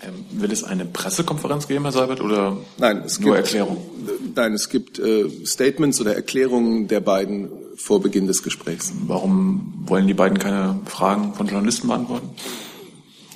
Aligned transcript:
Ähm, 0.00 0.40
will 0.40 0.52
es 0.52 0.62
eine 0.62 0.84
Pressekonferenz 0.84 1.66
geben, 1.66 1.82
Herr 1.84 1.92
Seibert, 1.92 2.20
oder 2.20 2.56
nein, 2.78 3.02
es 3.04 3.18
nur 3.18 3.34
gibt, 3.34 3.46
Erklärungen? 3.46 3.78
Nein, 4.34 4.52
es 4.52 4.68
gibt 4.68 5.00
äh, 5.00 5.28
Statements 5.44 6.00
oder 6.00 6.14
Erklärungen 6.14 6.86
der 6.86 7.00
beiden 7.00 7.48
vor 7.74 8.00
Beginn 8.00 8.28
des 8.28 8.44
Gesprächs. 8.44 8.92
Warum 9.06 9.74
wollen 9.86 10.06
die 10.06 10.14
beiden 10.14 10.38
keine 10.38 10.78
Fragen 10.84 11.34
von 11.34 11.48
Journalisten 11.48 11.88
beantworten? 11.88 12.30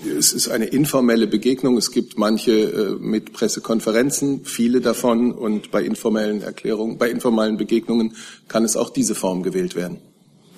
Es 0.06 0.32
ist 0.32 0.48
eine 0.48 0.66
informelle 0.66 1.26
Begegnung. 1.26 1.76
Es 1.76 1.90
gibt 1.90 2.18
manche 2.18 2.52
äh, 2.52 2.90
mit 2.98 3.32
Pressekonferenzen, 3.32 4.44
viele 4.44 4.80
davon, 4.80 5.32
und 5.32 5.70
bei 5.70 5.82
informellen 5.82 6.42
Erklärungen, 6.42 6.98
bei 6.98 7.10
informellen 7.10 7.56
Begegnungen 7.56 8.16
kann 8.48 8.64
es 8.64 8.76
auch 8.76 8.90
diese 8.90 9.14
Form 9.14 9.42
gewählt 9.42 9.74
werden. 9.74 9.98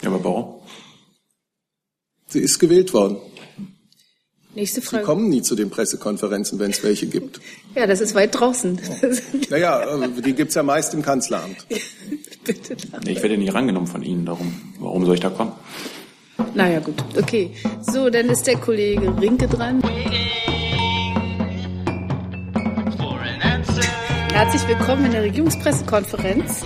Ja, 0.02 0.10
aber 0.10 0.22
warum? 0.24 0.54
Sie 2.26 2.40
ist 2.40 2.58
gewählt 2.58 2.92
worden. 2.92 3.16
Nächste 4.54 4.82
Frage. 4.82 5.02
Sie 5.02 5.06
kommen 5.06 5.28
nie 5.28 5.42
zu 5.42 5.56
den 5.56 5.70
Pressekonferenzen, 5.70 6.58
wenn 6.58 6.70
es 6.70 6.82
welche 6.82 7.06
gibt. 7.06 7.40
Ja, 7.76 7.88
das 7.88 8.00
ist 8.00 8.14
weit 8.14 8.38
draußen. 8.38 8.78
naja, 9.50 9.82
äh, 9.82 10.08
die 10.24 10.32
gibt's 10.32 10.54
ja 10.54 10.62
meist 10.62 10.94
im 10.94 11.02
Kanzleramt. 11.02 11.66
Bitte 12.44 12.76
ich 13.04 13.20
werde 13.20 13.36
nicht 13.36 13.52
rangenommen 13.52 13.88
von 13.88 14.04
Ihnen, 14.04 14.24
darum. 14.24 14.60
Warum 14.78 15.04
soll 15.04 15.14
ich 15.14 15.20
da 15.20 15.30
kommen? 15.30 15.50
Naja, 16.54 16.78
gut. 16.78 16.94
Okay. 17.18 17.50
So, 17.82 18.10
dann 18.10 18.30
ist 18.30 18.46
der 18.46 18.58
Kollege 18.58 19.12
Rinke 19.20 19.48
dran. 19.48 19.82
Herzlich 24.32 24.68
willkommen 24.68 25.06
in 25.06 25.10
der 25.10 25.22
Regierungspressekonferenz. 25.24 26.62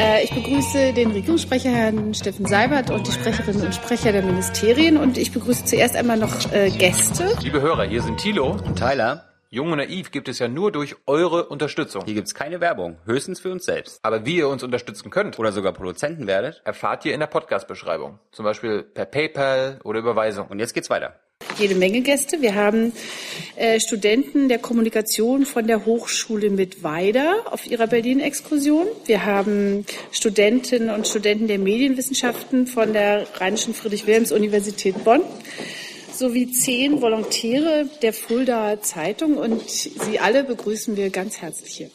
Äh, 0.00 0.24
ich 0.24 0.30
begrüße 0.30 0.94
den 0.94 1.10
Regierungssprecher 1.10 1.70
Herrn 1.70 2.14
Steffen 2.14 2.46
Seibert 2.46 2.88
und 2.88 3.06
die 3.06 3.12
Sprecherinnen 3.12 3.66
und 3.66 3.74
Sprecher 3.74 4.12
der 4.12 4.22
Ministerien 4.22 4.96
und 4.96 5.18
ich 5.18 5.30
begrüße 5.30 5.66
zuerst 5.66 5.94
einmal 5.94 6.16
noch 6.16 6.50
äh, 6.52 6.70
Gäste. 6.70 7.36
Liebe 7.42 7.60
Hörer, 7.60 7.84
hier 7.84 8.00
sind 8.00 8.18
Thilo 8.18 8.52
und 8.52 8.78
Tyler. 8.78 9.26
Jung 9.50 9.72
und 9.72 9.76
Naiv 9.76 10.10
gibt 10.10 10.28
es 10.28 10.38
ja 10.38 10.48
nur 10.48 10.72
durch 10.72 10.96
eure 11.06 11.48
Unterstützung. 11.48 12.04
Hier 12.06 12.14
gibt 12.14 12.28
es 12.28 12.34
keine 12.34 12.62
Werbung, 12.62 12.96
höchstens 13.04 13.40
für 13.40 13.52
uns 13.52 13.66
selbst. 13.66 13.98
Aber 14.02 14.24
wie 14.24 14.36
ihr 14.36 14.48
uns 14.48 14.62
unterstützen 14.62 15.10
könnt 15.10 15.38
oder 15.38 15.52
sogar 15.52 15.74
Produzenten 15.74 16.26
werdet, 16.26 16.62
erfahrt 16.64 17.04
ihr 17.04 17.12
in 17.12 17.20
der 17.20 17.26
Podcast-Beschreibung. 17.26 18.20
Zum 18.32 18.46
Beispiel 18.46 18.82
per 18.82 19.04
PayPal 19.04 19.80
oder 19.84 19.98
Überweisung. 19.98 20.46
Und 20.46 20.60
jetzt 20.60 20.72
geht's 20.72 20.88
weiter. 20.88 21.20
Jede 21.60 21.74
Menge 21.74 22.00
Gäste. 22.00 22.40
Wir 22.40 22.54
haben 22.54 22.92
äh, 23.56 23.80
Studenten 23.80 24.48
der 24.48 24.58
Kommunikation 24.58 25.44
von 25.44 25.66
der 25.66 25.84
Hochschule 25.84 26.48
Mittweida 26.48 27.34
auf 27.50 27.66
ihrer 27.66 27.86
Berlin-Exkursion. 27.86 28.86
Wir 29.04 29.26
haben 29.26 29.84
Studentinnen 30.10 30.88
und 30.88 31.06
Studenten 31.06 31.48
der 31.48 31.58
Medienwissenschaften 31.58 32.66
von 32.66 32.94
der 32.94 33.26
Rheinischen 33.34 33.74
Friedrich-Wilhelms-Universität 33.74 35.04
Bonn 35.04 35.22
sowie 36.14 36.50
zehn 36.50 37.02
Volontäre 37.02 37.86
der 38.02 38.12
Fuldaer 38.12 38.80
Zeitung 38.80 39.36
und 39.36 39.68
Sie 39.68 40.18
alle 40.18 40.44
begrüßen 40.44 40.96
wir 40.96 41.10
ganz 41.10 41.42
herzlich 41.42 41.74
hier. 41.74 41.90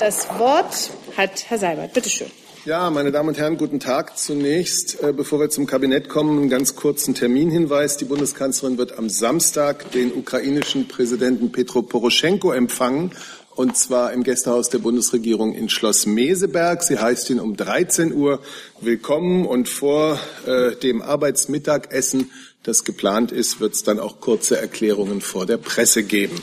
Das 0.00 0.28
Wort 0.38 0.90
hat 1.16 1.44
Herr 1.48 1.58
Seibert. 1.58 1.92
Bitte 1.92 2.10
schön. 2.10 2.30
Ja, 2.66 2.90
meine 2.90 3.10
Damen 3.10 3.30
und 3.30 3.38
Herren, 3.38 3.56
guten 3.56 3.80
Tag. 3.80 4.18
Zunächst, 4.18 5.02
äh, 5.02 5.14
bevor 5.14 5.40
wir 5.40 5.48
zum 5.48 5.64
Kabinett 5.64 6.10
kommen, 6.10 6.38
einen 6.38 6.50
ganz 6.50 6.76
kurzen 6.76 7.14
Terminhinweis. 7.14 7.96
Die 7.96 8.04
Bundeskanzlerin 8.04 8.76
wird 8.76 8.98
am 8.98 9.08
Samstag 9.08 9.90
den 9.92 10.12
ukrainischen 10.12 10.86
Präsidenten 10.86 11.52
Petro 11.52 11.80
Poroschenko 11.80 12.52
empfangen 12.52 13.12
und 13.56 13.78
zwar 13.78 14.12
im 14.12 14.24
Gästehaus 14.24 14.68
der 14.68 14.80
Bundesregierung 14.80 15.54
in 15.54 15.70
Schloss 15.70 16.04
Meseberg. 16.04 16.82
Sie 16.82 16.98
heißt 16.98 17.30
ihn 17.30 17.40
um 17.40 17.56
13 17.56 18.12
Uhr 18.12 18.40
willkommen 18.82 19.46
und 19.46 19.66
vor 19.66 20.20
äh, 20.44 20.76
dem 20.76 21.00
Arbeitsmittagessen, 21.00 22.30
das 22.62 22.84
geplant 22.84 23.32
ist, 23.32 23.60
wird 23.60 23.72
es 23.72 23.84
dann 23.84 23.98
auch 23.98 24.20
kurze 24.20 24.58
Erklärungen 24.58 25.22
vor 25.22 25.46
der 25.46 25.56
Presse 25.56 26.02
geben. 26.02 26.42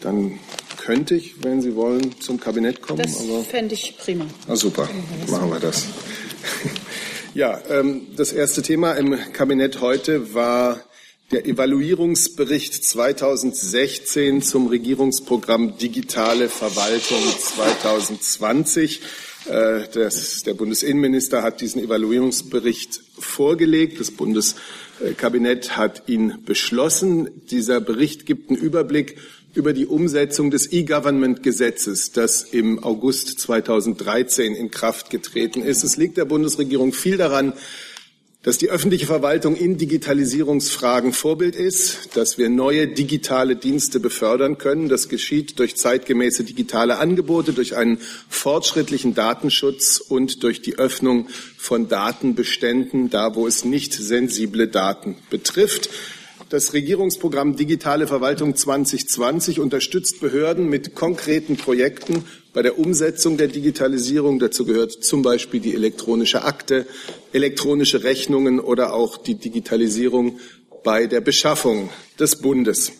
Dann 0.00 0.38
könnte 0.86 1.16
ich, 1.16 1.42
wenn 1.42 1.60
Sie 1.60 1.74
wollen, 1.74 2.20
zum 2.20 2.38
Kabinett 2.38 2.80
kommen. 2.80 3.02
Das 3.02 3.16
fände 3.48 3.74
ich 3.74 3.96
prima. 3.98 4.24
Ah, 4.46 4.54
super, 4.54 4.88
machen 5.26 5.50
wir 5.50 5.58
das. 5.58 5.84
ja, 7.34 7.60
ähm, 7.68 8.06
das 8.16 8.32
erste 8.32 8.62
Thema 8.62 8.92
im 8.92 9.18
Kabinett 9.32 9.80
heute 9.80 10.32
war 10.32 10.80
der 11.32 11.44
Evaluierungsbericht 11.44 12.84
2016 12.84 14.42
zum 14.42 14.68
Regierungsprogramm 14.68 15.76
Digitale 15.76 16.48
Verwaltung 16.48 17.18
2020. 17.36 19.00
Äh, 19.46 19.88
das, 19.92 20.44
der 20.44 20.54
Bundesinnenminister 20.54 21.42
hat 21.42 21.62
diesen 21.62 21.82
Evaluierungsbericht 21.82 23.00
vorgelegt. 23.18 23.98
Das 23.98 24.12
Bundeskabinett 24.98 25.76
hat 25.76 26.04
ihn 26.06 26.42
beschlossen. 26.44 27.28
Dieser 27.50 27.80
Bericht 27.80 28.26
gibt 28.26 28.50
einen 28.50 28.58
Überblick 28.58 29.18
über 29.54 29.72
die 29.72 29.86
Umsetzung 29.86 30.50
des 30.50 30.72
E-Government-Gesetzes, 30.72 32.12
das 32.12 32.42
im 32.42 32.82
August 32.82 33.38
2013 33.40 34.54
in 34.54 34.70
Kraft 34.70 35.10
getreten 35.10 35.62
ist. 35.62 35.82
Es 35.82 35.96
liegt 35.96 36.16
der 36.16 36.24
Bundesregierung 36.24 36.92
viel 36.92 37.16
daran, 37.16 37.52
dass 38.46 38.58
die 38.58 38.70
öffentliche 38.70 39.06
Verwaltung 39.06 39.56
in 39.56 39.76
Digitalisierungsfragen 39.76 41.12
Vorbild 41.12 41.56
ist, 41.56 42.16
dass 42.16 42.38
wir 42.38 42.48
neue 42.48 42.86
digitale 42.86 43.56
Dienste 43.56 43.98
befördern 43.98 44.56
können. 44.56 44.88
Das 44.88 45.08
geschieht 45.08 45.58
durch 45.58 45.76
zeitgemäße 45.76 46.44
digitale 46.44 46.98
Angebote, 46.98 47.52
durch 47.52 47.76
einen 47.76 47.98
fortschrittlichen 48.28 49.14
Datenschutz 49.14 49.98
und 49.98 50.44
durch 50.44 50.62
die 50.62 50.78
Öffnung 50.78 51.26
von 51.56 51.88
Datenbeständen, 51.88 53.10
da 53.10 53.34
wo 53.34 53.48
es 53.48 53.64
nicht 53.64 53.92
sensible 53.92 54.68
Daten 54.68 55.16
betrifft. 55.28 55.90
Das 56.48 56.72
Regierungsprogramm 56.72 57.56
Digitale 57.56 58.06
Verwaltung 58.06 58.54
2020 58.54 59.58
unterstützt 59.58 60.20
Behörden 60.20 60.68
mit 60.68 60.94
konkreten 60.94 61.56
Projekten 61.56 62.24
bei 62.56 62.62
der 62.62 62.78
Umsetzung 62.78 63.36
der 63.36 63.48
Digitalisierung. 63.48 64.38
Dazu 64.38 64.64
gehört 64.64 64.90
zum 65.04 65.20
Beispiel 65.20 65.60
die 65.60 65.74
elektronische 65.74 66.44
Akte, 66.44 66.86
elektronische 67.34 68.02
Rechnungen 68.02 68.60
oder 68.60 68.94
auch 68.94 69.18
die 69.18 69.34
Digitalisierung 69.34 70.40
bei 70.82 71.06
der 71.06 71.20
Beschaffung 71.20 71.90
des 72.18 72.36
Bundes. 72.36 72.92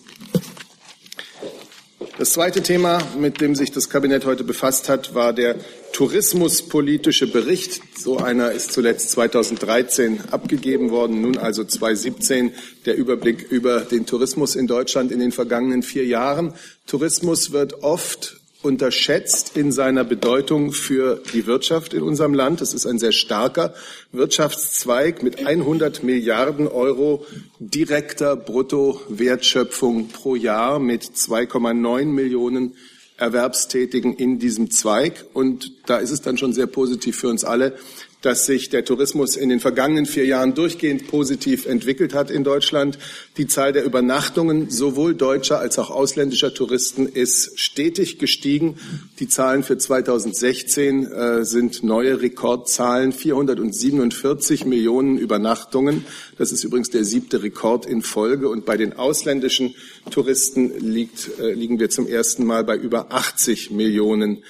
Das 2.18 2.32
zweite 2.32 2.62
Thema, 2.62 3.02
mit 3.18 3.40
dem 3.40 3.54
sich 3.54 3.72
das 3.72 3.88
Kabinett 3.88 4.26
heute 4.26 4.44
befasst 4.44 4.90
hat, 4.90 5.14
war 5.14 5.32
der 5.32 5.56
tourismuspolitische 5.92 7.26
Bericht. 7.26 7.80
So 7.98 8.18
einer 8.18 8.52
ist 8.52 8.72
zuletzt 8.72 9.10
2013 9.12 10.20
abgegeben 10.32 10.90
worden, 10.90 11.22
nun 11.22 11.38
also 11.38 11.64
2017 11.64 12.52
der 12.84 12.98
Überblick 12.98 13.50
über 13.50 13.80
den 13.80 14.04
Tourismus 14.04 14.54
in 14.54 14.66
Deutschland 14.66 15.12
in 15.12 15.18
den 15.18 15.32
vergangenen 15.32 15.82
vier 15.82 16.04
Jahren. 16.04 16.52
Tourismus 16.86 17.52
wird 17.52 17.82
oft 17.82 18.35
unterschätzt 18.66 19.56
in 19.56 19.72
seiner 19.72 20.04
Bedeutung 20.04 20.72
für 20.72 21.22
die 21.32 21.46
Wirtschaft 21.46 21.94
in 21.94 22.02
unserem 22.02 22.34
Land. 22.34 22.60
Es 22.60 22.74
ist 22.74 22.84
ein 22.84 22.98
sehr 22.98 23.12
starker 23.12 23.72
Wirtschaftszweig 24.12 25.22
mit 25.22 25.46
100 25.46 26.02
Milliarden 26.02 26.66
Euro 26.66 27.24
direkter 27.58 28.36
Bruttowertschöpfung 28.36 30.08
pro 30.08 30.34
Jahr 30.34 30.78
mit 30.80 31.04
2,9 31.04 32.04
Millionen 32.06 32.74
Erwerbstätigen 33.16 34.14
in 34.14 34.38
diesem 34.38 34.70
Zweig. 34.70 35.24
Und 35.32 35.72
da 35.86 35.98
ist 35.98 36.10
es 36.10 36.20
dann 36.20 36.36
schon 36.36 36.52
sehr 36.52 36.66
positiv 36.66 37.16
für 37.16 37.28
uns 37.28 37.44
alle, 37.44 37.78
dass 38.26 38.44
sich 38.44 38.70
der 38.70 38.84
Tourismus 38.84 39.36
in 39.36 39.50
den 39.50 39.60
vergangenen 39.60 40.04
vier 40.04 40.26
Jahren 40.26 40.52
durchgehend 40.56 41.06
positiv 41.06 41.64
entwickelt 41.64 42.12
hat 42.12 42.28
in 42.28 42.42
Deutschland. 42.42 42.98
Die 43.36 43.46
Zahl 43.46 43.72
der 43.72 43.84
Übernachtungen 43.84 44.68
sowohl 44.68 45.14
deutscher 45.14 45.60
als 45.60 45.78
auch 45.78 45.90
ausländischer 45.90 46.52
Touristen 46.52 47.06
ist 47.06 47.60
stetig 47.60 48.18
gestiegen. 48.18 48.78
Die 49.20 49.28
Zahlen 49.28 49.62
für 49.62 49.78
2016 49.78 51.06
äh, 51.06 51.44
sind 51.44 51.84
neue 51.84 52.20
Rekordzahlen, 52.20 53.12
447 53.12 54.64
Millionen 54.64 55.18
Übernachtungen. 55.18 56.04
Das 56.36 56.50
ist 56.50 56.64
übrigens 56.64 56.90
der 56.90 57.04
siebte 57.04 57.44
Rekord 57.44 57.86
in 57.86 58.02
Folge. 58.02 58.48
Und 58.48 58.64
bei 58.64 58.76
den 58.76 58.94
ausländischen 58.94 59.76
Touristen 60.10 60.72
liegt, 60.80 61.38
äh, 61.38 61.52
liegen 61.52 61.78
wir 61.78 61.90
zum 61.90 62.08
ersten 62.08 62.44
Mal 62.44 62.64
bei 62.64 62.76
über 62.76 63.12
80 63.12 63.70
Millionen 63.70 64.42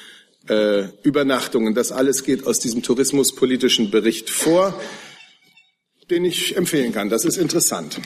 äh, 0.48 0.88
Übernachtungen. 1.02 1.75
Das 1.75 1.93
alles 1.93 2.25
geht 2.25 2.46
aus 2.46 2.58
diesem 2.58 2.82
tourismuspolitischen 2.82 3.90
Bericht 3.90 4.31
vor, 4.31 4.78
den 6.10 6.25
ich 6.25 6.56
empfehlen 6.56 6.93
kann. 6.93 7.08
Das 7.08 7.25
ist 7.25 7.37
interessant. 7.37 8.00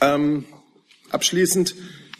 Ähm, 0.00 0.44
abschließend 1.10 1.74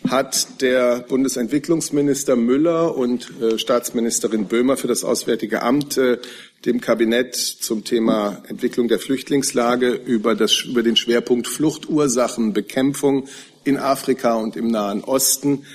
hat 0.09 0.63
der 0.63 1.01
Bundesentwicklungsminister 1.01 2.35
Müller 2.35 2.97
und 2.97 3.31
äh, 3.41 3.59
Staatsministerin 3.59 4.47
Böhmer 4.47 4.77
für 4.77 4.89
das 4.89 5.05
Auswärtige 5.05 5.63
Amt 5.63 5.99
äh, 5.99 6.19
dem 6.65 6.81
Kabinett 6.81 7.37
zum 7.37 7.85
Thema 7.85 8.43
Entwicklung 8.49 8.89
der 8.89 8.99
Flüchtlingslage 8.99 9.91
über, 9.91 10.35
das, 10.35 10.63
über 10.63 10.83
den 10.83 10.97
Schwerpunkt 10.97 11.49
Fluchtursachenbekämpfung 11.49 13.29
in 13.65 13.77
Afrika 13.77 14.35
und 14.35 14.57
im 14.57 14.69
Nahen 14.69 15.05
Osten 15.05 15.67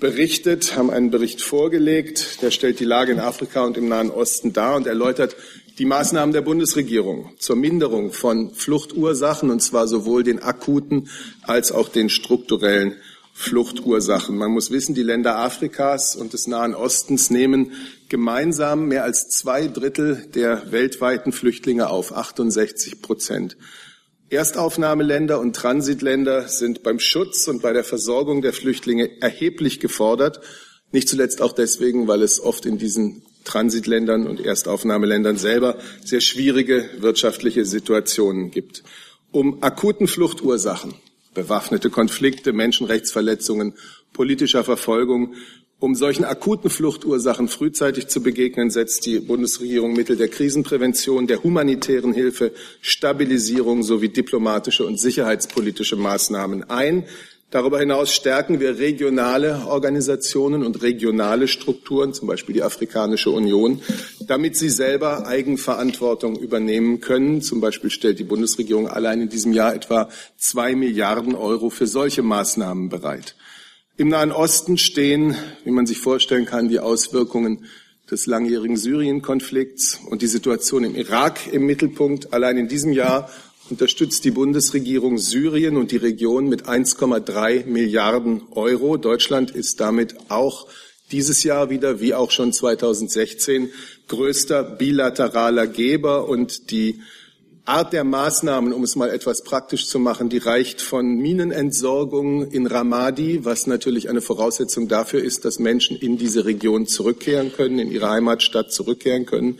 berichtet, 0.00 0.76
haben 0.76 0.90
einen 0.90 1.10
Bericht 1.10 1.42
vorgelegt, 1.42 2.42
der 2.42 2.50
stellt 2.50 2.80
die 2.80 2.84
Lage 2.84 3.12
in 3.12 3.20
Afrika 3.20 3.64
und 3.64 3.76
im 3.76 3.88
Nahen 3.88 4.10
Osten 4.10 4.52
dar 4.52 4.76
und 4.76 4.86
erläutert 4.86 5.36
Die 5.78 5.84
Maßnahmen 5.84 6.32
der 6.32 6.40
Bundesregierung 6.40 7.30
zur 7.38 7.56
Minderung 7.56 8.12
von 8.12 8.54
Fluchtursachen, 8.54 9.50
und 9.50 9.60
zwar 9.60 9.86
sowohl 9.86 10.22
den 10.22 10.42
akuten 10.42 11.08
als 11.42 11.70
auch 11.70 11.88
den 11.88 12.08
strukturellen 12.08 12.96
Fluchtursachen. 13.34 14.36
Man 14.38 14.52
muss 14.52 14.70
wissen, 14.70 14.94
die 14.94 15.02
Länder 15.02 15.36
Afrikas 15.36 16.16
und 16.16 16.32
des 16.32 16.46
Nahen 16.46 16.74
Ostens 16.74 17.28
nehmen 17.28 17.72
gemeinsam 18.08 18.88
mehr 18.88 19.04
als 19.04 19.28
zwei 19.28 19.68
Drittel 19.68 20.26
der 20.34 20.72
weltweiten 20.72 21.32
Flüchtlinge 21.32 21.90
auf, 21.90 22.16
68 22.16 23.02
Prozent. 23.02 23.58
Erstaufnahmeländer 24.28 25.38
und 25.38 25.54
Transitländer 25.54 26.48
sind 26.48 26.82
beim 26.82 26.98
Schutz 26.98 27.46
und 27.46 27.62
bei 27.62 27.72
der 27.72 27.84
Versorgung 27.84 28.42
der 28.42 28.52
Flüchtlinge 28.52 29.22
erheblich 29.22 29.78
gefordert. 29.78 30.40
Nicht 30.90 31.08
zuletzt 31.08 31.40
auch 31.40 31.52
deswegen, 31.52 32.08
weil 32.08 32.22
es 32.22 32.40
oft 32.40 32.66
in 32.66 32.78
diesen 32.78 33.22
Transitländern 33.44 34.26
und 34.26 34.44
Erstaufnahmeländern 34.44 35.36
selber 35.36 35.78
sehr 36.04 36.20
schwierige 36.20 36.90
wirtschaftliche 36.98 37.64
Situationen 37.64 38.50
gibt. 38.50 38.82
Um 39.30 39.62
akuten 39.62 40.08
Fluchtursachen, 40.08 40.94
bewaffnete 41.32 41.90
Konflikte, 41.90 42.52
Menschenrechtsverletzungen, 42.52 43.74
politischer 44.12 44.64
Verfolgung, 44.64 45.34
um 45.78 45.94
solchen 45.94 46.24
akuten 46.24 46.70
Fluchtursachen 46.70 47.48
frühzeitig 47.48 48.08
zu 48.08 48.22
begegnen, 48.22 48.70
setzt 48.70 49.04
die 49.04 49.20
Bundesregierung 49.20 49.92
Mittel 49.92 50.16
der 50.16 50.28
Krisenprävention, 50.28 51.26
der 51.26 51.42
humanitären 51.42 52.14
Hilfe, 52.14 52.52
Stabilisierung 52.80 53.82
sowie 53.82 54.08
diplomatische 54.08 54.86
und 54.86 54.98
sicherheitspolitische 54.98 55.96
Maßnahmen 55.96 56.70
ein. 56.70 57.04
Darüber 57.50 57.78
hinaus 57.78 58.12
stärken 58.12 58.58
wir 58.58 58.78
regionale 58.78 59.66
Organisationen 59.66 60.64
und 60.64 60.82
regionale 60.82 61.46
Strukturen, 61.46 62.12
zum 62.12 62.26
Beispiel 62.26 62.54
die 62.54 62.62
Afrikanische 62.62 63.30
Union, 63.30 63.80
damit 64.26 64.56
sie 64.56 64.68
selber 64.68 65.28
Eigenverantwortung 65.28 66.36
übernehmen 66.36 67.00
können. 67.00 67.42
Zum 67.42 67.60
Beispiel 67.60 67.90
stellt 67.90 68.18
die 68.18 68.24
Bundesregierung 68.24 68.88
allein 68.88 69.20
in 69.20 69.28
diesem 69.28 69.52
Jahr 69.52 69.74
etwa 69.74 70.08
zwei 70.36 70.74
Milliarden 70.74 71.36
Euro 71.36 71.70
für 71.70 71.86
solche 71.86 72.22
Maßnahmen 72.22 72.88
bereit. 72.88 73.36
Im 73.98 74.08
Nahen 74.08 74.30
Osten 74.30 74.76
stehen, 74.76 75.34
wie 75.64 75.70
man 75.70 75.86
sich 75.86 76.00
vorstellen 76.00 76.44
kann, 76.44 76.68
die 76.68 76.80
Auswirkungen 76.80 77.64
des 78.10 78.26
langjährigen 78.26 78.76
Syrien-Konflikts 78.76 80.00
und 80.10 80.20
die 80.20 80.26
Situation 80.26 80.84
im 80.84 80.94
Irak 80.94 81.50
im 81.50 81.64
Mittelpunkt. 81.64 82.34
Allein 82.34 82.58
in 82.58 82.68
diesem 82.68 82.92
Jahr 82.92 83.30
unterstützt 83.70 84.26
die 84.26 84.32
Bundesregierung 84.32 85.16
Syrien 85.16 85.78
und 85.78 85.92
die 85.92 85.96
Region 85.96 86.50
mit 86.50 86.68
1,3 86.68 87.64
Milliarden 87.64 88.42
Euro. 88.50 88.98
Deutschland 88.98 89.50
ist 89.50 89.80
damit 89.80 90.14
auch 90.28 90.66
dieses 91.10 91.42
Jahr 91.42 91.70
wieder, 91.70 91.98
wie 91.98 92.12
auch 92.12 92.32
schon 92.32 92.52
2016, 92.52 93.70
größter 94.08 94.62
bilateraler 94.62 95.66
Geber 95.66 96.28
und 96.28 96.70
die 96.70 97.00
Art 97.66 97.92
der 97.92 98.04
Maßnahmen, 98.04 98.72
um 98.72 98.84
es 98.84 98.94
mal 98.94 99.10
etwas 99.10 99.42
praktisch 99.42 99.86
zu 99.86 99.98
machen, 99.98 100.28
die 100.28 100.38
reicht 100.38 100.80
von 100.80 101.16
Minenentsorgung 101.16 102.48
in 102.50 102.66
Ramadi, 102.66 103.44
was 103.44 103.66
natürlich 103.66 104.08
eine 104.08 104.20
Voraussetzung 104.20 104.86
dafür 104.86 105.22
ist, 105.22 105.44
dass 105.44 105.58
Menschen 105.58 105.96
in 105.96 106.16
diese 106.16 106.44
Region 106.44 106.86
zurückkehren 106.86 107.52
können, 107.52 107.80
in 107.80 107.90
ihre 107.90 108.08
Heimatstadt 108.08 108.72
zurückkehren 108.72 109.26
können, 109.26 109.58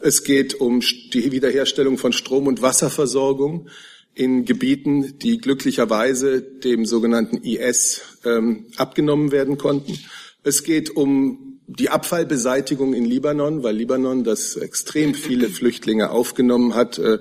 es 0.00 0.22
geht 0.22 0.60
um 0.60 0.80
die 0.80 1.32
Wiederherstellung 1.32 1.96
von 1.96 2.12
Strom- 2.12 2.46
und 2.46 2.60
Wasserversorgung 2.60 3.68
in 4.14 4.44
Gebieten, 4.44 5.18
die 5.18 5.38
glücklicherweise 5.38 6.42
dem 6.42 6.84
sogenannten 6.84 7.38
IS 7.38 8.02
ähm, 8.24 8.66
abgenommen 8.76 9.32
werden 9.32 9.56
konnten. 9.56 9.98
Es 10.42 10.62
geht 10.62 10.94
um 10.94 11.53
die 11.66 11.88
Abfallbeseitigung 11.88 12.94
in 12.94 13.04
Libanon, 13.04 13.62
weil 13.62 13.76
Libanon, 13.76 14.24
das 14.24 14.56
extrem 14.56 15.14
viele 15.14 15.48
Flüchtlinge 15.48 16.10
aufgenommen 16.10 16.74
hat, 16.74 16.98
äh, 16.98 17.18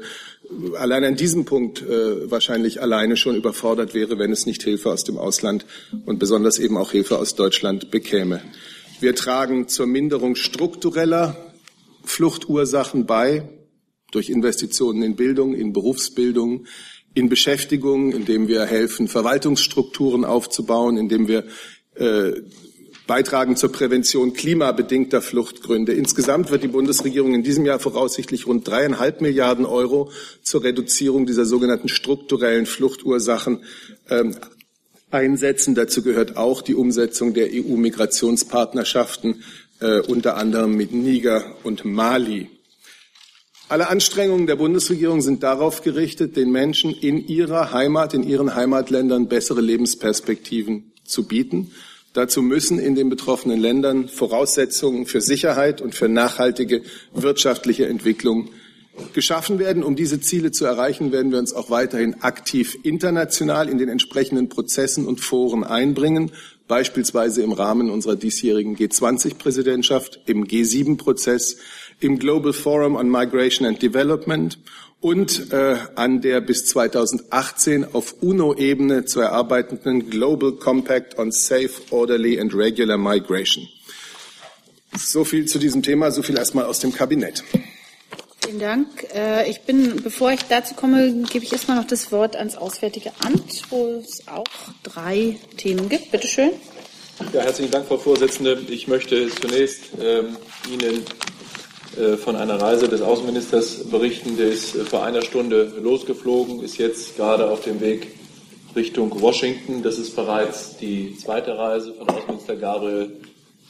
allein 0.77 1.03
an 1.05 1.15
diesem 1.15 1.45
Punkt 1.45 1.81
äh, 1.81 2.29
wahrscheinlich 2.29 2.81
alleine 2.81 3.15
schon 3.15 3.35
überfordert 3.35 3.93
wäre, 3.93 4.19
wenn 4.19 4.31
es 4.31 4.45
nicht 4.45 4.63
Hilfe 4.63 4.91
aus 4.91 5.03
dem 5.03 5.17
Ausland 5.17 5.65
und 6.05 6.19
besonders 6.19 6.59
eben 6.59 6.77
auch 6.77 6.91
Hilfe 6.91 7.17
aus 7.17 7.35
Deutschland 7.35 7.91
bekäme. 7.91 8.41
Wir 8.99 9.15
tragen 9.15 9.67
zur 9.67 9.87
Minderung 9.87 10.35
struktureller 10.35 11.35
Fluchtursachen 12.03 13.05
bei, 13.05 13.49
durch 14.11 14.29
Investitionen 14.29 15.01
in 15.03 15.15
Bildung, 15.15 15.55
in 15.55 15.73
Berufsbildung, 15.73 16.65
in 17.13 17.29
Beschäftigung, 17.29 18.11
indem 18.11 18.47
wir 18.47 18.65
helfen, 18.65 19.07
Verwaltungsstrukturen 19.07 20.25
aufzubauen, 20.25 20.97
indem 20.97 21.27
wir 21.27 21.45
äh, 21.95 22.33
beitragen 23.07 23.55
zur 23.55 23.71
Prävention 23.71 24.33
klimabedingter 24.33 25.21
Fluchtgründe. 25.21 25.93
Insgesamt 25.93 26.51
wird 26.51 26.63
die 26.63 26.69
Bundesregierung 26.69 27.33
in 27.33 27.43
diesem 27.43 27.65
Jahr 27.65 27.79
voraussichtlich 27.79 28.47
rund 28.47 28.67
dreieinhalb 28.67 29.21
Milliarden 29.21 29.65
Euro 29.65 30.11
zur 30.41 30.63
Reduzierung 30.63 31.25
dieser 31.25 31.45
sogenannten 31.45 31.89
strukturellen 31.89 32.65
Fluchtursachen 32.65 33.63
ähm, 34.09 34.35
einsetzen. 35.11 35.75
Dazu 35.75 36.01
gehört 36.01 36.37
auch 36.37 36.61
die 36.61 36.75
Umsetzung 36.75 37.33
der 37.33 37.49
EU-Migrationspartnerschaften 37.51 39.43
äh, 39.79 39.99
unter 39.99 40.37
anderem 40.37 40.75
mit 40.75 40.93
Niger 40.93 41.43
und 41.63 41.85
Mali. 41.85 42.49
Alle 43.69 43.89
Anstrengungen 43.89 44.45
der 44.47 44.55
Bundesregierung 44.55 45.21
sind 45.21 45.41
darauf 45.41 45.81
gerichtet, 45.81 46.35
den 46.35 46.51
Menschen 46.51 46.93
in 46.93 47.27
ihrer 47.27 47.71
Heimat, 47.71 48.13
in 48.13 48.23
ihren 48.23 48.55
Heimatländern 48.55 49.27
bessere 49.27 49.61
Lebensperspektiven 49.61 50.91
zu 51.03 51.23
bieten. 51.23 51.71
Dazu 52.13 52.41
müssen 52.41 52.79
in 52.79 52.95
den 52.95 53.09
betroffenen 53.09 53.59
Ländern 53.59 54.07
Voraussetzungen 54.07 55.07
für 55.07 55.19
Sicherheit 55.19 55.81
und 55.81 55.95
für 55.95 56.07
nachhaltige 56.07 56.83
wirtschaftliche 57.13 57.87
Entwicklung 57.87 58.49
geschaffen 59.13 59.57
werden. 59.57 59.83
Um 59.83 59.95
diese 59.95 60.21
Ziele 60.21 60.51
zu 60.51 60.65
erreichen, 60.65 61.11
werden 61.11 61.31
wir 61.31 61.39
uns 61.39 61.53
auch 61.53 61.71
weiterhin 61.71 62.21
aktiv 62.21 62.77
international 62.83 63.67
in 63.67 63.79
den 63.79 63.89
entsprechenden 63.89 64.49
Prozessen 64.49 65.07
und 65.07 65.19
Foren 65.19 65.63
einbringen 65.63 66.31
beispielsweise 66.67 67.43
im 67.43 67.51
Rahmen 67.51 67.89
unserer 67.89 68.15
diesjährigen 68.15 68.75
G20-Präsidentschaft, 68.75 70.21
im 70.25 70.45
G7-Prozess, 70.45 71.57
im 71.99 72.19
Global 72.19 72.53
Forum 72.53 72.95
on 72.95 73.09
Migration 73.09 73.67
and 73.67 73.81
Development 73.81 74.57
und 75.03 75.51
äh, 75.51 75.75
an 75.95 76.21
der 76.21 76.39
bis 76.39 76.65
2018 76.67 77.93
auf 77.93 78.15
UNO-Ebene 78.21 79.03
zu 79.03 79.19
erarbeitenden 79.19 80.09
Global 80.09 80.53
Compact 80.53 81.19
on 81.19 81.29
Safe, 81.33 81.71
Orderly 81.89 82.39
and 82.39 82.55
Regular 82.55 82.97
Migration. 82.97 83.67
So 84.97 85.25
viel 85.25 85.45
zu 85.45 85.59
diesem 85.59 85.83
Thema, 85.83 86.09
so 86.11 86.23
viel 86.23 86.37
erstmal 86.37 86.63
aus 86.63 86.79
dem 86.79 86.93
Kabinett. 86.93 87.43
Vielen 88.45 88.59
Dank. 88.59 88.87
Äh, 89.13 89.49
ich 89.49 89.61
bin, 89.63 90.01
bevor 90.01 90.31
ich 90.31 90.43
dazu 90.43 90.73
komme, 90.73 91.25
gebe 91.29 91.43
ich 91.43 91.51
erstmal 91.51 91.75
noch 91.75 91.87
das 91.87 92.13
Wort 92.13 92.37
ans 92.37 92.55
Auswärtige 92.55 93.11
Amt, 93.19 93.63
wo 93.71 94.01
es 94.01 94.25
auch 94.29 94.45
drei 94.83 95.37
Themen 95.57 95.89
gibt. 95.89 96.11
Bitte 96.11 96.27
schön. 96.29 96.51
Ja, 97.33 97.41
herzlichen 97.41 97.71
Dank, 97.71 97.87
Frau 97.87 97.97
Vorsitzende. 97.97 98.57
Ich 98.69 98.87
möchte 98.87 99.29
zunächst 99.29 99.81
ähm, 100.01 100.37
Ihnen 100.71 101.03
von 102.17 102.35
einer 102.35 102.59
Reise 102.59 102.87
des 102.87 103.01
Außenministers 103.01 103.89
berichten. 103.89 104.35
Der 104.37 104.47
ist 104.47 104.75
äh, 104.75 104.85
vor 104.85 105.03
einer 105.03 105.21
Stunde 105.21 105.71
losgeflogen, 105.81 106.63
ist 106.63 106.77
jetzt 106.77 107.17
gerade 107.17 107.49
auf 107.49 107.61
dem 107.61 107.81
Weg 107.81 108.07
Richtung 108.75 109.21
Washington. 109.21 109.83
Das 109.83 109.99
ist 109.99 110.15
bereits 110.15 110.77
die 110.77 111.15
zweite 111.17 111.57
Reise 111.57 111.93
von 111.93 112.09
Außenminister 112.09 112.55
Gabriel 112.55 113.11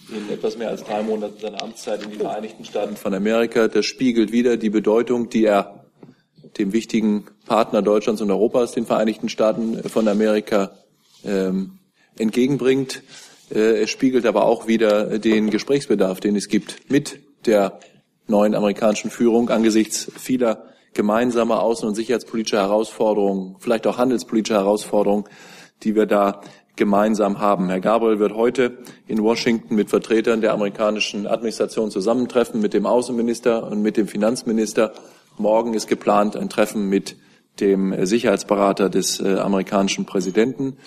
in 0.09 0.33
etwas 0.33 0.57
mehr 0.57 0.69
als 0.69 0.83
drei 0.83 1.01
Monaten 1.03 1.39
seiner 1.39 1.61
Amtszeit 1.61 2.03
in 2.03 2.11
die 2.11 2.17
Vereinigten 2.17 2.65
Staaten 2.65 2.95
von 2.95 3.13
Amerika. 3.13 3.67
Das 3.67 3.85
spiegelt 3.85 4.31
wieder 4.31 4.57
die 4.57 4.69
Bedeutung, 4.69 5.29
die 5.29 5.45
er 5.45 5.85
dem 6.57 6.71
wichtigen 6.73 7.25
Partner 7.45 7.81
Deutschlands 7.81 8.21
und 8.21 8.29
Europas, 8.29 8.73
den 8.73 8.85
Vereinigten 8.85 9.29
Staaten 9.29 9.83
von 9.89 10.07
Amerika, 10.07 10.71
ähm, 11.25 11.79
entgegenbringt. 12.17 13.01
Äh, 13.53 13.81
es 13.81 13.89
spiegelt 13.89 14.25
aber 14.25 14.45
auch 14.45 14.67
wieder 14.67 15.17
den 15.19 15.49
Gesprächsbedarf, 15.49 16.19
den 16.19 16.35
es 16.35 16.47
gibt 16.47 16.89
mit 16.89 17.19
der 17.45 17.79
neuen 18.27 18.55
amerikanischen 18.55 19.11
Führung 19.11 19.49
angesichts 19.49 20.11
vieler 20.15 20.65
gemeinsamer 20.93 21.63
außen- 21.63 21.85
und 21.85 21.95
sicherheitspolitischer 21.95 22.61
Herausforderungen, 22.61 23.55
vielleicht 23.59 23.87
auch 23.87 23.97
handelspolitischer 23.97 24.59
Herausforderungen, 24.59 25.25
die 25.83 25.95
wir 25.95 26.05
da 26.05 26.41
gemeinsam 26.75 27.39
haben. 27.39 27.69
Herr 27.69 27.79
Gabriel 27.79 28.19
wird 28.19 28.33
heute 28.33 28.77
in 29.07 29.21
Washington 29.21 29.75
mit 29.75 29.89
Vertretern 29.89 30.41
der 30.41 30.53
amerikanischen 30.53 31.27
Administration 31.27 31.91
zusammentreffen, 31.91 32.61
mit 32.61 32.73
dem 32.73 32.85
Außenminister 32.85 33.69
und 33.71 33.81
mit 33.81 33.97
dem 33.97 34.07
Finanzminister. 34.07 34.93
Morgen 35.37 35.73
ist 35.73 35.87
geplant 35.87 36.35
ein 36.35 36.49
Treffen 36.49 36.89
mit 36.89 37.15
dem 37.59 38.05
Sicherheitsberater 38.05 38.89
des 38.89 39.19
äh, 39.19 39.35
amerikanischen 39.37 40.05
Präsidenten. 40.05 40.77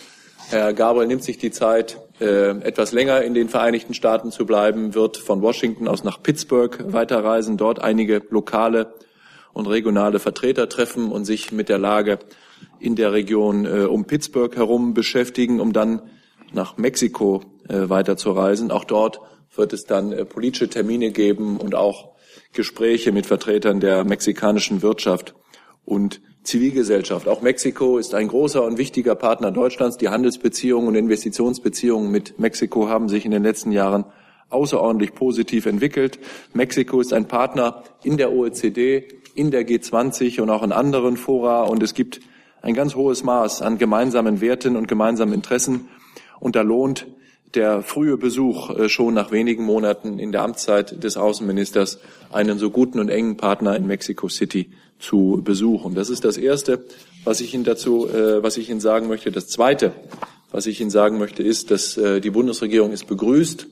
Herr 0.48 0.72
Gabriel 0.72 1.06
nimmt 1.06 1.22
sich 1.22 1.38
die 1.38 1.50
Zeit, 1.52 2.00
etwas 2.18 2.92
länger 2.92 3.22
in 3.22 3.34
den 3.34 3.50
Vereinigten 3.50 3.92
Staaten 3.92 4.30
zu 4.30 4.46
bleiben, 4.46 4.94
wird 4.94 5.18
von 5.18 5.42
Washington 5.42 5.86
aus 5.86 6.02
nach 6.02 6.22
Pittsburgh 6.22 6.92
weiterreisen, 6.92 7.58
dort 7.58 7.82
einige 7.82 8.22
lokale 8.30 8.94
und 9.52 9.66
regionale 9.66 10.18
Vertreter 10.18 10.68
treffen 10.68 11.10
und 11.10 11.24
sich 11.24 11.50
mit 11.50 11.68
der 11.68 11.78
Lage 11.78 12.18
in 12.78 12.94
der 12.94 13.12
Region 13.12 13.64
äh, 13.64 13.84
um 13.84 14.04
Pittsburgh 14.04 14.54
herum 14.54 14.92
beschäftigen, 14.92 15.60
um 15.60 15.72
dann 15.72 16.02
nach 16.52 16.76
Mexiko 16.76 17.42
äh, 17.68 17.88
weiterzureisen. 17.88 18.70
Auch 18.70 18.84
dort 18.84 19.20
wird 19.54 19.72
es 19.72 19.84
dann 19.84 20.12
äh, 20.12 20.24
politische 20.24 20.68
Termine 20.68 21.10
geben 21.10 21.56
und 21.56 21.74
auch 21.74 22.16
Gespräche 22.52 23.12
mit 23.12 23.26
Vertretern 23.26 23.80
der 23.80 24.04
mexikanischen 24.04 24.82
Wirtschaft 24.82 25.34
und 25.84 26.20
Zivilgesellschaft. 26.46 27.28
Auch 27.28 27.42
Mexiko 27.42 27.98
ist 27.98 28.14
ein 28.14 28.28
großer 28.28 28.64
und 28.64 28.78
wichtiger 28.78 29.14
Partner 29.14 29.50
Deutschlands. 29.50 29.96
Die 29.96 30.08
Handelsbeziehungen 30.08 30.88
und 30.88 30.94
Investitionsbeziehungen 30.94 32.10
mit 32.10 32.38
Mexiko 32.38 32.88
haben 32.88 33.08
sich 33.08 33.24
in 33.24 33.30
den 33.30 33.42
letzten 33.42 33.72
Jahren 33.72 34.04
außerordentlich 34.48 35.14
positiv 35.14 35.66
entwickelt. 35.66 36.18
Mexiko 36.54 37.00
ist 37.00 37.12
ein 37.12 37.26
Partner 37.26 37.82
in 38.04 38.16
der 38.16 38.32
OECD, 38.32 39.08
in 39.34 39.50
der 39.50 39.66
G20 39.66 40.40
und 40.40 40.50
auch 40.50 40.62
in 40.62 40.72
anderen 40.72 41.16
Fora. 41.16 41.64
Und 41.64 41.82
es 41.82 41.94
gibt 41.94 42.20
ein 42.62 42.74
ganz 42.74 42.94
hohes 42.94 43.24
Maß 43.24 43.62
an 43.62 43.78
gemeinsamen 43.78 44.40
Werten 44.40 44.76
und 44.76 44.88
gemeinsamen 44.88 45.34
Interessen. 45.34 45.88
Und 46.40 46.56
da 46.56 46.62
lohnt 46.62 47.06
der 47.54 47.82
frühe 47.82 48.16
Besuch 48.16 48.70
äh, 48.70 48.88
schon 48.88 49.14
nach 49.14 49.30
wenigen 49.30 49.64
Monaten 49.64 50.18
in 50.18 50.32
der 50.32 50.42
Amtszeit 50.42 51.02
des 51.02 51.16
Außenministers, 51.16 52.00
einen 52.32 52.58
so 52.58 52.70
guten 52.70 52.98
und 52.98 53.08
engen 53.08 53.36
Partner 53.36 53.76
in 53.76 53.86
Mexico 53.86 54.28
City 54.28 54.70
zu 54.98 55.40
besuchen. 55.44 55.94
Das 55.94 56.10
ist 56.10 56.24
das 56.24 56.36
Erste, 56.36 56.84
was 57.24 57.40
ich 57.40 57.54
Ihnen 57.54 57.64
dazu, 57.64 58.08
äh, 58.08 58.42
was 58.42 58.56
ich 58.56 58.70
Ihnen 58.70 58.80
sagen 58.80 59.08
möchte. 59.08 59.30
Das 59.30 59.48
Zweite, 59.48 59.92
was 60.50 60.66
ich 60.66 60.80
Ihnen 60.80 60.90
sagen 60.90 61.18
möchte, 61.18 61.42
ist, 61.42 61.70
dass 61.70 61.96
äh, 61.96 62.20
die 62.20 62.30
Bundesregierung 62.30 62.92
es 62.92 63.04
begrüßt, 63.04 63.66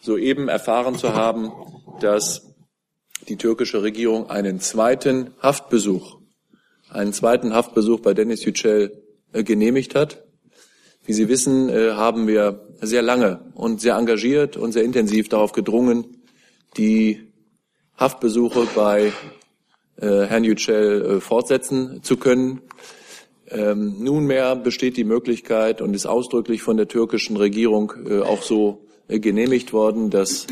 soeben 0.00 0.48
erfahren 0.48 0.96
zu 0.96 1.14
haben, 1.14 1.52
dass 2.00 2.54
die 3.28 3.36
türkische 3.36 3.82
Regierung 3.82 4.30
einen 4.30 4.60
zweiten 4.60 5.30
Haftbesuch, 5.40 6.18
einen 6.90 7.12
zweiten 7.12 7.54
Haftbesuch 7.54 8.00
bei 8.00 8.14
Dennis 8.14 8.44
Yücel 8.44 9.00
genehmigt 9.32 9.94
hat. 9.94 10.24
Wie 11.06 11.12
Sie 11.12 11.28
wissen, 11.28 11.70
haben 11.70 12.26
wir 12.26 12.71
sehr 12.82 13.02
lange 13.02 13.40
und 13.54 13.80
sehr 13.80 13.96
engagiert 13.96 14.56
und 14.56 14.72
sehr 14.72 14.82
intensiv 14.82 15.28
darauf 15.28 15.52
gedrungen, 15.52 16.04
die 16.76 17.32
Haftbesuche 17.96 18.66
bei 18.74 19.12
äh, 19.96 20.24
Herrn 20.26 20.44
Yücel 20.44 21.02
äh, 21.02 21.20
fortsetzen 21.20 22.02
zu 22.02 22.16
können. 22.16 22.60
Ähm, 23.48 24.02
nunmehr 24.02 24.56
besteht 24.56 24.96
die 24.96 25.04
Möglichkeit 25.04 25.80
und 25.80 25.94
ist 25.94 26.06
ausdrücklich 26.06 26.62
von 26.62 26.76
der 26.76 26.88
türkischen 26.88 27.36
Regierung 27.36 27.92
äh, 28.06 28.20
auch 28.20 28.42
so 28.42 28.86
äh, 29.08 29.20
genehmigt 29.20 29.72
worden, 29.72 30.10
dass 30.10 30.46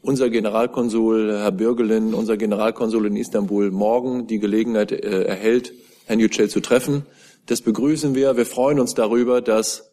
unser 0.00 0.30
Generalkonsul 0.30 1.38
Herr 1.38 1.52
Bürgelin, 1.52 2.14
unser 2.14 2.36
Generalkonsul 2.36 3.06
in 3.06 3.16
Istanbul 3.16 3.70
morgen 3.70 4.26
die 4.26 4.38
Gelegenheit 4.38 4.92
äh, 4.92 5.24
erhält, 5.24 5.74
Herrn 6.06 6.20
Yücel 6.20 6.48
zu 6.48 6.60
treffen. 6.60 7.04
Das 7.46 7.60
begrüßen 7.60 8.14
wir. 8.14 8.36
Wir 8.36 8.46
freuen 8.46 8.80
uns 8.80 8.94
darüber, 8.94 9.40
dass 9.40 9.91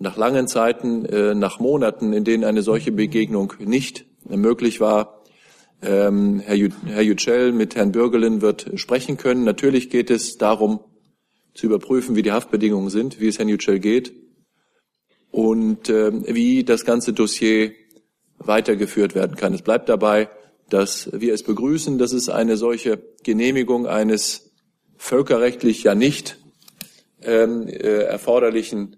nach 0.00 0.16
langen 0.16 0.48
Zeiten, 0.48 1.04
äh, 1.04 1.34
nach 1.34 1.60
Monaten, 1.60 2.12
in 2.12 2.24
denen 2.24 2.42
eine 2.42 2.62
solche 2.62 2.90
Begegnung 2.90 3.52
nicht 3.58 4.06
möglich 4.24 4.80
war, 4.80 5.22
ähm, 5.82 6.40
Herr, 6.40 7.02
Yücel 7.02 7.52
mit 7.52 7.76
Herrn 7.76 7.92
Bürgelin 7.92 8.40
wird 8.40 8.70
sprechen 8.74 9.16
können. 9.16 9.44
Natürlich 9.44 9.90
geht 9.90 10.10
es 10.10 10.36
darum, 10.36 10.80
zu 11.54 11.66
überprüfen, 11.66 12.16
wie 12.16 12.22
die 12.22 12.32
Haftbedingungen 12.32 12.90
sind, 12.90 13.20
wie 13.20 13.28
es 13.28 13.38
Herrn 13.38 13.48
Yücel 13.48 13.78
geht 13.78 14.12
und 15.30 15.88
äh, 15.88 16.34
wie 16.34 16.64
das 16.64 16.84
ganze 16.84 17.12
Dossier 17.12 17.72
weitergeführt 18.38 19.14
werden 19.14 19.36
kann. 19.36 19.52
Es 19.52 19.62
bleibt 19.62 19.88
dabei, 19.88 20.30
dass 20.70 21.10
wir 21.12 21.34
es 21.34 21.42
begrüßen, 21.42 21.98
dass 21.98 22.12
es 22.12 22.28
eine 22.28 22.56
solche 22.56 23.02
Genehmigung 23.22 23.86
eines 23.86 24.52
völkerrechtlich 24.96 25.82
ja 25.82 25.94
nicht 25.94 26.38
ähm, 27.22 27.68
äh, 27.68 28.04
erforderlichen 28.04 28.96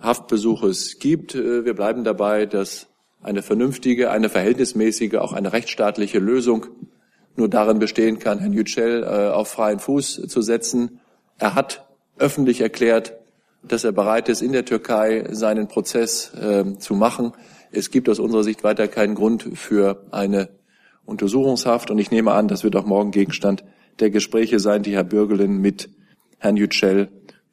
Haftbesuches 0.00 0.98
gibt. 0.98 1.34
Äh, 1.34 1.64
wir 1.64 1.74
bleiben 1.74 2.04
dabei, 2.04 2.46
dass 2.46 2.88
eine 3.22 3.42
vernünftige, 3.42 4.10
eine 4.10 4.28
verhältnismäßige, 4.28 5.16
auch 5.16 5.32
eine 5.32 5.52
rechtsstaatliche 5.52 6.18
Lösung 6.18 6.66
nur 7.36 7.48
darin 7.48 7.78
bestehen 7.78 8.18
kann, 8.18 8.38
Herrn 8.38 8.52
Yücel 8.52 9.02
äh, 9.02 9.28
auf 9.30 9.48
freien 9.48 9.78
Fuß 9.78 10.26
zu 10.28 10.42
setzen. 10.42 11.00
Er 11.38 11.54
hat 11.54 11.86
öffentlich 12.18 12.60
erklärt, 12.60 13.14
dass 13.62 13.84
er 13.84 13.92
bereit 13.92 14.28
ist, 14.28 14.42
in 14.42 14.52
der 14.52 14.64
Türkei 14.64 15.24
seinen 15.30 15.68
Prozess 15.68 16.32
äh, 16.34 16.78
zu 16.78 16.94
machen. 16.94 17.32
Es 17.70 17.90
gibt 17.90 18.08
aus 18.08 18.18
unserer 18.18 18.44
Sicht 18.44 18.64
weiter 18.64 18.88
keinen 18.88 19.14
Grund 19.14 19.48
für 19.54 20.04
eine 20.10 20.48
Untersuchungshaft 21.04 21.90
und 21.90 21.98
ich 21.98 22.10
nehme 22.10 22.32
an, 22.32 22.48
das 22.48 22.64
wird 22.64 22.76
auch 22.76 22.86
morgen 22.86 23.10
Gegenstand 23.10 23.64
der 24.00 24.10
Gespräche 24.10 24.60
sein, 24.60 24.82
die 24.82 24.94
Herr 24.94 25.04
Bürgelin 25.04 25.58
mit 25.58 25.90
Herrn 26.38 26.56
Yücel 26.56 27.08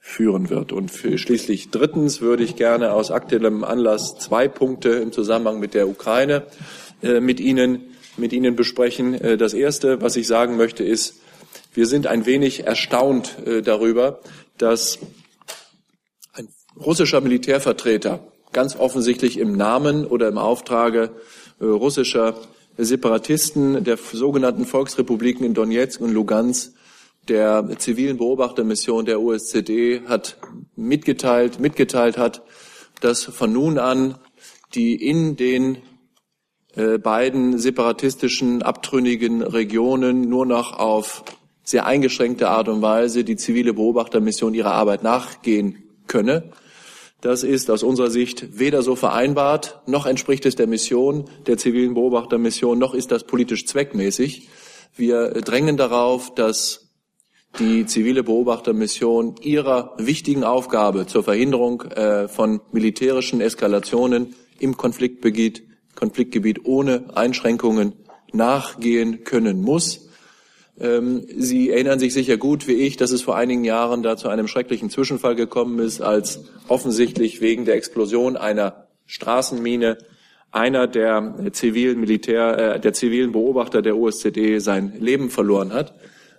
führen 0.08 0.52
wird. 0.52 0.72
Und 0.72 0.92
schließlich 0.92 1.72
drittens 1.72 2.22
würde 2.22 2.44
ich 2.44 2.56
gerne 2.56 2.94
aus 2.94 3.10
aktuellem 3.10 3.64
Anlass 3.64 4.20
zwei 4.20 4.48
Punkte 4.48 4.90
im 4.90 5.12
Zusammenhang 5.12 5.60
mit 5.60 5.74
der 5.74 5.90
Ukraine 5.90 6.44
äh, 7.02 7.20
mit 7.20 7.40
Ihnen, 7.40 7.82
mit 8.16 8.32
Ihnen 8.32 8.56
besprechen. 8.56 9.16
Äh, 9.16 9.36
das 9.36 9.56
erste, 9.56 10.04
was 10.04 10.16
ich 10.16 10.28
sagen 10.28 10.58
möchte, 10.58 10.84
ist, 10.84 11.22
wir 11.74 11.88
sind 11.88 12.06
ein 12.06 12.28
wenig 12.28 12.68
erstaunt 12.68 13.36
äh, 13.48 13.64
darüber, 13.64 14.20
dass 14.60 15.00
ein 16.34 16.48
russischer 16.80 17.20
Militärvertreter 17.20 18.20
ganz 18.54 18.76
offensichtlich 18.76 19.40
im 19.40 19.58
Namen 19.58 20.06
oder 20.06 20.28
im 20.28 20.38
Auftrage 20.38 21.16
äh, 21.60 21.66
russischer 21.66 22.36
Separatisten 22.78 23.84
der 23.84 23.98
sogenannten 23.98 24.66
Volksrepubliken 24.66 25.48
in 25.48 25.56
Donetsk 25.56 26.00
und 26.00 26.14
Lugansk 26.14 26.75
der 27.28 27.68
zivilen 27.78 28.18
Beobachtermission 28.18 29.06
der 29.06 29.22
OSZE 29.22 30.02
hat 30.08 30.38
mitgeteilt, 30.76 31.60
mitgeteilt 31.60 32.18
hat, 32.18 32.44
dass 33.02 33.24
von 33.24 33.52
nun 33.52 33.78
an 33.78 34.16
die 34.74 34.96
in 34.96 35.36
den 35.36 35.78
äh, 36.76 36.98
beiden 36.98 37.58
separatistischen, 37.58 38.62
abtrünnigen 38.62 39.42
Regionen 39.42 40.30
nur 40.30 40.46
noch 40.46 40.78
auf 40.78 41.24
sehr 41.64 41.86
eingeschränkte 41.86 42.50
Art 42.50 42.68
und 42.68 42.82
Weise 42.82 43.24
die 43.24 43.38
zivile 43.38 43.74
Beobachtermission 43.74 44.54
ihrer 44.54 44.74
Arbeit 44.74 45.04
nachgehen 45.04 45.84
könne. 46.08 46.52
Das 47.22 47.44
ist 47.44 47.72
aus 47.72 47.82
unserer 47.82 48.12
Sicht 48.12 48.60
weder 48.60 48.84
so 48.84 48.96
vereinbart, 48.96 49.82
noch 49.88 50.06
entspricht 50.06 50.46
es 50.46 50.56
der 50.56 50.68
Mission 50.68 51.26
der 51.48 51.58
zivilen 51.58 51.96
Beobachtermission, 51.96 52.78
noch 52.78 52.94
ist 52.94 53.12
das 53.12 53.24
politisch 53.24 53.66
zweckmäßig. 53.66 54.50
Wir 54.96 55.30
drängen 55.30 55.76
darauf, 55.76 56.36
dass 56.36 56.85
die 57.60 57.86
zivile 57.86 58.24
Beobachtermission 58.24 59.36
ihrer 59.42 59.94
wichtigen 59.98 60.44
Aufgabe 60.44 61.08
zur 61.08 61.24
Verhinderung 61.24 61.82
äh, 61.84 62.28
von 62.28 62.62
militärischen 62.72 63.42
Eskalationen 63.42 64.36
im 64.60 64.78
Konfliktgebiet, 64.78 65.64
Konfliktgebiet 65.96 66.66
ohne 66.66 67.06
Einschränkungen 67.16 67.94
nachgehen 68.34 69.24
können 69.24 69.62
muss. 69.62 70.10
Ähm, 70.80 71.26
Sie 71.38 71.70
erinnern 71.70 72.00
sich 72.00 72.14
sicher 72.14 72.38
gut 72.38 72.68
wie 72.68 72.74
ich, 72.74 72.98
dass 72.98 73.12
es 73.12 73.22
vor 73.22 73.38
einigen 73.38 73.64
Jahren 73.64 74.04
da 74.04 74.18
zu 74.18 74.28
einem 74.28 74.48
schrecklichen 74.48 74.90
Zwischenfall 74.90 75.36
gekommen 75.36 75.80
ist, 75.80 76.02
als 76.02 76.46
offensichtlich 76.68 77.40
wegen 77.42 77.66
der 77.66 77.76
Explosion 77.76 78.36
einer 78.36 78.88
Straßenmine 79.06 79.98
einer 80.52 80.88
der 80.88 81.52
zivilen 81.52 82.00
Militär, 82.00 82.76
äh, 82.76 82.80
der 82.80 82.94
zivilen 82.94 83.32
Beobachter 83.32 83.82
der 83.82 83.98
OSZE 83.98 84.60
sein 84.60 84.94
Leben 85.00 85.30
verloren 85.30 85.74
hat 85.74 85.94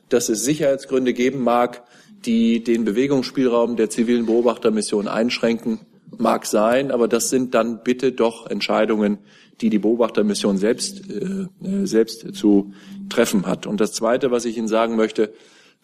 dass 0.09 0.29
es 0.29 0.45
Sicherheitsgründe 0.45 1.13
geben 1.13 1.43
mag, 1.43 1.83
die 2.25 2.63
den 2.63 2.85
Bewegungsspielraum 2.85 3.77
der 3.77 3.91
zivilen 3.91 4.27
Beobachtermission 4.27 5.09
einschränken, 5.09 5.81
mag 6.17 6.47
sein, 6.47 6.91
aber 6.91 7.09
das 7.09 7.31
sind 7.31 7.55
dann 7.55 7.83
bitte 7.83 8.13
doch 8.13 8.47
Entscheidungen, 8.49 9.19
die 9.61 9.71
die 9.71 9.79
Beobachtermission 9.79 10.59
selbst, 10.59 11.03
äh, 11.11 11.47
selbst 11.87 12.35
zu 12.35 12.73
treffen 13.09 13.47
hat. 13.47 13.67
Und 13.67 13.81
das 13.81 13.93
Zweite, 13.93 14.31
was 14.31 14.45
ich 14.45 14.57
Ihnen 14.57 14.69
sagen 14.69 14.97
möchte, 14.97 15.33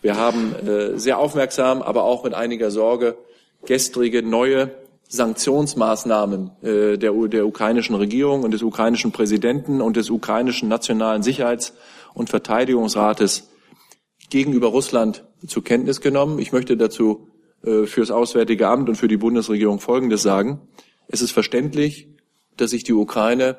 wir 0.01 0.17
haben 0.17 0.55
äh, 0.67 0.99
sehr 0.99 1.19
aufmerksam, 1.19 1.81
aber 1.81 2.05
auch 2.05 2.25
mit 2.25 2.35
einiger 2.35 2.71
Sorge 2.71 3.17
gestrige 3.65 4.23
neue 4.23 4.71
Sanktionsmaßnahmen 5.09 6.51
äh, 6.63 6.99
der, 6.99 7.13
der 7.29 7.47
ukrainischen 7.47 7.95
Regierung 7.95 8.43
und 8.43 8.53
des 8.53 8.63
ukrainischen 8.63 9.13
Präsidenten 9.13 9.81
und 9.81 9.97
des 9.97 10.11
ukrainischen 10.11 10.69
Nationalen 10.69 11.23
Sicherheits- 11.23 11.75
und 12.15 12.31
Verteidigungsrates 12.31 13.49
gegenüber 14.33 14.69
Russland 14.69 15.25
zur 15.47 15.63
Kenntnis 15.63 16.01
genommen. 16.01 16.39
Ich 16.39 16.53
möchte 16.53 16.79
dazu 16.79 17.29
äh, 17.65 17.85
für 17.85 18.01
das 18.01 18.11
Auswärtige 18.11 18.67
Amt 18.67 18.89
und 18.89 18.95
für 18.95 19.07
die 19.07 19.19
Bundesregierung 19.19 19.79
Folgendes 19.79 20.23
sagen. 20.23 20.63
Es 21.07 21.21
ist 21.21 21.33
verständlich, 21.33 22.09
dass 22.57 22.71
sich 22.71 22.83
die 22.83 22.95
Ukraine 22.95 23.59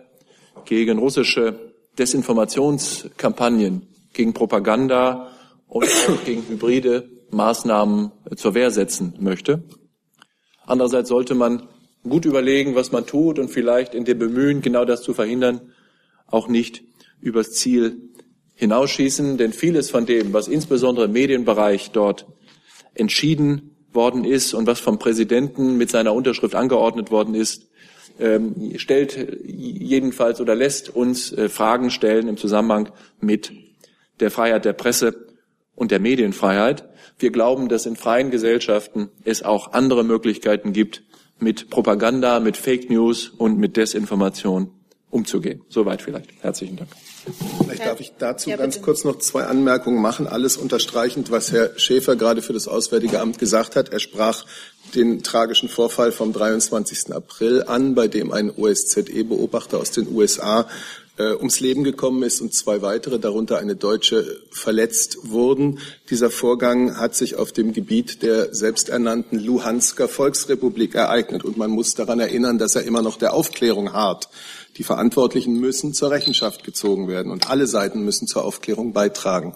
gegen 0.65 0.97
russische 0.97 1.59
Desinformationskampagnen, 1.99 3.83
gegen 4.13 4.33
Propaganda 4.33 5.29
und 5.67 5.87
gegen 6.25 6.41
hybride 6.49 7.07
Maßnahmen 7.29 8.11
zur 8.35 8.55
Wehr 8.55 8.71
setzen 8.71 9.13
möchte. 9.19 9.63
Andererseits 10.65 11.09
sollte 11.09 11.35
man 11.35 11.67
gut 12.01 12.25
überlegen, 12.25 12.73
was 12.73 12.91
man 12.91 13.05
tut 13.05 13.37
und 13.37 13.49
vielleicht 13.49 13.93
in 13.93 14.05
dem 14.05 14.17
Bemühen, 14.17 14.63
genau 14.63 14.85
das 14.85 15.03
zu 15.03 15.13
verhindern, 15.13 15.61
auch 16.25 16.47
nicht 16.47 16.83
übers 17.21 17.51
Ziel 17.51 18.09
hinausschießen, 18.55 19.37
denn 19.37 19.53
vieles 19.53 19.89
von 19.89 20.05
dem, 20.05 20.33
was 20.33 20.47
insbesondere 20.47 21.05
im 21.05 21.11
Medienbereich 21.11 21.91
dort 21.91 22.27
entschieden 22.93 23.75
worden 23.91 24.25
ist 24.25 24.53
und 24.53 24.67
was 24.67 24.79
vom 24.79 24.99
Präsidenten 24.99 25.77
mit 25.77 25.89
seiner 25.89 26.13
Unterschrift 26.13 26.55
angeordnet 26.55 27.11
worden 27.11 27.35
ist, 27.35 27.69
ähm, 28.19 28.73
stellt 28.77 29.17
jedenfalls 29.45 30.39
oder 30.39 30.55
lässt 30.55 30.89
uns 30.89 31.31
äh, 31.31 31.49
Fragen 31.49 31.89
stellen 31.89 32.27
im 32.27 32.37
Zusammenhang 32.37 32.89
mit 33.19 33.51
der 34.19 34.29
Freiheit 34.29 34.65
der 34.65 34.73
Presse 34.73 35.27
und 35.75 35.91
der 35.91 35.99
Medienfreiheit. 35.99 36.87
Wir 37.17 37.31
glauben, 37.31 37.69
dass 37.69 37.85
in 37.85 37.95
freien 37.95 38.31
Gesellschaften 38.31 39.09
es 39.23 39.43
auch 39.43 39.73
andere 39.73 40.03
Möglichkeiten 40.03 40.73
gibt, 40.73 41.03
mit 41.39 41.69
Propaganda, 41.69 42.39
mit 42.39 42.57
Fake 42.57 42.89
News 42.89 43.29
und 43.29 43.57
mit 43.57 43.77
Desinformation 43.77 44.71
umzugehen. 45.09 45.61
Soweit 45.69 46.01
vielleicht. 46.01 46.31
Herzlichen 46.41 46.77
Dank. 46.77 46.89
Vielleicht 47.59 47.85
darf 47.85 47.99
ich 47.99 48.13
dazu 48.17 48.49
ja, 48.49 48.57
ganz 48.57 48.81
kurz 48.81 49.03
noch 49.03 49.17
zwei 49.19 49.43
Anmerkungen 49.43 50.01
machen, 50.01 50.27
alles 50.27 50.57
unterstreichend, 50.57 51.31
was 51.31 51.51
Herr 51.51 51.77
Schäfer 51.77 52.15
gerade 52.15 52.41
für 52.41 52.53
das 52.53 52.67
Auswärtige 52.67 53.19
Amt 53.21 53.39
gesagt 53.39 53.75
hat. 53.75 53.89
Er 53.89 53.99
sprach 53.99 54.45
den 54.95 55.23
tragischen 55.23 55.69
Vorfall 55.69 56.11
vom 56.11 56.33
23. 56.33 57.13
April 57.13 57.63
an, 57.63 57.95
bei 57.95 58.07
dem 58.07 58.31
ein 58.31 58.51
OSZE-Beobachter 58.55 59.79
aus 59.79 59.91
den 59.91 60.13
USA 60.13 60.67
äh, 61.17 61.33
ums 61.33 61.59
Leben 61.59 61.83
gekommen 61.83 62.23
ist 62.23 62.41
und 62.41 62.53
zwei 62.53 62.81
weitere, 62.81 63.19
darunter 63.19 63.59
eine 63.59 63.75
Deutsche, 63.75 64.41
verletzt 64.51 65.17
wurden. 65.23 65.79
Dieser 66.09 66.31
Vorgang 66.31 66.97
hat 66.97 67.15
sich 67.15 67.35
auf 67.35 67.51
dem 67.51 67.73
Gebiet 67.73 68.23
der 68.23 68.53
selbsternannten 68.53 69.39
Luhansker 69.39 70.07
Volksrepublik 70.07 70.95
ereignet. 70.95 71.43
Und 71.43 71.57
man 71.57 71.71
muss 71.71 71.93
daran 71.93 72.19
erinnern, 72.19 72.57
dass 72.57 72.75
er 72.75 72.83
immer 72.83 73.01
noch 73.01 73.17
der 73.17 73.33
Aufklärung 73.33 73.93
hart. 73.93 74.29
Die 74.77 74.83
Verantwortlichen 74.83 75.59
müssen 75.59 75.93
zur 75.93 76.09
Rechenschaft 76.09 76.63
gezogen 76.63 77.07
werden 77.07 77.31
und 77.31 77.49
alle 77.49 77.67
Seiten 77.67 78.03
müssen 78.03 78.27
zur 78.27 78.43
Aufklärung 78.43 78.93
beitragen. 78.93 79.55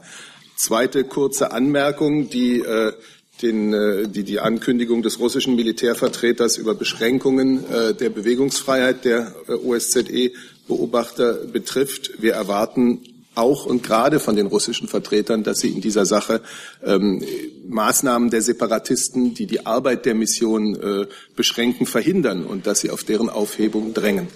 Zweite 0.55 1.03
kurze 1.03 1.51
Anmerkung, 1.51 2.29
die 2.29 2.59
äh, 2.59 2.93
den, 3.41 3.73
äh, 3.73 4.07
die, 4.07 4.23
die 4.23 4.39
Ankündigung 4.39 5.01
des 5.01 5.19
russischen 5.19 5.55
Militärvertreters 5.55 6.57
über 6.57 6.75
Beschränkungen 6.75 7.63
äh, 7.71 7.93
der 7.93 8.09
Bewegungsfreiheit 8.09 9.05
der 9.05 9.33
äh, 9.47 9.53
OSZE 9.53 10.31
Beobachter 10.67 11.33
betrifft. 11.45 12.21
Wir 12.21 12.33
erwarten 12.33 13.01
auch 13.35 13.65
und 13.65 13.83
gerade 13.83 14.19
von 14.19 14.35
den 14.35 14.47
russischen 14.47 14.87
Vertretern, 14.87 15.43
dass 15.43 15.59
sie 15.59 15.69
in 15.69 15.81
dieser 15.81 16.05
Sache 16.05 16.41
ähm, 16.83 17.23
Maßnahmen 17.67 18.29
der 18.29 18.41
Separatisten, 18.41 19.33
die 19.33 19.45
die 19.45 19.65
Arbeit 19.65 20.05
der 20.05 20.15
Mission 20.15 20.75
äh, 20.75 21.05
beschränken, 21.35 21.85
verhindern 21.85 22.45
und 22.45 22.67
dass 22.67 22.81
sie 22.81 22.89
auf 22.89 23.03
deren 23.03 23.29
Aufhebung 23.29 23.93
drängen. 23.93 24.27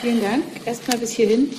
Vielen 0.00 0.22
Dank. 0.22 0.44
Erstmal 0.64 0.98
bis 0.98 1.10
hierhin. 1.10 1.50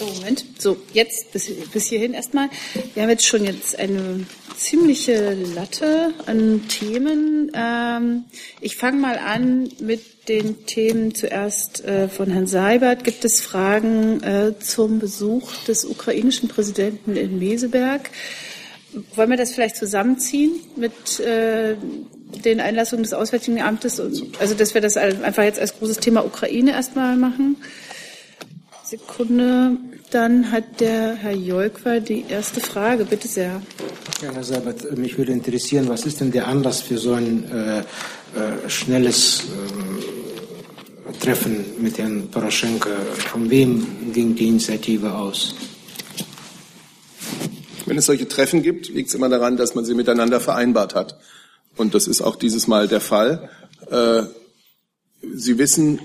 Oh, 0.00 0.06
Moment. 0.06 0.44
So, 0.58 0.76
jetzt 0.92 1.32
bis, 1.32 1.50
bis 1.72 1.86
hierhin 1.86 2.14
erstmal. 2.14 2.48
Wir 2.94 3.04
haben 3.04 3.10
jetzt 3.10 3.26
schon 3.26 3.44
jetzt 3.44 3.78
eine 3.78 4.26
ziemliche 4.56 5.34
Latte 5.34 6.12
an 6.26 6.66
Themen. 6.68 7.52
Ähm, 7.54 8.24
ich 8.60 8.76
fange 8.76 8.98
mal 8.98 9.18
an 9.18 9.70
mit 9.80 10.28
den 10.28 10.66
Themen 10.66 11.14
zuerst 11.14 11.84
äh, 11.84 12.08
von 12.08 12.28
Herrn 12.30 12.48
Seibert. 12.48 13.04
Gibt 13.04 13.24
es 13.24 13.40
Fragen 13.40 14.20
äh, 14.24 14.58
zum 14.58 14.98
Besuch 14.98 15.52
des 15.68 15.84
ukrainischen 15.84 16.48
Präsidenten 16.48 17.14
in 17.14 17.38
Meseberg? 17.38 18.10
Wollen 19.14 19.30
wir 19.30 19.36
das 19.36 19.52
vielleicht 19.52 19.76
zusammenziehen 19.76 20.52
mit 20.76 21.20
äh, 21.20 21.76
den 22.44 22.60
Einlassungen 22.60 23.04
des 23.04 23.12
Auswärtigen 23.12 23.60
Amtes? 23.60 24.00
Also, 24.40 24.54
dass 24.54 24.74
wir 24.74 24.80
das 24.80 24.96
einfach 24.96 25.44
jetzt 25.44 25.60
als 25.60 25.78
großes 25.78 25.98
Thema 25.98 26.24
Ukraine 26.24 26.72
erstmal 26.72 27.16
machen? 27.16 27.56
Sekunde. 28.94 29.76
Dann 30.10 30.52
hat 30.52 30.80
der 30.80 31.16
Herr 31.16 31.32
Jolkwa 31.34 31.98
die 31.98 32.24
erste 32.28 32.60
Frage. 32.60 33.04
Bitte 33.04 33.26
sehr. 33.26 33.60
Ja, 34.22 34.30
Herr 34.32 34.44
Seibert, 34.44 34.96
mich 34.96 35.18
würde 35.18 35.32
interessieren, 35.32 35.88
was 35.88 36.06
ist 36.06 36.20
denn 36.20 36.30
der 36.30 36.46
Anlass 36.46 36.80
für 36.82 36.98
so 36.98 37.14
ein 37.14 37.50
äh, 37.50 37.78
äh, 37.80 37.82
schnelles 38.68 39.42
äh, 41.10 41.12
Treffen 41.24 41.64
mit 41.80 41.98
Herrn 41.98 42.28
Poroschenko? 42.30 42.88
Von 43.32 43.50
wem 43.50 44.12
ging 44.12 44.36
die 44.36 44.46
Initiative 44.46 45.12
aus? 45.12 45.56
Wenn 47.86 47.98
es 47.98 48.06
solche 48.06 48.28
Treffen 48.28 48.62
gibt, 48.62 48.88
liegt 48.90 49.08
es 49.08 49.14
immer 49.16 49.28
daran, 49.28 49.56
dass 49.56 49.74
man 49.74 49.84
sie 49.84 49.94
miteinander 49.94 50.38
vereinbart 50.38 50.94
hat. 50.94 51.18
Und 51.76 51.94
das 51.94 52.06
ist 52.06 52.22
auch 52.22 52.36
dieses 52.36 52.68
Mal 52.68 52.86
der 52.86 53.00
Fall. 53.00 53.50
Äh, 53.90 54.22
sie 55.34 55.58
wissen, 55.58 55.98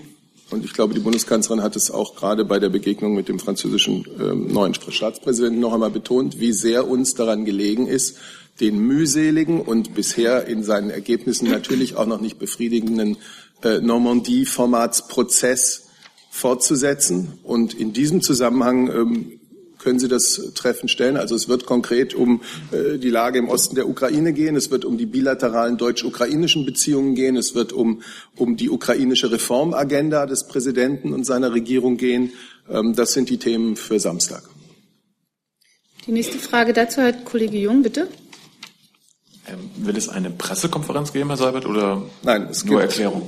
und 0.52 0.66
ich 0.66 0.74
glaube, 0.74 0.94
die 0.94 1.00
Bundeskanzlerin 1.00 1.64
hat 1.64 1.76
es 1.76 1.90
auch 1.92 2.16
gerade 2.16 2.46
bei 2.46 2.60
der 2.60 2.70
Begegnung 2.70 3.16
mit 3.16 3.28
dem 3.28 3.40
französischen 3.40 4.06
äh, 4.20 4.34
neuen 4.34 4.74
Staatspräsidenten 4.74 5.60
noch 5.60 5.74
einmal 5.74 5.92
betont, 5.92 6.40
wie 6.40 6.54
sehr 6.54 6.88
uns 6.88 7.14
daran 7.14 7.46
gelegen 7.46 7.86
ist, 7.88 8.18
den 8.60 8.80
mühseligen 8.80 9.62
und 9.62 9.94
bisher 9.96 10.48
in 10.48 10.64
seinen 10.64 10.90
Ergebnissen 10.90 11.50
natürlich 11.50 11.96
auch 11.96 12.08
noch 12.08 12.20
nicht 12.20 12.40
befriedigenden 12.40 13.18
äh, 13.64 13.80
Normandie-Formatsprozess 13.80 15.88
fortzusetzen. 16.30 17.40
Und 17.44 17.74
in 17.74 17.94
diesem 17.94 18.22
Zusammenhang 18.22 18.90
ähm, 18.90 19.39
können 19.80 19.98
Sie 19.98 20.08
das 20.08 20.52
Treffen 20.54 20.88
stellen? 20.88 21.18
Also 21.18 21.34
es 21.36 21.50
wird 21.50 21.66
konkret 21.66 22.14
um 22.14 22.42
äh, 22.72 22.98
die 22.98 23.10
Lage 23.10 23.40
im 23.40 23.50
Osten 23.50 23.76
der 23.76 23.90
Ukraine 23.90 24.34
gehen, 24.34 24.56
es 24.56 24.70
wird 24.70 24.86
um 24.86 24.98
die 24.98 25.06
bilateralen 25.06 25.78
deutsch-ukrainischen 25.78 26.66
Beziehungen 26.66 27.16
gehen, 27.16 27.36
es 27.36 27.56
wird 27.56 27.74
um, 27.74 28.02
um 28.36 28.58
die 28.58 28.70
ukrainische 28.70 29.32
Reformagenda 29.32 30.26
des 30.26 30.48
Präsidenten 30.48 31.14
und 31.14 31.26
seiner 31.26 31.54
Regierung 31.54 31.98
gehen. 31.98 32.34
Ähm, 32.70 32.94
das 32.96 33.14
sind 33.14 33.30
die 33.30 33.38
Themen 33.38 33.76
für 33.76 34.00
Samstag. 34.00 34.44
Die 36.06 36.12
nächste 36.12 36.38
Frage 36.40 36.74
dazu 36.74 37.02
hat 37.02 37.26
Kollege 37.26 37.58
Jung, 37.58 37.82
bitte. 37.82 38.08
Ähm, 39.48 39.86
will 39.86 39.98
es 39.98 40.10
eine 40.10 40.30
Pressekonferenz 40.30 41.14
geben, 41.14 41.30
Herr 41.30 41.38
Seibert, 41.38 41.66
oder 41.66 42.04
nein, 42.24 42.48
es 42.52 42.66
nur 42.66 42.82
gibt, 42.82 42.92
Erklärung? 42.92 43.22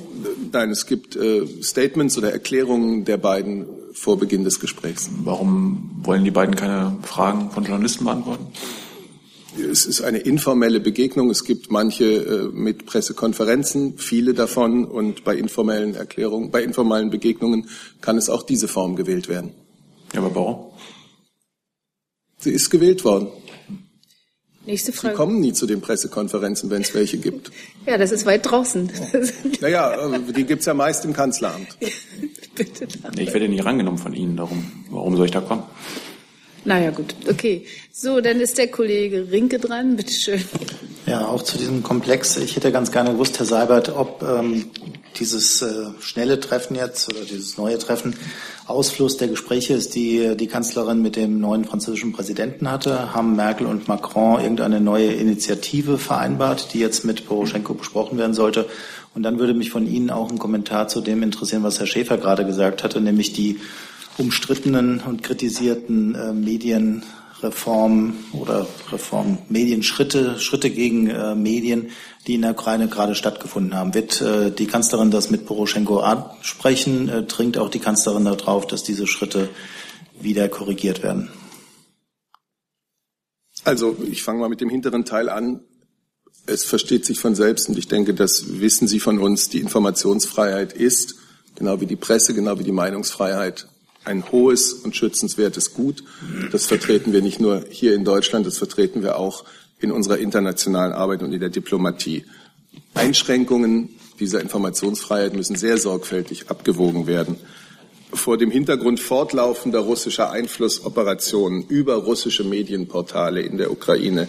Nein, 0.52 0.70
es 0.70 0.86
gibt 0.86 1.16
äh, 1.16 1.46
Statements 1.62 2.18
oder 2.18 2.32
Erklärungen 2.32 3.06
der 3.06 3.18
beiden 3.18 3.66
vor 3.94 4.18
Beginn 4.18 4.44
des 4.44 4.60
Gesprächs. 4.60 5.10
Warum 5.24 5.92
wollen 6.04 6.24
die 6.24 6.32
beiden 6.32 6.56
keine 6.56 6.98
Fragen 7.04 7.52
von 7.52 7.64
Journalisten 7.64 8.06
beantworten? 8.06 8.48
Es 9.60 9.86
ist 9.86 10.02
eine 10.02 10.20
informelle 10.20 10.80
Begegnung. 10.80 11.30
Es 11.30 11.44
gibt 11.44 11.72
manche 11.72 12.06
äh, 12.06 12.44
mit 12.54 12.86
Pressekonferenzen, 12.86 13.98
viele 13.98 14.34
davon, 14.34 14.86
und 14.86 15.26
bei 15.26 15.36
informellen 15.36 15.96
Erklärungen, 15.96 16.52
bei 16.52 16.64
informellen 16.64 17.10
Begegnungen 17.10 17.68
kann 18.00 18.18
es 18.18 18.30
auch 18.30 18.44
diese 18.44 18.70
Form 18.70 18.96
gewählt 18.96 19.28
werden. 19.28 19.52
Ja, 20.14 20.22
aber 20.22 20.34
warum? 20.36 20.72
Sie 22.38 22.52
ist 22.52 22.70
gewählt 22.70 23.04
worden. 23.04 23.28
Nächste 24.66 24.94
Frage. 24.94 25.14
Sie 25.14 25.18
kommen 25.18 25.40
nie 25.40 25.54
zu 25.54 25.66
den 25.66 25.82
Pressekonferenzen, 25.82 26.70
wenn 26.70 26.82
es 26.82 26.94
welche 26.94 27.18
gibt. 27.18 27.52
Ja, 27.88 27.98
das 27.98 28.12
ist 28.12 28.28
weit 28.28 28.46
draußen. 28.46 28.92
naja, 29.62 30.08
die 30.20 30.44
gibt 30.44 30.60
es 30.60 30.68
ja 30.68 30.76
meist 30.76 31.04
im 31.04 31.14
Kanzleramt. 31.14 31.80
Bitte 32.56 32.88
nee, 33.16 33.24
ich 33.24 33.34
werde 33.34 33.50
nicht 33.50 33.66
rangenommen 33.66 33.98
von 33.98 34.14
Ihnen, 34.14 34.38
darum. 34.38 34.72
Warum 34.92 35.18
soll 35.18 35.26
ich 35.26 35.32
da 35.32 35.42
kommen? 35.42 35.64
Naja, 36.64 36.92
gut. 36.92 37.16
Okay. 37.28 37.66
So, 37.92 38.22
dann 38.22 38.40
ist 38.40 38.58
der 38.58 38.68
Kollege 38.68 39.32
Rinke 39.32 39.60
dran. 39.60 39.96
Bitte 39.96 40.14
schön. 40.14 40.44
Ja, 41.08 41.26
auch 41.28 41.42
zu 41.42 41.58
diesem 41.58 41.82
Komplex. 41.82 42.38
Ich 42.38 42.56
hätte 42.56 42.72
ganz 42.72 42.92
gerne 42.92 43.14
gewusst, 43.14 43.40
Herr 43.40 43.46
Seibert, 43.46 43.90
ob 43.90 44.22
ähm, 44.22 44.66
dieses 45.18 45.62
äh, 45.62 45.88
schnelle 46.00 46.40
Treffen 46.40 46.76
jetzt 46.76 47.10
oder 47.10 47.26
dieses 47.26 47.58
neue 47.58 47.80
Treffen 47.80 48.16
Ausfluss 48.68 49.18
der 49.18 49.28
Gespräche 49.28 49.74
ist, 49.74 49.96
die 49.96 50.38
die 50.38 50.48
Kanzlerin 50.48 51.02
mit 51.02 51.16
dem 51.16 51.40
neuen 51.40 51.66
französischen 51.66 52.14
Präsidenten 52.14 52.70
hatte. 52.70 53.14
Haben 53.14 53.36
Merkel 53.36 53.66
und 53.66 53.88
Macron 53.88 54.40
irgendeine 54.40 54.80
neue 54.80 55.12
Initiative 55.12 55.98
vereinbart, 55.98 56.74
die 56.74 56.80
jetzt 56.80 57.04
mit 57.04 57.26
Poroschenko 57.26 57.74
besprochen 57.74 58.18
werden 58.18 58.34
sollte? 58.34 58.68
Und 59.14 59.24
dann 59.24 59.40
würde 59.40 59.54
mich 59.54 59.72
von 59.72 59.88
Ihnen 59.88 60.10
auch 60.10 60.32
ein 60.32 60.40
Kommentar 60.40 60.88
zu 60.88 61.02
dem 61.02 61.24
interessieren, 61.24 61.64
was 61.64 61.80
Herr 61.80 61.88
Schäfer 61.88 62.18
gerade 62.18 62.46
gesagt 62.46 62.84
hatte, 62.84 63.02
nämlich 63.02 63.34
die 63.34 63.60
umstrittenen 64.18 65.00
und 65.02 65.24
kritisierten 65.24 66.16
äh, 66.16 66.34
Medienreform 66.34 68.16
oder 68.34 68.68
Reform 68.92 69.40
Medienschritte, 69.50 70.40
Schritte 70.40 70.70
gegen 70.70 71.08
äh, 71.08 71.36
Medien, 71.36 71.90
die 72.28 72.36
in 72.36 72.42
der 72.42 72.52
Ukraine 72.52 72.88
gerade 72.88 73.16
stattgefunden 73.16 73.76
haben. 73.76 73.94
Wird 73.94 74.22
äh, 74.22 74.52
die 74.52 74.68
Kanzlerin 74.68 75.12
das 75.12 75.32
mit 75.32 75.46
Poroschenko 75.46 76.00
ansprechen? 76.00 77.10
Äh, 77.10 77.24
dringt 77.24 77.58
auch 77.58 77.70
die 77.70 77.80
Kanzlerin 77.80 78.26
darauf, 78.26 78.68
dass 78.68 78.84
diese 78.84 79.08
Schritte 79.08 79.50
wieder 80.20 80.50
korrigiert 80.50 81.04
werden? 81.04 81.30
Also 83.64 83.96
ich 84.10 84.24
fange 84.24 84.40
mal 84.40 84.50
mit 84.50 84.62
dem 84.62 84.70
hinteren 84.70 85.06
Teil 85.06 85.30
an. 85.30 85.62
Es 86.48 86.64
versteht 86.64 87.06
sich 87.06 87.20
von 87.20 87.36
selbst 87.36 87.70
und 87.70 87.78
ich 87.78 87.88
denke, 87.88 88.14
das 88.14 88.60
wissen 88.60 88.88
Sie 88.88 89.00
von 89.00 89.20
uns. 89.20 89.50
Die 89.50 89.60
Informationsfreiheit 89.60 90.74
ist, 90.74 91.16
genau 91.56 91.80
wie 91.80 91.86
die 91.86 91.96
Presse, 91.96 92.34
genau 92.34 92.58
wie 92.58 92.64
die 92.64 92.72
Meinungsfreiheit, 92.72 93.68
ein 94.04 94.32
hohes 94.32 94.74
und 94.74 94.96
schützenswertes 94.96 95.74
Gut. 95.74 96.04
Das 96.52 96.66
vertreten 96.66 97.14
wir 97.14 97.22
nicht 97.22 97.40
nur 97.40 97.66
hier 97.70 97.94
in 97.94 98.04
Deutschland, 98.04 98.46
das 98.46 98.58
vertreten 98.58 99.04
wir 99.04 99.18
auch 99.18 99.44
in 99.80 99.92
unserer 99.92 100.18
internationalen 100.18 100.94
Arbeit 100.94 101.24
und 101.24 101.34
in 101.34 101.40
der 101.40 101.50
Diplomatie. 101.50 102.26
Einschränkungen 102.94 103.90
dieser 104.20 104.42
Informationsfreiheit 104.42 105.34
müssen 105.34 105.56
sehr 105.56 105.78
sorgfältig 105.78 106.50
abgewogen 106.50 107.08
werden. 107.08 107.38
Vor 108.14 108.38
dem 108.38 108.52
Hintergrund 108.52 109.00
fortlaufender 109.00 109.80
russischer 109.80 110.32
Einflussoperationen 110.32 111.66
über 111.68 111.96
russische 111.96 112.44
Medienportale 112.44 113.42
in 113.42 113.58
der 113.58 113.72
Ukraine 113.72 114.28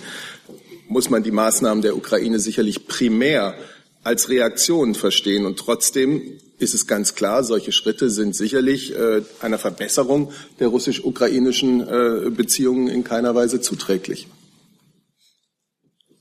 muss 0.89 1.11
man 1.11 1.23
die 1.23 1.31
Maßnahmen 1.31 1.83
der 1.83 1.97
Ukraine 1.97 2.39
sicherlich 2.39 2.87
primär 2.87 3.55
als 4.03 4.29
Reaktion 4.29 4.95
verstehen. 4.95 5.47
Und 5.47 5.59
trotzdem 5.59 6.41
ist 6.59 6.75
es 6.75 6.87
ganz 6.87 7.15
klar, 7.15 7.45
solche 7.45 7.73
Schritte 7.73 8.11
sind 8.11 8.35
sicherlich 8.35 8.95
äh, 8.97 9.23
einer 9.41 9.59
Verbesserung 9.59 10.33
der 10.61 10.69
russisch-ukrainischen 10.69 11.81
äh, 11.81 12.31
Beziehungen 12.31 12.89
in 12.89 13.05
keiner 13.05 13.35
Weise 13.35 13.61
zuträglich. 13.61 14.29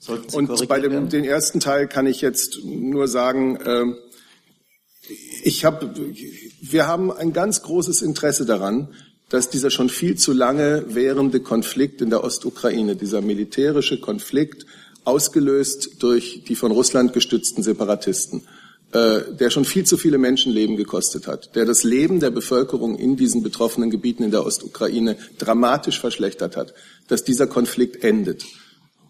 Und 0.08 0.68
bei 0.68 0.80
dem 0.80 1.10
den 1.10 1.24
ersten 1.24 1.60
Teil 1.60 1.88
kann 1.88 2.08
ich 2.08 2.22
jetzt 2.22 2.64
nur 2.64 3.08
sagen, 3.08 3.58
äh, 3.58 3.86
ich 5.44 5.64
hab, 5.64 5.96
wir 6.62 6.88
haben 6.88 7.12
ein 7.12 7.34
ganz 7.34 7.62
großes 7.62 8.02
Interesse 8.02 8.46
daran, 8.46 8.90
dass 9.30 9.50
dieser 9.50 9.70
schon 9.70 9.90
viel 9.90 10.16
zu 10.18 10.34
lange 10.34 10.86
währende 10.88 11.40
Konflikt 11.40 12.02
in 12.02 12.10
der 12.10 12.24
Ostukraine, 12.24 12.96
dieser 12.96 13.22
militärische 13.22 14.00
Konflikt, 14.00 14.66
ausgelöst 15.04 16.04
durch 16.04 16.44
die 16.48 16.56
von 16.56 16.72
Russland 16.72 17.14
gestützten 17.14 17.64
Separatisten, 17.64 18.44
äh, 18.92 19.22
der 19.34 19.50
schon 19.50 19.66
viel 19.66 19.86
zu 19.86 19.98
viele 19.98 20.18
Menschenleben 20.18 20.76
gekostet 20.76 21.28
hat, 21.28 21.56
der 21.56 21.66
das 21.66 21.84
Leben 21.84 22.20
der 22.20 22.30
Bevölkerung 22.30 22.98
in 22.98 23.16
diesen 23.16 23.42
betroffenen 23.44 23.90
Gebieten 23.90 24.24
in 24.24 24.32
der 24.32 24.46
Ostukraine 24.46 25.18
dramatisch 25.38 26.00
verschlechtert 26.00 26.58
hat, 26.58 26.74
dass 27.08 27.24
dieser 27.24 27.48
Konflikt 27.48 28.04
endet. 28.04 28.46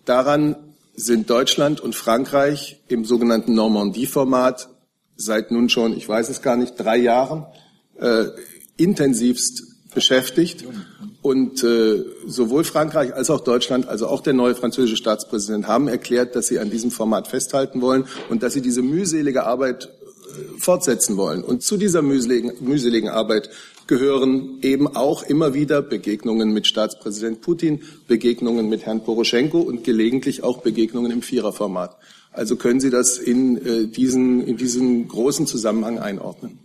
Daran 0.05 0.55
sind 0.93 1.29
Deutschland 1.29 1.81
und 1.81 1.95
Frankreich 1.95 2.81
im 2.87 3.05
sogenannten 3.05 3.53
Normandie-Format 3.53 4.69
seit 5.15 5.51
nun 5.51 5.69
schon, 5.69 5.95
ich 5.95 6.07
weiß 6.07 6.29
es 6.29 6.41
gar 6.41 6.57
nicht, 6.57 6.75
drei 6.77 6.97
Jahren 6.97 7.45
äh, 7.99 8.25
intensivst 8.77 9.70
beschäftigt. 9.93 10.65
Und 11.21 11.63
äh, 11.63 12.03
sowohl 12.25 12.63
Frankreich 12.63 13.13
als 13.13 13.29
auch 13.29 13.41
Deutschland, 13.41 13.87
also 13.87 14.07
auch 14.07 14.21
der 14.21 14.33
neue 14.33 14.55
französische 14.55 14.97
Staatspräsident, 14.97 15.67
haben 15.67 15.87
erklärt, 15.87 16.35
dass 16.35 16.47
sie 16.47 16.59
an 16.59 16.71
diesem 16.71 16.89
Format 16.89 17.27
festhalten 17.27 17.81
wollen 17.81 18.05
und 18.29 18.41
dass 18.41 18.53
sie 18.53 18.61
diese 18.61 18.81
mühselige 18.81 19.43
Arbeit 19.43 19.85
äh, 19.85 20.59
fortsetzen 20.59 21.17
wollen. 21.17 21.43
Und 21.43 21.61
zu 21.61 21.77
dieser 21.77 22.01
mühseligen, 22.01 22.53
mühseligen 22.61 23.09
Arbeit 23.09 23.49
gehören 23.85 24.59
eben 24.61 24.87
auch 24.95 25.21
immer 25.21 25.53
wieder 25.53 25.81
Begegnungen 25.81 26.53
mit 26.53 26.65
Staatspräsident 26.65 27.41
Putin, 27.41 27.81
Begegnungen 28.07 28.69
mit 28.69 28.85
Herrn 28.85 29.03
Poroschenko 29.03 29.59
und 29.59 29.83
gelegentlich 29.83 30.43
auch 30.43 30.59
Begegnungen 30.59 31.11
im 31.11 31.21
Viererformat. 31.21 31.97
Also 32.31 32.55
können 32.55 32.79
Sie 32.79 32.89
das 32.89 33.17
in, 33.17 33.57
äh, 33.57 33.87
diesen, 33.87 34.41
in 34.47 34.57
diesen 34.57 35.07
großen 35.07 35.45
Zusammenhang 35.45 35.99
einordnen? 35.99 36.59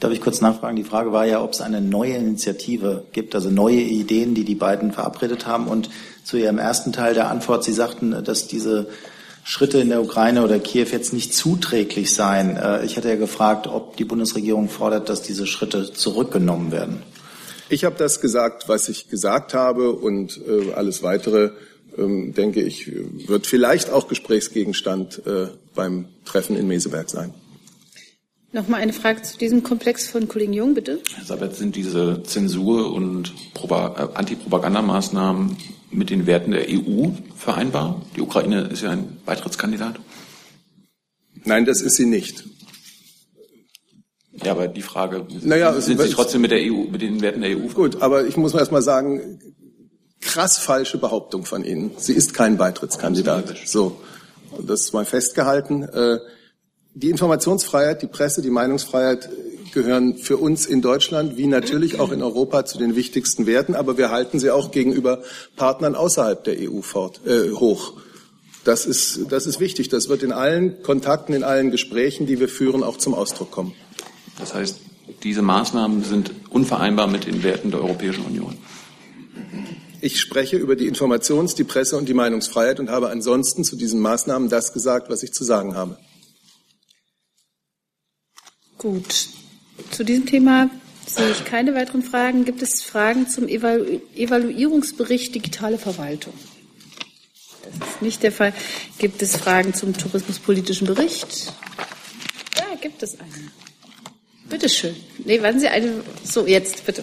Darf 0.00 0.12
ich 0.12 0.22
kurz 0.22 0.40
nachfragen? 0.40 0.76
Die 0.76 0.84
Frage 0.84 1.12
war 1.12 1.26
ja, 1.26 1.42
ob 1.42 1.52
es 1.52 1.60
eine 1.60 1.82
neue 1.82 2.14
Initiative 2.14 3.04
gibt, 3.12 3.34
also 3.34 3.50
neue 3.50 3.80
Ideen, 3.80 4.34
die 4.34 4.44
die 4.44 4.54
beiden 4.54 4.92
verabredet 4.92 5.46
haben. 5.46 5.68
Und 5.68 5.90
zu 6.24 6.38
Ihrem 6.38 6.58
ersten 6.58 6.92
Teil 6.92 7.12
der 7.12 7.28
Antwort, 7.28 7.64
Sie 7.64 7.74
sagten, 7.74 8.24
dass 8.24 8.46
diese 8.46 8.88
Schritte 9.44 9.78
in 9.78 9.90
der 9.90 10.02
Ukraine 10.02 10.42
oder 10.42 10.58
Kiew 10.58 10.86
jetzt 10.90 11.12
nicht 11.12 11.34
zuträglich 11.34 12.14
seien. 12.14 12.56
Äh, 12.56 12.84
ich 12.86 12.96
hatte 12.96 13.10
ja 13.10 13.16
gefragt, 13.16 13.66
ob 13.66 13.96
die 13.98 14.04
Bundesregierung 14.04 14.70
fordert, 14.70 15.10
dass 15.10 15.20
diese 15.20 15.46
Schritte 15.46 15.92
zurückgenommen 15.92 16.72
werden. 16.72 17.02
Ich 17.68 17.84
habe 17.84 17.96
das 17.98 18.20
gesagt, 18.20 18.68
was 18.68 18.88
ich 18.88 19.08
gesagt 19.08 19.52
habe 19.52 19.92
und 19.92 20.40
äh, 20.48 20.72
alles 20.72 21.02
weitere, 21.02 21.50
ähm, 21.98 22.32
denke 22.34 22.62
ich, 22.62 22.90
wird 23.28 23.46
vielleicht 23.46 23.90
auch 23.90 24.08
Gesprächsgegenstand 24.08 25.22
äh, 25.26 25.48
beim 25.74 26.06
Treffen 26.24 26.56
in 26.56 26.66
Meseberg 26.66 27.10
sein. 27.10 27.34
Nochmal 28.52 28.80
eine 28.80 28.92
Frage 28.92 29.22
zu 29.22 29.38
diesem 29.38 29.62
Komplex 29.62 30.08
von 30.08 30.26
Kollegen 30.26 30.52
Jung, 30.52 30.74
bitte. 30.74 30.98
Herr 31.14 31.24
Sabat, 31.24 31.54
sind 31.54 31.76
diese 31.76 32.22
Zensur- 32.24 32.92
und 32.92 33.32
äh, 33.54 33.74
Antipropagandamaßnahmen 34.14 35.56
mit 35.92 36.10
den 36.10 36.26
Werten 36.26 36.50
der 36.50 36.66
EU 36.68 37.10
vereinbar? 37.36 38.02
Die 38.16 38.20
Ukraine 38.20 38.62
ist 38.62 38.82
ja 38.82 38.90
ein 38.90 39.18
Beitrittskandidat. 39.24 40.00
Nein, 41.44 41.64
das 41.64 41.80
ist 41.80 41.94
sie 41.94 42.06
nicht. 42.06 42.44
Ja, 44.32 44.52
aber 44.52 44.66
die 44.66 44.82
Frage, 44.82 45.26
naja, 45.42 45.80
sind 45.80 46.00
Sie 46.00 46.08
trotzdem 46.08 46.40
mit 46.40 46.50
der 46.50 46.60
EU, 46.60 46.90
mit 46.90 47.02
den 47.02 47.20
Werten 47.20 47.42
der 47.42 47.56
EU? 47.56 47.68
Gut, 47.68 48.02
aber 48.02 48.26
ich 48.26 48.36
muss 48.36 48.54
erst 48.54 48.72
mal 48.72 48.82
sagen, 48.82 49.38
krass 50.20 50.58
falsche 50.58 50.98
Behauptung 50.98 51.44
von 51.44 51.64
Ihnen. 51.64 51.92
Sie 51.98 52.14
ist 52.14 52.34
kein 52.34 52.56
Beitrittskandidat. 52.56 53.54
So, 53.64 54.00
das 54.60 54.82
ist 54.82 54.92
mal 54.92 55.04
festgehalten. 55.04 55.88
Die 56.94 57.10
Informationsfreiheit, 57.10 58.02
die 58.02 58.08
Presse, 58.08 58.42
die 58.42 58.50
Meinungsfreiheit 58.50 59.28
gehören 59.72 60.16
für 60.16 60.36
uns 60.36 60.66
in 60.66 60.82
Deutschland 60.82 61.36
wie 61.36 61.46
natürlich 61.46 62.00
auch 62.00 62.10
in 62.10 62.22
Europa 62.22 62.64
zu 62.64 62.78
den 62.78 62.96
wichtigsten 62.96 63.46
Werten, 63.46 63.76
aber 63.76 63.96
wir 63.96 64.10
halten 64.10 64.40
sie 64.40 64.50
auch 64.50 64.72
gegenüber 64.72 65.22
Partnern 65.56 65.94
außerhalb 65.94 66.42
der 66.42 66.56
EU 66.58 66.80
fort, 66.80 67.20
äh, 67.26 67.52
hoch. 67.52 67.94
Das 68.64 68.86
ist, 68.86 69.20
das 69.30 69.46
ist 69.46 69.60
wichtig. 69.60 69.88
Das 69.88 70.08
wird 70.08 70.22
in 70.22 70.32
allen 70.32 70.82
Kontakten, 70.82 71.34
in 71.34 71.44
allen 71.44 71.70
Gesprächen, 71.70 72.26
die 72.26 72.40
wir 72.40 72.48
führen, 72.48 72.82
auch 72.82 72.98
zum 72.98 73.14
Ausdruck 73.14 73.50
kommen. 73.50 73.72
Das 74.38 74.52
heißt, 74.52 74.76
diese 75.22 75.42
Maßnahmen 75.42 76.02
sind 76.02 76.32
unvereinbar 76.50 77.06
mit 77.06 77.26
den 77.26 77.42
Werten 77.42 77.70
der 77.70 77.80
Europäischen 77.80 78.24
Union. 78.24 78.58
Ich 80.02 80.20
spreche 80.20 80.56
über 80.56 80.76
die 80.76 80.86
Informations-, 80.86 81.54
die 81.54 81.64
Presse- 81.64 81.96
und 81.96 82.08
die 82.08 82.14
Meinungsfreiheit 82.14 82.80
und 82.80 82.90
habe 82.90 83.10
ansonsten 83.10 83.64
zu 83.64 83.76
diesen 83.76 84.00
Maßnahmen 84.00 84.48
das 84.48 84.72
gesagt, 84.72 85.08
was 85.10 85.22
ich 85.22 85.32
zu 85.32 85.44
sagen 85.44 85.74
habe. 85.74 85.96
Gut. 88.80 89.28
Zu 89.90 90.04
diesem 90.04 90.24
Thema 90.24 90.70
sehe 91.06 91.30
ich 91.32 91.44
keine 91.44 91.74
weiteren 91.74 92.02
Fragen. 92.02 92.46
Gibt 92.46 92.62
es 92.62 92.82
Fragen 92.82 93.28
zum 93.28 93.46
Evalu 93.46 94.00
Evaluierungsbericht 94.16 95.34
digitale 95.34 95.76
Verwaltung? 95.76 96.32
Das 97.62 97.90
ist 97.90 98.00
nicht 98.00 98.22
der 98.22 98.32
Fall. 98.32 98.54
Gibt 98.96 99.20
es 99.20 99.36
Fragen 99.36 99.74
zum 99.74 99.92
tourismuspolitischen 99.92 100.86
Bericht? 100.86 101.52
Ja, 102.56 102.74
gibt 102.80 103.02
es 103.02 103.20
einen. 103.20 103.50
Bitte 104.48 104.70
schön. 104.70 104.96
Nee, 105.26 105.42
warten 105.42 105.60
Sie 105.60 105.68
eine. 105.68 106.02
So, 106.24 106.46
jetzt 106.46 106.86
bitte. 106.86 107.02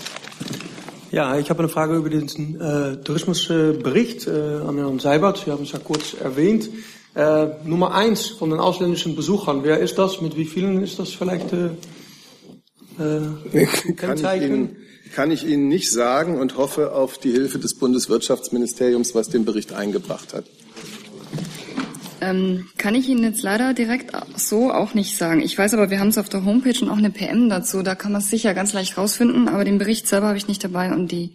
Ja, 1.12 1.38
ich 1.38 1.52
habe 1.52 1.60
eine 1.60 1.70
Frage 1.70 1.96
über 1.96 2.10
den 2.10 2.60
äh, 2.60 3.04
Tourismusbericht 3.04 4.26
äh, 4.26 4.32
an 4.32 4.78
Herrn 4.78 4.98
Seibert. 4.98 5.44
Sie 5.46 5.52
haben 5.52 5.62
es 5.62 5.74
ja 5.74 5.80
kurz 5.80 6.16
erwähnt. 6.16 6.70
Äh, 7.17 7.47
Nummer 7.65 7.95
eins 7.95 8.27
von 8.27 8.51
den 8.51 8.60
ausländischen 8.60 9.15
Besuchern, 9.15 9.63
wer 9.63 9.80
ist 9.80 9.97
das? 9.97 10.21
Mit 10.21 10.38
wie 10.38 10.45
vielen 10.45 10.84
ist 10.84 10.99
das 10.99 11.10
vielleicht? 11.10 11.51
Äh, 11.51 11.69
äh 12.99 13.65
kann, 13.95 14.15
ich 14.19 14.43
Ihnen, 14.43 14.75
kann 15.15 15.32
ich 15.32 15.43
Ihnen 15.43 15.67
nicht 15.67 15.91
sagen 15.91 16.38
und 16.39 16.58
hoffe 16.58 16.93
auf 16.93 17.17
die 17.17 17.32
Hilfe 17.32 17.58
des 17.58 17.73
Bundeswirtschaftsministeriums, 17.73 19.15
was 19.15 19.30
den 19.30 19.45
Bericht 19.45 19.73
eingebracht 19.73 20.36
hat. 20.36 20.45
Ähm, 22.21 22.67
kann 22.77 22.93
ich 22.93 23.10
Ihnen 23.10 23.23
jetzt 23.23 23.41
leider 23.41 23.73
direkt 23.73 24.12
so 24.36 24.71
auch 24.71 24.93
nicht 24.93 25.17
sagen. 25.17 25.41
Ich 25.41 25.58
weiß 25.58 25.73
aber, 25.73 25.89
wir 25.89 25.99
haben 25.99 26.10
es 26.10 26.19
auf 26.19 26.30
der 26.30 26.45
Homepage 26.45 26.80
und 26.82 26.89
auch 26.89 26.97
eine 26.97 27.10
PM 27.10 27.49
dazu. 27.49 27.82
Da 27.82 27.95
kann 27.95 28.12
man 28.12 28.21
es 28.21 28.30
sicher 28.30 28.53
ganz 28.53 28.73
leicht 28.73 28.95
rausfinden. 28.95 29.47
Aber 29.47 29.63
den 29.63 29.80
Bericht 29.80 30.08
selber 30.08 30.27
habe 30.27 30.38
ich 30.38 30.47
nicht 30.47 30.63
dabei 30.63 30.93
und 30.93 31.12
die, 31.12 31.32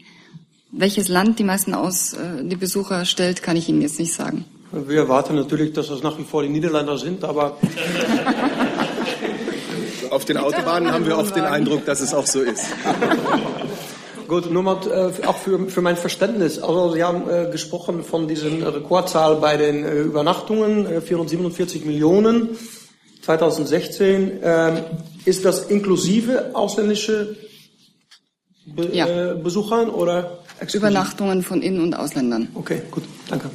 welches 0.70 1.08
Land 1.08 1.40
die 1.40 1.44
meisten 1.44 1.74
aus 1.74 2.12
äh, 2.12 2.44
die 2.44 2.54
Besucher 2.54 3.04
stellt, 3.04 3.42
kann 3.42 3.56
ich 3.56 3.68
Ihnen 3.68 3.82
jetzt 3.82 3.98
nicht 3.98 4.14
sagen. 4.14 4.44
Wir 4.72 5.00
erwarten 5.00 5.36
natürlich, 5.36 5.74
dass 5.74 5.88
das 5.88 6.02
nach 6.02 6.16
wie 6.18 6.24
vor 6.24 6.42
die 6.42 6.48
Niederländer 6.48 6.96
sind, 6.96 7.22
aber. 7.24 7.58
Auf 10.10 10.24
den 10.24 10.38
Autobahnen 10.38 10.90
haben 10.92 11.06
wir 11.06 11.16
oft 11.18 11.36
den 11.36 11.44
Eindruck, 11.44 11.84
dass 11.86 12.00
es 12.00 12.12
auch 12.12 12.26
so 12.26 12.40
ist. 12.40 12.64
Gut, 14.28 14.50
nur 14.50 14.62
mal 14.62 14.78
äh, 14.86 15.26
auch 15.26 15.36
für, 15.36 15.68
für 15.68 15.82
mein 15.82 15.96
Verständnis. 15.96 16.58
Also 16.58 16.92
Sie 16.92 17.02
haben 17.02 17.28
äh, 17.28 17.50
gesprochen 17.50 18.02
von 18.02 18.28
diesen 18.28 18.62
Rekordzahl 18.62 19.36
bei 19.36 19.56
den 19.58 19.84
äh, 19.84 20.00
Übernachtungen, 20.00 20.86
äh, 20.86 21.00
447 21.02 21.84
Millionen 21.84 22.50
2016. 23.22 24.40
Ähm, 24.42 24.78
ist 25.24 25.44
das 25.44 25.66
inklusive 25.66 26.54
ausländische 26.54 27.36
Be 28.64 28.88
ja. 28.92 29.06
Äh, 29.06 29.34
Besuchern 29.34 29.90
oder 29.90 30.38
exklusiv? 30.60 30.76
Übernachtungen 30.76 31.42
von 31.42 31.60
Innen- 31.60 31.82
und 31.82 31.94
Ausländern. 31.94 32.48
Okay, 32.54 32.82
gut, 32.90 33.04
danke. 33.28 33.50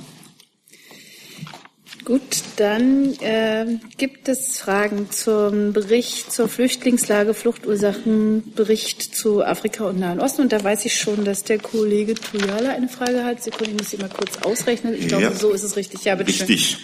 Gut, 2.07 2.21
dann 2.55 3.15
äh, 3.19 3.65
gibt 3.97 4.29
es 4.29 4.59
Fragen 4.59 5.11
zum 5.11 5.73
Bericht 5.73 6.31
zur 6.31 6.47
Flüchtlingslage, 6.47 7.33
Fluchtursachenbericht 7.33 9.13
zu 9.13 9.43
Afrika 9.43 9.83
und 9.83 9.99
Nahen 9.99 10.21
Osten. 10.21 10.43
Und 10.43 10.53
da 10.53 10.63
weiß 10.63 10.85
ich 10.85 10.97
schon, 10.97 11.25
dass 11.25 11.43
der 11.43 11.59
Kollege 11.59 12.13
Tuyala 12.13 12.69
eine 12.69 12.87
Frage 12.87 13.25
hat. 13.25 13.43
Sekunde, 13.43 13.71
ich 13.71 13.77
muss 13.77 13.89
sie 13.89 13.97
mal 13.97 14.07
kurz 14.07 14.37
ausrechnen. 14.41 14.95
Ich 14.97 15.09
glaube, 15.09 15.23
ja, 15.23 15.33
so 15.33 15.51
ist 15.51 15.63
es 15.63 15.75
richtig. 15.75 16.05
Ja, 16.05 16.15
bitte 16.15 16.29
Richtig. 16.29 16.77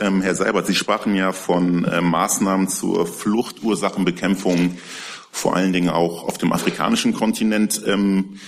Ähm, 0.00 0.22
Herr 0.22 0.34
Seibert, 0.34 0.66
Sie 0.66 0.74
sprachen 0.74 1.14
ja 1.14 1.32
von 1.32 1.84
äh, 1.84 2.00
Maßnahmen 2.00 2.68
zur 2.68 3.06
Fluchtursachenbekämpfung, 3.06 4.78
vor 5.30 5.56
allen 5.56 5.74
Dingen 5.74 5.90
auch 5.90 6.24
auf 6.24 6.38
dem 6.38 6.54
afrikanischen 6.54 7.12
Kontinent. 7.12 7.82
Ähm, 7.86 8.40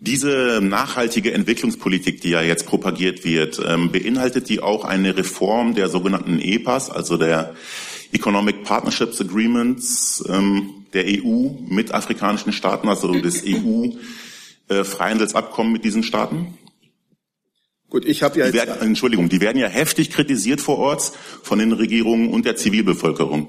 diese 0.00 0.60
nachhaltige 0.62 1.32
Entwicklungspolitik, 1.32 2.20
die 2.20 2.30
ja 2.30 2.40
jetzt 2.42 2.66
propagiert 2.66 3.24
wird, 3.24 3.60
ähm, 3.66 3.90
beinhaltet 3.90 4.48
die 4.48 4.60
auch 4.60 4.84
eine 4.84 5.16
Reform 5.16 5.74
der 5.74 5.88
sogenannten 5.88 6.38
EPAs, 6.38 6.88
also 6.90 7.16
der 7.16 7.56
Economic 8.12 8.62
Partnerships 8.62 9.20
Agreements 9.20 10.24
ähm, 10.28 10.86
der 10.92 11.06
EU 11.06 11.48
mit 11.68 11.92
afrikanischen 11.92 12.52
Staaten, 12.52 12.88
also 12.88 13.12
des 13.12 13.42
EU-Freihandelsabkommen 13.44 15.72
mit 15.72 15.84
diesen 15.84 16.04
Staaten? 16.04 16.56
Gut, 17.90 18.04
ich 18.04 18.22
habe 18.22 18.38
ja 18.38 18.46
die 18.46 18.52
werden, 18.52 18.80
Entschuldigung, 18.80 19.28
die 19.28 19.40
werden 19.40 19.58
ja 19.58 19.66
heftig 19.66 20.10
kritisiert 20.10 20.60
vor 20.60 20.78
Ort 20.78 21.10
von 21.42 21.58
den 21.58 21.72
Regierungen 21.72 22.30
und 22.30 22.44
der 22.44 22.54
Zivilbevölkerung. 22.56 23.48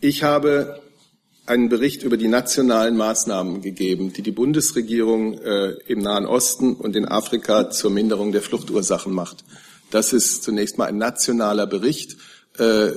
Ich 0.00 0.22
habe 0.22 0.80
einen 1.50 1.68
Bericht 1.68 2.04
über 2.04 2.16
die 2.16 2.28
nationalen 2.28 2.96
Maßnahmen 2.96 3.60
gegeben, 3.60 4.12
die 4.12 4.22
die 4.22 4.30
Bundesregierung 4.30 5.34
äh, 5.34 5.72
im 5.88 6.00
Nahen 6.00 6.24
Osten 6.24 6.74
und 6.74 6.94
in 6.94 7.06
Afrika 7.06 7.70
zur 7.70 7.90
Minderung 7.90 8.30
der 8.30 8.40
Fluchtursachen 8.40 9.12
macht. 9.12 9.44
Das 9.90 10.12
ist 10.12 10.44
zunächst 10.44 10.78
mal 10.78 10.86
ein 10.86 10.96
nationaler 10.96 11.66
Bericht. 11.66 12.16
Äh, 12.56 12.92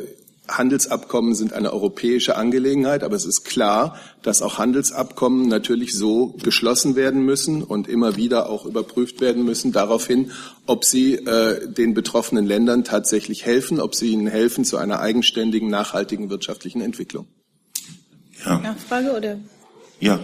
Handelsabkommen 0.47 1.33
sind 1.33 1.53
eine 1.53 1.73
europäische 1.73 2.35
Angelegenheit, 2.35 3.03
aber 3.03 3.15
es 3.15 3.25
ist 3.25 3.43
klar, 3.43 3.97
dass 4.21 4.43
auch 4.43 4.59
Handelsabkommen 4.59 5.47
natürlich 5.47 5.97
so 5.97 6.35
geschlossen 6.43 6.95
werden 6.95 7.25
müssen 7.25 7.63
und 7.63 7.87
immer 7.87 8.17
wieder 8.17 8.49
auch 8.49 8.65
überprüft 8.65 9.19
werden 9.19 9.45
müssen 9.45 9.71
daraufhin, 9.71 10.31
ob 10.67 10.85
sie 10.85 11.15
äh, 11.15 11.67
den 11.67 11.95
betroffenen 11.95 12.45
Ländern 12.45 12.83
tatsächlich 12.83 13.45
helfen, 13.45 13.79
ob 13.79 13.95
sie 13.95 14.11
ihnen 14.11 14.27
helfen 14.27 14.63
zu 14.63 14.77
einer 14.77 14.99
eigenständigen, 14.99 15.69
nachhaltigen 15.69 16.29
wirtschaftlichen 16.29 16.81
Entwicklung. 16.81 17.25
Ja. 18.45 18.57
Nachfrage 18.59 19.15
oder? 19.15 19.37
Ja, 19.99 20.19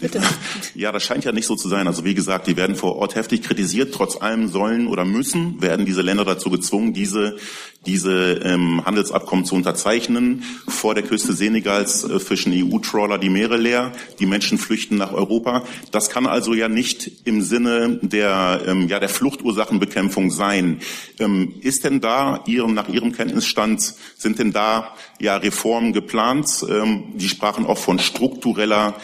Bitte. 0.00 0.22
Ja, 0.74 0.92
das 0.92 1.02
scheint 1.02 1.24
ja 1.24 1.32
nicht 1.32 1.46
so 1.46 1.56
zu 1.56 1.68
sein. 1.68 1.88
Also 1.88 2.04
wie 2.04 2.14
gesagt, 2.14 2.46
die 2.46 2.56
werden 2.56 2.76
vor 2.76 2.96
Ort 2.96 3.16
heftig 3.16 3.42
kritisiert. 3.42 3.92
Trotz 3.92 4.16
allem 4.20 4.46
sollen 4.46 4.86
oder 4.86 5.04
müssen, 5.04 5.60
werden 5.60 5.86
diese 5.86 6.02
Länder 6.02 6.24
dazu 6.24 6.50
gezwungen, 6.50 6.92
diese, 6.92 7.36
diese 7.84 8.34
ähm, 8.44 8.84
Handelsabkommen 8.84 9.44
zu 9.44 9.56
unterzeichnen. 9.56 10.44
Vor 10.68 10.94
der 10.94 11.02
Küste 11.02 11.32
Senegals 11.32 12.04
äh, 12.04 12.20
fischen 12.20 12.52
EU-Trawler 12.54 13.18
die 13.18 13.28
Meere 13.28 13.56
leer. 13.56 13.92
Die 14.20 14.26
Menschen 14.26 14.56
flüchten 14.56 14.96
nach 14.96 15.12
Europa. 15.12 15.64
Das 15.90 16.10
kann 16.10 16.26
also 16.26 16.54
ja 16.54 16.68
nicht 16.68 17.10
im 17.24 17.42
Sinne 17.42 17.98
der, 18.02 18.62
ähm, 18.66 18.86
ja, 18.86 19.00
der 19.00 19.08
Fluchtursachenbekämpfung 19.08 20.30
sein. 20.30 20.80
Ähm, 21.18 21.54
ist 21.60 21.82
denn 21.82 22.00
da 22.00 22.44
Ihrem, 22.46 22.74
nach 22.74 22.88
Ihrem 22.88 23.12
Kenntnisstand, 23.12 23.94
sind 24.16 24.38
denn 24.38 24.52
da 24.52 24.94
ja 25.18 25.36
Reformen 25.38 25.92
geplant? 25.92 26.64
Ähm, 26.68 27.14
die 27.14 27.28
sprachen 27.28 27.66
auch 27.66 27.78
von 27.78 27.98
struktureller 27.98 28.94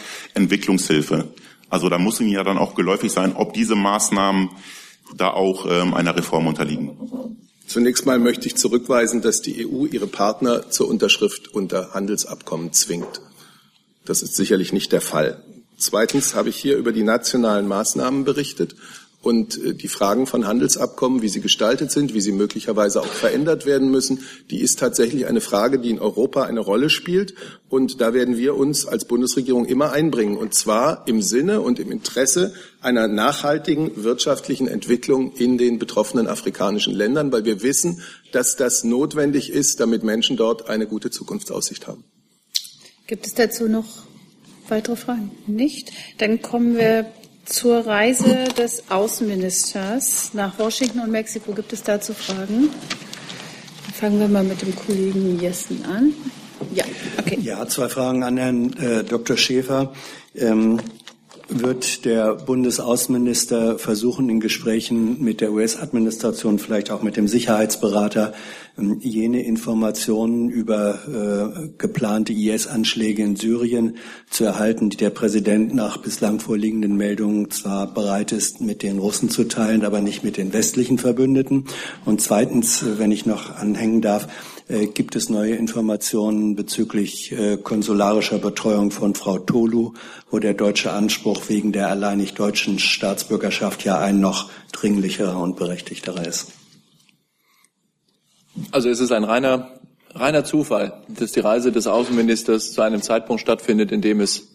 Entwicklungshilfe. 0.85 1.27
Also 1.69 1.89
da 1.89 1.97
muss 1.97 2.19
Ihnen 2.19 2.29
ja 2.29 2.43
dann 2.43 2.57
auch 2.57 2.75
geläufig 2.75 3.11
sein, 3.11 3.35
ob 3.35 3.53
diese 3.53 3.75
Maßnahmen 3.75 4.49
da 5.17 5.31
auch 5.31 5.65
ähm, 5.69 5.93
einer 5.93 6.15
Reform 6.15 6.47
unterliegen. 6.47 6.97
Zunächst 7.67 8.05
mal 8.05 8.19
möchte 8.19 8.47
ich 8.47 8.55
zurückweisen, 8.55 9.21
dass 9.21 9.41
die 9.41 9.65
EU 9.65 9.85
ihre 9.85 10.07
Partner 10.07 10.69
zur 10.69 10.87
Unterschrift 10.87 11.47
unter 11.53 11.93
Handelsabkommen 11.93 12.73
zwingt. 12.73 13.21
Das 14.05 14.21
ist 14.21 14.35
sicherlich 14.35 14.71
nicht 14.71 14.91
der 14.91 15.01
Fall. 15.01 15.43
Zweitens 15.77 16.35
habe 16.35 16.49
ich 16.49 16.57
hier 16.57 16.77
über 16.77 16.91
die 16.91 17.03
nationalen 17.03 17.67
Maßnahmen 17.67 18.23
berichtet. 18.23 18.75
Und 19.25 19.57
äh, 19.57 19.73
die 19.73 19.87
Fragen 19.87 20.27
von 20.27 20.45
Handelsabkommen, 20.45 21.23
wie 21.23 21.29
sie 21.29 21.41
gestaltet 21.41 21.89
sind, 21.89 22.13
wie 22.13 22.21
sie 22.21 22.31
möglicherweise 22.31 23.01
auch 23.01 23.07
verändert 23.07 23.65
werden 23.65 23.89
müssen, 23.89 24.19
die 24.51 24.61
ist 24.61 24.77
tatsächlich 24.77 25.25
eine 25.25 25.41
Frage, 25.41 25.79
die 25.79 25.89
in 25.89 25.97
Europa 25.97 26.43
eine 26.43 26.59
Rolle 26.59 26.91
spielt. 26.91 27.33
Und 27.67 28.01
da 28.01 28.13
werden 28.13 28.37
wir 28.37 28.55
uns 28.55 28.85
als 28.85 29.05
Bundesregierung 29.05 29.65
immer 29.65 29.91
einbringen. 29.91 30.37
Und 30.37 30.53
zwar 30.53 31.07
im 31.07 31.23
Sinne 31.23 31.61
und 31.61 31.79
im 31.79 31.91
Interesse 31.91 32.53
einer 32.81 33.07
nachhaltigen 33.07 34.03
wirtschaftlichen 34.03 34.67
Entwicklung 34.67 35.31
in 35.33 35.57
den 35.57 35.79
betroffenen 35.79 36.27
afrikanischen 36.27 36.93
Ländern, 36.93 37.31
weil 37.31 37.45
wir 37.45 37.63
wissen, 37.63 38.03
dass 38.31 38.55
das 38.57 38.83
notwendig 38.83 39.51
ist, 39.51 39.79
damit 39.79 40.03
Menschen 40.03 40.37
dort 40.37 40.69
eine 40.69 40.85
gute 40.85 41.09
Zukunftsaussicht 41.09 41.87
haben. 41.87 42.03
Gibt 43.07 43.25
es 43.25 43.33
dazu 43.33 43.67
noch 43.67 43.87
weitere 44.67 44.95
Fragen? 44.95 45.31
Nicht? 45.47 45.91
Dann 46.19 46.43
kommen 46.43 46.77
wir 46.77 47.07
zur 47.45 47.85
Reise 47.85 48.45
des 48.57 48.89
Außenministers 48.89 50.33
nach 50.33 50.57
Washington 50.59 50.99
und 50.99 51.11
Mexiko 51.11 51.53
gibt 51.53 51.71
es 51.73 51.83
dazu 51.83 52.13
Fragen? 52.13 52.69
Fangen 53.93 54.19
wir 54.19 54.27
mal 54.27 54.43
mit 54.43 54.61
dem 54.61 54.75
Kollegen 54.75 55.39
Jessen 55.39 55.85
an. 55.85 56.13
Ja, 56.73 56.83
okay. 57.19 57.37
Ja, 57.41 57.65
zwei 57.67 57.87
Fragen 57.87 58.23
an 58.23 58.37
Herrn 58.37 58.73
äh, 58.73 59.03
Dr. 59.03 59.37
Schäfer. 59.37 59.93
Ähm, 60.35 60.79
wird 61.47 62.05
der 62.05 62.33
Bundesaußenminister 62.33 63.77
versuchen, 63.77 64.29
in 64.29 64.39
Gesprächen 64.39 65.23
mit 65.23 65.41
der 65.41 65.51
US-Administration, 65.51 66.57
vielleicht 66.57 66.89
auch 66.89 67.03
mit 67.03 67.17
dem 67.17 67.27
Sicherheitsberater, 67.27 68.33
jene 68.77 69.43
Informationen 69.43 70.49
über 70.49 70.99
äh, 71.07 71.69
geplante 71.77 72.33
IS-Anschläge 72.33 73.23
in 73.23 73.35
Syrien 73.37 73.97
zu 74.29 74.43
erhalten, 74.43 74.89
die 74.89 74.97
der 74.97 75.11
Präsident 75.11 75.73
nach 75.73 75.97
bislang 75.97 76.39
vorliegenden 76.39 76.97
Meldungen 76.97 77.49
zwar 77.51 77.93
bereit 77.93 78.33
ist, 78.33 78.59
mit 78.59 78.83
den 78.83 78.99
Russen 78.99 79.29
zu 79.29 79.45
teilen, 79.45 79.85
aber 79.85 80.01
nicht 80.01 80.23
mit 80.23 80.35
den 80.35 80.51
westlichen 80.51 80.97
Verbündeten. 80.97 81.65
Und 82.03 82.21
zweitens, 82.21 82.83
äh, 82.83 82.99
wenn 82.99 83.11
ich 83.11 83.25
noch 83.25 83.55
anhängen 83.55 84.01
darf, 84.01 84.27
äh, 84.67 84.87
gibt 84.87 85.15
es 85.15 85.29
neue 85.29 85.55
Informationen 85.55 86.55
bezüglich 86.55 87.31
äh, 87.31 87.57
konsularischer 87.57 88.39
Betreuung 88.39 88.91
von 88.91 89.15
Frau 89.15 89.37
Tolu, 89.37 89.93
wo 90.29 90.39
der 90.39 90.53
deutsche 90.53 90.91
Anspruch 90.91 91.43
wegen 91.47 91.71
der 91.71 91.89
alleinig 91.89 92.33
deutschen 92.33 92.79
Staatsbürgerschaft 92.79 93.85
ja 93.85 93.99
ein 93.99 94.19
noch 94.19 94.49
dringlicherer 94.73 95.39
und 95.39 95.55
berechtigterer 95.55 96.27
ist? 96.27 96.47
Also 98.71 98.89
es 98.89 98.99
ist 98.99 99.11
ein 99.11 99.23
reiner, 99.23 99.79
reiner 100.13 100.43
Zufall, 100.43 101.01
dass 101.07 101.31
die 101.31 101.39
Reise 101.41 101.71
des 101.71 101.87
Außenministers 101.87 102.73
zu 102.73 102.81
einem 102.81 103.01
Zeitpunkt 103.01 103.41
stattfindet, 103.41 103.91
in 103.91 104.01
dem 104.01 104.21
es 104.21 104.47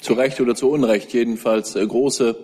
zu 0.00 0.14
Recht 0.14 0.40
oder 0.40 0.54
zu 0.54 0.70
Unrecht 0.70 1.12
jedenfalls 1.12 1.74
äh, 1.76 1.86
große 1.86 2.36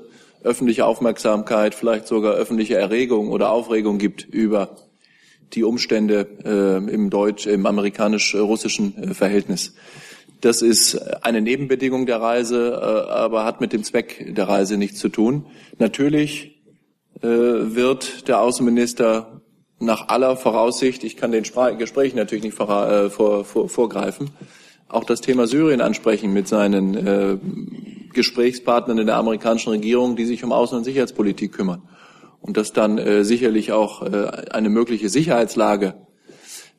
öffentliche 0.43 0.87
Aufmerksamkeit, 0.87 1.75
vielleicht 1.75 2.07
sogar 2.07 2.35
öffentliche 2.35 2.77
Erregung 2.77 3.31
oder 3.31 3.51
Aufregung 3.51 3.99
gibt 3.99 4.25
über 4.25 4.77
die 5.53 5.65
Umstände 5.65 6.27
äh, 6.45 6.93
im 6.93 7.11
deutsch, 7.11 7.47
im 7.47 7.67
amerikanisch-russischen 7.67 9.03
äh, 9.03 9.15
Verhältnis. 9.15 9.75
Das 10.41 10.63
ist 10.63 10.97
eine 11.25 11.41
Nebenbedingung 11.41 12.07
der 12.07 12.21
Reise, 12.21 12.73
äh, 12.73 13.11
aber 13.11 13.45
hat 13.45 13.61
mit 13.61 13.73
dem 13.73 13.85
Zweck 13.85 14.35
der 14.35 14.49
Reise 14.49 14.77
nichts 14.77 14.99
zu 14.99 15.09
tun. 15.09 15.47
Natürlich 15.79 16.61
äh, 17.23 17.27
wird 17.27 18.29
der 18.29 18.41
Außenminister 18.41 19.36
nach 19.79 20.09
aller 20.09 20.37
Voraussicht, 20.37 21.05
ich 21.05 21.17
kann 21.17 21.33
den 21.33 21.45
Spra 21.45 21.71
Gesprächen 21.71 22.17
natürlich 22.17 22.45
nicht 22.45 22.57
vor, 22.57 22.89
äh, 22.89 23.11
vor, 23.11 23.45
vor, 23.45 23.69
vorgreifen, 23.69 24.31
auch 24.89 25.05
das 25.05 25.21
Thema 25.21 25.47
Syrien 25.47 25.81
ansprechen 25.81 26.33
mit 26.33 26.49
seinen 26.49 26.95
äh, 26.95 27.39
Gesprächspartnern 28.13 28.99
in 28.99 29.07
der 29.07 29.17
amerikanischen 29.17 29.71
Regierung, 29.71 30.17
die 30.17 30.25
sich 30.25 30.45
um 30.45 30.53
Außen- 30.53 30.77
und 30.77 30.85
Sicherheitspolitik 30.85 31.53
kümmern 31.53 31.83
und 32.41 32.57
dass 32.57 32.73
dann 32.73 32.99
äh, 32.99 33.25
sicherlich 33.25 33.73
auch 33.73 34.03
äh, 34.03 34.29
eine 34.51 34.71
mögliche 34.71 35.09
Sicherheitslage 35.09 35.95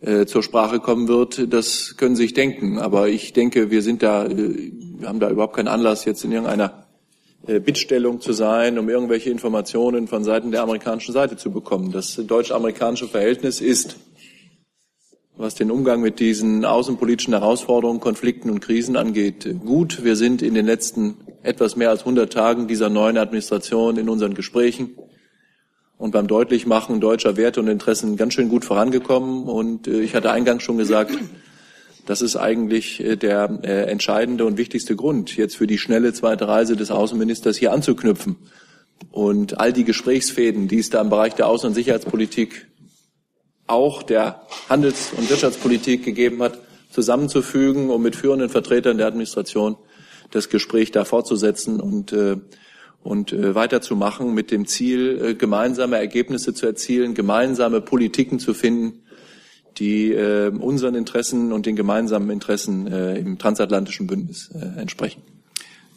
äh, 0.02 0.26
zur 0.26 0.44
Sprache 0.44 0.80
kommen 0.80 1.08
wird, 1.08 1.52
das 1.52 1.98
können 1.98 2.16
Sie 2.16 2.24
sich 2.24 2.34
denken. 2.34 2.80
Aber 2.80 3.10
ich 3.10 3.34
denke, 3.34 3.70
wir 3.70 3.82
sind 3.82 4.02
da, 4.04 4.26
äh, 4.26 4.72
wir 5.00 5.08
haben 5.08 5.20
da 5.20 5.30
überhaupt 5.30 5.56
keinen 5.56 5.68
Anlass, 5.68 6.06
jetzt 6.06 6.24
in 6.24 6.32
irgendeiner 6.32 6.87
Bittstellung 7.48 8.20
zu 8.20 8.34
sein, 8.34 8.78
um 8.78 8.90
irgendwelche 8.90 9.30
Informationen 9.30 10.08
von 10.08 10.24
Seiten 10.24 10.52
der 10.52 10.62
amerikanischen 10.62 11.14
Seite 11.14 11.38
zu 11.38 11.52
bekommen. 11.52 11.92
Das 11.92 12.16
deutsch-amerikanische 12.16 13.08
Verhältnis 13.08 13.62
ist, 13.62 13.98
was 15.38 15.56
den 15.56 15.72
Umgang 15.72 16.02
mit 16.02 16.20
diesen 16.20 16.66
außenpolitischen 16.66 17.34
Herausforderungen, 17.34 18.00
Konflikten 18.00 18.50
und 18.50 18.60
Krisen 18.60 18.98
angeht, 18.98 19.48
gut. 19.64 20.04
Wir 20.04 20.16
sind 20.16 20.42
in 20.42 20.56
den 20.56 20.66
letzten 20.66 21.16
etwas 21.44 21.76
mehr 21.76 21.90
als 21.90 22.02
100 22.02 22.32
Tagen 22.32 22.68
dieser 22.68 22.90
neuen 22.90 23.18
Administration 23.18 23.98
in 23.98 24.10
unseren 24.10 24.34
Gesprächen 24.34 24.98
und 25.98 26.12
beim 26.12 26.28
Deutlichmachen 26.28 27.00
deutscher 27.00 27.38
Werte 27.38 27.60
und 27.60 27.68
Interessen 27.68 28.18
ganz 28.18 28.34
schön 28.34 28.50
gut 28.50 28.66
vorangekommen. 28.66 29.44
Und 29.44 29.88
äh, 29.88 30.02
ich 30.02 30.16
hatte 30.16 30.32
eingangs 30.32 30.64
schon 30.64 30.78
gesagt, 30.78 31.12
das 32.08 32.22
ist 32.22 32.38
eigentlich 32.38 33.04
äh, 33.04 33.18
der 33.18 33.60
äh, 33.64 33.84
entscheidende 33.92 34.46
und 34.46 34.58
wichtigste 34.58 34.96
Grund, 34.96 35.36
jetzt 35.36 35.58
für 35.58 35.68
die 35.68 35.78
schnelle 35.78 36.14
zweite 36.14 36.48
Reise 36.48 36.76
des 36.76 36.90
Außenministers 36.90 37.58
hier 37.58 37.74
anzuknüpfen. 37.74 38.38
Und 39.12 39.60
all 39.60 39.74
die 39.74 39.84
Gesprächsfäden, 39.84 40.68
die 40.68 40.80
es 40.80 40.90
da 40.90 41.02
im 41.02 41.10
Bereich 41.10 41.36
der 41.36 41.48
Außen- 41.48 41.68
und 41.68 41.74
Sicherheitspolitik, 41.76 42.68
auch 43.68 44.02
der 44.02 44.42
Handels- 44.70 45.12
und 45.16 45.30
Wirtschaftspolitik 45.30 46.04
gegeben 46.04 46.42
hat, 46.42 46.58
zusammenzufügen, 46.90 47.90
um 47.90 48.02
mit 48.02 48.16
führenden 48.16 48.50
Vertretern 48.50 48.98
der 48.98 49.08
Administration 49.08 49.76
das 50.32 50.50
Gespräch 50.50 50.92
da 50.92 51.06
fortzusetzen 51.06 51.80
und 51.80 52.14
äh, 52.14 52.38
und 53.04 53.32
äh, 53.32 53.56
weiterzumachen 53.56 54.34
mit 54.34 54.52
dem 54.52 54.66
Ziel, 54.66 55.36
gemeinsame 55.36 55.96
Ergebnisse 55.96 56.54
zu 56.54 56.66
erzielen, 56.66 57.14
gemeinsame 57.14 57.80
Politiken 57.80 58.38
zu 58.38 58.54
finden, 58.54 59.04
die 59.80 60.12
äh, 60.12 60.50
unseren 60.50 60.96
Interessen 60.96 61.52
und 61.52 61.66
den 61.66 61.76
gemeinsamen 61.76 62.30
Interessen 62.30 62.88
äh, 62.88 63.18
im 63.18 63.38
transatlantischen 63.38 64.08
Bündnis 64.08 64.50
äh, 64.54 64.80
entsprechen. 64.80 65.22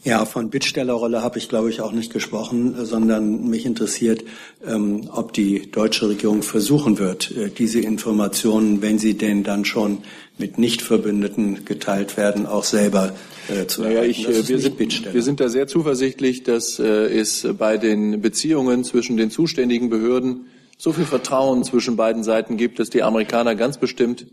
Ja, 0.02 0.24
von 0.24 0.48
Bittstellerrolle 0.48 1.22
habe 1.22 1.38
ich, 1.38 1.50
glaube 1.50 1.68
ich, 1.68 1.82
auch 1.82 1.92
nicht 1.92 2.10
gesprochen, 2.10 2.74
sondern 2.86 3.50
mich 3.50 3.66
interessiert, 3.66 4.24
ähm, 4.66 5.10
ob 5.12 5.34
die 5.34 5.70
deutsche 5.70 6.08
Regierung 6.08 6.42
versuchen 6.42 6.98
wird, 6.98 7.30
äh, 7.32 7.50
diese 7.50 7.80
Informationen, 7.80 8.80
wenn 8.80 8.98
sie 8.98 9.18
denn 9.18 9.44
dann 9.44 9.66
schon 9.66 9.98
mit 10.38 10.56
Nichtverbündeten 10.56 11.66
geteilt 11.66 12.16
werden, 12.16 12.46
auch 12.46 12.64
selber 12.64 13.12
äh, 13.48 13.66
zu 13.66 13.82
naja, 13.82 14.02
ich, 14.02 14.26
äh, 14.26 14.48
wir, 14.48 14.58
sind, 14.58 14.78
wir 14.78 15.22
sind 15.22 15.38
da 15.38 15.50
sehr 15.50 15.66
zuversichtlich, 15.66 16.44
dass 16.44 16.78
äh, 16.78 16.84
es 16.84 17.46
bei 17.58 17.76
den 17.76 18.22
Beziehungen 18.22 18.84
zwischen 18.84 19.18
den 19.18 19.30
zuständigen 19.30 19.90
Behörden 19.90 20.46
so 20.80 20.94
viel 20.94 21.04
Vertrauen 21.04 21.62
zwischen 21.62 21.96
beiden 21.96 22.24
Seiten 22.24 22.56
gibt, 22.56 22.78
dass 22.78 22.88
die 22.88 23.02
Amerikaner 23.02 23.54
ganz 23.54 23.76
bestimmt 23.76 24.26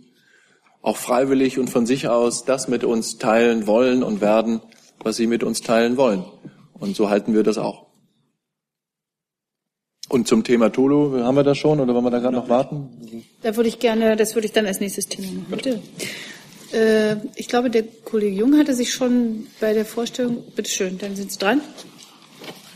auch 0.82 0.96
freiwillig 0.96 1.60
und 1.60 1.70
von 1.70 1.86
sich 1.86 2.08
aus 2.08 2.46
das 2.46 2.70
mit 2.70 2.86
uns 2.86 3.18
teilen 3.18 3.68
wollen 3.68 4.02
und 4.02 4.22
werden, 4.22 4.62
was 5.04 5.18
sie 5.18 5.28
mit 5.28 5.44
uns 5.44 5.60
teilen 5.60 5.98
wollen. 5.98 6.24
Und 6.74 6.96
so 6.96 7.10
halten 7.10 7.34
wir 7.34 7.44
das 7.44 7.58
auch. 7.58 7.88
Und 10.08 10.30
zum 10.30 10.46
Thema 10.46 10.72
Tulu, 10.72 11.22
haben 11.22 11.36
wir 11.36 11.44
das 11.44 11.58
schon 11.58 11.82
oder 11.82 11.94
wollen 11.94 12.06
wir 12.06 12.12
da 12.12 12.20
gerade 12.20 12.38
noch 12.38 12.48
warten? 12.48 13.26
Da 13.42 13.58
würde 13.58 13.68
ich 13.68 13.80
gerne, 13.80 14.16
das 14.16 14.34
würde 14.34 14.46
ich 14.46 14.54
dann 14.54 14.66
als 14.66 14.80
nächstes 14.80 15.08
Thema 15.08 15.28
machen. 15.28 15.46
Bitte. 15.50 15.82
Äh, 16.72 17.18
ich 17.36 17.50
glaube, 17.50 17.70
der 17.70 17.84
Kollege 18.06 18.38
Jung 18.38 18.58
hatte 18.58 18.74
sich 18.74 18.94
schon 18.94 19.48
bei 19.60 19.74
der 19.74 19.84
Vorstellung, 19.84 20.44
bitte 20.56 20.70
schön, 20.70 20.98
dann 20.98 21.18
sind 21.18 21.34
Sie 21.34 21.40
dran. 21.40 21.60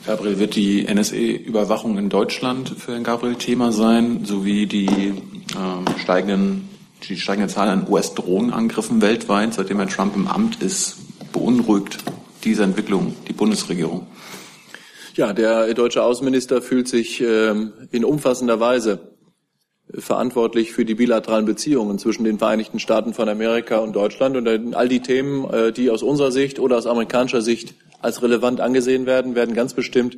Gabriel, 0.06 0.40
wird 0.40 0.56
die 0.56 0.84
NSA-Überwachung 0.92 1.98
in 2.00 2.10
Deutschland 2.10 2.70
für 2.70 2.94
Herrn 2.94 3.04
Gabriel 3.04 3.36
Thema 3.36 3.72
sein, 3.72 4.26
sowie 4.26 4.66
die 4.66 4.88
äh, 4.88 6.00
steigenden, 6.00 6.70
die 7.08 7.18
steigende 7.18 7.54
Zahl 7.54 7.70
an 7.70 7.88
US-Drohnenangriffen 7.88 9.02
weltweit, 9.02 9.54
seitdem 9.54 9.78
Herr 9.78 9.88
Trump 9.88 10.16
im 10.16 10.28
Amt 10.28 10.62
ist, 10.64 10.98
beunruhigt 11.32 12.00
diese 12.44 12.64
Entwicklung 12.64 13.16
die 13.28 13.34
Bundesregierung? 13.34 14.08
Ja, 15.14 15.34
der 15.34 15.74
deutsche 15.76 16.04
Außenminister 16.04 16.62
fühlt 16.62 16.88
sich 16.88 17.22
ähm, 17.22 17.74
in 17.92 18.04
umfassender 18.04 18.60
Weise 18.60 19.11
verantwortlich 19.98 20.72
für 20.72 20.86
die 20.86 20.96
bilateralen 20.96 21.46
Beziehungen 21.46 22.00
zwischen 22.00 22.24
den 22.24 22.38
Vereinigten 22.38 22.80
Staaten 22.80 23.14
von 23.14 23.28
Amerika 23.28 23.80
und 23.80 23.96
Deutschland 23.96 24.38
und 24.38 24.76
all 24.76 24.88
die 24.88 25.02
Themen, 25.02 25.50
äh, 25.52 25.72
die 25.72 25.90
aus 25.90 26.04
unserer 26.04 26.32
Sicht 26.32 26.60
oder 26.60 26.78
aus 26.78 26.88
amerikanischer 26.88 27.42
Sicht 27.42 27.74
als 28.02 28.22
relevant 28.22 28.62
angesehen 28.62 29.06
werden, 29.06 29.36
werden 29.36 29.54
ganz 29.54 29.74
bestimmt 29.74 30.18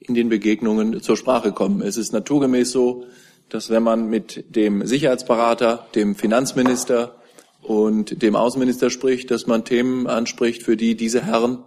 in 0.00 0.14
den 0.14 0.28
Begegnungen 0.28 1.00
zur 1.00 1.16
Sprache 1.16 1.52
kommen. 1.52 1.80
Es 1.80 1.96
ist 1.96 2.12
naturgemäß 2.12 2.70
so, 2.72 3.04
dass 3.48 3.70
wenn 3.70 3.82
man 3.82 4.08
mit 4.08 4.44
dem 4.54 4.86
Sicherheitsberater, 4.86 5.86
dem 5.94 6.14
Finanzminister 6.14 7.14
und 7.62 8.22
dem 8.22 8.36
Außenminister 8.36 8.90
spricht, 8.90 9.30
dass 9.30 9.46
man 9.46 9.64
Themen 9.64 10.06
anspricht, 10.06 10.62
für 10.62 10.76
die 10.76 10.96
diese 10.96 11.24
Herren 11.24 11.58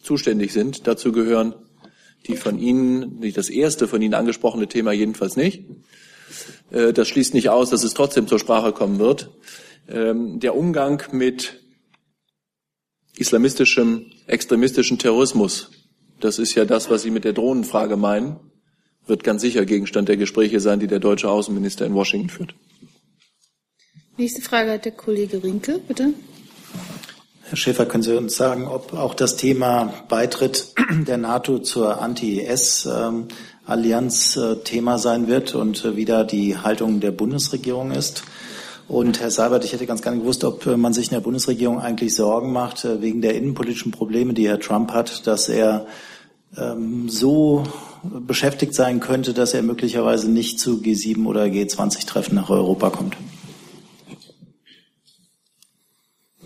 zuständig 0.00 0.52
sind. 0.52 0.86
Dazu 0.86 1.12
gehören 1.12 1.54
die 2.26 2.36
von 2.36 2.58
Ihnen, 2.58 3.18
nicht 3.18 3.36
das 3.36 3.50
erste 3.50 3.86
von 3.86 4.00
Ihnen 4.00 4.14
angesprochene 4.14 4.66
Thema 4.66 4.92
jedenfalls 4.92 5.36
nicht. 5.36 5.64
Äh, 6.70 6.92
das 6.92 7.08
schließt 7.08 7.34
nicht 7.34 7.50
aus, 7.50 7.70
dass 7.70 7.84
es 7.84 7.94
trotzdem 7.94 8.26
zur 8.26 8.38
Sprache 8.38 8.72
kommen 8.72 8.98
wird. 8.98 9.30
Ähm, 9.88 10.40
der 10.40 10.56
Umgang 10.56 11.02
mit 11.12 11.60
islamistischem, 13.16 14.10
extremistischem 14.26 14.98
Terrorismus, 14.98 15.70
das 16.20 16.38
ist 16.38 16.54
ja 16.54 16.64
das, 16.64 16.90
was 16.90 17.02
Sie 17.02 17.10
mit 17.10 17.24
der 17.24 17.32
Drohnenfrage 17.32 17.96
meinen, 17.96 18.40
wird 19.06 19.24
ganz 19.24 19.42
sicher 19.42 19.66
Gegenstand 19.66 20.08
der 20.08 20.16
Gespräche 20.16 20.60
sein, 20.60 20.80
die 20.80 20.86
der 20.86 21.00
deutsche 21.00 21.28
Außenminister 21.28 21.84
in 21.84 21.94
Washington 21.94 22.30
führt. 22.30 22.54
Nächste 24.16 24.40
Frage 24.40 24.72
hat 24.72 24.84
der 24.84 24.92
Kollege 24.92 25.42
Rinke, 25.42 25.80
bitte. 25.86 26.14
Herr 27.42 27.56
Schäfer, 27.56 27.84
können 27.84 28.02
Sie 28.02 28.16
uns 28.16 28.36
sagen, 28.36 28.66
ob 28.66 28.94
auch 28.94 29.12
das 29.12 29.36
Thema 29.36 29.92
Beitritt 30.08 30.72
der 31.06 31.18
NATO 31.18 31.58
zur 31.58 32.00
Anti-IS-Allianz 32.00 33.34
äh, 33.66 34.56
Thema 34.64 34.98
sein 34.98 35.26
wird 35.26 35.54
und 35.54 35.84
äh, 35.84 35.96
wie 35.96 36.04
da 36.04 36.24
die 36.24 36.56
Haltung 36.56 37.00
der 37.00 37.12
Bundesregierung 37.12 37.92
ist? 37.92 38.24
Und 38.86 39.20
Herr 39.20 39.30
Seibert, 39.30 39.64
ich 39.64 39.72
hätte 39.72 39.86
ganz 39.86 40.02
gerne 40.02 40.18
gewusst, 40.18 40.44
ob 40.44 40.66
äh, 40.66 40.76
man 40.76 40.92
sich 40.92 41.06
in 41.06 41.14
der 41.14 41.20
Bundesregierung 41.20 41.80
eigentlich 41.80 42.14
Sorgen 42.14 42.52
macht 42.52 42.86
wegen 43.00 43.22
der 43.22 43.34
innenpolitischen 43.34 43.92
Probleme, 43.92 44.34
die 44.34 44.48
Herr 44.48 44.60
Trump 44.60 44.92
hat, 44.92 45.26
dass 45.26 45.48
er 45.48 45.86
ähm, 46.56 47.08
so 47.08 47.64
beschäftigt 48.02 48.74
sein 48.74 49.00
könnte, 49.00 49.32
dass 49.32 49.54
er 49.54 49.62
möglicherweise 49.62 50.30
nicht 50.30 50.60
zu 50.60 50.82
G7 50.82 51.24
oder 51.24 51.44
G20-Treffen 51.44 52.34
nach 52.34 52.50
Europa 52.50 52.90
kommt. 52.90 53.16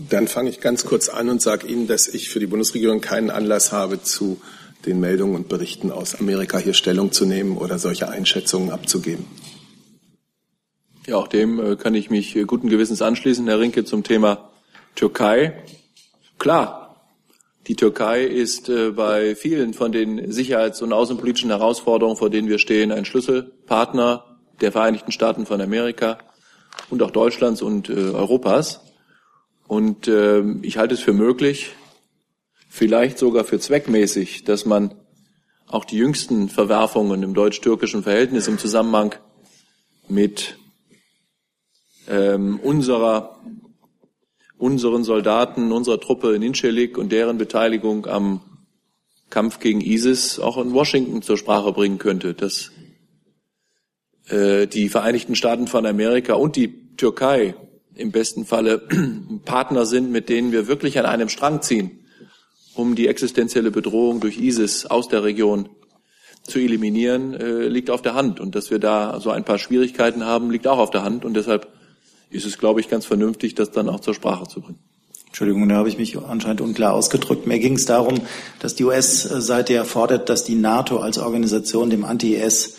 Dann 0.08 0.28
fange 0.28 0.50
ich 0.50 0.60
ganz 0.60 0.84
kurz 0.84 1.08
an 1.08 1.28
und 1.28 1.42
sage 1.42 1.66
Ihnen, 1.66 1.88
dass 1.88 2.06
ich 2.06 2.28
für 2.28 2.38
die 2.38 2.46
Bundesregierung 2.46 3.00
keinen 3.00 3.30
Anlass 3.30 3.72
habe, 3.72 4.02
zu 4.02 4.40
den 4.86 5.00
Meldungen 5.00 5.34
und 5.34 5.48
Berichten 5.48 5.90
aus 5.90 6.14
Amerika 6.14 6.58
hier 6.58 6.74
Stellung 6.74 7.12
zu 7.12 7.24
nehmen 7.24 7.56
oder 7.56 7.78
solche 7.78 8.08
Einschätzungen 8.08 8.70
abzugeben. 8.70 9.26
Ja, 11.06 11.16
auch 11.16 11.28
dem 11.28 11.58
äh, 11.58 11.76
kann 11.76 11.94
ich 11.94 12.10
mich 12.10 12.36
äh, 12.36 12.44
guten 12.44 12.68
Gewissens 12.68 13.00
anschließen, 13.00 13.46
Herr 13.48 13.58
Rinke, 13.58 13.84
zum 13.84 14.04
Thema 14.04 14.50
Türkei. 14.94 15.62
Klar, 16.38 16.96
die 17.66 17.76
Türkei 17.76 18.24
ist 18.24 18.68
äh, 18.68 18.90
bei 18.90 19.34
vielen 19.34 19.72
von 19.72 19.90
den 19.90 20.30
sicherheits- 20.30 20.82
und 20.82 20.92
außenpolitischen 20.92 21.48
Herausforderungen, 21.48 22.18
vor 22.18 22.28
denen 22.28 22.48
wir 22.48 22.58
stehen, 22.58 22.92
ein 22.92 23.06
Schlüsselpartner 23.06 24.24
der 24.60 24.70
Vereinigten 24.70 25.10
Staaten 25.10 25.46
von 25.46 25.62
Amerika 25.62 26.18
und 26.90 27.02
auch 27.02 27.10
Deutschlands 27.10 27.62
und 27.62 27.88
Europas. 27.88 28.80
Und 29.66 30.08
äh, 30.08 30.42
ich 30.60 30.76
halte 30.76 30.94
es 30.94 31.00
für 31.00 31.14
möglich, 31.14 31.70
vielleicht 32.68 33.18
sogar 33.18 33.44
für 33.44 33.58
zweckmäßig, 33.58 34.44
dass 34.44 34.66
man 34.66 34.94
auch 35.66 35.84
die 35.84 35.96
jüngsten 35.96 36.48
Verwerfungen 36.48 37.22
im 37.22 37.34
deutsch-türkischen 37.34 38.02
Verhältnis 38.02 38.48
im 38.48 38.58
Zusammenhang 38.58 39.14
mit 40.08 40.58
ähm, 42.08 42.58
unserer, 42.60 43.38
unseren 44.56 45.04
Soldaten, 45.04 45.72
unserer 45.72 46.00
Truppe 46.00 46.34
in 46.34 46.42
Incelik 46.42 46.96
und 46.96 47.12
deren 47.12 47.38
Beteiligung 47.38 48.06
am 48.06 48.40
Kampf 49.30 49.60
gegen 49.60 49.82
ISIS 49.82 50.38
auch 50.38 50.56
in 50.56 50.72
Washington 50.72 51.20
zur 51.20 51.36
Sprache 51.36 51.72
bringen 51.72 51.98
könnte, 51.98 52.32
dass 52.32 52.70
äh, 54.28 54.66
die 54.66 54.88
Vereinigten 54.88 55.36
Staaten 55.36 55.66
von 55.66 55.84
Amerika 55.84 56.34
und 56.34 56.56
die 56.56 56.96
Türkei 56.96 57.54
im 57.94 58.10
besten 58.10 58.46
Falle 58.46 58.78
Partner 59.44 59.84
sind, 59.84 60.10
mit 60.10 60.30
denen 60.30 60.50
wir 60.50 60.66
wirklich 60.66 60.98
an 60.98 61.04
einem 61.04 61.28
Strang 61.28 61.60
ziehen, 61.60 61.97
um 62.78 62.94
die 62.94 63.08
existenzielle 63.08 63.70
Bedrohung 63.70 64.20
durch 64.20 64.38
ISIS 64.38 64.86
aus 64.86 65.08
der 65.08 65.24
Region 65.24 65.68
zu 66.44 66.60
eliminieren, 66.60 67.34
äh, 67.34 67.66
liegt 67.66 67.90
auf 67.90 68.02
der 68.02 68.14
Hand. 68.14 68.38
Und 68.38 68.54
dass 68.54 68.70
wir 68.70 68.78
da 68.78 69.18
so 69.20 69.30
ein 69.30 69.44
paar 69.44 69.58
Schwierigkeiten 69.58 70.24
haben, 70.24 70.50
liegt 70.50 70.66
auch 70.66 70.78
auf 70.78 70.90
der 70.90 71.02
Hand. 71.02 71.24
Und 71.24 71.34
deshalb 71.34 71.66
ist 72.30 72.46
es, 72.46 72.56
glaube 72.56 72.80
ich, 72.80 72.88
ganz 72.88 73.04
vernünftig, 73.04 73.54
das 73.54 73.72
dann 73.72 73.88
auch 73.88 74.00
zur 74.00 74.14
Sprache 74.14 74.46
zu 74.46 74.60
bringen. 74.60 74.78
Entschuldigung, 75.26 75.68
da 75.68 75.74
habe 75.74 75.88
ich 75.88 75.98
mich 75.98 76.16
anscheinend 76.16 76.60
unklar 76.60 76.94
ausgedrückt. 76.94 77.46
Mir 77.46 77.58
ging 77.58 77.74
es 77.74 77.84
darum, 77.84 78.20
dass 78.60 78.76
die 78.76 78.84
US-Seite 78.84 79.74
ja 79.74 79.84
fordert, 79.84 80.28
dass 80.28 80.44
die 80.44 80.54
NATO 80.54 80.98
als 80.98 81.18
Organisation 81.18 81.90
dem 81.90 82.04
Anti-IS 82.04 82.76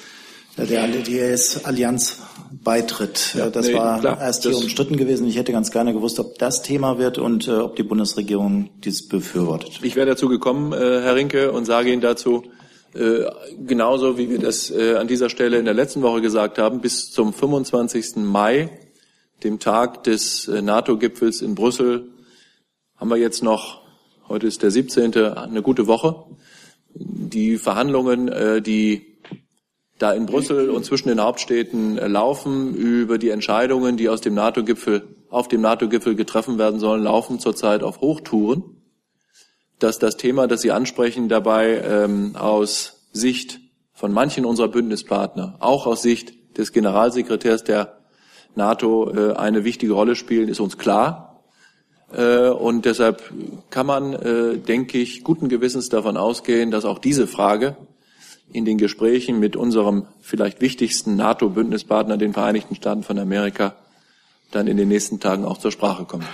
der 0.58 0.84
Anti-IS-Allianz 0.84 2.18
beitritt. 2.64 3.36
Ja, 3.36 3.50
das 3.50 3.68
nee, 3.68 3.74
war 3.74 4.00
klar, 4.00 4.20
erst 4.20 4.44
hier 4.44 4.56
umstritten 4.56 4.98
gewesen. 4.98 5.28
Ich 5.28 5.38
hätte 5.38 5.52
ganz 5.52 5.72
gerne 5.72 5.94
gewusst, 5.94 6.20
ob 6.20 6.38
das 6.38 6.62
Thema 6.62 6.98
wird 6.98 7.18
und 7.18 7.48
äh, 7.48 7.52
ob 7.52 7.76
die 7.76 7.84
Bundesregierung 7.84 8.70
dies 8.84 9.08
befürwortet. 9.08 9.80
Ich 9.84 9.96
wäre 9.96 10.08
dazu 10.08 10.28
gekommen, 10.28 10.74
äh, 10.74 10.78
Herr 10.78 11.16
Rinke, 11.16 11.52
und 11.52 11.66
sage 11.66 11.92
Ihnen 11.92 12.02
dazu, 12.02 12.44
äh, 12.94 13.26
genauso 13.66 14.18
wie 14.18 14.30
wir 14.30 14.40
das 14.40 14.72
äh, 14.72 14.96
an 14.96 15.08
dieser 15.08 15.30
Stelle 15.30 15.58
in 15.58 15.66
der 15.66 15.74
letzten 15.74 16.02
Woche 16.02 16.22
gesagt 16.22 16.58
haben, 16.58 16.82
bis 16.82 17.12
zum 17.12 17.34
25. 17.34 18.18
Mai, 18.18 18.70
dem 19.44 19.60
Tag 19.60 20.04
des 20.04 20.48
äh, 20.48 20.62
NATO-Gipfels 20.62 21.42
in 21.42 21.56
Brüssel, 21.56 22.10
haben 22.98 23.10
wir 23.10 23.18
jetzt 23.18 23.44
noch, 23.44 23.82
heute 24.28 24.48
ist 24.48 24.64
der 24.64 24.72
17., 24.72 25.16
eine 25.16 25.62
gute 25.62 25.88
Woche. 25.88 26.26
Die 26.94 27.58
Verhandlungen, 27.58 28.28
äh, 28.28 28.62
die 28.62 29.09
da 30.00 30.14
in 30.14 30.26
Brüssel 30.26 30.70
und 30.70 30.86
zwischen 30.86 31.10
den 31.10 31.22
Hauptstädten 31.22 31.98
äh, 31.98 32.08
laufen, 32.08 32.74
über 32.74 33.18
die 33.18 33.30
Entscheidungen, 33.30 33.98
die 33.98 34.10
aus 34.10 34.22
dem 34.22 34.34
NATO-Gipfel, 34.34 35.04
auf 35.30 35.48
dem 35.48 35.62
NATO-Gipfel 35.62 36.16
getroffen 36.16 36.58
werden 36.58 36.80
sollen, 36.80 37.04
laufen 37.04 37.40
zurzeit 37.40 37.84
auf 37.84 38.02
Hochtouren. 38.02 38.64
Dass 39.78 40.00
das 40.00 40.18
Thema, 40.18 40.48
das 40.48 40.62
Sie 40.62 40.72
ansprechen, 40.72 41.30
dabei 41.30 41.82
ähm, 41.86 42.36
aus 42.36 43.08
Sicht 43.12 43.60
von 43.94 44.12
manchen 44.14 44.46
unserer 44.46 44.70
Bündnispartner, 44.70 45.58
auch 45.60 45.86
aus 45.86 46.02
Sicht 46.02 46.58
des 46.58 46.72
Generalsekretärs 46.72 47.64
der 47.64 48.00
NATO 48.56 49.12
äh, 49.14 49.34
eine 49.34 49.64
wichtige 49.64 49.94
Rolle 49.94 50.16
spielen, 50.16 50.50
ist 50.50 50.60
uns 50.62 50.78
klar. 50.78 51.44
Äh, 52.14 52.50
und 52.50 52.86
deshalb 52.86 53.22
kann 53.70 53.86
man, 53.86 54.14
äh, 54.14 54.58
denke 54.58 54.98
ich, 54.98 55.24
guten 55.24 55.50
Gewissens 55.50 55.90
davon 55.90 56.16
ausgehen, 56.18 56.72
dass 56.72 56.86
auch 56.86 57.00
diese 57.00 57.28
Frage 57.28 57.76
in 58.52 58.66
den 58.66 58.78
Gesprächen 58.78 59.40
mit 59.40 59.56
unserem 59.56 60.06
vielleicht 60.22 60.62
wichtigsten 60.62 61.16
NATO-Bündnispartner, 61.16 62.18
den 62.18 62.34
Vereinigten 62.34 62.76
Staaten 62.76 63.04
von 63.04 63.20
Amerika, 63.20 63.76
dann 64.52 64.68
in 64.68 64.78
den 64.78 64.88
nächsten 64.88 65.20
Tagen 65.20 65.46
auch 65.46 65.58
zur 65.58 65.72
Sprache 65.72 66.06
kommen. 66.06 66.26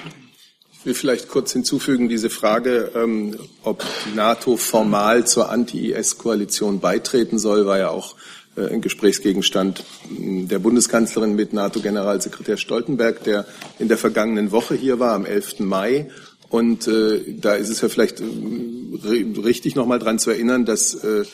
will 0.84 0.94
vielleicht 0.94 1.30
kurz 1.30 1.52
hinzufügen, 1.52 2.10
diese 2.10 2.30
Frage, 2.30 2.92
ähm, 2.96 3.36
ob 3.64 3.84
die 4.06 4.16
NATO 4.16 4.56
formal 4.56 5.26
zur 5.26 5.50
Anti-IS-Koalition 5.50 6.80
beitreten 6.80 7.40
soll, 7.40 7.66
war 7.66 7.80
ja 7.80 7.90
auch 7.90 8.16
äh, 8.56 8.68
ein 8.68 8.82
Gesprächsgegenstand 8.82 9.84
hm, 10.08 10.48
der 10.48 10.60
Bundeskanzlerin 10.60 11.36
mit 11.36 11.54
NATO-Generalsekretär 11.54 12.58
Stoltenberg, 12.58 13.24
der 13.24 13.46
in 13.80 13.88
der 13.88 13.98
vergangenen 13.98 14.52
Woche 14.52 14.76
hier 14.76 15.00
war, 15.00 15.14
am 15.14 15.26
11. 15.26 15.60
Mai. 15.60 16.10
Und 16.50 16.88
äh, 16.88 17.34
da 17.42 17.56
ist 17.56 17.70
es 17.70 17.82
ja 17.82 17.90
vielleicht 17.90 18.22
äh, 18.22 19.26
richtig, 19.44 19.76
noch 19.76 19.88
mal 19.88 20.00
dran 20.00 20.20
zu 20.20 20.30
erinnern, 20.30 20.66
dass 20.66 20.94
äh, 20.94 21.26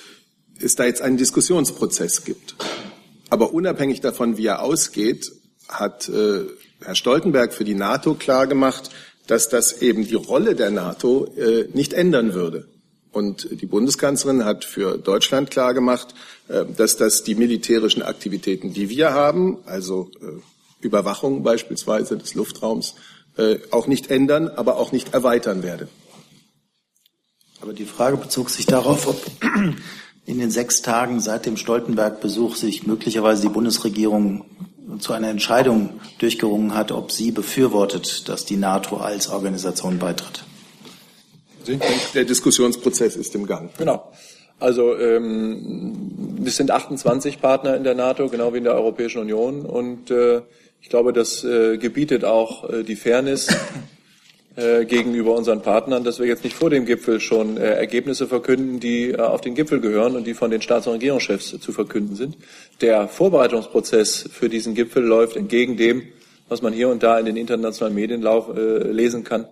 es 0.64 0.76
da 0.76 0.86
jetzt 0.86 1.02
einen 1.02 1.18
Diskussionsprozess 1.18 2.24
gibt. 2.24 2.56
Aber 3.30 3.54
unabhängig 3.54 4.02
davon, 4.02 4.38
wie 4.38 4.46
er 4.46 4.62
ausgeht, 4.62 5.32
hat 5.68 6.10
äh, 6.10 6.42
Herr 6.84 6.96
Stoltenberg 6.96 7.54
für 7.54 7.64
die 7.64 7.76
NATO 7.76 8.16
klargemacht, 8.16 8.90
dass 9.28 9.50
das 9.50 9.82
eben 9.82 10.06
die 10.06 10.16
Rolle 10.16 10.56
der 10.56 10.72
NATO 10.72 11.26
äh, 11.38 11.68
nicht 11.74 11.94
ändern 11.94 12.34
würde. 12.34 12.68
Und 13.12 13.62
die 13.62 13.66
Bundeskanzlerin 13.66 14.46
hat 14.46 14.66
für 14.66 14.98
Deutschland 14.98 15.52
klargemacht, 15.52 16.14
äh, 16.48 16.66
dass 16.66 16.98
das 16.98 17.24
die 17.24 17.36
militärischen 17.36 18.02
Aktivitäten, 18.02 18.74
die 18.74 18.90
wir 18.90 19.14
haben, 19.14 19.60
also 19.66 20.10
äh, 20.22 20.86
Überwachung 20.86 21.44
beispielsweise 21.44 22.18
des 22.18 22.34
Luftraums, 22.34 22.96
äh, 23.38 23.60
auch 23.70 23.88
nicht 23.88 24.10
ändern, 24.10 24.50
aber 24.50 24.78
auch 24.78 24.92
nicht 24.92 25.14
erweitern 25.14 25.64
werde. 25.64 25.88
Aber 27.62 27.74
die 27.74 27.86
Frage 27.86 28.18
bezog 28.18 28.50
sich 28.50 28.66
darauf, 28.66 29.08
ob 29.08 29.22
in 30.26 30.40
den 30.40 30.52
sechs 30.52 30.82
Tagen 30.82 31.20
seit 31.20 31.46
dem 31.46 31.58
Stoltenberg-Besuch 31.58 32.56
sich 32.56 32.86
möglicherweise 32.86 33.44
die 33.44 33.50
Bundesregierung 33.50 34.46
zu 35.00 35.14
einer 35.14 35.30
Entscheidung 35.30 36.02
durchgerungen 36.20 36.76
hat, 36.76 36.92
ob 36.92 37.12
sie 37.12 37.32
befürwortet, 37.32 38.28
dass 38.30 38.46
die 38.46 38.58
NATO 38.58 38.98
als 38.98 39.30
Organisation 39.30 40.00
beitritt. 40.00 40.44
Der 42.14 42.26
Diskussionsprozess 42.26 43.16
ist 43.16 43.36
im 43.36 43.46
Gang. 43.46 43.72
Genau. 43.78 44.12
Also 44.60 44.98
ähm, 44.98 46.38
es 46.46 46.58
sind 46.58 46.70
28 46.70 47.42
Partner 47.42 47.76
in 47.76 47.84
der 47.84 47.96
NATO, 47.96 48.30
genau 48.30 48.54
wie 48.54 48.60
in 48.60 48.64
der 48.64 48.76
Europäischen 48.76 49.20
Union. 49.20 49.66
Und 49.66 50.12
äh, 50.12 50.42
ich 50.82 50.90
glaube, 50.90 51.14
das 51.14 51.44
äh, 51.44 51.78
gebietet 51.78 52.26
auch 52.26 52.70
äh, 52.70 52.84
die 52.84 52.96
Fairness 52.96 53.48
gegenüber 54.56 55.34
unseren 55.36 55.62
Partnern, 55.62 56.04
dass 56.04 56.20
wir 56.20 56.28
jetzt 56.28 56.44
nicht 56.44 56.56
vor 56.56 56.70
dem 56.70 56.86
Gipfel 56.86 57.22
schon 57.22 57.56
äh, 57.56 57.74
Ergebnisse 57.74 58.28
verkünden, 58.28 58.80
die 58.80 59.12
äh, 59.12 59.18
auf 59.18 59.40
den 59.40 59.56
Gipfel 59.56 59.80
gehören 59.80 60.16
und 60.16 60.28
die 60.28 60.34
von 60.34 60.52
den 60.52 60.62
Staats- 60.62 60.88
und 60.88 60.94
Regierungschefs 60.94 61.58
zu 61.60 61.72
verkünden 61.72 62.16
sind. 62.16 62.38
Der 62.82 63.08
Vorbereitungsprozess 63.08 64.30
für 64.32 64.50
diesen 64.50 64.76
Gipfel 64.76 65.04
läuft 65.04 65.38
entgegen 65.38 65.78
dem, 65.78 66.04
was 66.50 66.62
man 66.62 66.74
hier 66.74 66.90
und 66.90 67.02
da 67.02 67.18
in 67.18 67.26
den 67.26 67.38
internationalen 67.38 67.96
Medien 67.96 68.22
lauf, 68.22 68.50
äh, 68.56 68.92
lesen 68.92 69.24
kann, 69.24 69.48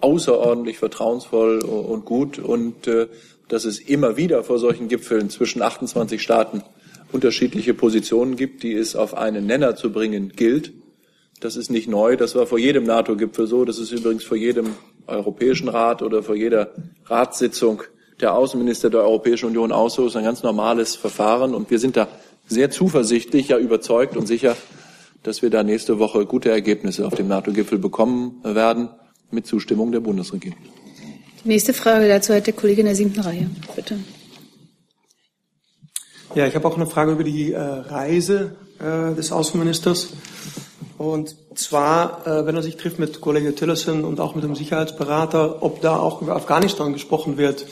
außerordentlich 0.00 0.78
vertrauensvoll 0.78 1.58
und 1.58 2.06
gut 2.06 2.38
und 2.38 2.86
äh, 2.86 3.08
dass 3.48 3.66
es 3.66 3.78
immer 3.78 4.16
wieder 4.16 4.42
vor 4.42 4.58
solchen 4.58 4.88
Gipfeln 4.88 5.28
zwischen 5.28 5.60
28 5.60 6.22
Staaten 6.22 6.62
unterschiedliche 7.12 7.74
Positionen 7.74 8.36
gibt, 8.36 8.62
die 8.62 8.72
es 8.72 8.96
auf 8.96 9.14
einen 9.14 9.46
Nenner 9.46 9.76
zu 9.76 9.92
bringen 9.92 10.32
gilt. 10.34 10.72
Das 11.40 11.56
ist 11.56 11.70
nicht 11.70 11.88
neu, 11.88 12.16
das 12.16 12.34
war 12.34 12.46
vor 12.46 12.58
jedem 12.58 12.84
NATO-Gipfel 12.84 13.46
so, 13.46 13.64
das 13.64 13.78
ist 13.78 13.92
übrigens 13.92 14.24
vor 14.24 14.36
jedem 14.36 14.74
Europäischen 15.06 15.68
Rat 15.68 16.02
oder 16.02 16.22
vor 16.22 16.36
jeder 16.36 16.72
Ratssitzung 17.06 17.82
der 18.20 18.34
Außenminister 18.34 18.90
der 18.90 19.00
Europäischen 19.00 19.46
Union 19.46 19.72
auch 19.72 19.88
so, 19.88 20.04
das 20.04 20.12
ist 20.12 20.16
ein 20.16 20.24
ganz 20.24 20.42
normales 20.42 20.96
Verfahren 20.96 21.54
und 21.54 21.70
wir 21.70 21.78
sind 21.78 21.96
da 21.96 22.08
sehr 22.46 22.70
zuversichtlich, 22.70 23.48
ja 23.48 23.58
überzeugt 23.58 24.18
und 24.18 24.26
sicher, 24.26 24.54
dass 25.22 25.40
wir 25.40 25.48
da 25.48 25.62
nächste 25.62 25.98
Woche 25.98 26.26
gute 26.26 26.50
Ergebnisse 26.50 27.06
auf 27.06 27.14
dem 27.14 27.28
NATO-Gipfel 27.28 27.78
bekommen 27.78 28.40
werden 28.42 28.90
mit 29.30 29.46
Zustimmung 29.46 29.92
der 29.92 30.00
Bundesregierung. 30.00 30.58
Die 31.42 31.48
nächste 31.48 31.72
Frage 31.72 32.06
dazu 32.06 32.34
hat 32.34 32.46
der 32.46 32.54
Kollege 32.54 32.80
in 32.80 32.86
der 32.86 32.96
siebten 32.96 33.20
Reihe. 33.20 33.48
Bitte. 33.74 33.98
Ja, 36.34 36.46
ich 36.46 36.54
habe 36.54 36.68
auch 36.68 36.76
eine 36.76 36.86
Frage 36.86 37.12
über 37.12 37.24
die 37.24 37.52
äh, 37.52 37.58
Reise 37.58 38.56
äh, 38.78 39.14
des 39.14 39.32
Außenministers. 39.32 40.10
Und 41.00 41.34
zwar, 41.54 42.26
äh, 42.26 42.44
wenn 42.44 42.56
er 42.56 42.62
sich 42.62 42.76
trifft 42.76 42.98
mit 42.98 43.22
Kollege 43.22 43.54
Tillerson 43.54 44.04
und 44.04 44.20
auch 44.20 44.34
mit 44.34 44.44
dem 44.44 44.54
Sicherheitsberater, 44.54 45.62
ob 45.62 45.80
da 45.80 45.96
auch 45.96 46.20
über 46.20 46.36
Afghanistan 46.36 46.92
gesprochen 46.92 47.38
wird 47.38 47.64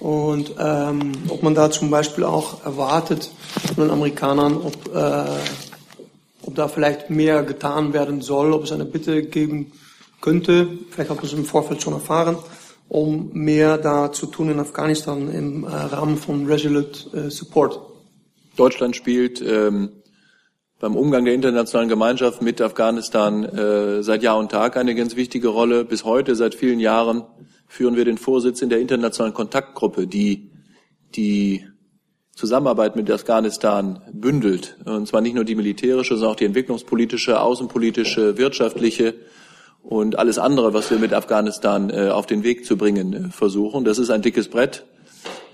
und 0.00 0.56
ähm, 0.58 1.12
ob 1.28 1.44
man 1.44 1.54
da 1.54 1.70
zum 1.70 1.88
Beispiel 1.88 2.24
auch 2.24 2.66
erwartet 2.66 3.30
von 3.76 3.84
den 3.84 3.92
Amerikanern, 3.92 4.56
ob, 4.56 4.92
äh, 4.92 5.24
ob 6.42 6.56
da 6.56 6.66
vielleicht 6.66 7.10
mehr 7.10 7.44
getan 7.44 7.92
werden 7.92 8.22
soll, 8.22 8.52
ob 8.52 8.64
es 8.64 8.72
eine 8.72 8.86
Bitte 8.86 9.22
geben 9.22 9.70
könnte, 10.20 10.66
vielleicht 10.90 11.10
hat 11.10 11.18
man 11.18 11.26
es 11.26 11.32
im 11.32 11.44
Vorfeld 11.44 11.80
schon 11.80 11.92
erfahren, 11.92 12.38
um 12.88 13.30
mehr 13.34 13.78
da 13.78 14.10
zu 14.10 14.26
tun 14.26 14.50
in 14.50 14.58
Afghanistan 14.58 15.32
im 15.32 15.62
äh, 15.62 15.68
Rahmen 15.68 16.16
von 16.16 16.46
Resolute 16.46 17.16
äh, 17.16 17.30
Support. 17.30 17.78
Deutschland 18.56 18.96
spielt 18.96 19.40
ähm, 19.40 19.90
beim 20.80 20.96
Umgang 20.96 21.24
der 21.24 21.34
internationalen 21.34 21.88
Gemeinschaft 21.88 22.42
mit 22.42 22.60
Afghanistan 22.60 23.44
äh, 23.44 24.02
seit 24.02 24.22
Jahr 24.22 24.38
und 24.38 24.50
Tag 24.50 24.76
eine 24.76 24.94
ganz 24.94 25.16
wichtige 25.16 25.48
Rolle. 25.48 25.84
Bis 25.84 26.04
heute, 26.04 26.34
seit 26.34 26.54
vielen 26.54 26.80
Jahren, 26.80 27.24
führen 27.68 27.96
wir 27.96 28.04
den 28.04 28.18
Vorsitz 28.18 28.60
in 28.62 28.68
der 28.68 28.80
internationalen 28.80 29.34
Kontaktgruppe, 29.34 30.06
die 30.06 30.50
die 31.14 31.66
Zusammenarbeit 32.34 32.96
mit 32.96 33.10
Afghanistan 33.10 34.02
bündelt. 34.12 34.76
Und 34.84 35.06
zwar 35.06 35.20
nicht 35.20 35.34
nur 35.34 35.44
die 35.44 35.54
militärische, 35.54 36.16
sondern 36.16 36.32
auch 36.32 36.36
die 36.36 36.46
entwicklungspolitische, 36.46 37.40
außenpolitische, 37.40 38.36
wirtschaftliche 38.36 39.14
und 39.82 40.18
alles 40.18 40.38
andere, 40.38 40.74
was 40.74 40.90
wir 40.90 40.98
mit 40.98 41.12
Afghanistan 41.12 41.90
äh, 41.90 42.08
auf 42.08 42.26
den 42.26 42.42
Weg 42.42 42.64
zu 42.64 42.76
bringen 42.76 43.12
äh, 43.12 43.30
versuchen. 43.30 43.84
Das 43.84 43.98
ist 43.98 44.10
ein 44.10 44.22
dickes 44.22 44.48
Brett, 44.48 44.84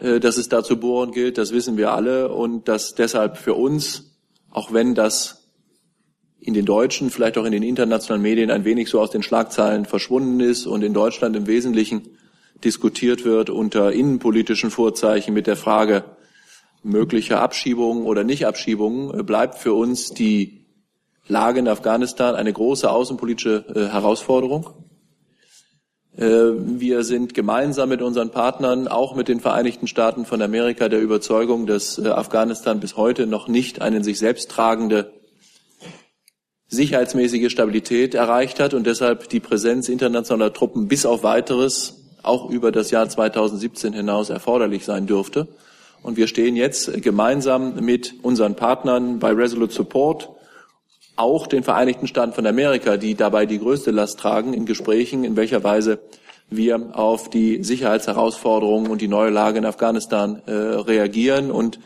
äh, 0.01 0.21
das 0.21 0.39
es 0.39 0.49
da 0.49 0.63
zu 0.63 0.79
bohren 0.79 1.13
gilt, 1.13 1.37
das 1.37 1.53
wissen 1.53 1.77
wir 1.77 1.93
alle 1.93 2.33
und 2.33 2.69
das 2.69 2.95
deshalb 2.95 3.37
für 3.37 3.55
uns 3.55 4.11
auch 4.51 4.73
wenn 4.73 4.95
das 4.95 5.49
in 6.41 6.55
den 6.55 6.65
deutschen, 6.65 7.11
vielleicht 7.11 7.37
auch 7.39 7.45
in 7.45 7.53
den 7.53 7.63
internationalen 7.63 8.23
Medien 8.23 8.51
ein 8.51 8.65
wenig 8.65 8.89
so 8.89 9.01
aus 9.01 9.11
den 9.11 9.23
Schlagzeilen 9.23 9.85
verschwunden 9.85 10.41
ist 10.41 10.67
und 10.67 10.83
in 10.83 10.95
Deutschland 10.95 11.37
im 11.37 11.47
Wesentlichen 11.47 12.17
diskutiert 12.65 13.25
wird 13.25 13.51
unter 13.51 13.93
innenpolitischen 13.93 14.71
Vorzeichen 14.71 15.35
mit 15.35 15.47
der 15.47 15.57
Frage 15.57 16.05
möglicher 16.83 17.43
Abschiebungen 17.43 18.05
oder 18.05 18.25
Nicht-Abschiebungen, 18.25 19.25
bleibt 19.27 19.57
für 19.57 19.75
uns 19.75 20.11
die 20.11 20.65
Lage 21.29 21.61
in 21.61 21.69
Afghanistan 21.69 22.35
eine 22.35 22.53
große 22.53 22.91
außenpolitische 22.91 23.65
äh, 23.75 23.93
Herausforderung. 23.93 24.71
Äh, 26.21 26.53
wir 26.79 27.03
sind 27.03 27.33
gemeinsam 27.33 27.89
mit 27.89 28.03
unseren 28.03 28.31
Partnern, 28.31 28.89
auch 28.89 29.15
mit 29.15 29.29
den 29.29 29.41
Vereinigten 29.41 29.87
Staaten 29.87 30.27
von 30.27 30.43
Amerika, 30.43 30.91
der 30.91 31.01
Überzeugung, 31.01 31.67
dass 31.67 31.99
äh, 31.99 32.09
Afghanistan 32.09 32.79
bis 32.79 32.99
heute 32.99 33.27
noch 33.27 33.49
nicht 33.49 33.81
eine 33.81 34.05
sich 34.05 34.19
selbst 34.19 34.51
tragende 34.51 35.13
sicherheitsmäßige 36.69 37.51
Stabilität 37.51 38.15
erreicht 38.15 38.61
hat 38.61 38.75
und 38.75 38.87
deshalb 38.87 39.31
die 39.31 39.41
Präsenz 39.41 39.89
internationaler 39.89 40.53
Truppen 40.53 40.89
bis 40.89 41.07
auf 41.07 41.23
weiteres 41.23 41.97
auch 42.23 42.51
über 42.51 42.71
das 42.71 42.91
Jahr 42.91 43.09
2017 43.09 43.95
hinaus 43.95 44.29
erforderlich 44.29 44.85
sein 44.85 45.07
dürfte. 45.07 45.49
Und 46.03 46.19
wir 46.19 46.27
stehen 46.27 46.55
jetzt 46.55 47.03
gemeinsam 47.03 47.77
mit 47.77 48.15
unseren 48.23 48.57
Partnern 48.57 49.19
bei 49.19 49.33
Resolute 49.33 49.73
Support 49.73 50.29
auch 51.21 51.47
den 51.47 51.63
Vereinigten 51.63 52.07
Staaten 52.07 52.33
von 52.33 52.47
Amerika, 52.47 52.97
die 52.97 53.15
dabei 53.15 53.47
die 53.47 53.59
größte 53.59 53.91
Last 53.91 54.19
tragen, 54.19 54.55
in 54.55 54.67
Gesprächen, 54.67 55.23
in 55.23 55.37
welcher 55.37 55.63
Weise 55.63 56.01
wir 56.49 56.99
auf 56.99 57.31
die 57.31 57.63
Sicherheitsherausforderungen 57.63 58.91
und 58.91 59.01
die 59.01 59.09
neue 59.09 59.31
Lage 59.31 59.59
in 59.59 59.65
Afghanistan 59.65 60.43
äh, 60.47 60.53
reagieren 60.53 61.51
und 61.51 61.79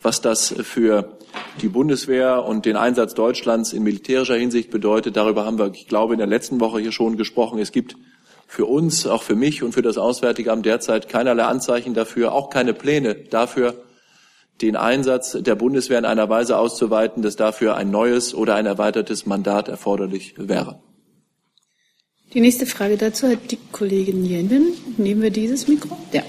was 0.00 0.20
das 0.20 0.54
für 0.62 1.18
die 1.60 1.68
Bundeswehr 1.68 2.44
und 2.44 2.64
den 2.64 2.76
Einsatz 2.76 3.14
Deutschlands 3.14 3.72
in 3.72 3.82
militärischer 3.82 4.36
Hinsicht 4.36 4.70
bedeutet. 4.70 5.16
Darüber 5.16 5.44
haben 5.44 5.58
wir, 5.58 5.72
ich 5.74 5.88
glaube, 5.88 6.14
in 6.14 6.18
der 6.18 6.26
letzten 6.26 6.60
Woche 6.60 6.80
hier 6.80 6.92
schon 6.92 7.16
gesprochen. 7.16 7.58
Es 7.58 7.72
gibt 7.72 7.96
für 8.46 8.64
uns, 8.64 9.06
auch 9.06 9.22
für 9.22 9.34
mich 9.34 9.62
und 9.62 9.72
für 9.72 9.82
das 9.82 9.98
Auswärtige 9.98 10.52
Amt 10.52 10.64
derzeit 10.64 11.08
keinerlei 11.08 11.44
Anzeichen 11.44 11.92
dafür, 11.92 12.32
auch 12.32 12.48
keine 12.48 12.72
Pläne 12.72 13.14
dafür, 13.14 13.74
den 14.60 14.76
Einsatz 14.76 15.36
der 15.38 15.54
Bundeswehr 15.54 15.98
in 15.98 16.04
einer 16.04 16.28
Weise 16.28 16.58
auszuweiten, 16.58 17.22
dass 17.22 17.36
dafür 17.36 17.76
ein 17.76 17.90
neues 17.90 18.34
oder 18.34 18.54
ein 18.54 18.66
erweitertes 18.66 19.26
Mandat 19.26 19.68
erforderlich 19.68 20.34
wäre. 20.36 20.80
Die 22.34 22.40
nächste 22.40 22.66
Frage 22.66 22.96
dazu 22.96 23.28
hat 23.28 23.50
die 23.50 23.58
Kollegin 23.72 24.24
Jenden. 24.24 24.68
Nehmen 24.98 25.22
wir 25.22 25.30
dieses 25.30 25.66
Mikro? 25.66 25.96
Ja. 26.12 26.22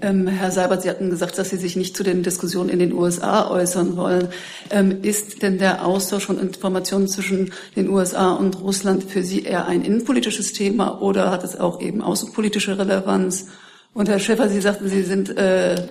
Ähm, 0.00 0.26
Herr 0.28 0.50
Seibert, 0.50 0.82
Sie 0.82 0.88
hatten 0.88 1.10
gesagt, 1.10 1.36
dass 1.38 1.50
Sie 1.50 1.56
sich 1.56 1.76
nicht 1.76 1.96
zu 1.96 2.02
den 2.02 2.22
Diskussionen 2.22 2.70
in 2.70 2.78
den 2.78 2.92
USA 2.92 3.50
äußern 3.50 3.96
wollen. 3.96 4.28
Ähm, 4.70 5.02
ist 5.02 5.42
denn 5.42 5.58
der 5.58 5.84
Austausch 5.84 6.24
von 6.24 6.38
Informationen 6.38 7.08
zwischen 7.08 7.52
den 7.76 7.90
USA 7.90 8.32
und 8.32 8.60
Russland 8.60 9.04
für 9.04 9.22
Sie 9.22 9.42
eher 9.42 9.66
ein 9.66 9.82
innenpolitisches 9.82 10.52
Thema 10.52 11.02
oder 11.02 11.30
hat 11.30 11.44
es 11.44 11.58
auch 11.58 11.80
eben 11.80 12.00
außenpolitische 12.00 12.78
Relevanz? 12.78 13.46
Und 13.92 14.08
Herr 14.08 14.20
Schäfer, 14.20 14.48
Sie 14.48 14.60
sagten, 14.60 14.88
Sie 14.88 15.02
sind 15.02 15.36
äh, 15.36 15.88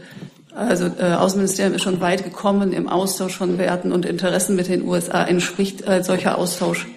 also 0.54 0.86
äh, 0.86 1.14
Außenministerium 1.14 1.76
ist 1.76 1.84
schon 1.84 2.02
weit 2.02 2.24
gekommen 2.24 2.74
im 2.74 2.88
Austausch 2.90 3.38
von 3.38 3.58
Werten 3.58 3.92
und 3.92 4.06
Interessen 4.06 4.56
mit 4.56 4.68
den 4.68 4.84
USA. 4.88 5.24
Entspricht 5.24 5.88
äh, 5.88 6.04
solcher 6.04 6.38
Austausch 6.38 6.88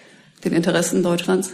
den 0.45 0.53
Interessen 0.53 1.03
Deutschlands? 1.03 1.51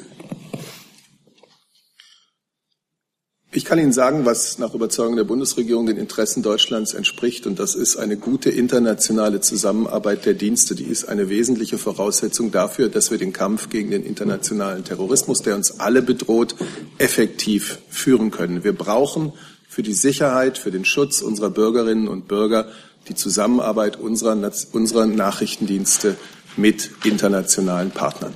Ich 3.57 3.65
kann 3.65 3.79
Ihnen 3.79 3.93
sagen, 3.93 4.27
was 4.27 4.59
nach 4.59 4.75
Überzeugung 4.75 5.17
der 5.17 5.25
Bundesregierung 5.25 5.87
den 5.87 5.97
Interessen 5.97 6.43
Deutschlands 6.43 6.93
entspricht. 6.93 7.47
Und 7.47 7.59
das 7.59 7.75
ist 7.75 7.97
eine 7.97 8.19
gute 8.19 8.51
internationale 8.51 9.41
Zusammenarbeit 9.41 10.27
der 10.27 10.35
Dienste. 10.35 10.75
Die 10.75 10.85
ist 10.85 11.09
eine 11.09 11.31
wesentliche 11.31 11.79
Voraussetzung 11.79 12.51
dafür, 12.51 12.91
dass 12.91 13.11
wir 13.11 13.17
den 13.17 13.33
Kampf 13.33 13.71
gegen 13.71 13.91
den 13.91 14.05
internationalen 14.05 14.85
Terrorismus, 14.85 15.41
der 15.41 15.55
uns 15.55 15.81
alle 15.81 16.03
bedroht, 16.03 16.55
effektiv 16.99 17.79
führen 17.89 18.31
können. 18.31 18.63
Wir 18.63 18.75
brauchen 18.75 19.33
für 19.77 19.83
die 19.83 19.93
Sicherheit, 19.93 20.57
für 20.57 20.71
den 20.71 20.87
Schutz 20.87 21.21
unserer 21.21 21.51
Bürgerinnen 21.51 22.09
und 22.09 22.29
Bürger 22.29 22.67
die 23.09 23.15
Zusammenarbeit 23.15 24.01
unserer, 24.01 24.51
unserer 24.73 25.05
Nachrichtendienste 25.05 26.17
mit 26.57 26.93
internationalen 27.05 27.91
Partnern. 27.91 28.33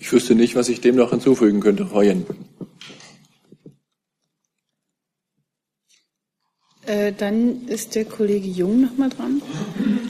Ich 0.00 0.12
wüsste 0.12 0.34
nicht, 0.34 0.56
was 0.56 0.68
ich 0.68 0.80
dem 0.80 0.96
noch 0.96 1.10
hinzufügen 1.10 1.60
könnte, 1.60 1.86
Frau 1.86 2.02
Jen. 2.02 2.26
Äh, 6.92 7.14
dann 7.16 7.68
ist 7.68 7.94
der 7.94 8.04
Kollege 8.04 8.46
Jung 8.46 8.82
noch 8.82 8.98
mal 8.98 9.08
dran. 9.08 9.40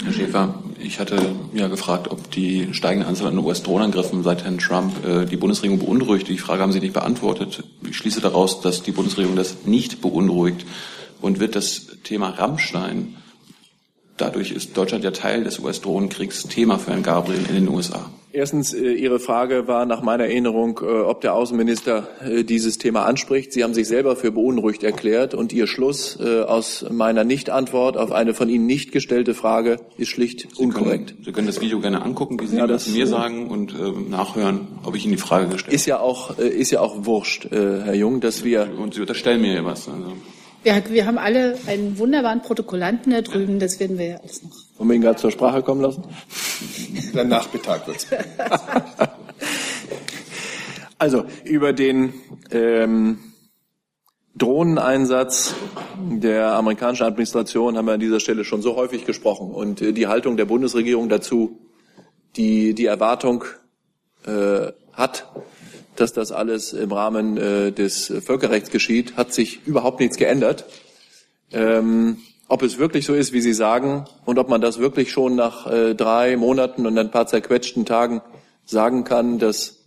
Herr 0.02 0.12
Schäfer, 0.12 0.62
ich 0.80 0.98
hatte 0.98 1.16
ja 1.54 1.68
gefragt, 1.68 2.10
ob 2.10 2.28
die 2.32 2.74
steigende 2.74 3.06
Anzahl 3.06 3.28
an 3.28 3.38
US-Drohnenangriffen 3.38 4.24
seit 4.24 4.42
Herrn 4.42 4.58
Trump 4.58 4.92
äh, 5.06 5.24
die 5.24 5.36
Bundesregierung 5.36 5.78
beunruhigt. 5.78 6.26
Die 6.28 6.38
Frage 6.38 6.62
haben 6.62 6.72
Sie 6.72 6.80
nicht 6.80 6.94
beantwortet. 6.94 7.62
Ich 7.88 7.96
schließe 7.96 8.20
daraus, 8.20 8.62
dass 8.62 8.82
die 8.82 8.90
Bundesregierung 8.90 9.36
das 9.36 9.58
nicht 9.64 10.00
beunruhigt. 10.00 10.66
Und 11.20 11.38
wird 11.38 11.54
das 11.54 11.86
Thema 12.02 12.30
Rammstein, 12.30 13.14
dadurch 14.16 14.50
ist 14.50 14.76
Deutschland 14.76 15.04
ja 15.04 15.12
Teil 15.12 15.44
des 15.44 15.60
US-Drohnenkriegs, 15.60 16.48
Thema 16.48 16.80
für 16.80 16.90
Herrn 16.90 17.04
Gabriel 17.04 17.46
in 17.48 17.54
den 17.54 17.68
USA? 17.68 18.10
Erstens, 18.34 18.72
äh, 18.72 18.92
Ihre 18.94 19.20
Frage 19.20 19.68
war 19.68 19.84
nach 19.84 20.02
meiner 20.02 20.24
Erinnerung, 20.24 20.80
äh, 20.82 20.86
ob 20.86 21.20
der 21.20 21.34
Außenminister 21.34 22.08
äh, 22.24 22.44
dieses 22.44 22.78
Thema 22.78 23.04
anspricht. 23.04 23.52
Sie 23.52 23.62
haben 23.62 23.74
sich 23.74 23.86
selber 23.86 24.16
für 24.16 24.32
beunruhigt 24.32 24.82
erklärt 24.82 25.34
und 25.34 25.52
Ihr 25.52 25.66
Schluss 25.66 26.18
aus 26.20 26.84
meiner 26.90 27.24
Nichtantwort 27.24 27.96
auf 27.96 28.12
eine 28.12 28.34
von 28.34 28.48
Ihnen 28.48 28.66
nicht 28.66 28.92
gestellte 28.92 29.34
Frage 29.34 29.78
ist 29.96 30.08
schlicht 30.08 30.48
Sie 30.54 30.62
unkorrekt. 30.62 31.10
Können, 31.10 31.24
Sie 31.24 31.32
können 31.32 31.46
das 31.46 31.60
Video 31.60 31.80
gerne 31.80 32.02
angucken, 32.02 32.40
wie 32.40 32.46
Sie 32.46 32.56
ja, 32.56 32.66
das 32.66 32.88
mir 32.88 33.06
sagen 33.06 33.48
und 33.48 33.74
äh, 33.74 33.92
nachhören, 34.08 34.68
ob 34.84 34.94
ich 34.96 35.04
Ihnen 35.04 35.12
die 35.12 35.20
Frage 35.20 35.46
gestellt 35.46 35.66
habe. 35.66 35.74
Ist 35.74 35.86
ja 35.86 36.00
auch, 36.00 36.38
ist 36.38 36.70
ja 36.70 36.80
auch 36.80 37.04
wurscht, 37.04 37.48
Herr 37.50 37.94
Jung, 37.94 38.20
dass 38.20 38.44
wir... 38.44 38.68
Und 38.78 38.94
Sie 38.94 39.00
unterstellen 39.00 39.40
mir 39.40 39.54
ja 39.54 39.64
was. 39.64 39.88
Also. 39.88 40.12
Wir, 40.62 40.82
wir 40.90 41.06
haben 41.06 41.18
alle 41.18 41.58
einen 41.66 41.98
wunderbaren 41.98 42.42
Protokollanten 42.42 43.12
da 43.12 43.22
drüben, 43.22 43.58
das 43.58 43.80
werden 43.80 43.98
wir 43.98 44.06
ja 44.06 44.16
alles 44.18 44.42
noch. 44.42 44.50
Wollen 44.78 44.90
wir 44.90 44.96
ihn 44.96 45.02
gerade 45.02 45.18
zur 45.18 45.30
Sprache 45.30 45.62
kommen 45.62 45.80
lassen? 45.80 46.04
Dann 47.14 47.28
Nachmittag 47.28 47.86
wird's. 47.86 48.06
also 50.98 51.24
über 51.44 51.72
den 51.72 52.14
ähm, 52.50 53.18
Drohneneinsatz 54.36 55.54
der 55.98 56.54
amerikanischen 56.54 57.04
Administration 57.04 57.76
haben 57.76 57.86
wir 57.86 57.94
an 57.94 58.00
dieser 58.00 58.20
Stelle 58.20 58.44
schon 58.44 58.62
so 58.62 58.76
häufig 58.76 59.04
gesprochen. 59.04 59.50
Und 59.50 59.82
äh, 59.82 59.92
die 59.92 60.06
Haltung 60.06 60.36
der 60.36 60.44
Bundesregierung 60.44 61.08
dazu, 61.08 61.58
die 62.36 62.74
die 62.74 62.86
Erwartung 62.86 63.44
äh, 64.26 64.72
hat, 64.92 65.26
dass 65.96 66.12
das 66.12 66.32
alles 66.32 66.72
im 66.72 66.92
Rahmen 66.92 67.36
äh, 67.36 67.72
des 67.72 68.12
Völkerrechts 68.24 68.70
geschieht, 68.70 69.16
hat 69.16 69.32
sich 69.32 69.66
überhaupt 69.66 70.00
nichts 70.00 70.16
geändert. 70.16 70.64
Ähm, 71.52 72.18
ob 72.48 72.62
es 72.62 72.78
wirklich 72.78 73.06
so 73.06 73.14
ist, 73.14 73.32
wie 73.32 73.40
Sie 73.40 73.52
sagen, 73.52 74.04
und 74.24 74.38
ob 74.38 74.48
man 74.48 74.60
das 74.60 74.78
wirklich 74.78 75.10
schon 75.10 75.36
nach 75.36 75.66
äh, 75.66 75.94
drei 75.94 76.36
Monaten 76.36 76.86
und 76.86 76.98
ein 76.98 77.10
paar 77.10 77.26
zerquetschten 77.26 77.86
Tagen 77.86 78.20
sagen 78.64 79.04
kann, 79.04 79.38
dass 79.38 79.82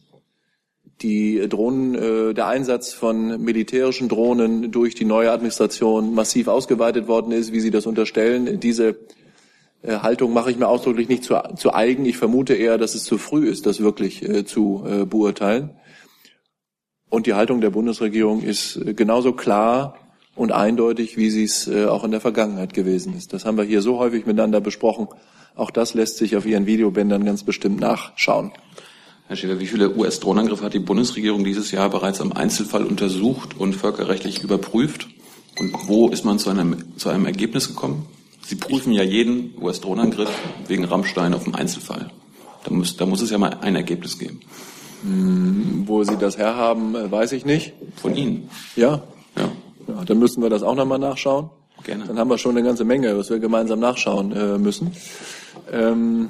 die 1.02 1.48
Drohnen, 1.50 1.96
äh, 1.96 2.34
der 2.34 2.48
Einsatz 2.48 2.94
von 2.94 3.42
militärischen 3.42 4.08
Drohnen 4.08 4.72
durch 4.72 4.96
die 4.96 5.06
neue 5.06 5.32
Administration 5.32 6.14
massiv 6.14 6.48
ausgeweitet 6.48 7.08
worden 7.08 7.32
ist, 7.32 7.52
wie 7.52 7.60
Sie 7.60 7.72
das 7.72 7.86
unterstellen. 7.86 8.60
Diese 8.60 8.96
äh, 9.82 9.98
Haltung 9.98 10.34
mache 10.34 10.52
ich 10.52 10.58
mir 10.58 10.68
ausdrücklich 10.68 11.10
nicht 11.10 11.24
zu, 11.24 11.36
zu 11.58 11.74
eigen. 11.74 12.06
Ich 12.06 12.18
vermute 12.18 12.54
eher, 12.54 12.78
dass 12.78 12.96
es 12.96 13.04
zu 13.04 13.18
früh 13.18 13.48
ist, 13.48 13.66
das 13.66 13.82
wirklich 13.82 14.28
äh, 14.28 14.46
zu 14.46 14.84
äh, 14.88 15.06
beurteilen. 15.06 15.72
Und 17.10 17.28
die 17.28 17.34
Haltung 17.34 17.62
der 17.62 17.70
Bundesregierung 17.70 18.42
ist 18.42 18.78
äh, 18.78 18.94
genauso 18.94 19.34
klar 19.34 19.98
und 20.36 20.52
eindeutig, 20.52 21.18
wie 21.18 21.30
sie 21.30 21.44
es 21.44 21.68
äh, 21.68 21.86
auch 21.86 22.04
in 22.04 22.12
der 22.12 22.22
Vergangenheit 22.22 22.74
gewesen 22.74 23.16
ist. 23.16 23.34
Das 23.34 23.46
haben 23.46 23.58
wir 23.58 23.64
hier 23.64 23.82
so 23.82 24.00
häufig 24.00 24.26
miteinander 24.26 24.62
besprochen. 24.62 25.08
Auch 25.56 25.72
das 25.72 25.94
lässt 25.94 26.18
sich 26.18 26.36
auf 26.36 26.46
Ihren 26.46 26.66
Videobändern 26.66 27.24
ganz 27.24 27.44
bestimmt 27.44 27.80
nachschauen. 27.80 28.52
Herr 29.28 29.38
Schäfer, 29.38 29.60
wie 29.60 29.66
viele 29.66 29.96
US-Drohnenangriffe 29.96 30.66
hat 30.66 30.74
die 30.74 30.80
Bundesregierung 30.80 31.44
dieses 31.44 31.72
Jahr 31.72 31.90
bereits 31.90 32.20
im 32.20 32.34
Einzelfall 32.34 32.84
untersucht 32.84 33.58
und 33.58 33.74
völkerrechtlich 33.74 34.44
überprüft? 34.44 35.08
Und 35.58 35.74
wo 35.88 36.10
ist 36.10 36.26
man 36.26 36.38
zu 36.38 36.50
einem, 36.50 36.98
zu 36.98 37.10
einem 37.10 37.26
Ergebnis 37.26 37.70
gekommen? 37.70 38.06
Sie 38.46 38.56
prüfen 38.56 38.92
ja 38.92 39.02
jeden 39.02 39.54
US-Drohnenangriff 39.60 40.30
wegen 40.68 40.84
Rammstein 40.84 41.34
auf 41.34 41.46
dem 41.46 41.56
Einzelfall. 41.56 42.12
Da 42.66 42.72
muss, 42.72 42.98
da 42.98 43.06
muss 43.06 43.22
es 43.22 43.32
ja 43.32 43.38
mal 43.38 43.58
ein 43.62 43.76
Ergebnis 43.76 44.20
geben. 44.20 44.42
Hm, 45.04 45.84
wo 45.86 46.04
Sie 46.04 46.18
das 46.18 46.38
herhaben, 46.38 46.96
äh, 46.96 47.12
weiß 47.12 47.32
ich 47.34 47.46
nicht. 47.46 47.74
Von 47.96 48.16
Ihnen? 48.16 48.50
Ja. 48.76 49.04
Ja. 49.38 49.52
ja 49.88 50.04
dann 50.06 50.20
müssen 50.20 50.42
wir 50.42 50.50
das 50.50 50.64
auch 50.64 50.76
nochmal 50.76 51.00
nachschauen. 51.00 51.50
Gerne. 51.84 52.06
Dann 52.06 52.18
haben 52.18 52.30
wir 52.30 52.38
schon 52.38 52.58
eine 52.58 52.66
ganze 52.66 52.84
Menge, 52.84 53.18
was 53.18 53.30
wir 53.30 53.40
gemeinsam 53.40 53.80
nachschauen 53.80 54.32
äh, 54.32 54.58
müssen. 54.58 54.92
Ähm, 55.72 56.30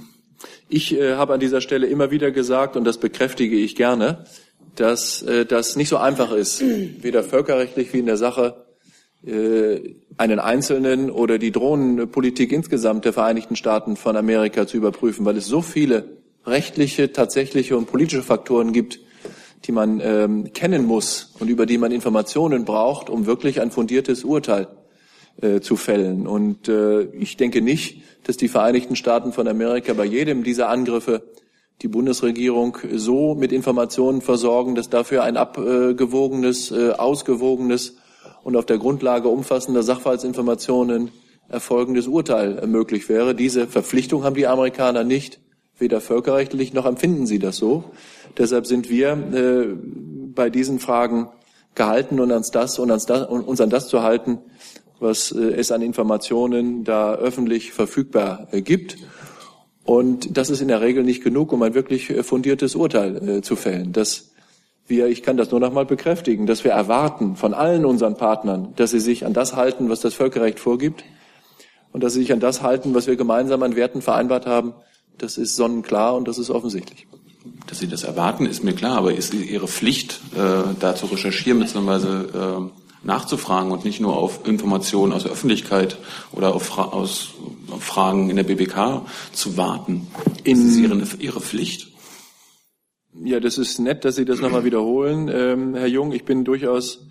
ich 0.68 0.98
äh, 0.98 1.16
habe 1.16 1.34
an 1.34 1.40
dieser 1.40 1.62
Stelle 1.62 1.88
immer 1.88 2.12
wieder 2.12 2.32
gesagt, 2.32 2.76
und 2.76 2.84
das 2.84 2.98
bekräftige 2.98 3.56
ich 3.56 3.76
gerne, 3.76 4.26
dass 4.76 5.22
äh, 5.22 5.46
das 5.46 5.76
nicht 5.76 5.90
so 5.90 5.98
einfach 5.98 6.32
ist, 6.32 6.62
weder 6.62 7.24
völkerrechtlich 7.24 7.94
wie 7.94 8.00
in 8.00 8.06
der 8.06 8.18
Sache 8.18 8.66
äh, 9.26 9.96
einen 10.18 10.40
Einzelnen 10.40 11.10
oder 11.10 11.38
die 11.38 11.52
Drohnenpolitik 11.52 12.52
insgesamt 12.52 13.06
der 13.06 13.14
Vereinigten 13.14 13.56
Staaten 13.56 13.96
von 13.96 14.18
Amerika 14.18 14.68
zu 14.68 14.78
überprüfen, 14.78 15.26
weil 15.26 15.38
es 15.38 15.48
so 15.48 15.62
viele 15.62 16.18
rechtliche, 16.46 17.12
tatsächliche 17.12 17.78
und 17.78 17.88
politische 17.88 18.24
Faktoren 18.24 18.74
gibt, 18.74 19.00
die 19.66 19.72
man 19.72 20.00
ähm, 20.04 20.54
kennen 20.54 20.86
muss 20.86 21.34
und 21.40 21.50
über 21.50 21.66
die 21.66 21.78
man 21.78 21.92
Informationen 21.92 22.66
braucht, 22.66 23.10
um 23.10 23.26
wirklich 23.26 23.62
ein 23.62 23.72
fundiertes 23.72 24.24
Urteil 24.24 24.68
äh, 25.42 25.60
zu 25.60 25.76
fällen. 25.76 26.28
Und 26.28 26.68
äh, 26.68 27.04
ich 27.14 27.38
denke 27.38 27.62
nicht, 27.62 28.04
dass 28.24 28.38
die 28.38 28.48
Vereinigten 28.48 28.96
Staaten 28.96 29.34
von 29.34 29.48
Amerika 29.48 29.94
bei 29.94 30.06
jedem 30.06 30.44
dieser 30.44 30.70
Angriffe 30.70 31.24
die 31.82 31.88
Bundesregierung 31.88 32.78
so 32.94 33.36
mit 33.36 33.52
Informationen 33.52 34.22
versorgen, 34.22 34.76
dass 34.76 34.90
dafür 34.90 35.24
ein 35.24 35.36
abgewogenes, 35.36 36.72
äh, 36.72 36.92
ausgewogenes 36.92 37.98
und 38.44 38.56
auf 38.56 38.66
der 38.66 38.78
Grundlage 38.78 39.28
umfassender 39.28 39.84
Sachverhaltsinformationen 39.84 41.12
erfolgendes 41.50 42.08
Urteil 42.08 42.66
möglich 42.68 43.10
wäre. 43.10 43.36
Diese 43.36 43.68
Verpflichtung 43.68 44.24
haben 44.24 44.36
die 44.36 44.48
Amerikaner 44.48 45.04
nicht 45.04 45.40
weder 45.78 46.02
völkerrechtlich 46.02 46.74
noch 46.74 46.86
empfinden 46.86 47.26
sie 47.26 47.40
das 47.40 47.58
so. 47.58 47.86
Deshalb 48.38 48.66
sind 48.66 48.90
wir 48.90 49.12
äh, 49.12 49.76
bei 50.34 50.50
diesen 50.50 50.80
Fragen 50.80 51.30
gehalten 51.76 52.20
und 52.20 52.32
ans 52.32 52.52
das 52.52 52.80
und 52.80 52.90
ans 52.90 53.06
das, 53.06 53.28
und 53.28 53.42
uns 53.42 53.62
an 53.62 53.70
das 53.70 53.88
zu 53.88 54.02
halten, 54.02 54.40
was 55.00 55.32
äh, 55.32 55.42
es 55.42 55.72
an 55.72 55.82
Informationen 55.82 56.84
da 56.84 57.16
öffentlich 57.16 57.74
verfügbar 57.74 58.48
äh, 58.52 58.62
gibt. 58.62 58.98
Und 59.84 60.38
das 60.38 60.50
ist 60.50 60.62
in 60.62 60.68
der 60.68 60.82
Regel 60.82 61.04
nicht 61.04 61.24
genug, 61.24 61.52
um 61.52 61.62
ein 61.62 61.76
wirklich 61.76 62.10
äh, 62.10 62.24
fundiertes 62.24 62.76
Urteil 62.76 63.30
äh, 63.30 63.42
zu 63.42 63.56
fällen. 63.56 63.94
Dass 63.94 64.32
wir, 64.88 65.08
ich 65.08 65.24
kann 65.24 65.38
das 65.38 65.52
nur 65.52 65.60
noch 65.60 65.74
mal 65.74 65.86
bekräftigen, 65.86 66.46
dass 66.46 66.64
wir 66.64 66.72
erwarten 66.72 67.36
von 67.36 67.54
allen 67.54 67.86
unseren 67.86 68.16
Partnern, 68.16 68.74
dass 68.76 68.92
sie 68.92 69.00
sich 69.00 69.26
an 69.26 69.34
das 69.34 69.56
halten, 69.56 69.90
was 69.90 70.00
das 70.00 70.14
Völkerrecht 70.14 70.60
vorgibt 70.60 71.04
und 71.92 72.04
dass 72.04 72.14
sie 72.14 72.22
sich 72.22 72.34
an 72.34 72.40
das 72.40 72.62
halten, 72.62 72.94
was 72.94 73.08
wir 73.08 73.16
gemeinsam 73.16 73.64
an 73.64 73.76
Werten 73.76 74.02
vereinbart 74.02 74.46
haben, 74.46 74.74
das 75.18 75.38
ist 75.38 75.56
sonnenklar 75.56 76.16
und 76.16 76.28
das 76.28 76.38
ist 76.38 76.50
offensichtlich. 76.50 77.08
Dass 77.68 77.80
Sie 77.80 77.88
das 77.88 78.04
erwarten, 78.04 78.46
ist 78.46 78.64
mir 78.64 78.74
klar, 78.74 78.98
aber 78.98 79.14
ist 79.14 79.34
Ihre 79.34 79.68
Pflicht, 79.68 80.20
äh, 80.36 80.74
da 80.80 80.96
zu 80.96 81.06
recherchieren 81.08 81.60
bzw. 81.60 82.08
Äh, 82.08 82.70
nachzufragen 83.04 83.72
und 83.72 83.86
nicht 83.86 84.02
nur 84.02 84.18
auf 84.18 84.48
Informationen 84.48 85.14
aus 85.14 85.24
der 85.24 85.32
Öffentlichkeit 85.32 85.98
oder 86.32 86.56
auf, 86.56 86.64
Fra 86.64 86.86
aus, 86.86 87.36
auf 87.70 87.84
Fragen 87.84 88.30
in 88.30 88.36
der 88.36 88.44
BBK 88.44 89.06
zu 89.32 89.58
warten? 89.58 90.08
In 90.44 90.68
ist 90.68 90.78
Ihre, 90.78 91.02
Ihre 91.20 91.42
Pflicht? 91.42 91.92
Ja, 93.24 93.40
das 93.40 93.58
ist 93.58 93.80
nett, 93.80 94.04
dass 94.06 94.16
Sie 94.16 94.26
das 94.26 94.42
nochmal 94.42 94.64
wiederholen, 94.66 95.30
ähm, 95.32 95.76
Herr 95.76 95.88
Jung. 95.88 96.12
Ich 96.12 96.26
bin 96.26 96.44
durchaus 96.44 97.06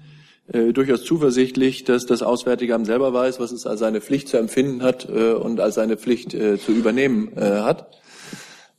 äh, 0.52 0.72
durchaus 0.72 1.04
zuversichtlich, 1.04 1.84
dass 1.84 2.04
das 2.04 2.22
Auswärtige 2.22 2.74
Amt 2.74 2.86
selber 2.86 3.14
weiß, 3.14 3.40
was 3.40 3.50
es 3.50 3.66
als 3.66 3.80
seine 3.80 4.00
Pflicht 4.00 4.28
zu 4.28 4.36
empfinden 4.36 4.82
hat 4.82 5.08
äh, 5.08 5.32
und 5.32 5.58
als 5.58 5.76
seine 5.76 5.96
Pflicht 5.96 6.34
äh, 6.34 6.58
zu 6.58 6.72
übernehmen 6.72 7.32
äh, 7.36 7.40
hat. 7.40 7.88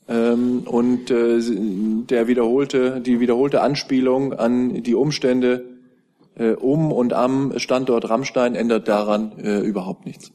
Ähm, 0.08 0.62
und 0.66 1.10
äh, 1.10 1.40
der 1.42 2.28
wiederholte, 2.28 3.02
die 3.02 3.20
wiederholte 3.20 3.62
Anspielung 3.62 4.34
an 4.34 4.84
die 4.84 4.94
Umstände 4.94 5.66
äh, 6.38 6.52
um 6.52 6.92
und 6.92 7.14
am 7.14 7.58
Standort 7.58 8.10
Rammstein 8.10 8.54
ändert 8.54 8.88
daran 8.88 9.32
überhaupt 9.40 10.06
nichts. 10.06 10.32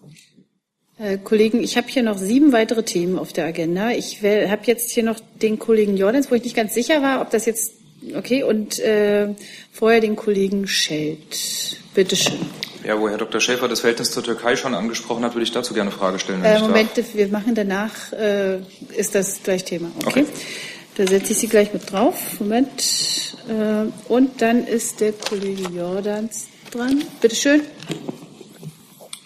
Äh, 0.99 1.19
Kollegen, 1.19 1.63
ich 1.63 1.77
habe 1.77 1.87
hier 1.89 2.03
noch 2.03 2.19
sieben 2.19 2.53
weitere 2.53 2.83
Themen 2.83 3.19
auf 3.19 3.33
der 3.33 3.47
Agenda. 3.47 3.93
Ich 3.93 4.23
habe 4.23 4.63
jetzt 4.65 4.91
hier 4.91 5.05
noch 5.05 5.21
den 5.41 5.59
Kollegen 5.59 5.97
Jordans, 5.97 6.31
wo 6.31 6.35
ich 6.35 6.43
nicht 6.43 6.57
ganz 6.57 6.75
sicher 6.75 7.03
war, 7.03 7.21
ob 7.21 7.31
das 7.31 7.47
jetzt 7.47 7.80
Okay, 8.17 8.43
und 8.43 8.79
äh, 8.79 9.29
vorher 9.73 10.01
den 10.01 10.17
Kollegen 10.17 10.67
Schelt. 10.67 11.77
Bitte 11.95 12.17
schön. 12.17 12.39
Ja, 12.85 12.99
wo 12.99 13.09
Herr 13.09 13.19
Dr. 13.19 13.41
Schäfer 13.41 13.69
das 13.69 13.81
Verhältnis 13.81 14.11
zur 14.11 14.23
Türkei 14.23 14.57
schon 14.57 14.75
angesprochen 14.75 15.25
hat, 15.25 15.35
würde 15.35 15.45
ich 15.45 15.53
dazu 15.53 15.75
gerne 15.75 15.91
eine 15.91 15.99
Frage 15.99 16.19
stellen. 16.19 16.43
Äh, 16.43 16.61
Moment, 16.61 16.97
darf. 16.97 17.15
wir 17.15 17.29
machen 17.29 17.55
danach, 17.55 18.13
äh, 18.13 18.61
ist 18.97 19.15
das 19.15 19.43
gleich 19.43 19.65
Thema. 19.65 19.91
Okay. 20.07 20.21
okay. 20.21 20.27
Da 20.97 21.07
setze 21.07 21.33
ich 21.33 21.39
Sie 21.39 21.49
gleich 21.49 21.73
mit 21.73 21.91
drauf. 21.91 22.41
Moment. 22.41 22.69
Äh, 23.49 24.13
und 24.13 24.43
dann 24.43 24.67
ist 24.67 25.01
der 25.01 25.13
Kollege 25.13 25.63
Jordans 25.75 26.49
dran. 26.71 27.03
Bitte 27.21 27.37
schön. 27.37 27.63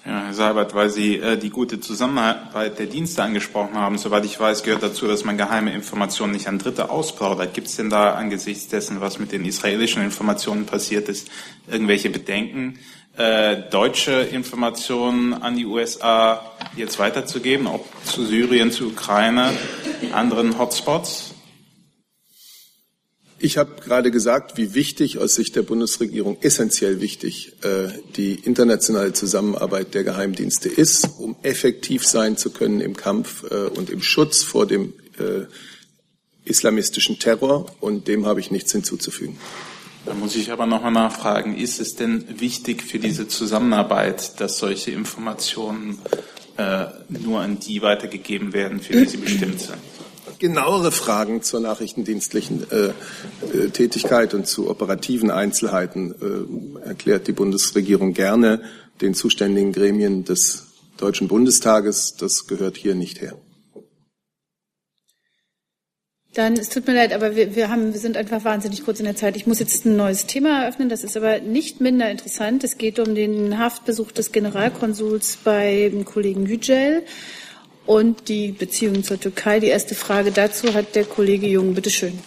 Ja, 0.07 0.24
Herr 0.26 0.34
Seibert, 0.34 0.74
weil 0.74 0.90
Sie 0.90 1.16
äh, 1.16 1.38
die 1.38 1.48
gute 1.48 1.80
Zusammenarbeit 1.80 2.78
der 2.78 2.84
Dienste 2.84 3.22
angesprochen 3.22 3.74
haben, 3.74 3.96
soweit 3.96 4.26
ich 4.26 4.38
weiß, 4.38 4.62
gehört 4.62 4.82
dazu, 4.82 5.07
dass 5.07 5.24
man 5.24 5.38
geheime 5.38 5.72
Informationen 5.72 6.32
nicht 6.32 6.46
an 6.46 6.59
Dritte 6.59 6.90
ausplaudert. 6.90 7.55
Gibt 7.55 7.68
es 7.68 7.76
denn 7.76 7.88
da 7.88 8.12
angesichts 8.12 8.68
dessen, 8.68 9.00
was 9.00 9.18
mit 9.18 9.32
den 9.32 9.46
israelischen 9.46 10.02
Informationen 10.02 10.66
passiert 10.66 11.09
ist, 11.09 11.30
irgendwelche 11.70 12.11
Bedenken, 12.11 12.78
äh, 13.16 13.57
deutsche 13.70 14.12
Informationen 14.12 15.32
an 15.32 15.57
die 15.57 15.64
USA 15.64 16.52
jetzt 16.76 16.98
weiterzugeben, 16.98 17.66
ob 17.66 17.86
zu 18.05 18.26
Syrien, 18.26 18.72
zu 18.72 18.88
Ukraine, 18.88 19.52
anderen 20.12 20.59
Hotspots? 20.59 21.34
Ich 23.45 23.59
habe 23.59 23.72
gerade 23.78 24.11
gesagt, 24.11 24.57
wie 24.57 24.72
wichtig 24.72 25.18
aus 25.18 25.34
Sicht 25.34 25.55
der 25.55 25.61
Bundesregierung 25.61 26.38
essentiell 26.40 27.03
wichtig 27.03 27.53
äh, 27.62 27.88
die 28.16 28.36
internationale 28.36 29.12
Zusammenarbeit 29.12 29.92
der 29.92 30.03
Geheimdienste 30.03 30.70
ist, 30.70 31.11
um 31.18 31.36
effektiv 31.42 32.07
sein 32.07 32.38
zu 32.38 32.49
können 32.49 32.80
im 32.80 32.97
Kampf 32.97 33.45
äh, 33.51 33.66
und 33.66 33.90
im 33.90 34.01
Schutz 34.01 34.42
vor 34.42 34.66
dem 34.66 34.95
äh, 35.18 35.45
islamistischen 36.47 37.18
Terror. 37.18 37.66
Und 37.80 38.09
dem 38.09 38.24
habe 38.24 38.40
ich 38.40 38.51
nichts 38.51 38.72
hinzuzufügen. 38.72 39.36
Da 40.07 40.14
muss 40.14 40.36
ich 40.36 40.51
aber 40.51 40.64
nochmal 40.64 40.92
nachfragen, 40.92 41.55
ist 41.55 41.80
es 41.80 41.97
denn 41.97 42.24
wichtig 42.40 42.82
für 42.82 42.99
diese 42.99 43.28
Zusammenarbeit, 43.28 44.40
dass 44.40 44.57
solche 44.57 44.90
Informationen 44.90 45.99
nur 47.09 47.40
an 47.40 47.59
die 47.59 47.82
weitergegeben 47.82 48.53
werden, 48.53 48.80
für 48.80 48.92
die 48.92 49.07
sie 49.07 49.16
bestimmt 49.16 49.61
sind? 49.61 49.78
Genauere 50.45 50.92
Fragen 50.92 51.40
zur 51.40 51.61
nachrichtendienstlichen 51.61 52.70
äh, 52.70 52.88
äh, 53.57 53.70
Tätigkeit 53.70 54.34
und 54.34 54.47
zu 54.47 54.68
operativen 54.68 55.30
Einzelheiten 55.30 56.14
äh, 56.84 56.86
erklärt 56.86 57.28
die 57.28 57.32
Bundesregierung 57.32 58.12
gerne 58.12 58.61
den 59.01 59.14
zuständigen 59.14 59.72
Gremien 59.72 60.26
des 60.26 60.66
Deutschen 60.99 61.28
Bundestages. 61.28 62.16
Das 62.18 62.47
gehört 62.47 62.76
hier 62.76 62.95
nicht 62.95 63.22
her. 63.22 63.38
Dann, 66.34 66.55
es 66.59 66.68
tut 66.68 66.86
mir 66.86 66.95
leid, 66.95 67.14
aber 67.14 67.36
wir, 67.36 67.57
wir, 67.57 67.70
haben, 67.70 67.95
wir 67.95 68.01
sind 68.01 68.18
einfach 68.18 68.45
wahnsinnig 68.45 68.84
kurz 68.84 68.99
in 68.99 69.07
der 69.07 69.16
Zeit. 69.16 69.36
Ich 69.36 69.47
muss 69.47 69.61
jetzt 69.61 69.86
ein 69.86 69.97
neues 69.97 70.26
Thema 70.26 70.64
eröffnen. 70.64 70.90
Das 70.90 71.05
ist 71.05 71.16
aber 71.16 71.40
nicht 71.40 71.80
minder 71.80 72.11
interessant. 72.11 72.64
Es 72.64 72.76
geht 72.76 72.99
um 72.99 73.14
den 73.14 73.59
Haftbesuch 73.59 74.12
des 74.12 74.30
Generalkonsuls 74.30 75.38
beim 75.42 76.05
Kollegen 76.05 76.45
Yücel 76.45 77.03
und 77.87 78.28
die 78.28 78.53
Beziehungen 78.53 79.05
zur 79.05 79.20
Türkei. 79.20 79.61
Die 79.61 79.66
erste 79.68 79.95
Frage 79.95 80.30
dazu 80.30 80.72
hat 80.74 80.95
der 80.95 81.05
Kollege 81.05 81.47
Jung. 81.47 81.74
Bitte 81.74 81.91
schön. 81.91 82.18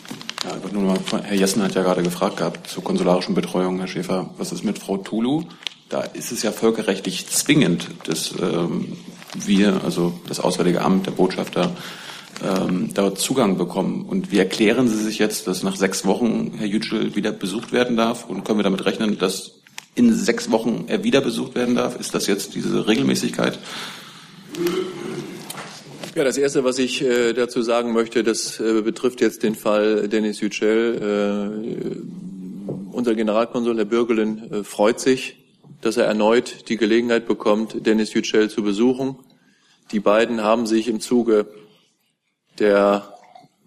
Ja, 0.43 0.72
nur 0.72 0.84
mal, 0.84 0.99
Herr 1.24 1.36
Jessen 1.36 1.64
hat 1.64 1.76
ja 1.76 1.84
gerade 1.84 2.03
gefragt 2.03 2.38
gehabt 2.38 2.70
zur 2.70 2.84
konsularischen 2.84 3.36
Betreuung, 3.36 3.80
Herr 3.80 3.88
Schäfer. 3.88 4.30
Was 4.38 4.51
ist 4.51 4.64
mit 4.64 4.80
Frau 4.80 4.97
Tulu? 4.97 5.43
Da 5.89 6.01
ist 6.01 6.32
es 6.32 6.43
ja 6.43 6.51
völkerrechtlich 6.51 7.28
zwingend, 7.28 7.88
dass 8.05 8.34
ähm, 8.41 8.97
wir, 9.36 9.82
also 9.84 10.14
das 10.28 10.39
Auswärtige 10.39 10.82
Amt, 10.82 11.08
der 11.08 11.12
Botschafter, 11.12 11.76
ähm, 12.43 12.89
dort 12.93 13.20
Zugang 13.20 13.58
bekommen. 13.58 14.05
Und 14.05 14.32
wie 14.32 14.38
erklären 14.38 14.88
Sie 14.88 14.97
sich 14.97 15.18
jetzt, 15.18 15.47
dass 15.47 15.64
nach 15.64 15.76
sechs 15.76 16.05
Wochen 16.05 16.53
Herr 16.58 16.68
Yücel 16.68 17.16
wieder 17.16 17.32
besucht 17.32 17.72
werden 17.72 17.97
darf? 17.97 18.26
Und 18.30 18.43
können 18.43 18.60
wir 18.60 18.64
damit 18.64 18.86
rechnen, 18.86 19.18
dass 19.18 19.53
in 19.95 20.14
sechs 20.14 20.51
Wochen 20.51 20.86
er 20.88 21.03
wieder 21.03 21.22
besucht 21.22 21.55
werden 21.55 21.76
darf? 21.76 21.99
Ist 21.99 22.14
das 22.14 22.28
jetzt 22.28 22.53
diese 22.53 22.88
Regelmäßigkeit? 22.88 23.58
Ja, 26.18 26.24
das 26.24 26.39
Erste, 26.39 26.63
was 26.63 26.80
ich 26.80 27.03
äh, 27.03 27.34
dazu 27.34 27.61
sagen 27.61 27.93
möchte, 27.93 28.24
das 28.24 28.59
äh, 28.59 28.82
betrifft 28.82 29.22
jetzt 29.22 29.43
den 29.43 29.53
Fall 29.53 30.07
Dennis 30.07 30.39
Yücel. 30.41 30.97
Äh, 31.70 32.91
unser 32.91 33.13
Generalkonsul, 33.13 33.78
Herr 33.78 33.86
Bürgelin, 33.86 34.51
äh, 34.51 34.63
freut 34.63 34.99
sich, 34.99 35.45
dass 35.80 35.95
er 35.95 36.05
erneut 36.05 36.70
die 36.70 36.78
Gelegenheit 36.78 37.28
bekommt, 37.28 37.86
Dennis 37.86 38.15
Yücel 38.15 38.49
zu 38.49 38.63
besuchen. 38.63 39.20
Die 39.91 39.99
beiden 39.99 40.41
haben 40.41 40.65
sich 40.65 40.88
im 40.88 41.01
Zuge 41.01 41.45
der, 42.57 43.13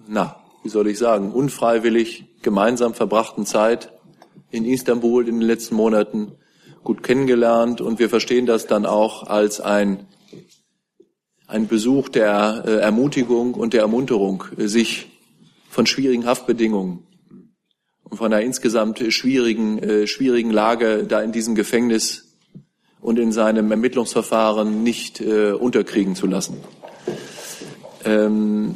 na, 0.09 0.34
wie 0.64 0.70
soll 0.70 0.88
ich 0.88 0.98
sagen, 0.98 1.30
unfreiwillig 1.30 2.24
gemeinsam 2.42 2.94
verbrachten 2.94 3.46
Zeit 3.46 3.92
in 4.51 4.64
Istanbul 4.64 5.28
in 5.28 5.38
den 5.38 5.46
letzten 5.46 5.76
Monaten 5.76 6.32
gut 6.82 7.05
kennengelernt 7.05 7.80
und 7.80 8.01
wir 8.01 8.09
verstehen 8.09 8.46
das 8.46 8.66
dann 8.66 8.86
auch 8.86 9.28
als 9.28 9.61
ein 9.61 10.09
ein 11.51 11.66
Besuch 11.66 12.09
der 12.09 12.62
äh, 12.66 12.70
Ermutigung 12.76 13.55
und 13.55 13.72
der 13.72 13.80
Ermunterung, 13.82 14.44
äh, 14.57 14.66
sich 14.66 15.09
von 15.68 15.86
schwierigen 15.86 16.24
Haftbedingungen 16.24 17.01
und 18.05 18.16
von 18.16 18.32
einer 18.32 18.42
insgesamt 18.42 19.01
schwierigen, 19.12 19.78
äh, 19.78 20.07
schwierigen 20.07 20.51
Lage 20.51 21.05
da 21.05 21.20
in 21.20 21.32
diesem 21.32 21.55
Gefängnis 21.55 22.36
und 23.01 23.18
in 23.18 23.32
seinem 23.32 23.70
Ermittlungsverfahren 23.70 24.82
nicht 24.82 25.22
unterkriegen 25.22 26.14
zu 26.14 26.26
lassen. 26.26 26.59
Ähm, 28.05 28.74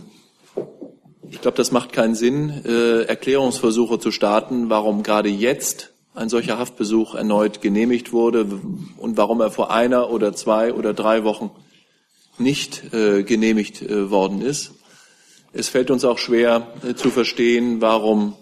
ich 1.28 1.42
glaube, 1.42 1.58
das 1.58 1.72
macht 1.72 1.92
keinen 1.92 2.14
Sinn, 2.14 2.64
Erklärungsversuche 2.64 3.98
zu 3.98 4.10
starten, 4.10 4.70
warum 4.70 5.02
gerade 5.02 5.28
jetzt 5.28 5.92
ein 6.14 6.30
solcher 6.30 6.58
Haftbesuch 6.58 7.14
erneut 7.14 7.60
genehmigt 7.60 8.14
wurde 8.14 8.46
und 8.96 9.18
warum 9.18 9.42
er 9.42 9.50
vor 9.50 9.70
einer 9.70 10.10
oder 10.10 10.32
zwei 10.32 10.72
oder 10.72 10.94
drei 10.94 11.22
Wochen 11.24 11.50
nicht 12.38 12.92
äh, 12.92 13.22
genehmigt 13.22 13.82
äh, 13.82 14.10
worden 14.10 14.42
ist. 14.42 14.72
Es 15.52 15.68
fällt 15.68 15.90
uns 15.90 16.04
auch 16.04 16.18
schwer 16.18 16.74
äh, 16.82 16.94
zu 16.94 17.10
verstehen, 17.10 17.80
warum 17.80 18.34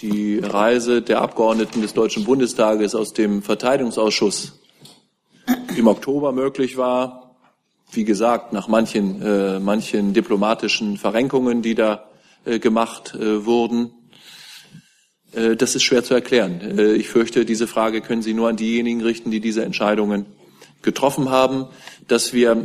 die 0.00 0.38
Reise 0.38 1.02
der 1.02 1.20
Abgeordneten 1.20 1.82
des 1.82 1.92
Deutschen 1.92 2.24
Bundestages 2.24 2.94
aus 2.94 3.12
dem 3.12 3.42
Verteidigungsausschuss 3.42 4.60
im 5.76 5.86
Oktober 5.86 6.32
möglich 6.32 6.76
war. 6.76 7.36
Wie 7.92 8.04
gesagt, 8.04 8.52
nach 8.52 8.68
manchen, 8.68 9.20
äh, 9.20 9.58
manchen 9.58 10.14
diplomatischen 10.14 10.96
Verrenkungen, 10.96 11.60
die 11.60 11.74
da 11.74 12.08
äh, 12.44 12.58
gemacht 12.58 13.14
äh, 13.14 13.44
wurden. 13.44 13.90
Äh, 15.32 15.56
das 15.56 15.74
ist 15.74 15.82
schwer 15.82 16.04
zu 16.04 16.14
erklären. 16.14 16.60
Äh, 16.78 16.92
ich 16.94 17.08
fürchte, 17.08 17.44
diese 17.44 17.66
Frage 17.66 18.00
können 18.00 18.22
Sie 18.22 18.32
nur 18.32 18.48
an 18.48 18.56
diejenigen 18.56 19.02
richten, 19.02 19.30
die 19.30 19.40
diese 19.40 19.64
Entscheidungen 19.64 20.26
getroffen 20.82 21.30
haben, 21.30 21.66
dass 22.10 22.32
wir 22.32 22.64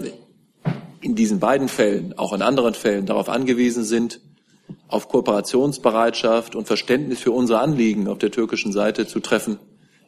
in 1.02 1.16
diesen 1.16 1.39
beiden 1.39 1.68
Fällen, 1.68 2.18
auch 2.18 2.34
in 2.34 2.41
anderen 2.41 2.74
Fällen, 2.74 3.06
darauf 3.06 3.30
angewiesen 3.30 3.84
sind, 3.84 4.20
auf 4.88 5.08
Kooperationsbereitschaft 5.10 6.56
und 6.56 6.66
Verständnis 6.66 7.20
für 7.20 7.32
unsere 7.32 7.60
Anliegen 7.60 8.08
auf 8.08 8.18
der 8.18 8.32
türkischen 8.32 8.72
Seite 8.72 9.06
zu 9.06 9.20
treffen, 9.20 9.60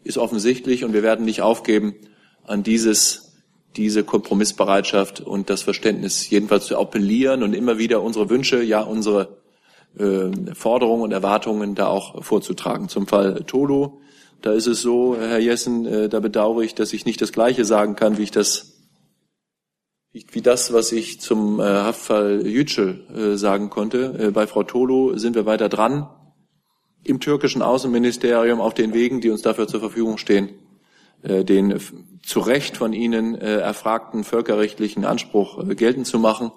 ist 0.03 0.17
offensichtlich 0.17 0.83
und 0.83 0.93
wir 0.93 1.03
werden 1.03 1.25
nicht 1.25 1.41
aufgeben, 1.41 1.95
an 2.45 2.63
dieses, 2.63 3.35
diese 3.75 4.03
Kompromissbereitschaft 4.03 5.21
und 5.21 5.49
das 5.49 5.61
Verständnis 5.61 6.29
jedenfalls 6.29 6.65
zu 6.65 6.77
appellieren 6.77 7.43
und 7.43 7.53
immer 7.53 7.77
wieder 7.77 8.01
unsere 8.01 8.29
Wünsche, 8.29 8.63
ja 8.63 8.81
unsere 8.81 9.38
äh, 9.99 10.29
Forderungen 10.55 11.03
und 11.03 11.11
Erwartungen 11.11 11.75
da 11.75 11.88
auch 11.88 12.23
vorzutragen. 12.23 12.89
Zum 12.89 13.05
Fall 13.05 13.43
Tolo 13.45 13.99
da 14.41 14.51
ist 14.51 14.67
es 14.67 14.81
so, 14.81 15.15
Herr 15.17 15.39
Jessen, 15.39 15.85
äh, 15.85 16.09
da 16.09 16.19
bedauere 16.19 16.61
ich, 16.61 16.75
dass 16.75 16.93
ich 16.93 17.05
nicht 17.05 17.21
das 17.21 17.31
Gleiche 17.31 17.65
sagen 17.65 17.95
kann, 17.95 18.17
wie 18.17 18.23
ich 18.23 18.31
das, 18.31 18.76
wie 20.32 20.41
das, 20.41 20.74
was 20.74 20.91
ich 20.91 21.20
zum 21.20 21.59
äh, 21.59 21.63
Haftfall 21.63 22.45
Yücel 22.45 23.05
äh, 23.15 23.38
sagen 23.38 23.70
konnte. 23.70 24.32
Bei 24.34 24.47
Frau 24.47 24.63
Tolo 24.63 25.18
sind 25.18 25.36
wir 25.36 25.45
weiter 25.45 25.70
dran, 25.70 26.09
im 27.03 27.20
türkischen 27.20 27.61
Außenministerium 27.61 28.59
auf 28.59 28.74
den 28.74 28.93
Wegen, 28.93 29.22
die 29.22 29.30
uns 29.30 29.41
dafür 29.41 29.68
zur 29.68 29.80
Verfügung 29.80 30.18
stehen, 30.18 30.49
den 31.24 31.80
zu 32.22 32.39
Recht 32.41 32.76
von 32.76 32.91
Ihnen 32.91 33.34
erfragten 33.36 34.26
völkerrechtlichen 34.26 35.05
Anspruch 35.05 35.65
geltend 35.76 36.05
zu 36.05 36.20
machen, 36.20 36.51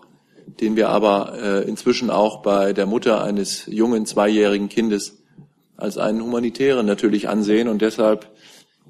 den 0.61 0.75
wir 0.75 0.89
aber 0.89 1.63
inzwischen 1.67 2.11
auch 2.11 2.43
bei 2.43 2.73
der 2.73 2.87
Mutter 2.87 3.23
eines 3.23 3.67
jungen 3.67 4.07
zweijährigen 4.07 4.69
Kindes 4.69 5.23
als 5.77 5.99
einen 5.99 6.21
humanitären 6.21 6.85
natürlich 6.85 7.29
ansehen 7.29 7.69
und 7.69 7.81
deshalb 7.81 8.29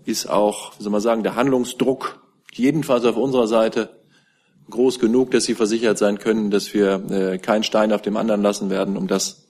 ist 0.04 0.30
auch, 0.30 0.72
wie 0.78 0.82
soll 0.82 0.92
man 0.92 1.00
sagen, 1.00 1.22
der 1.22 1.36
Handlungsdruck 1.36 2.20
jedenfalls 2.52 3.04
auf 3.04 3.16
unserer 3.16 3.46
Seite 3.46 3.99
groß 4.70 4.98
genug, 4.98 5.30
dass 5.32 5.44
Sie 5.44 5.54
versichert 5.54 5.98
sein 5.98 6.18
können, 6.18 6.50
dass 6.50 6.72
wir 6.72 7.02
äh, 7.10 7.38
keinen 7.38 7.64
Stein 7.64 7.92
auf 7.92 8.02
dem 8.02 8.16
anderen 8.16 8.42
lassen 8.42 8.70
werden, 8.70 8.96
um 8.96 9.06
das, 9.06 9.46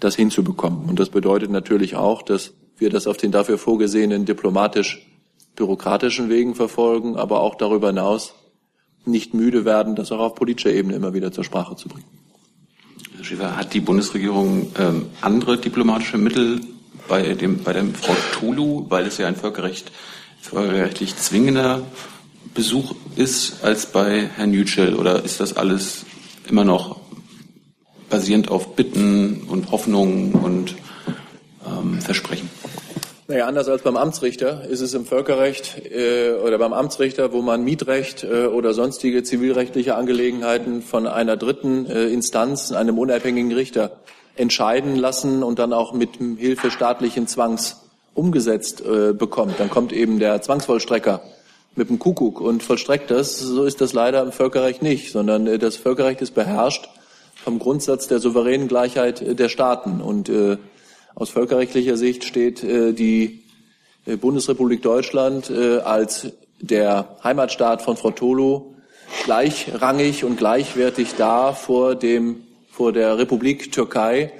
das 0.00 0.16
hinzubekommen. 0.16 0.88
Und 0.88 0.98
das 0.98 1.10
bedeutet 1.10 1.50
natürlich 1.50 1.96
auch, 1.96 2.22
dass 2.22 2.52
wir 2.76 2.90
das 2.90 3.06
auf 3.06 3.16
den 3.16 3.32
dafür 3.32 3.58
vorgesehenen 3.58 4.26
diplomatisch-bürokratischen 4.26 6.28
Wegen 6.28 6.54
verfolgen, 6.54 7.16
aber 7.16 7.40
auch 7.40 7.54
darüber 7.54 7.88
hinaus 7.88 8.34
nicht 9.04 9.34
müde 9.34 9.64
werden, 9.64 9.94
das 9.94 10.12
auch 10.12 10.18
auf 10.18 10.34
politischer 10.34 10.72
Ebene 10.72 10.96
immer 10.96 11.14
wieder 11.14 11.32
zur 11.32 11.44
Sprache 11.44 11.76
zu 11.76 11.88
bringen. 11.88 12.04
Herr 13.16 13.24
Schäfer, 13.24 13.56
hat 13.56 13.72
die 13.72 13.80
Bundesregierung 13.80 14.72
ähm, 14.78 15.06
andere 15.20 15.58
diplomatische 15.58 16.18
Mittel 16.18 16.60
bei 17.08 17.34
dem 17.34 17.62
bei 17.62 17.72
dem 17.72 17.94
Frau 17.94 18.14
Tulu, 18.32 18.86
weil 18.88 19.06
es 19.06 19.18
ja 19.18 19.28
ein 19.28 19.36
Völkerrecht, 19.36 19.92
völkerrechtlich 20.40 21.16
zwingender 21.16 21.82
Besuch 22.54 22.94
ist 23.16 23.62
als 23.62 23.86
bei 23.86 24.28
Herrn 24.36 24.52
Yücel? 24.52 24.94
Oder 24.94 25.24
ist 25.24 25.40
das 25.40 25.56
alles 25.56 26.04
immer 26.48 26.64
noch 26.64 27.00
basierend 28.08 28.50
auf 28.50 28.76
Bitten 28.76 29.42
und 29.48 29.70
Hoffnungen 29.70 30.32
und 30.32 30.74
ähm, 31.66 32.00
Versprechen? 32.00 32.48
Naja, 33.28 33.46
anders 33.46 33.68
als 33.68 33.82
beim 33.82 33.96
Amtsrichter 33.96 34.64
ist 34.68 34.80
es 34.80 34.94
im 34.94 35.04
Völkerrecht 35.04 35.82
äh, 35.90 36.34
oder 36.34 36.58
beim 36.58 36.72
Amtsrichter, 36.72 37.32
wo 37.32 37.42
man 37.42 37.64
Mietrecht 37.64 38.22
äh, 38.22 38.46
oder 38.46 38.72
sonstige 38.72 39.24
zivilrechtliche 39.24 39.96
Angelegenheiten 39.96 40.80
von 40.80 41.08
einer 41.08 41.36
dritten 41.36 41.86
äh, 41.86 42.06
Instanz, 42.06 42.70
einem 42.70 42.98
unabhängigen 42.98 43.52
Richter, 43.52 43.96
entscheiden 44.36 44.94
lassen 44.94 45.42
und 45.42 45.58
dann 45.58 45.72
auch 45.72 45.92
mit 45.92 46.18
Hilfe 46.36 46.70
staatlichen 46.70 47.26
Zwangs 47.26 47.82
umgesetzt 48.14 48.80
äh, 48.80 49.12
bekommt. 49.12 49.58
Dann 49.58 49.70
kommt 49.70 49.92
eben 49.92 50.20
der 50.20 50.40
Zwangsvollstrecker 50.40 51.20
mit 51.76 51.88
dem 51.88 51.98
Kuckuck 51.98 52.40
und 52.40 52.62
vollstreckt 52.62 53.10
das. 53.10 53.38
So 53.38 53.64
ist 53.64 53.80
das 53.80 53.92
leider 53.92 54.22
im 54.22 54.32
Völkerrecht 54.32 54.82
nicht, 54.82 55.12
sondern 55.12 55.46
äh, 55.46 55.58
das 55.58 55.76
Völkerrecht 55.76 56.20
ist 56.22 56.34
beherrscht 56.34 56.88
vom 57.34 57.58
Grundsatz 57.58 58.08
der 58.08 58.18
souveränen 58.18 58.66
Gleichheit 58.66 59.22
äh, 59.22 59.34
der 59.34 59.48
Staaten. 59.48 60.00
Und 60.00 60.28
äh, 60.28 60.56
aus 61.14 61.30
völkerrechtlicher 61.30 61.96
Sicht 61.96 62.24
steht 62.24 62.62
die 62.62 63.42
Bundesrepublik 64.20 64.82
Deutschland 64.82 65.50
als 65.50 66.26
der 66.60 67.16
Heimatstaat 67.24 67.80
von 67.80 67.96
Frau 67.96 68.10
Tolo 68.10 68.74
gleichrangig 69.24 70.24
und 70.24 70.36
gleichwertig 70.36 71.14
da 71.16 71.54
vor 71.54 71.94
dem 71.94 72.42
vor 72.70 72.92
der 72.92 73.16
Republik 73.16 73.72
Türkei, 73.72 74.32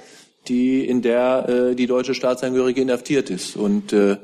die 0.47 0.85
in 0.85 1.01
der 1.01 1.49
äh, 1.49 1.75
die 1.75 1.87
deutsche 1.87 2.13
Staatsangehörige 2.13 2.81
inhaftiert 2.81 3.31
ist. 3.31 3.55
Und 3.55 3.93
äh, 3.93 4.17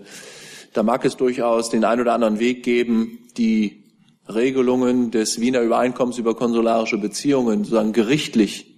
da 0.74 0.84
mag 0.84 1.06
es 1.06 1.18
durchaus 1.18 1.70
den 1.70 1.86
ein 1.86 2.00
oder 2.00 2.14
anderen 2.14 2.40
Weg 2.40 2.64
geben, 2.64 3.20
die 3.38 3.84
Regelungen 4.28 5.12
des 5.12 5.40
Wiener 5.40 5.62
Übereinkommens 5.62 6.18
über 6.18 6.36
konsularische 6.36 6.98
Beziehungen 6.98 7.60
sozusagen 7.60 7.94
gerichtlich 7.94 8.74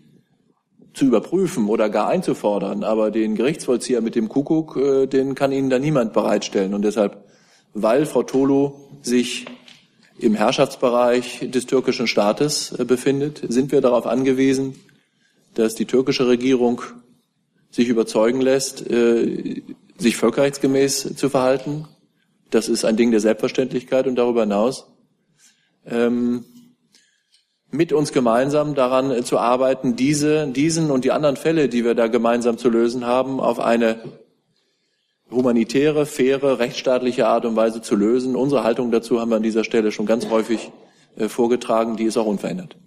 zu 0.94 1.06
überprüfen 1.06 1.68
oder 1.68 1.90
gar 1.90 2.08
einzufordern. 2.08 2.84
Aber 2.84 3.12
den 3.12 3.36
Gerichtsvollzieher 3.36 4.02
mit 4.02 4.16
dem 4.16 4.30
Kuckuck, 4.30 4.78
äh, 4.78 5.08
den 5.08 5.36
kann 5.36 5.52
Ihnen 5.52 5.70
da 5.70 5.78
niemand 5.78 6.14
bereitstellen. 6.14 6.74
Und 6.74 6.84
deshalb, 6.84 7.26
weil 7.74 8.06
Frau 8.06 8.24
Tolu 8.24 8.74
sich 9.02 9.46
im 10.18 10.34
Herrschaftsbereich 10.34 11.52
des 11.52 11.66
türkischen 11.66 12.08
Staates 12.08 12.72
äh, 12.72 12.86
befindet, 12.86 13.42
sind 13.48 13.72
wir 13.72 13.82
darauf 13.82 14.08
angewiesen, 14.08 14.76
dass 15.54 15.76
die 15.76 15.86
türkische 15.86 16.28
Regierung 16.28 16.82
sich 17.70 17.90
überzeugen 17.90 18.42
lässt, 18.42 18.90
äh, 18.90 19.62
sich 19.98 20.18
völkerrechtsgemäß 20.18 21.16
zu 21.16 21.30
verhalten. 21.30 21.88
Das 22.50 22.70
ist 22.70 22.86
ein 22.86 22.98
Ding 22.98 23.12
der 23.12 23.20
Selbstverständlichkeit 23.20 24.08
und 24.08 24.16
darüber 24.16 24.42
hinaus 24.42 24.88
ähm, 25.86 26.46
mit 27.72 27.94
uns 27.94 28.12
gemeinsam 28.12 28.76
daran 28.76 29.12
äh, 29.12 29.24
zu 29.24 29.38
arbeiten, 29.38 29.96
diese, 29.96 30.48
diesen 30.48 30.92
und 30.92 31.06
die 31.06 31.12
anderen 31.12 31.38
Fälle, 31.38 31.70
die 31.70 31.84
wir 31.84 31.96
da 31.96 32.08
gemeinsam 32.08 32.58
zu 32.58 32.70
lösen 32.70 33.06
haben, 33.06 33.40
auf 33.40 33.60
eine 33.60 34.00
humanitäre, 35.30 36.06
faire, 36.06 36.60
rechtsstaatliche 36.60 37.28
Art 37.28 37.46
und 37.46 37.56
Weise 37.56 37.82
zu 37.82 37.96
lösen. 37.96 38.36
Unsere 38.36 38.64
Haltung 38.64 38.92
dazu 38.92 39.20
haben 39.20 39.30
wir 39.30 39.38
an 39.38 39.44
dieser 39.44 39.64
Stelle 39.64 39.92
schon 39.92 40.06
ganz 40.06 40.30
häufig 40.30 40.72
äh, 41.18 41.28
vorgetragen, 41.28 41.98
die 41.98 42.06
ist 42.06 42.18
auch 42.18 42.28
unverändert. 42.28 42.78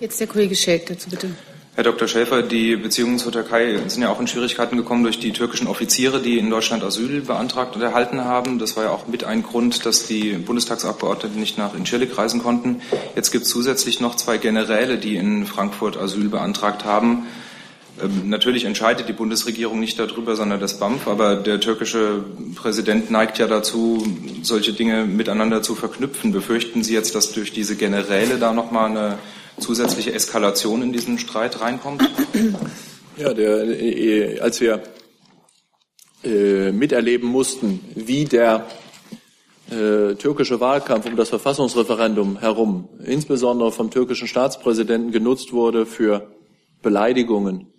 Jetzt 0.00 0.20
der 0.20 0.26
Kollege 0.26 0.54
Schelk 0.54 0.86
dazu 0.86 1.10
bitte. 1.10 1.30
Herr 1.74 1.84
Dr. 1.84 2.08
Schäfer, 2.08 2.42
die 2.42 2.74
Beziehungen 2.74 3.18
zur 3.18 3.30
Türkei 3.30 3.78
sind 3.86 4.02
ja 4.02 4.08
auch 4.08 4.18
in 4.18 4.26
Schwierigkeiten 4.26 4.76
gekommen 4.76 5.04
durch 5.04 5.20
die 5.20 5.32
türkischen 5.32 5.68
Offiziere, 5.68 6.20
die 6.20 6.38
in 6.38 6.50
Deutschland 6.50 6.82
Asyl 6.82 7.20
beantragt 7.20 7.76
und 7.76 7.82
erhalten 7.82 8.24
haben. 8.24 8.58
Das 8.58 8.76
war 8.76 8.84
ja 8.84 8.90
auch 8.90 9.06
mit 9.06 9.22
ein 9.22 9.44
Grund, 9.44 9.86
dass 9.86 10.06
die 10.06 10.32
Bundestagsabgeordneten 10.32 11.38
nicht 11.38 11.56
nach 11.56 11.74
Incirlik 11.74 12.18
reisen 12.18 12.42
konnten. 12.42 12.82
Jetzt 13.14 13.30
gibt 13.30 13.44
es 13.44 13.50
zusätzlich 13.50 14.00
noch 14.00 14.16
zwei 14.16 14.38
Generäle, 14.38 14.98
die 14.98 15.16
in 15.16 15.46
Frankfurt 15.46 15.96
Asyl 15.96 16.28
beantragt 16.28 16.84
haben. 16.84 17.26
Ähm, 18.02 18.28
natürlich 18.28 18.64
entscheidet 18.64 19.08
die 19.08 19.12
Bundesregierung 19.12 19.80
nicht 19.80 19.98
darüber, 19.98 20.36
sondern 20.36 20.60
das 20.60 20.78
BAMF, 20.78 21.08
aber 21.08 21.36
der 21.36 21.60
türkische 21.60 22.24
Präsident 22.54 23.10
neigt 23.10 23.38
ja 23.38 23.46
dazu, 23.46 24.06
solche 24.42 24.72
Dinge 24.72 25.04
miteinander 25.04 25.62
zu 25.62 25.74
verknüpfen. 25.74 26.32
Befürchten 26.32 26.82
Sie 26.82 26.94
jetzt, 26.94 27.14
dass 27.14 27.32
durch 27.32 27.52
diese 27.52 27.76
Generäle 27.76 28.38
da 28.38 28.52
nochmal 28.52 28.90
eine 28.90 29.18
zusätzliche 29.60 30.12
Eskalation 30.12 30.82
in 30.82 30.92
diesen 30.92 31.18
Streit 31.18 31.60
reinkommt? 31.60 32.08
Ja, 33.16 33.34
der, 33.34 33.64
äh, 33.64 34.38
als 34.38 34.60
wir 34.60 34.82
äh, 36.22 36.70
miterleben 36.70 37.28
mussten, 37.28 37.80
wie 37.94 38.24
der 38.24 38.66
äh, 39.70 40.14
türkische 40.14 40.60
Wahlkampf 40.60 41.06
um 41.06 41.16
das 41.16 41.28
Verfassungsreferendum 41.28 42.38
herum, 42.38 42.88
insbesondere 43.04 43.72
vom 43.72 43.90
türkischen 43.90 44.28
Staatspräsidenten 44.28 45.10
genutzt 45.10 45.52
wurde 45.52 45.84
für 45.84 46.30
Beleidigungen, 46.80 47.72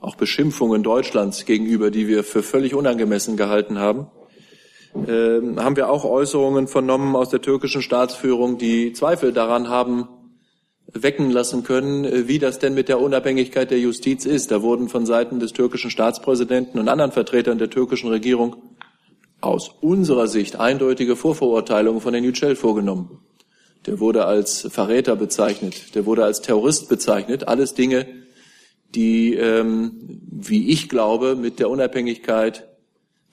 auch 0.00 0.14
Beschimpfungen 0.14 0.82
Deutschlands 0.82 1.44
gegenüber, 1.44 1.90
die 1.90 2.06
wir 2.08 2.24
für 2.24 2.42
völlig 2.42 2.74
unangemessen 2.74 3.36
gehalten 3.36 3.78
haben, 3.78 4.06
äh, 4.94 5.40
haben 5.56 5.76
wir 5.76 5.90
auch 5.90 6.04
Äußerungen 6.04 6.68
vernommen 6.68 7.16
aus 7.16 7.28
der 7.28 7.40
türkischen 7.40 7.82
Staatsführung, 7.82 8.56
die 8.56 8.92
Zweifel 8.92 9.32
daran 9.32 9.68
haben 9.68 10.08
wecken 10.92 11.30
lassen 11.30 11.62
können, 11.62 12.04
äh, 12.04 12.28
wie 12.28 12.38
das 12.38 12.58
denn 12.58 12.74
mit 12.74 12.88
der 12.88 13.00
Unabhängigkeit 13.00 13.70
der 13.70 13.78
Justiz 13.78 14.24
ist. 14.24 14.50
Da 14.50 14.62
wurden 14.62 14.88
von 14.88 15.06
Seiten 15.06 15.40
des 15.40 15.52
türkischen 15.52 15.90
Staatspräsidenten 15.90 16.78
und 16.78 16.88
anderen 16.88 17.12
Vertretern 17.12 17.58
der 17.58 17.70
türkischen 17.70 18.10
Regierung 18.10 18.56
aus 19.40 19.70
unserer 19.80 20.26
Sicht 20.26 20.56
eindeutige 20.56 21.16
Vorverurteilungen 21.16 22.00
von 22.00 22.12
Herrn 22.12 22.24
Yücel 22.24 22.56
vorgenommen. 22.56 23.20
Der 23.86 23.98
wurde 23.98 24.26
als 24.26 24.68
Verräter 24.70 25.16
bezeichnet, 25.16 25.94
der 25.94 26.04
wurde 26.04 26.24
als 26.24 26.42
Terrorist 26.42 26.88
bezeichnet. 26.88 27.48
Alles 27.48 27.72
Dinge, 27.72 28.06
die, 28.94 29.34
ähm, 29.34 30.20
wie 30.30 30.68
ich 30.68 30.88
glaube, 30.88 31.36
mit 31.36 31.58
der 31.58 31.70
Unabhängigkeit 31.70 32.68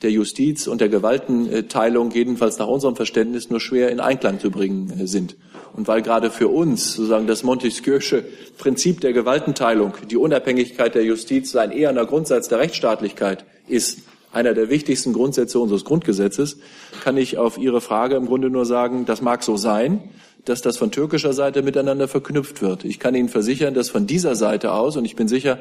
der 0.02 0.12
Justiz 0.12 0.68
und 0.68 0.80
der 0.80 0.90
Gewaltenteilung 0.90 2.12
jedenfalls 2.12 2.60
nach 2.60 2.68
unserem 2.68 2.96
Verständnis 2.96 3.50
nur 3.50 3.60
schwer 3.60 3.90
in 3.90 4.00
Einklang 4.00 4.40
zu 4.40 4.52
bringen 4.52 4.92
äh, 5.00 5.08
sind. 5.08 5.36
Und 5.74 5.88
weil 5.88 6.02
gerade 6.02 6.32
für 6.32 6.48
uns 6.48 6.94
sozusagen 6.94 7.28
das 7.28 7.44
Montesquieu'sche 7.44 8.24
Prinzip 8.58 9.02
der 9.02 9.14
Gewaltenteilung, 9.14 9.94
die 10.10 10.18
Unabhängigkeit 10.18 10.96
der 10.96 11.04
Justiz 11.04 11.56
ein 11.56 11.72
eherner 11.72 12.06
Grundsatz 12.06 12.48
der 12.48 12.60
Rechtsstaatlichkeit 12.60 13.46
ist, 13.68 14.00
einer 14.32 14.54
der 14.54 14.70
wichtigsten 14.70 15.14
Grundsätze 15.14 15.60
unseres 15.60 15.86
Grundgesetzes, 15.86 16.58
kann 17.04 17.18
ich 17.18 17.38
auf 17.38 17.58
Ihre 17.58 17.82
Frage 17.82 18.16
im 18.16 18.26
Grunde 18.26 18.50
nur 18.50 18.66
sagen, 18.66 19.06
das 19.06 19.22
mag 19.22 19.44
so 19.44 19.58
sein, 19.58 20.10
dass 20.46 20.62
das 20.62 20.78
von 20.78 20.92
türkischer 20.92 21.34
Seite 21.34 21.62
miteinander 21.62 22.08
verknüpft 22.08 22.62
wird. 22.62 22.86
Ich 22.86 23.00
kann 23.00 23.16
Ihnen 23.16 23.30
versichern, 23.30 23.74
dass 23.74 23.90
von 23.90 24.08
dieser 24.08 24.36
Seite 24.36 24.74
aus, 24.74 24.96
und 24.98 25.06
ich 25.06 25.16
bin 25.16 25.28
sicher, 25.28 25.60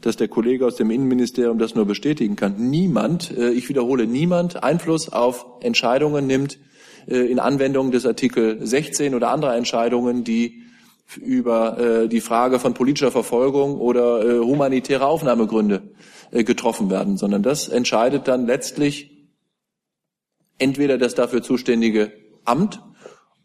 dass 0.00 0.16
der 0.16 0.28
Kollege 0.28 0.64
aus 0.64 0.76
dem 0.76 0.90
Innenministerium 0.90 1.58
das 1.58 1.74
nur 1.74 1.84
bestätigen 1.84 2.36
kann, 2.36 2.70
niemand, 2.70 3.36
äh, 3.36 3.50
ich 3.50 3.68
wiederhole, 3.68 4.06
niemand 4.06 4.62
Einfluss 4.62 5.08
auf 5.08 5.46
Entscheidungen 5.60 6.26
nimmt 6.26 6.58
in 7.08 7.38
Anwendung 7.38 7.90
des 7.90 8.04
Artikel 8.04 8.64
16 8.64 9.14
oder 9.14 9.30
anderer 9.30 9.56
Entscheidungen, 9.56 10.24
die 10.24 10.62
über 11.16 11.78
äh, 11.78 12.08
die 12.08 12.20
Frage 12.20 12.58
von 12.58 12.74
politischer 12.74 13.10
Verfolgung 13.10 13.80
oder 13.80 14.22
humanitärer 14.44 15.06
Aufnahmegründe 15.06 15.82
getroffen 16.32 16.90
werden, 16.90 17.16
sondern 17.16 17.42
das 17.42 17.68
entscheidet 17.68 18.28
dann 18.28 18.46
letztlich 18.46 19.18
entweder 20.58 20.98
das 20.98 21.14
dafür 21.14 21.42
zuständige 21.42 22.12
Amt 22.44 22.80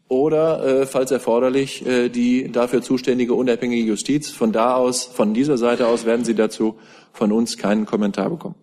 oder, 0.08 0.64
äh, 0.82 0.86
falls 0.86 1.10
erforderlich, 1.10 1.86
äh, 1.86 2.08
die 2.08 2.50
dafür 2.52 2.82
zuständige 2.82 3.34
unabhängige 3.34 3.82
Justiz. 3.82 4.30
Von 4.30 4.52
da 4.52 4.74
aus, 4.74 5.04
von 5.04 5.34
dieser 5.34 5.56
Seite 5.56 5.86
aus 5.86 6.04
werden 6.04 6.24
Sie 6.24 6.34
dazu 6.34 6.78
von 7.12 7.32
uns 7.32 7.56
keinen 7.56 7.86
Kommentar 7.86 8.30
bekommen. 8.30 8.56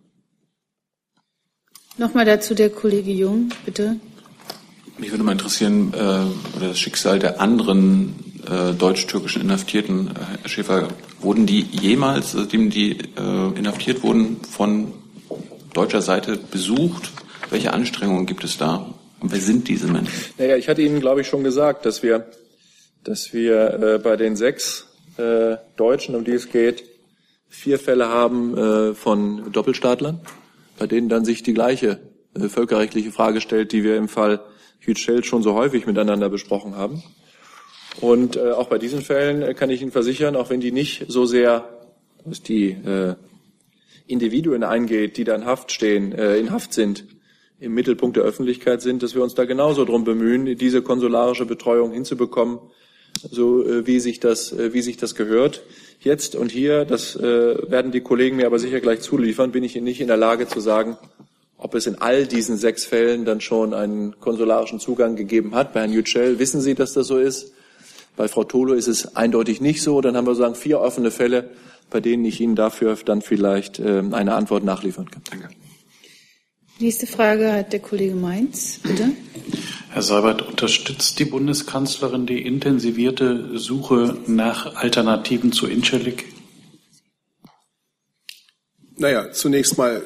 Nochmal 1.98 2.26
dazu 2.26 2.56
der 2.56 2.70
Kollege 2.70 3.12
Jung, 3.12 3.50
bitte. 3.66 3.98
Mich 5.02 5.10
würde 5.10 5.24
mal 5.24 5.32
interessieren, 5.32 5.96
äh, 5.96 6.60
das 6.60 6.78
Schicksal 6.78 7.18
der 7.18 7.42
anderen 7.42 8.14
äh, 8.46 8.72
deutsch-türkischen 8.74 9.42
Inhaftierten. 9.42 10.10
Äh, 10.10 10.14
Herr 10.44 10.50
Schäfer, 10.50 10.90
wurden 11.20 11.48
die 11.48 11.62
jemals, 11.72 12.34
seitdem 12.34 12.70
die 12.70 12.92
äh, 12.92 13.58
inhaftiert 13.58 14.04
wurden, 14.04 14.38
von 14.44 14.94
deutscher 15.74 16.04
Seite 16.04 16.38
besucht? 16.38 17.10
Welche 17.50 17.74
Anstrengungen 17.74 18.28
gibt 18.28 18.44
es 18.44 18.60
da? 18.60 18.94
Und 19.20 19.32
wer 19.32 19.40
sind 19.40 19.68
diese 19.70 19.88
Menschen? 19.88 20.14
Naja, 20.38 20.56
ich 20.56 20.70
hatte 20.70 20.84
Ihnen, 20.84 21.00
glaube 21.00 21.22
ich, 21.22 21.28
schon 21.28 21.44
gesagt, 21.44 21.88
dass 21.88 22.04
wir, 22.04 22.28
dass 23.04 23.34
wir 23.34 23.74
äh, 23.82 23.98
bei 23.98 24.16
den 24.18 24.36
sechs 24.36 24.86
äh, 25.18 25.58
Deutschen, 25.78 26.14
um 26.14 26.24
die 26.24 26.34
es 26.34 26.52
geht, 26.52 26.84
vier 27.50 27.80
Fälle 27.80 28.10
haben 28.10 28.56
äh, 28.56 28.94
von 28.94 29.52
Doppelstaatlern, 29.52 30.20
bei 30.78 30.86
denen 30.86 31.10
dann 31.10 31.26
sich 31.26 31.42
die 31.42 31.56
gleiche 31.56 32.00
äh, 32.36 32.50
völkerrechtliche 32.50 33.12
Frage 33.12 33.42
stellt, 33.42 33.72
die 33.72 33.84
wir 33.84 33.98
im 33.98 34.08
Fall 34.08 34.42
Hütschel 34.82 35.24
schon 35.24 35.42
so 35.42 35.54
häufig 35.54 35.86
miteinander 35.88 36.30
besprochen 36.30 36.76
haben. 36.76 37.02
Und 38.00 38.36
äh, 38.36 38.52
auch 38.52 38.68
bei 38.68 38.78
diesen 38.78 39.02
Fällen 39.02 39.42
äh, 39.42 39.54
kann 39.54 39.70
ich 39.70 39.82
Ihnen 39.82 39.92
versichern, 39.92 40.36
auch 40.36 40.50
wenn 40.50 40.60
die 40.60 40.72
nicht 40.72 41.06
so 41.08 41.26
sehr 41.26 41.68
was 42.26 42.42
die 42.42 42.72
äh, 42.72 43.16
Individuen 44.08 44.64
eingeht, 44.64 45.18
die 45.18 45.24
da 45.24 45.36
in 45.36 45.46
Haft 45.46 45.72
stehen, 45.72 46.12
äh, 46.12 46.38
in 46.38 46.52
Haft 46.52 46.74
sind, 46.74 47.06
im 47.60 47.74
Mittelpunkt 47.74 48.18
der 48.18 48.24
Öffentlichkeit 48.24 48.82
sind, 48.82 49.04
dass 49.04 49.16
wir 49.16 49.24
uns 49.24 49.36
da 49.36 49.46
genauso 49.46 49.86
darum 49.86 50.04
bemühen, 50.04 50.58
diese 50.58 50.82
konsularische 50.82 51.46
Betreuung 51.46 51.92
hinzubekommen, 51.92 52.60
so 53.30 53.64
äh, 53.66 53.86
wie 53.88 54.00
sich 54.00 54.20
das, 54.20 54.52
äh, 54.52 54.74
wie 54.74 54.82
sich 54.82 54.98
das 54.98 55.16
gehört. 55.16 55.64
Jetzt 56.00 56.36
und 56.36 56.52
hier, 56.52 56.86
das 56.86 57.16
äh, 57.16 57.22
werden 57.70 57.92
die 57.92 58.02
Kollegen 58.02 58.38
mir 58.38 58.48
aber 58.48 58.60
sicher 58.60 58.80
gleich 58.80 59.02
zuliefern, 59.02 59.52
bin 59.52 59.64
ich 59.64 59.76
nicht 59.76 60.02
in 60.02 60.08
der 60.08 60.18
Lage 60.18 60.48
zu 60.48 60.60
sagen, 60.60 60.98
ob 61.62 61.76
es 61.76 61.86
in 61.86 62.02
all 62.02 62.26
diesen 62.26 62.58
sechs 62.58 62.86
Fällen 62.86 63.24
dann 63.24 63.40
schon 63.40 63.76
einen 63.76 64.20
konsularischen 64.20 64.80
Zugang 64.80 65.16
gegeben 65.16 65.54
hat. 65.54 65.74
Bei 65.74 65.82
Herrn 65.82 65.94
Yücel 65.94 66.40
wissen 66.40 66.60
Sie, 66.60 66.74
dass 66.74 66.94
das 66.94 67.08
so 67.08 67.20
ist. 67.20 67.54
Bei 68.18 68.28
Frau 68.28 68.44
Tolo 68.44 68.74
ist 68.74 68.88
es 68.88 69.16
eindeutig 69.16 69.62
nicht 69.62 69.84
so. 69.84 70.02
Dann 70.02 70.18
haben 70.18 70.26
wir 70.26 70.34
sozusagen 70.34 70.56
vier 70.56 70.82
offene 70.82 71.12
Fälle, 71.12 71.52
bei 71.92 72.00
denen 72.00 72.26
ich 72.26 72.42
Ihnen 72.42 72.56
dafür 72.56 72.98
dann 73.06 73.22
vielleicht 73.22 73.78
äh, 73.78 74.02
eine 74.12 74.34
Antwort 74.34 74.64
nachliefern 74.64 75.12
kann. 75.12 75.22
Danke. 75.30 75.50
Nächste 76.80 77.06
Frage 77.06 77.54
hat 77.54 77.74
der 77.74 77.80
Kollege 77.80 78.16
Mainz, 78.16 78.80
bitte. 78.82 79.12
Herr 79.92 80.02
Seibert, 80.02 80.42
unterstützt 80.42 81.20
die 81.20 81.26
Bundeskanzlerin 81.26 82.26
die 82.26 82.42
intensivierte 82.42 83.60
Suche 83.60 84.18
nach 84.26 84.78
Alternativen 84.78 85.52
zu 85.52 85.68
Incirlik? 85.68 86.26
Naja, 88.98 89.32
zunächst 89.32 89.78
mal 89.78 90.02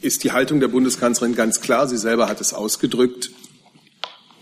ist 0.00 0.24
die 0.24 0.32
Haltung 0.32 0.60
der 0.60 0.68
Bundeskanzlerin 0.68 1.34
ganz 1.34 1.60
klar. 1.60 1.86
Sie 1.88 1.98
selber 1.98 2.28
hat 2.28 2.40
es 2.40 2.54
ausgedrückt. 2.54 3.30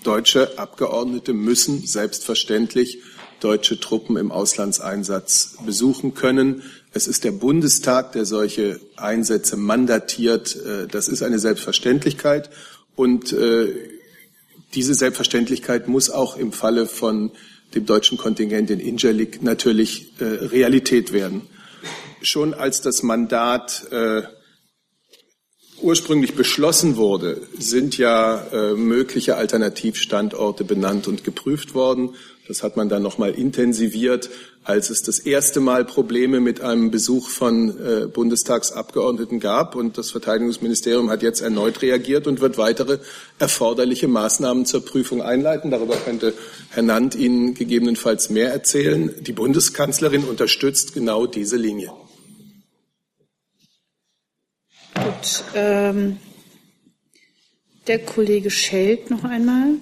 Deutsche 0.04 0.58
Abgeordnete 0.58 1.32
müssen 1.32 1.86
selbstverständlich 1.86 2.98
deutsche 3.40 3.78
Truppen 3.78 4.16
im 4.16 4.32
Auslandseinsatz 4.32 5.56
besuchen 5.64 6.14
können. 6.14 6.62
Es 6.92 7.06
ist 7.06 7.24
der 7.24 7.32
Bundestag, 7.32 8.12
der 8.12 8.24
solche 8.24 8.80
Einsätze 8.96 9.56
mandatiert. 9.56 10.56
Äh, 10.56 10.86
das 10.88 11.08
ist 11.08 11.22
eine 11.22 11.38
Selbstverständlichkeit. 11.38 12.50
Und 12.96 13.32
äh, 13.32 13.74
diese 14.74 14.94
Selbstverständlichkeit 14.94 15.88
muss 15.88 16.10
auch 16.10 16.36
im 16.36 16.52
Falle 16.52 16.86
von 16.86 17.30
dem 17.74 17.86
deutschen 17.86 18.18
Kontingent 18.18 18.70
in 18.70 18.80
Injalik 18.80 19.42
natürlich 19.42 20.12
äh, 20.20 20.24
Realität 20.24 21.12
werden. 21.12 21.42
Schon 22.22 22.54
als 22.54 22.80
das 22.80 23.04
Mandat 23.04 23.86
ursprünglich 25.82 26.34
beschlossen 26.34 26.96
wurde, 26.96 27.40
sind 27.58 27.98
ja 27.98 28.46
äh, 28.52 28.74
mögliche 28.74 29.36
Alternativstandorte 29.36 30.64
benannt 30.64 31.08
und 31.08 31.24
geprüft 31.24 31.74
worden. 31.74 32.14
Das 32.46 32.62
hat 32.62 32.76
man 32.76 32.88
dann 32.88 33.02
nochmal 33.02 33.32
intensiviert, 33.32 34.30
als 34.64 34.90
es 34.90 35.02
das 35.02 35.18
erste 35.18 35.60
Mal 35.60 35.84
Probleme 35.84 36.40
mit 36.40 36.60
einem 36.60 36.90
Besuch 36.90 37.28
von 37.28 37.68
äh, 37.68 38.06
Bundestagsabgeordneten 38.06 39.38
gab. 39.38 39.74
Und 39.76 39.98
das 39.98 40.10
Verteidigungsministerium 40.10 41.10
hat 41.10 41.22
jetzt 41.22 41.40
erneut 41.40 41.82
reagiert 41.82 42.26
und 42.26 42.40
wird 42.40 42.58
weitere 42.58 42.98
erforderliche 43.38 44.08
Maßnahmen 44.08 44.66
zur 44.66 44.84
Prüfung 44.84 45.22
einleiten. 45.22 45.70
Darüber 45.70 45.96
könnte 45.96 46.34
Herr 46.70 46.82
Nant 46.82 47.14
Ihnen 47.14 47.54
gegebenenfalls 47.54 48.30
mehr 48.30 48.50
erzählen. 48.52 49.14
Die 49.20 49.32
Bundeskanzlerin 49.32 50.24
unterstützt 50.24 50.94
genau 50.94 51.26
diese 51.26 51.56
Linie. 51.56 51.92
Gut, 55.04 55.44
ähm, 55.54 56.18
der 57.86 58.00
Kollege 58.00 58.50
Schelt 58.50 59.10
noch 59.10 59.24
einmal. 59.24 59.74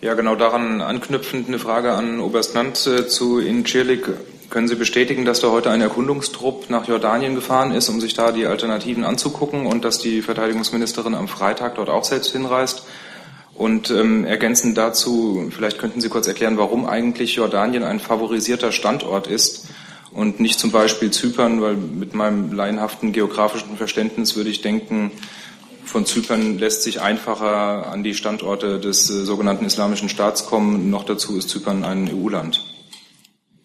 Ja, 0.00 0.14
genau 0.14 0.36
daran 0.36 0.80
anknüpfend 0.80 1.48
eine 1.48 1.58
Frage 1.58 1.92
an 1.92 2.20
Oberst 2.20 2.54
Nant 2.54 2.86
äh, 2.86 3.08
zu 3.08 3.38
Incirlik. 3.38 4.08
Können 4.50 4.68
Sie 4.68 4.74
bestätigen, 4.74 5.24
dass 5.24 5.40
da 5.40 5.50
heute 5.50 5.70
ein 5.70 5.80
Erkundungstrupp 5.80 6.70
nach 6.70 6.86
Jordanien 6.86 7.34
gefahren 7.34 7.72
ist, 7.72 7.88
um 7.88 8.00
sich 8.00 8.14
da 8.14 8.32
die 8.32 8.46
Alternativen 8.46 9.04
anzugucken 9.04 9.66
und 9.66 9.84
dass 9.84 9.98
die 9.98 10.22
Verteidigungsministerin 10.22 11.14
am 11.14 11.26
Freitag 11.26 11.76
dort 11.76 11.88
auch 11.88 12.04
selbst 12.04 12.32
hinreist? 12.32 12.84
Und 13.54 13.90
ähm, 13.90 14.26
ergänzend 14.26 14.76
dazu, 14.76 15.50
vielleicht 15.50 15.78
könnten 15.78 16.02
Sie 16.02 16.10
kurz 16.10 16.28
erklären, 16.28 16.58
warum 16.58 16.86
eigentlich 16.86 17.36
Jordanien 17.36 17.82
ein 17.82 17.98
favorisierter 17.98 18.70
Standort 18.70 19.26
ist 19.26 19.68
und 20.16 20.40
nicht 20.40 20.58
zum 20.58 20.70
Beispiel 20.70 21.10
Zypern, 21.10 21.60
weil 21.60 21.76
mit 21.76 22.14
meinem 22.14 22.52
laienhaften 22.52 23.12
geografischen 23.12 23.76
Verständnis 23.76 24.34
würde 24.34 24.48
ich 24.48 24.62
denken, 24.62 25.10
von 25.84 26.06
Zypern 26.06 26.58
lässt 26.58 26.82
sich 26.82 27.00
einfacher 27.00 27.86
an 27.92 28.02
die 28.02 28.14
Standorte 28.14 28.80
des 28.80 29.08
äh, 29.10 29.24
sogenannten 29.24 29.66
Islamischen 29.66 30.08
Staats 30.08 30.46
kommen. 30.46 30.90
Noch 30.90 31.04
dazu 31.04 31.36
ist 31.36 31.50
Zypern 31.50 31.84
ein 31.84 32.10
EU-Land. 32.12 32.64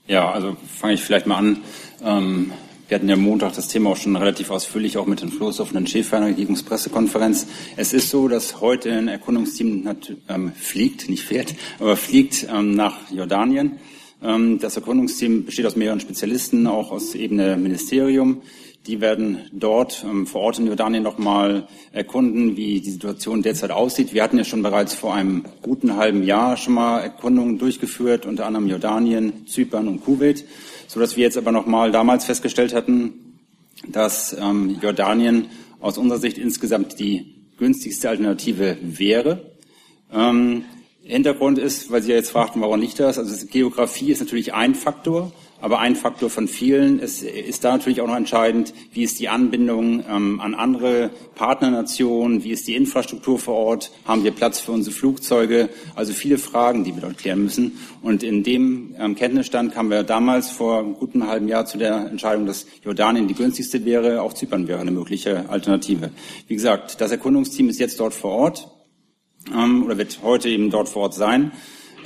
Ja, 0.08 0.30
also 0.30 0.58
fange 0.78 0.94
ich 0.94 1.02
vielleicht 1.02 1.26
mal 1.26 1.38
an. 1.38 1.62
Ähm, 2.04 2.52
wir 2.90 2.96
hatten 2.96 3.08
ja 3.08 3.16
Montag 3.16 3.54
das 3.54 3.70
Thema 3.70 3.92
auch 3.92 3.98
schon 3.98 4.18
relativ 4.18 4.52
ausführlich, 4.52 4.98
auch 4.98 5.06
mit 5.06 5.22
den 5.22 5.32
Floß 5.32 5.62
auf 5.62 5.72
den 5.72 5.88
Schäfer 5.88 6.18
in 6.18 6.24
der 6.24 6.32
Regierungspressekonferenz. 6.32 7.48
Es 7.78 7.94
ist 7.94 8.10
so, 8.10 8.28
dass 8.28 8.60
heute 8.60 8.92
ein 8.92 9.08
Erkundungsteam 9.08 9.90
ähm, 10.28 10.52
fliegt, 10.52 11.08
nicht 11.08 11.24
fährt, 11.24 11.56
aber 11.80 11.96
fliegt 11.96 12.46
ähm, 12.54 12.76
nach 12.76 13.10
Jordanien 13.10 13.80
das 14.22 14.76
Erkundungsteam 14.76 15.46
besteht 15.46 15.66
aus 15.66 15.76
mehreren 15.76 16.00
Spezialisten, 16.00 16.68
auch 16.68 16.92
aus 16.92 17.16
Ebene 17.16 17.58
Ministerium. 17.58 18.44
Die 18.88 19.00
werden 19.00 19.40
dort 19.52 20.04
ähm, 20.08 20.26
vor 20.26 20.42
Ort 20.42 20.58
in 20.58 20.66
Jordanien 20.66 21.04
nochmal 21.04 21.68
erkunden, 21.92 22.58
wie 22.58 22.82
die 22.82 22.90
Situation 22.90 23.44
derzeit 23.44 23.70
aussieht. 23.70 24.14
Wir 24.14 24.24
hatten 24.24 24.40
ja 24.40 24.44
schon 24.44 24.64
bereits 24.64 24.96
vor 24.96 25.14
einem 25.14 25.46
guten 25.62 25.98
halben 25.98 26.24
Jahr 26.24 26.58
schon 26.58 26.74
mal 26.74 27.00
Erkundungen 27.00 27.60
durchgeführt, 27.60 28.26
unter 28.26 28.48
anderem 28.48 28.68
Jordanien, 28.68 29.46
Zypern 29.48 29.88
und 29.88 30.04
Kuwait, 30.04 30.46
sodass 30.88 31.16
wir 31.16 31.24
jetzt 31.24 31.38
aber 31.38 31.52
nochmal 31.52 31.92
damals 31.92 32.26
festgestellt 32.26 32.74
hatten, 32.74 33.14
dass 33.88 34.36
ähm, 34.40 34.78
Jordanien 34.82 35.48
aus 35.80 36.00
unserer 36.00 36.20
Sicht 36.20 36.40
insgesamt 36.40 37.00
die 37.00 37.36
günstigste 37.58 38.10
Alternative 38.10 38.78
wäre. 38.82 39.52
Ähm, 40.12 40.64
Hintergrund 41.04 41.58
ist, 41.58 41.92
weil 41.92 42.02
Sie 42.02 42.12
ja 42.12 42.16
jetzt 42.16 42.30
fragten, 42.30 42.62
warum 42.62 42.80
nicht 42.80 43.00
das? 43.00 43.18
Also 43.18 43.46
Geografie 43.48 44.12
ist 44.12 44.20
natürlich 44.20 44.54
ein 44.54 44.76
Faktor, 44.76 45.32
aber 45.60 45.80
ein 45.80 45.96
Faktor 45.96 46.30
von 46.30 46.48
vielen. 46.48 47.00
Es 47.00 47.24
ist 47.24 47.64
da 47.64 47.72
natürlich 47.72 48.02
auch 48.02 48.08
noch 48.08 48.16
entscheidend, 48.16 48.74
wie 48.94 49.04
ist 49.04 49.20
die 49.20 49.28
Anbindung 49.28 50.04
ähm, 50.08 50.40
an 50.40 50.54
andere 50.54 51.10
Partnernationen, 51.34 52.44
wie 52.44 52.52
ist 52.52 52.68
die 52.68 52.76
Infrastruktur 52.76 53.40
vor 53.40 53.56
Ort, 53.56 53.92
haben 54.06 54.24
wir 54.24 54.32
Platz 54.32 54.60
für 54.60 54.74
unsere 54.74 54.96
Flugzeuge? 54.96 55.70
Also 55.96 56.14
viele 56.14 56.38
Fragen, 56.38 56.84
die 56.84 56.94
wir 56.94 57.02
dort 57.02 57.18
klären 57.18 57.44
müssen. 57.44 57.80
Und 58.04 58.22
in 58.22 58.44
dem 58.44 58.96
ähm, 59.00 59.16
Kenntnisstand 59.16 59.74
kamen 59.74 59.90
wir 59.90 60.04
damals 60.04 60.52
vor 60.52 60.80
einem 60.80 60.94
guten 60.94 61.28
halben 61.28 61.48
Jahr 61.48 61.66
zu 61.66 61.80
der 61.80 62.08
Entscheidung, 62.12 62.46
dass 62.46 62.68
Jordanien 62.84 63.28
die 63.28 63.36
günstigste 63.36 63.86
wäre, 63.86 64.22
auch 64.22 64.34
Zypern 64.34 64.68
wäre 64.68 64.80
eine 64.80 64.92
mögliche 64.92 65.50
Alternative. 65.50 66.12
Wie 66.48 66.56
gesagt, 66.56 67.02
das 67.02 67.12
Erkundungsteam 67.12 67.70
ist 67.70 67.80
jetzt 67.80 68.00
dort 68.00 68.14
vor 68.14 68.32
Ort 68.32 68.68
ähm, 69.54 69.84
oder 69.84 69.98
wird 69.98 70.20
heute 70.24 70.50
eben 70.50 70.70
dort 70.70 70.90
vor 70.90 71.04
Ort 71.04 71.14
sein. 71.14 71.52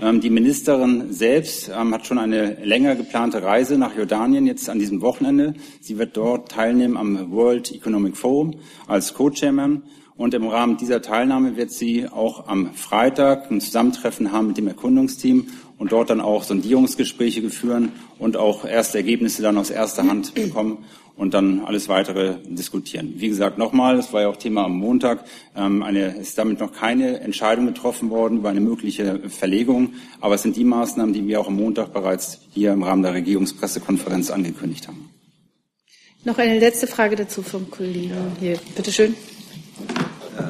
Ähm, 0.02 0.20
die 0.20 0.30
Ministerin 0.30 1.14
selbst 1.14 1.70
ähm, 1.70 1.94
hat 1.94 2.06
schon 2.06 2.18
eine 2.18 2.64
länger 2.64 2.96
geplante 2.96 3.42
Reise 3.42 3.78
nach 3.78 3.96
Jordanien 3.96 4.46
jetzt 4.46 4.70
an 4.70 4.80
diesem 4.80 5.02
Wochenende. 5.02 5.54
Sie 5.80 5.98
wird 5.98 6.18
dort 6.18 6.52
teilnehmen 6.52 6.98
am 6.98 7.32
World 7.32 7.72
Economic 7.72 8.18
Forum 8.18 8.56
als 8.88 9.14
Co-Chairman. 9.14 9.84
Und 10.18 10.34
im 10.34 10.48
Rahmen 10.48 10.78
dieser 10.78 11.02
Teilnahme 11.02 11.58
wird 11.58 11.72
sie 11.72 12.08
auch 12.08 12.48
am 12.48 12.74
Freitag 12.74 13.52
ein 13.52 13.60
Zusammentreffen 13.60 14.32
haben 14.32 14.48
mit 14.48 14.58
dem 14.58 14.68
Erkundungsteam 14.68 15.48
und 15.78 15.92
dort 15.92 16.10
dann 16.10 16.22
auch 16.22 16.44
Sondierungsgespräche 16.44 17.50
führen 17.50 17.92
und 18.18 18.38
auch 18.38 18.64
erste 18.64 18.98
Ergebnisse 18.98 19.42
dann 19.42 19.58
aus 19.58 19.70
erster 19.70 20.08
Hand 20.08 20.34
bekommen 20.34 20.86
und 21.16 21.34
dann 21.34 21.62
alles 21.62 21.88
weitere 21.88 22.36
diskutieren. 22.46 23.14
Wie 23.18 23.30
gesagt, 23.30 23.58
nochmal, 23.58 23.96
das 23.96 24.12
war 24.14 24.22
ja 24.22 24.28
auch 24.28 24.36
Thema 24.36 24.66
am 24.66 24.78
Montag, 24.78 25.26
ähm, 25.56 25.82
eine, 25.82 26.18
ist 26.18 26.38
damit 26.38 26.60
noch 26.60 26.74
keine 26.74 27.20
Entscheidung 27.22 27.66
getroffen 27.68 28.10
worden 28.10 28.40
über 28.40 28.50
eine 28.50 28.62
mögliche 28.62 29.30
Verlegung, 29.30 29.94
aber 30.20 30.36
es 30.36 30.42
sind 30.42 30.56
die 30.56 30.64
Maßnahmen, 30.64 31.14
die 31.14 31.26
wir 31.28 31.40
auch 31.40 31.48
am 31.48 31.56
Montag 31.56 31.94
bereits 31.94 32.42
hier 32.52 32.74
im 32.74 32.84
Rahmen 32.84 33.04
der 33.04 33.14
Regierungspressekonferenz 33.14 34.30
angekündigt 34.30 34.88
haben. 34.88 35.10
Noch 36.26 36.38
eine 36.38 36.60
letzte 36.60 36.88
Frage 36.88 37.16
dazu 37.16 37.44
vom 37.44 37.70
Kollegen 37.70 38.36
hier. 38.40 38.60
Bitte 38.76 38.92
schön. 38.92 39.14
Äh, 39.14 40.44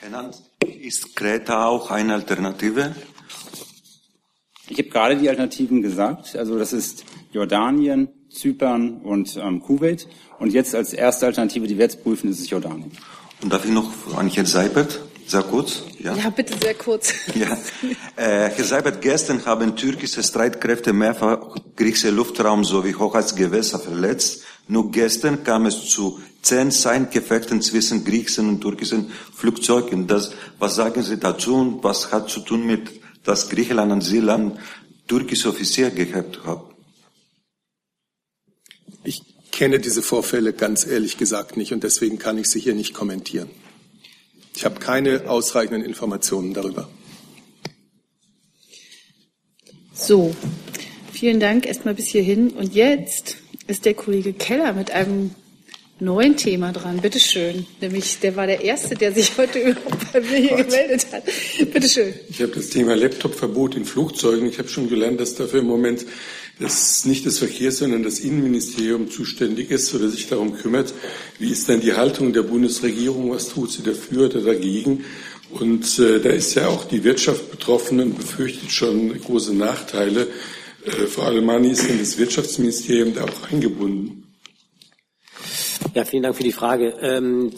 Herr 0.00 0.10
Nant, 0.10 0.42
ist 0.64 1.14
Kreta 1.16 1.66
auch 1.66 1.90
eine 1.90 2.14
Alternative? 2.14 2.94
Ich 4.68 4.78
habe 4.78 4.88
gerade 4.88 5.16
die 5.16 5.28
Alternativen 5.28 5.82
gesagt. 5.82 6.34
Also 6.34 6.58
das 6.58 6.72
ist 6.72 7.04
Jordanien, 7.32 8.08
Zypern 8.38 8.98
und 9.02 9.36
ähm, 9.36 9.60
Kuwait. 9.62 10.08
Und 10.38 10.52
jetzt 10.52 10.74
als 10.74 10.92
erste 10.92 11.26
Alternative, 11.26 11.66
die 11.66 11.76
wir 11.76 11.84
jetzt 11.84 12.02
prüfen, 12.02 12.30
ist 12.30 12.40
es 12.40 12.50
Jordanien. 12.50 12.92
Und 13.42 13.52
darf 13.52 13.64
ich 13.64 13.70
noch 13.70 13.90
an 14.16 14.28
Herrn 14.28 14.46
Seibert, 14.46 15.00
sehr 15.26 15.42
kurz? 15.42 15.82
Ja, 15.98 16.14
ja 16.14 16.30
bitte 16.30 16.54
sehr 16.60 16.74
kurz. 16.74 17.12
Ja. 17.34 17.58
Äh, 18.16 18.50
Herr 18.50 18.64
Seibert, 18.64 19.02
gestern 19.02 19.44
haben 19.44 19.76
türkische 19.76 20.22
Streitkräfte 20.22 20.92
mehrfach 20.92 21.56
griechische 21.74 22.10
Luftraum 22.10 22.64
sowie 22.64 22.94
Hochheitsgewässer 22.94 23.78
verletzt. 23.78 24.42
Nur 24.68 24.90
gestern 24.90 25.44
kam 25.44 25.66
es 25.66 25.86
zu 25.88 26.18
zehn 26.42 26.70
Seingefechten 26.70 27.60
zwischen 27.60 28.04
griechischen 28.04 28.48
und 28.48 28.60
türkischen 28.60 29.10
Flugzeugen. 29.34 30.06
Das, 30.06 30.30
was 30.58 30.76
sagen 30.76 31.02
Sie 31.02 31.18
dazu 31.18 31.56
und 31.56 31.84
was 31.84 32.12
hat 32.12 32.30
zu 32.30 32.40
tun 32.40 32.64
mit, 32.64 33.00
dass 33.24 33.48
Griechenland 33.48 33.92
an 33.92 34.00
Seeland 34.00 34.58
türkische 35.08 35.48
Offizier 35.48 35.90
gehabt 35.90 36.40
hat? 36.46 36.75
Kenne 39.56 39.80
diese 39.80 40.02
Vorfälle 40.02 40.52
ganz 40.52 40.86
ehrlich 40.86 41.16
gesagt 41.16 41.56
nicht 41.56 41.72
und 41.72 41.82
deswegen 41.82 42.18
kann 42.18 42.36
ich 42.36 42.48
sie 42.48 42.60
hier 42.60 42.74
nicht 42.74 42.92
kommentieren. 42.92 43.48
Ich 44.54 44.66
habe 44.66 44.80
keine 44.80 45.30
ausreichenden 45.30 45.82
Informationen 45.82 46.52
darüber. 46.52 46.90
So, 49.94 50.36
vielen 51.10 51.40
Dank 51.40 51.66
erstmal 51.66 51.94
bis 51.94 52.08
hierhin. 52.08 52.50
Und 52.50 52.74
jetzt 52.74 53.38
ist 53.66 53.86
der 53.86 53.94
Kollege 53.94 54.34
Keller 54.34 54.74
mit 54.74 54.90
einem 54.90 55.30
neuen 56.00 56.36
Thema 56.36 56.72
dran. 56.72 57.00
Bitte 57.00 57.18
schön. 57.18 57.66
Nämlich, 57.80 58.20
der 58.20 58.36
war 58.36 58.46
der 58.46 58.62
Erste, 58.62 58.94
der 58.94 59.12
sich 59.12 59.38
heute 59.38 59.58
überhaupt 59.70 60.12
bei 60.12 60.20
mir 60.20 60.36
hier 60.36 60.56
gemeldet 60.64 61.06
hat. 61.12 61.24
Bitte 61.72 61.88
schön. 61.88 62.14
Ich 62.28 62.42
habe 62.42 62.52
das 62.52 62.68
Thema 62.68 62.94
Laptopverbot 62.94 63.74
in 63.74 63.86
Flugzeugen. 63.86 64.46
Ich 64.48 64.58
habe 64.58 64.68
schon 64.68 64.90
gelernt, 64.90 65.18
dass 65.18 65.34
dafür 65.34 65.60
im 65.60 65.66
Moment 65.66 66.04
das 66.58 67.04
nicht 67.04 67.26
das 67.26 67.38
Verkehrs-, 67.38 67.78
sondern 67.78 68.02
das 68.02 68.20
Innenministerium 68.20 69.10
zuständig 69.10 69.70
ist 69.70 69.94
oder 69.94 70.08
sich 70.08 70.28
darum 70.28 70.54
kümmert. 70.54 70.94
Wie 71.38 71.50
ist 71.50 71.68
denn 71.68 71.80
die 71.80 71.94
Haltung 71.94 72.32
der 72.32 72.42
Bundesregierung? 72.42 73.30
Was 73.30 73.48
tut 73.48 73.72
sie 73.72 73.82
dafür 73.82 74.26
oder 74.26 74.40
dagegen? 74.40 75.04
Und 75.50 75.98
äh, 75.98 76.20
da 76.20 76.30
ist 76.30 76.54
ja 76.54 76.68
auch 76.68 76.84
die 76.84 77.04
Wirtschaft 77.04 77.50
betroffen 77.50 78.00
und 78.00 78.16
befürchtet 78.16 78.70
schon 78.70 79.18
große 79.20 79.54
Nachteile. 79.54 80.28
Äh, 80.84 81.06
Frau 81.06 81.22
Alemani 81.22 81.70
ist 81.70 81.88
in 81.88 81.98
das 81.98 82.18
Wirtschaftsministerium 82.18 83.14
da 83.14 83.24
auch 83.24 83.52
eingebunden. 83.52 84.24
Ja, 85.94 86.04
vielen 86.04 86.24
Dank 86.24 86.36
für 86.36 86.42
die 86.42 86.52
Frage. 86.52 86.94
Ähm, 87.00 87.52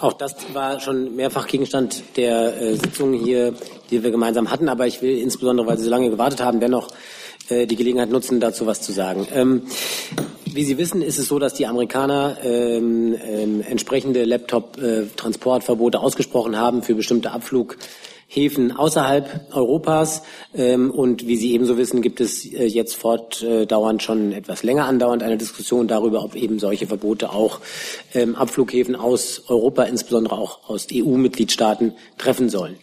auch 0.00 0.12
das 0.14 0.34
war 0.52 0.80
schon 0.80 1.16
mehrfach 1.16 1.46
Gegenstand 1.46 2.02
der 2.16 2.60
äh, 2.60 2.74
Sitzungen 2.74 3.14
hier, 3.14 3.54
die 3.90 4.02
wir 4.02 4.10
gemeinsam 4.10 4.50
hatten. 4.50 4.68
Aber 4.68 4.86
ich 4.86 5.02
will 5.02 5.18
insbesondere, 5.18 5.66
weil 5.66 5.78
Sie 5.78 5.84
so 5.84 5.90
lange 5.90 6.10
gewartet 6.10 6.40
haben, 6.40 6.60
dennoch 6.60 6.88
die 7.50 7.76
Gelegenheit 7.76 8.10
nutzen, 8.10 8.40
dazu 8.40 8.66
was 8.66 8.82
zu 8.82 8.92
sagen. 8.92 9.26
Ähm, 9.32 9.62
wie 10.54 10.64
Sie 10.64 10.78
wissen, 10.78 11.02
ist 11.02 11.18
es 11.18 11.28
so, 11.28 11.38
dass 11.38 11.54
die 11.54 11.66
Amerikaner 11.66 12.38
ähm, 12.42 13.14
ähm, 13.22 13.60
entsprechende 13.60 14.24
Laptop-Transportverbote 14.24 16.00
ausgesprochen 16.00 16.56
haben 16.56 16.82
für 16.82 16.94
bestimmte 16.94 17.30
Abflughäfen 17.32 18.72
außerhalb 18.72 19.52
Europas. 19.52 20.22
Ähm, 20.54 20.90
und 20.90 21.26
wie 21.26 21.36
Sie 21.36 21.52
ebenso 21.52 21.76
wissen, 21.76 22.02
gibt 22.02 22.20
es 22.20 22.44
äh, 22.44 22.64
jetzt 22.64 22.96
fortdauernd 22.96 24.02
schon 24.02 24.32
etwas 24.32 24.62
länger 24.62 24.86
andauernd 24.86 25.22
eine 25.22 25.36
Diskussion 25.36 25.86
darüber, 25.86 26.24
ob 26.24 26.34
eben 26.34 26.58
solche 26.58 26.86
Verbote 26.86 27.30
auch 27.30 27.60
ähm, 28.14 28.34
Abflughäfen 28.34 28.96
aus 28.96 29.42
Europa, 29.48 29.84
insbesondere 29.84 30.36
auch 30.36 30.68
aus 30.68 30.86
EU-Mitgliedstaaten, 30.92 31.92
treffen 32.16 32.48
sollen. 32.48 32.76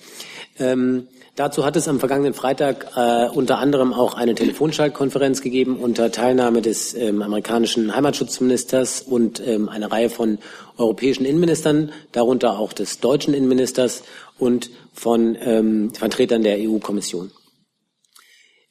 Ähm, 0.60 1.08
Dazu 1.36 1.66
hat 1.66 1.76
es 1.76 1.90
am 1.90 2.00
vergangenen 2.00 2.34
Freitag 2.34 2.94
äh, 2.96 3.28
unter 3.28 3.58
anderem 3.58 3.92
auch 3.94 4.14
eine 4.14 4.36
Telefonschaltkonferenz 4.36 5.42
gegeben 5.42 5.76
unter 5.76 6.10
Teilnahme 6.10 6.62
des 6.62 6.94
ähm, 6.94 7.22
amerikanischen 7.22 7.94
Heimatschutzministers 7.94 9.02
und 9.02 9.46
ähm, 9.46 9.68
einer 9.68 9.92
Reihe 9.92 10.10
von 10.10 10.38
europäischen 10.78 11.26
Innenministern, 11.26 11.92
darunter 12.14 12.58
auch 12.58 12.72
des 12.72 13.02
deutschen 13.02 13.34
Innenministers 13.34 14.04
und 14.40 14.70
von 14.94 15.38
ähm, 15.42 15.94
Vertretern 15.94 16.42
der 16.42 16.58
EU-Kommission. 16.58 17.32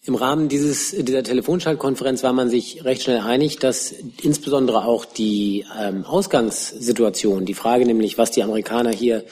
Im 0.06 0.14
Rahmen 0.14 0.48
dieses, 0.48 0.90
dieser 0.90 1.22
Telefonschaltkonferenz 1.22 2.22
war 2.22 2.32
man 2.32 2.48
sich 2.48 2.84
recht 2.84 3.02
schnell 3.02 3.20
einig, 3.20 3.58
dass 3.58 3.94
insbesondere 4.22 4.86
auch 4.86 5.04
die 5.04 5.66
ähm, 5.78 6.06
Ausgangssituation, 6.06 7.44
die 7.44 7.54
Frage 7.54 7.84
nämlich, 7.84 8.16
was 8.16 8.30
die 8.30 8.42
Amerikaner 8.42 8.90
hier 8.90 9.24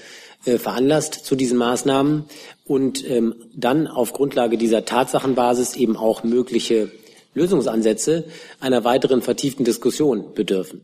äh, 0.45 0.59
veranlasst 0.59 1.24
zu 1.24 1.36
diesen 1.36 1.59
Maßnahmen 1.59 2.24
und 2.66 3.09
ähm, 3.09 3.34
dann 3.55 3.86
auf 3.86 4.12
Grundlage 4.12 4.59
dieser 4.59 4.84
Tatsachenbasis 4.84 5.76
eben 5.76 5.97
auch 5.97 6.24
mögliche 6.24 6.90
Lösungsansätze 7.34 8.24
einer 8.61 8.84
weiteren 8.84 9.22
vertieften 9.22 9.64
Diskussion 9.64 10.34
bedürfen. 10.34 10.82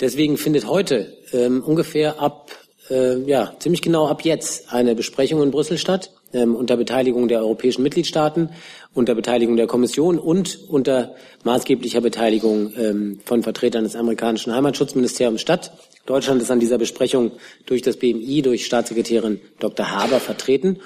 Deswegen 0.00 0.36
findet 0.36 0.66
heute 0.66 1.12
ähm, 1.32 1.62
ungefähr 1.62 2.20
ab, 2.20 2.50
äh, 2.88 3.18
ja, 3.24 3.54
ziemlich 3.58 3.82
genau 3.82 4.06
ab 4.06 4.24
jetzt 4.24 4.72
eine 4.72 4.94
Besprechung 4.94 5.42
in 5.42 5.50
Brüssel 5.50 5.76
statt, 5.76 6.12
ähm, 6.32 6.56
unter 6.56 6.76
Beteiligung 6.76 7.28
der 7.28 7.40
europäischen 7.40 7.82
Mitgliedstaaten, 7.82 8.50
unter 8.94 9.14
Beteiligung 9.14 9.56
der 9.56 9.66
Kommission 9.66 10.18
und 10.18 10.58
unter 10.68 11.14
maßgeblicher 11.44 12.00
Beteiligung 12.00 12.72
ähm, 12.76 13.20
von 13.24 13.42
Vertretern 13.42 13.84
des 13.84 13.94
amerikanischen 13.94 14.54
Heimatschutzministeriums 14.54 15.40
statt. 15.40 15.72
Deutschland 16.06 16.42
ist 16.42 16.50
an 16.50 16.60
dieser 16.60 16.78
Besprechung 16.78 17.32
durch 17.66 17.82
das 17.82 17.96
BMI, 17.96 18.42
durch 18.42 18.66
Staatssekretärin 18.66 19.40
Dr. 19.58 19.90
Haber 19.90 20.20
vertreten. 20.20 20.78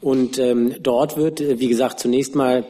Und 0.00 0.38
ähm, 0.38 0.76
dort 0.80 1.16
wird, 1.16 1.40
äh, 1.40 1.58
wie 1.58 1.68
gesagt, 1.68 2.00
zunächst 2.00 2.34
mal 2.34 2.64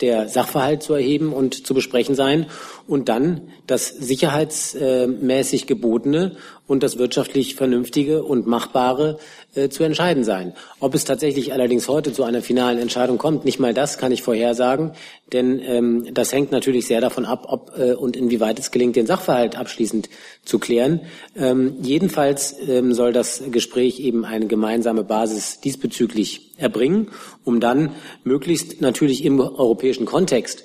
der 0.00 0.28
Sachverhalt 0.28 0.82
zu 0.82 0.94
erheben 0.94 1.32
und 1.32 1.66
zu 1.66 1.74
besprechen 1.74 2.14
sein 2.14 2.46
und 2.86 3.08
dann 3.08 3.52
das 3.66 3.88
sicherheitsmäßig 3.88 5.66
gebotene 5.66 6.36
und 6.66 6.82
das 6.82 6.98
wirtschaftlich 6.98 7.54
Vernünftige 7.54 8.22
und 8.24 8.46
Machbare 8.46 9.18
äh, 9.54 9.68
zu 9.68 9.84
entscheiden 9.84 10.24
sein. 10.24 10.54
Ob 10.80 10.94
es 10.94 11.04
tatsächlich 11.04 11.52
allerdings 11.52 11.88
heute 11.88 12.12
zu 12.12 12.24
einer 12.24 12.42
finalen 12.42 12.78
Entscheidung 12.78 13.18
kommt, 13.18 13.44
nicht 13.44 13.58
mal 13.58 13.74
das 13.74 13.98
kann 13.98 14.12
ich 14.12 14.22
vorhersagen, 14.22 14.92
denn 15.32 15.60
ähm, 15.60 16.08
das 16.12 16.32
hängt 16.32 16.52
natürlich 16.52 16.86
sehr 16.86 17.00
davon 17.00 17.24
ab, 17.24 17.46
ob 17.48 17.78
äh, 17.78 17.92
und 17.92 18.16
inwieweit 18.16 18.58
es 18.58 18.70
gelingt, 18.70 18.96
den 18.96 19.06
Sachverhalt 19.06 19.56
abschließend 19.56 20.08
zu 20.44 20.58
klären. 20.58 21.00
Ähm, 21.36 21.76
jedenfalls 21.82 22.56
ähm, 22.66 22.94
soll 22.94 23.12
das 23.12 23.42
Gespräch 23.50 24.00
eben 24.00 24.24
eine 24.24 24.46
gemeinsame 24.46 25.04
Basis 25.04 25.60
diesbezüglich 25.60 26.52
erbringen, 26.58 27.08
um 27.44 27.60
dann 27.60 27.94
möglichst 28.24 28.80
natürlich 28.80 29.24
im 29.24 29.40
europäischen 29.40 30.06
Kontext 30.06 30.64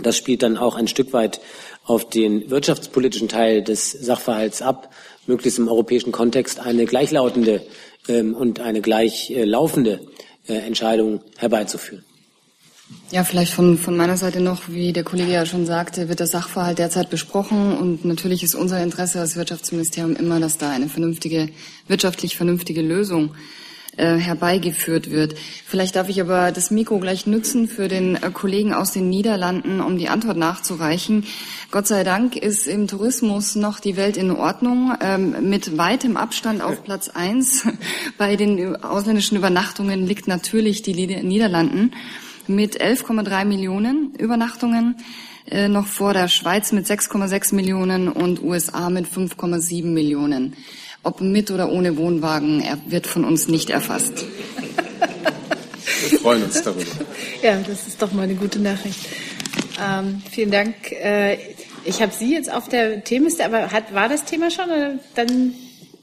das 0.00 0.16
spielt 0.16 0.42
dann 0.42 0.56
auch 0.56 0.76
ein 0.76 0.88
Stück 0.88 1.12
weit 1.12 1.40
auf 1.84 2.08
den 2.08 2.50
wirtschaftspolitischen 2.50 3.28
Teil 3.28 3.62
des 3.62 3.90
Sachverhalts 3.90 4.62
ab, 4.62 4.90
möglichst 5.26 5.58
im 5.58 5.68
europäischen 5.68 6.12
Kontext 6.12 6.60
eine 6.60 6.86
gleichlautende 6.86 7.62
und 8.08 8.60
eine 8.60 8.80
gleichlaufende 8.80 10.00
äh, 10.48 10.54
Entscheidung 10.54 11.20
herbeizuführen. 11.38 12.04
Ja, 13.10 13.24
vielleicht 13.24 13.52
von, 13.52 13.78
von 13.78 13.96
meiner 13.96 14.16
Seite 14.16 14.40
noch, 14.40 14.68
wie 14.68 14.92
der 14.92 15.04
Kollege 15.04 15.32
ja 15.32 15.46
schon 15.46 15.66
sagte, 15.66 16.08
wird 16.08 16.20
der 16.20 16.26
Sachverhalt 16.26 16.78
derzeit 16.78 17.10
besprochen 17.10 17.76
und 17.76 18.04
natürlich 18.04 18.42
ist 18.42 18.54
unser 18.54 18.82
Interesse 18.82 19.20
als 19.20 19.36
Wirtschaftsministerium 19.36 20.16
immer, 20.16 20.40
dass 20.40 20.58
da 20.58 20.70
eine 20.70 20.88
vernünftige, 20.88 21.48
wirtschaftlich 21.88 22.36
vernünftige 22.36 22.82
Lösung 22.82 23.34
äh, 23.96 24.16
herbeigeführt 24.16 25.10
wird. 25.10 25.34
Vielleicht 25.66 25.96
darf 25.96 26.08
ich 26.08 26.20
aber 26.20 26.50
das 26.50 26.70
Mikro 26.70 26.98
gleich 26.98 27.26
nutzen 27.26 27.68
für 27.68 27.88
den 27.88 28.16
äh, 28.16 28.30
Kollegen 28.32 28.72
aus 28.72 28.92
den 28.92 29.10
Niederlanden, 29.10 29.80
um 29.80 29.98
die 29.98 30.08
Antwort 30.08 30.38
nachzureichen. 30.38 31.26
Gott 31.70 31.86
sei 31.86 32.02
Dank 32.02 32.36
ist 32.36 32.66
im 32.66 32.88
Tourismus 32.88 33.54
noch 33.54 33.80
die 33.80 33.96
Welt 33.96 34.16
in 34.16 34.30
Ordnung, 34.30 34.94
ähm, 35.00 35.50
mit 35.50 35.76
weitem 35.76 36.16
Abstand 36.16 36.62
auf 36.62 36.84
Platz 36.84 37.08
eins. 37.08 37.66
Bei 38.18 38.36
den 38.36 38.76
ausländischen 38.82 39.36
Übernachtungen 39.36 40.06
liegt 40.06 40.26
natürlich 40.26 40.82
die 40.82 40.94
Niederlanden 40.94 41.92
mit 42.46 42.82
11,3 42.82 43.44
Millionen 43.44 44.14
Übernachtungen 44.14 44.96
äh, 45.46 45.68
noch 45.68 45.86
vor 45.86 46.14
der 46.14 46.28
Schweiz 46.28 46.72
mit 46.72 46.86
6,6 46.86 47.54
Millionen 47.54 48.08
und 48.08 48.42
USA 48.42 48.90
mit 48.90 49.06
5,7 49.06 49.84
Millionen. 49.84 50.54
Ob 51.02 51.20
mit 51.20 51.50
oder 51.50 51.70
ohne 51.70 51.96
Wohnwagen, 51.96 52.60
er 52.60 52.78
wird 52.86 53.06
von 53.06 53.24
uns 53.24 53.48
nicht 53.48 53.70
erfasst. 53.70 54.24
Wir 56.08 56.18
freuen 56.20 56.44
uns 56.44 56.62
darüber. 56.62 56.84
Ja, 57.42 57.56
das 57.56 57.88
ist 57.88 58.00
doch 58.00 58.12
mal 58.12 58.22
eine 58.22 58.34
gute 58.34 58.60
Nachricht. 58.60 59.00
Ähm, 59.80 60.22
vielen 60.30 60.50
Dank. 60.50 60.92
Äh, 60.92 61.38
ich 61.84 62.00
habe 62.00 62.12
Sie 62.16 62.32
jetzt 62.32 62.52
auf 62.52 62.68
der 62.68 63.02
Themenliste, 63.02 63.44
aber 63.44 63.72
hat, 63.72 63.92
war 63.92 64.08
das 64.08 64.24
Thema 64.24 64.50
schon? 64.50 64.66
Oder 64.66 64.98
dann, 65.16 65.54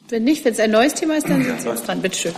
wenn 0.09 0.23
nicht, 0.23 0.43
wenn 0.43 0.53
es 0.53 0.59
ein 0.59 0.71
neues 0.71 0.95
Thema 0.95 1.17
ist, 1.17 1.29
dann 1.29 1.43
sind 1.43 1.61
Sie 1.61 1.69
uns 1.69 1.83
dran. 1.83 2.01
Bitte 2.01 2.17
schön. 2.17 2.33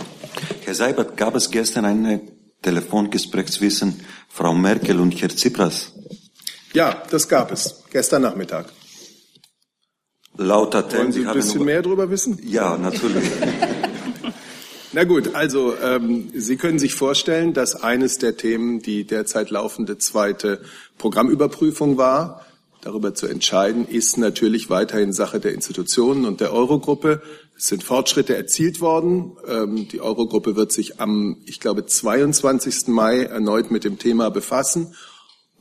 Herr 0.64 0.74
Seibert, 0.74 1.16
gab 1.16 1.34
es 1.34 1.50
gestern 1.50 1.84
ein 1.84 2.20
Telefongespräch 2.62 3.46
zwischen 3.46 4.00
Frau 4.28 4.52
Merkel 4.52 5.00
und 5.00 5.20
Herrn 5.20 5.30
Tsipras? 5.30 5.92
Ja, 6.72 7.02
das 7.10 7.28
gab 7.28 7.50
es. 7.50 7.82
Gestern 7.90 8.22
Nachmittag. 8.22 8.66
Lauter 10.36 10.90
Wollen 10.92 11.12
Sie 11.12 11.26
ein 11.26 11.34
bisschen 11.34 11.64
mehr 11.64 11.82
darüber 11.82 12.10
wissen? 12.10 12.38
Ja, 12.42 12.76
natürlich. 12.78 13.24
Na 14.94 15.04
gut, 15.04 15.34
also 15.34 15.74
ähm, 15.82 16.30
Sie 16.34 16.56
können 16.56 16.78
sich 16.78 16.94
vorstellen, 16.94 17.54
dass 17.54 17.82
eines 17.82 18.18
der 18.18 18.36
Themen 18.36 18.80
die 18.80 19.04
derzeit 19.04 19.50
laufende 19.50 19.98
zweite 19.98 20.60
Programmüberprüfung 20.98 21.96
war. 21.96 22.44
Darüber 22.82 23.14
zu 23.14 23.26
entscheiden, 23.26 23.86
ist 23.86 24.18
natürlich 24.18 24.68
weiterhin 24.68 25.12
Sache 25.12 25.38
der 25.38 25.54
Institutionen 25.54 26.24
und 26.24 26.40
der 26.40 26.52
Eurogruppe. 26.52 27.22
Es 27.56 27.68
sind 27.68 27.84
Fortschritte 27.84 28.34
erzielt 28.34 28.80
worden. 28.80 29.36
Ähm, 29.46 29.86
die 29.88 30.00
Eurogruppe 30.00 30.56
wird 30.56 30.72
sich 30.72 31.00
am, 31.00 31.38
ich 31.46 31.60
glaube, 31.60 31.86
22. 31.86 32.88
Mai 32.88 33.22
erneut 33.22 33.70
mit 33.70 33.84
dem 33.84 33.98
Thema 33.98 34.30
befassen 34.30 34.94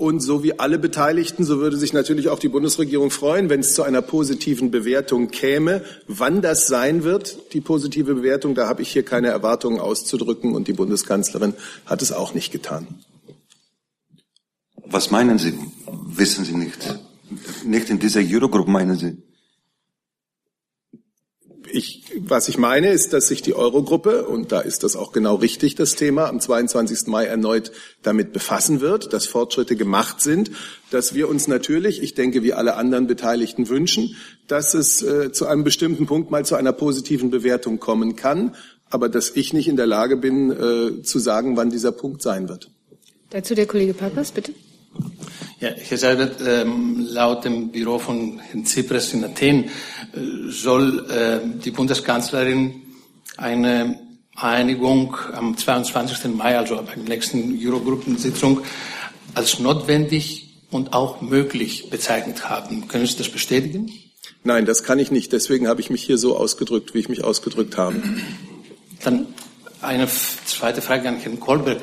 und 0.01 0.19
so 0.19 0.41
wie 0.41 0.57
alle 0.57 0.79
Beteiligten, 0.79 1.43
so 1.43 1.59
würde 1.59 1.77
sich 1.77 1.93
natürlich 1.93 2.29
auch 2.29 2.39
die 2.39 2.47
Bundesregierung 2.47 3.11
freuen, 3.11 3.51
wenn 3.51 3.59
es 3.59 3.75
zu 3.75 3.83
einer 3.83 4.01
positiven 4.01 4.71
Bewertung 4.71 5.27
käme. 5.27 5.83
Wann 6.07 6.41
das 6.41 6.65
sein 6.65 7.03
wird, 7.03 7.53
die 7.53 7.61
positive 7.61 8.15
Bewertung, 8.15 8.55
da 8.55 8.67
habe 8.67 8.81
ich 8.81 8.91
hier 8.91 9.03
keine 9.03 9.27
Erwartungen 9.27 9.79
auszudrücken 9.79 10.55
und 10.55 10.67
die 10.67 10.73
Bundeskanzlerin 10.73 11.53
hat 11.85 12.01
es 12.01 12.11
auch 12.11 12.33
nicht 12.33 12.51
getan. 12.51 12.87
Was 14.87 15.11
meinen 15.11 15.37
Sie? 15.37 15.53
Wissen 16.07 16.45
Sie 16.45 16.55
nicht? 16.55 16.79
Nicht 17.63 17.91
in 17.91 17.99
dieser 17.99 18.21
Eurogroup, 18.21 18.67
meinen 18.67 18.97
Sie? 18.97 19.17
Ich, 21.71 22.03
was 22.19 22.47
ich 22.47 22.57
meine, 22.57 22.89
ist, 22.89 23.13
dass 23.13 23.27
sich 23.27 23.41
die 23.41 23.53
Eurogruppe, 23.53 24.25
und 24.25 24.51
da 24.51 24.59
ist 24.59 24.83
das 24.83 24.95
auch 24.95 25.11
genau 25.11 25.35
richtig, 25.35 25.75
das 25.75 25.95
Thema, 25.95 26.27
am 26.27 26.39
22. 26.39 27.07
Mai 27.07 27.25
erneut 27.25 27.71
damit 28.01 28.33
befassen 28.33 28.81
wird, 28.81 29.13
dass 29.13 29.25
Fortschritte 29.25 29.75
gemacht 29.75 30.21
sind, 30.21 30.51
dass 30.89 31.13
wir 31.13 31.29
uns 31.29 31.47
natürlich, 31.47 32.01
ich 32.01 32.13
denke, 32.13 32.43
wie 32.43 32.53
alle 32.53 32.75
anderen 32.75 33.07
Beteiligten 33.07 33.69
wünschen, 33.69 34.15
dass 34.47 34.73
es 34.73 35.01
äh, 35.01 35.31
zu 35.31 35.47
einem 35.47 35.63
bestimmten 35.63 36.05
Punkt 36.05 36.31
mal 36.31 36.45
zu 36.45 36.55
einer 36.55 36.73
positiven 36.73 37.29
Bewertung 37.29 37.79
kommen 37.79 38.15
kann, 38.15 38.55
aber 38.89 39.09
dass 39.09 39.31
ich 39.31 39.53
nicht 39.53 39.67
in 39.67 39.77
der 39.77 39.87
Lage 39.87 40.17
bin, 40.17 40.51
äh, 40.51 41.01
zu 41.03 41.19
sagen, 41.19 41.57
wann 41.57 41.69
dieser 41.69 41.91
Punkt 41.91 42.21
sein 42.21 42.49
wird. 42.49 42.69
Dazu 43.29 43.55
der 43.55 43.65
Kollege 43.65 43.93
Papers, 43.93 44.31
bitte. 44.31 44.53
Ja, 45.59 45.69
Herr 45.69 45.97
Seibert, 45.97 46.41
ähm, 46.45 47.07
laut 47.09 47.45
dem 47.45 47.71
Büro 47.71 47.99
von 47.99 48.39
Herrn 48.39 48.65
Tsipras 48.65 49.13
in 49.13 49.23
Athen 49.23 49.65
äh, 49.65 49.69
soll 50.49 51.07
äh, 51.09 51.59
die 51.63 51.71
Bundeskanzlerin 51.71 52.81
eine 53.37 53.99
Einigung 54.35 55.15
am 55.33 55.55
22. 55.55 56.33
Mai, 56.35 56.57
also 56.57 56.77
bei 56.77 56.95
der 56.95 57.03
nächsten 57.03 57.59
Eurogruppensitzung, 57.63 58.61
als 59.35 59.59
notwendig 59.59 60.49
und 60.71 60.93
auch 60.93 61.21
möglich 61.21 61.89
bezeichnet 61.89 62.49
haben. 62.49 62.87
Können 62.87 63.05
Sie 63.05 63.17
das 63.17 63.29
bestätigen? 63.29 63.91
Nein, 64.43 64.65
das 64.65 64.83
kann 64.83 64.97
ich 64.97 65.11
nicht. 65.11 65.31
Deswegen 65.31 65.67
habe 65.67 65.81
ich 65.81 65.89
mich 65.89 66.03
hier 66.03 66.17
so 66.17 66.35
ausgedrückt, 66.37 66.93
wie 66.95 66.99
ich 66.99 67.09
mich 67.09 67.23
ausgedrückt 67.23 67.77
habe. 67.77 68.01
Dann 69.03 69.27
eine 69.81 70.07
zweite 70.07 70.81
Frage 70.81 71.09
an 71.09 71.17
Herrn 71.17 71.39
Kolberg. 71.39 71.81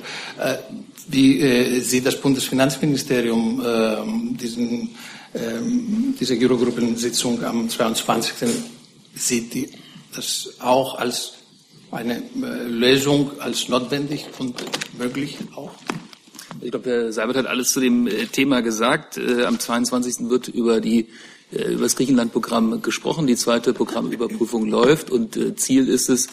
Wie 1.09 1.40
äh, 1.40 1.80
sieht 1.80 2.04
das 2.04 2.20
Bundesfinanzministerium 2.20 3.62
äh, 3.64 4.36
diesen, 4.36 4.90
äh, 5.32 5.38
diese 6.20 6.38
Eurogruppensitzung 6.38 7.42
am 7.42 7.68
22. 7.68 8.48
Sieht 9.14 9.54
die 9.54 9.68
das 10.14 10.50
auch 10.61 10.98
als 10.98 11.32
eine 11.90 12.16
äh, 12.16 12.64
Lösung, 12.68 13.30
als 13.40 13.68
notwendig 13.68 14.26
und 14.38 14.62
möglich 14.98 15.38
auch? 15.54 15.72
Ich 16.61 16.70
glaube, 16.70 16.90
Herr 16.90 17.12
Seibert 17.12 17.36
hat 17.36 17.46
alles 17.46 17.72
zu 17.72 17.80
dem 17.80 18.06
äh, 18.06 18.26
Thema 18.26 18.61
gesagt. 18.61 19.16
Äh, 19.16 19.44
am 19.44 19.59
22. 19.59 20.28
wird 20.28 20.48
über 20.48 20.80
die 20.80 21.06
über 21.50 21.84
das 21.84 21.96
Griechenland-Programm 21.96 22.82
gesprochen. 22.82 23.26
Die 23.26 23.34
zweite 23.34 23.72
Programmüberprüfung 23.72 24.66
läuft 24.66 25.11
und 25.11 25.59
Ziel 25.59 25.88
ist 25.88 26.11
es, 26.11 26.28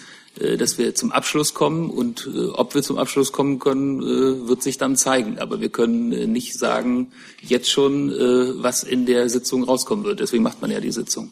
dass 0.57 0.77
wir 0.77 0.95
zum 0.95 1.11
Abschluss 1.11 1.53
kommen 1.53 1.89
und 1.89 2.29
äh, 2.33 2.49
ob 2.49 2.75
wir 2.75 2.83
zum 2.83 2.97
Abschluss 2.97 3.31
kommen 3.31 3.59
können, 3.59 4.01
äh, 4.01 4.47
wird 4.47 4.63
sich 4.63 4.77
dann 4.77 4.95
zeigen. 4.95 5.39
Aber 5.39 5.61
wir 5.61 5.69
können 5.69 6.31
nicht 6.31 6.57
sagen 6.57 7.11
jetzt 7.41 7.69
schon, 7.69 8.09
was 8.09 8.83
in 8.83 9.05
der 9.05 9.29
Sitzung 9.29 9.63
rauskommen 9.63 10.05
wird. 10.05 10.19
Deswegen 10.19 10.43
macht 10.43 10.61
man 10.61 10.71
ja 10.71 10.79
die 10.79 10.91
Sitzung. 10.91 11.31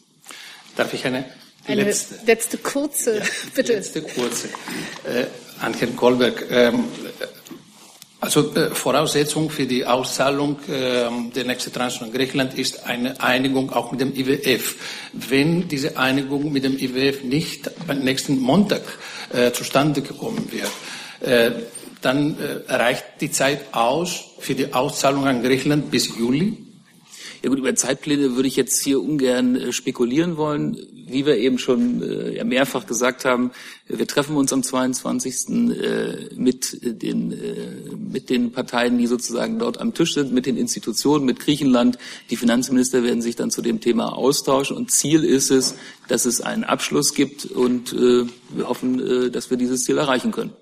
Darf 0.76 0.94
ich 0.94 1.06
eine, 1.06 1.26
eine 1.66 1.84
letzte, 1.84 2.16
letzte 2.26 2.58
kurze, 2.58 3.18
ja, 3.18 3.24
bitte. 3.56 3.74
Letzte 3.74 4.02
kurze. 4.02 4.48
Äh, 5.04 5.26
an 5.60 5.74
Herrn 5.74 5.96
Kolberg. 5.96 6.46
Ähm, 6.50 6.86
also 8.24 8.56
äh, 8.56 8.74
Voraussetzung 8.74 9.50
für 9.50 9.66
die 9.66 9.86
Auszahlung 9.86 10.58
äh, 10.70 11.10
der 11.36 11.44
nächsten 11.44 11.74
Tranche 11.74 12.00
von 12.00 12.14
Griechenland 12.14 12.58
ist 12.58 12.86
eine 12.86 13.20
Einigung 13.22 13.70
auch 13.74 13.92
mit 13.92 14.00
dem 14.00 14.16
IWF. 14.16 14.76
Wenn 15.12 15.68
diese 15.68 15.98
Einigung 15.98 16.50
mit 16.54 16.64
dem 16.64 16.78
IWF 16.78 17.24
nicht 17.24 17.70
am 17.90 18.00
nächsten 18.00 18.40
Montag 18.40 18.84
äh, 19.34 19.52
zustande 19.52 20.02
gekommen 20.02 20.50
wird, 20.52 20.72
äh, 21.20 21.52
dann 22.02 22.38
äh, 22.40 22.74
reicht 22.74 23.04
die 23.20 23.32
Zeit 23.32 23.74
aus 23.74 24.24
für 24.40 24.56
die 24.56 24.74
Auszahlung 24.74 25.28
an 25.28 25.44
Griechenland 25.44 25.92
bis 25.92 26.08
Juli. 26.18 26.58
Ja 27.44 27.50
gut, 27.50 27.60
über 27.60 27.76
Zeitpläne 27.76 28.38
würde 28.38 28.48
ich 28.48 28.56
jetzt 28.56 28.82
hier 28.82 29.02
ungern 29.02 29.58
äh, 29.58 29.74
spekulieren 29.74 30.38
wollen. 30.38 30.78
Wie 30.94 31.26
wir 31.26 31.36
eben 31.36 31.58
schon 31.58 32.02
äh, 32.02 32.42
mehrfach 32.46 32.88
gesagt 32.88 33.26
haben, 33.26 33.52
wir 33.86 34.08
treffen 34.08 34.38
uns 34.38 34.54
am 34.54 34.64
22. 34.64 35.50
Äh, 35.50 36.30
mit, 36.38 36.80
den, 36.82 37.34
äh, 37.34 37.96
mit 37.98 38.30
den 38.30 38.54
Parteien, 38.54 38.98
die 38.98 39.08
sozusagen 39.08 39.60
dort 39.60 39.82
am 39.82 39.94
Tisch 39.94 40.14
sind, 40.14 40.32
mit 40.32 40.46
den 40.46 40.56
Institutionen, 40.56 41.26
mit 41.26 41.42
Griechenland. 41.42 41.98
Die 42.30 42.38
Finanzminister 42.38 43.04
werden 43.04 43.22
sich 43.22 43.36
dann 43.36 43.52
zu 43.52 43.62
dem 43.62 43.82
Thema 43.82 44.16
austauschen. 44.16 44.78
Und 44.78 44.90
Ziel 44.90 45.26
ist 45.26 45.52
es, 45.52 45.76
dass 46.08 46.24
es 46.24 46.40
einen 46.40 46.64
Abschluss 46.64 47.14
gibt. 47.14 47.46
Und 47.46 47.92
äh, 47.92 48.26
wir 48.56 48.70
hoffen, 48.70 49.26
äh, 49.26 49.30
dass 49.32 49.50
wir 49.50 49.58
dieses 49.58 49.84
Ziel 49.84 49.98
erreichen 49.98 50.32
können. 50.32 50.54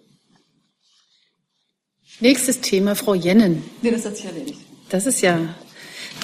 Nächstes 2.21 2.59
Thema, 2.59 2.95
Frau 2.95 3.13
Jennen. 3.13 3.61
Nee, 3.83 3.91
das 3.91 4.03
hat 4.03 4.17
sich 4.17 4.25
erledigt. 4.25 4.59
Das 4.89 5.05
ist 5.05 5.21
ja 5.21 5.55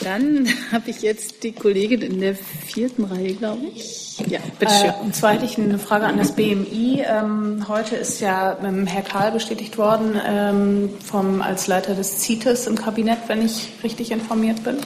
dann 0.03 0.47
habe 0.71 0.89
ich 0.89 1.01
jetzt 1.01 1.43
die 1.43 1.51
Kollegin 1.51 2.01
in 2.01 2.19
der 2.19 2.35
vierten 2.35 3.05
Reihe, 3.05 3.33
glaube 3.33 3.65
ich. 3.75 4.17
Ja, 4.27 4.39
bitteschön. 4.59 4.89
Äh, 4.89 5.03
und 5.03 5.15
zwar 5.15 5.33
hätte 5.33 5.45
ich 5.45 5.57
eine 5.57 5.79
Frage 5.79 6.05
an 6.05 6.17
das 6.17 6.31
BMI. 6.31 7.03
Ähm, 7.07 7.65
heute 7.67 7.95
ist 7.95 8.19
ja 8.19 8.57
ähm, 8.63 8.87
Herr 8.87 9.03
Karl 9.03 9.31
bestätigt 9.31 9.77
worden 9.77 10.19
ähm, 10.25 10.89
vom, 11.03 11.41
als 11.41 11.67
Leiter 11.67 11.93
des 11.93 12.21
CITES 12.21 12.67
im 12.67 12.75
Kabinett, 12.75 13.19
wenn 13.27 13.45
ich 13.45 13.69
richtig 13.83 14.11
informiert 14.11 14.63
bin. 14.63 14.77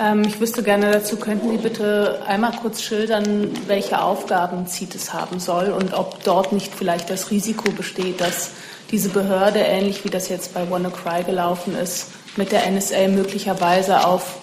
Ähm, 0.00 0.22
ich 0.22 0.40
wüsste 0.40 0.62
gerne 0.62 0.92
dazu, 0.92 1.16
könnten 1.16 1.50
Sie 1.50 1.56
bitte 1.56 2.20
einmal 2.26 2.52
kurz 2.52 2.82
schildern, 2.82 3.50
welche 3.66 4.00
Aufgaben 4.00 4.66
CITES 4.66 5.12
haben 5.12 5.40
soll 5.40 5.70
und 5.70 5.94
ob 5.94 6.22
dort 6.24 6.52
nicht 6.52 6.74
vielleicht 6.74 7.10
das 7.10 7.30
Risiko 7.30 7.70
besteht, 7.72 8.20
dass 8.20 8.50
diese 8.90 9.10
Behörde, 9.10 9.58
ähnlich 9.58 10.04
wie 10.04 10.10
das 10.10 10.28
jetzt 10.28 10.54
bei 10.54 10.70
WannaCry 10.70 11.24
gelaufen 11.24 11.76
ist, 11.76 12.08
mit 12.36 12.52
der 12.52 12.70
NSA 12.70 13.08
möglicherweise 13.08 14.04
auf 14.06 14.40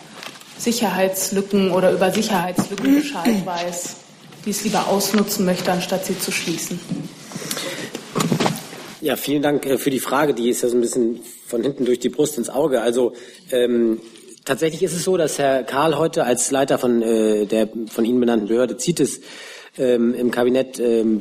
Sicherheitslücken 0.57 1.71
oder 1.71 1.91
über 1.91 2.11
Sicherheitslücken 2.11 2.95
Bescheid 2.95 3.45
weiß, 3.45 3.95
die 4.45 4.51
es 4.51 4.63
lieber 4.63 4.87
ausnutzen 4.87 5.45
möchte, 5.45 5.71
anstatt 5.71 6.05
sie 6.05 6.17
zu 6.17 6.31
schließen. 6.31 6.79
Ja, 9.01 9.15
vielen 9.15 9.43
Dank 9.43 9.65
äh, 9.65 9.77
für 9.77 9.91
die 9.91 9.99
Frage. 9.99 10.33
Die 10.33 10.49
ist 10.49 10.63
ja 10.63 10.69
so 10.69 10.75
ein 10.75 10.81
bisschen 10.81 11.19
von 11.45 11.61
hinten 11.61 11.85
durch 11.85 11.99
die 11.99 12.09
Brust 12.09 12.37
ins 12.37 12.49
Auge. 12.49 12.81
Also 12.81 13.13
ähm, 13.51 14.01
tatsächlich 14.45 14.81
ist 14.81 14.93
es 14.93 15.03
so, 15.03 15.15
dass 15.15 15.37
Herr 15.37 15.63
Karl 15.63 15.97
heute 15.97 16.23
als 16.23 16.49
Leiter 16.49 16.79
von 16.79 17.03
äh, 17.03 17.45
der 17.45 17.69
von 17.87 18.03
Ihnen 18.03 18.19
benannten 18.19 18.47
Behörde 18.47 18.77
CITES 18.77 19.21
ähm, 19.77 20.13
im 20.13 20.31
Kabinett 20.31 20.79
ähm, 20.79 21.19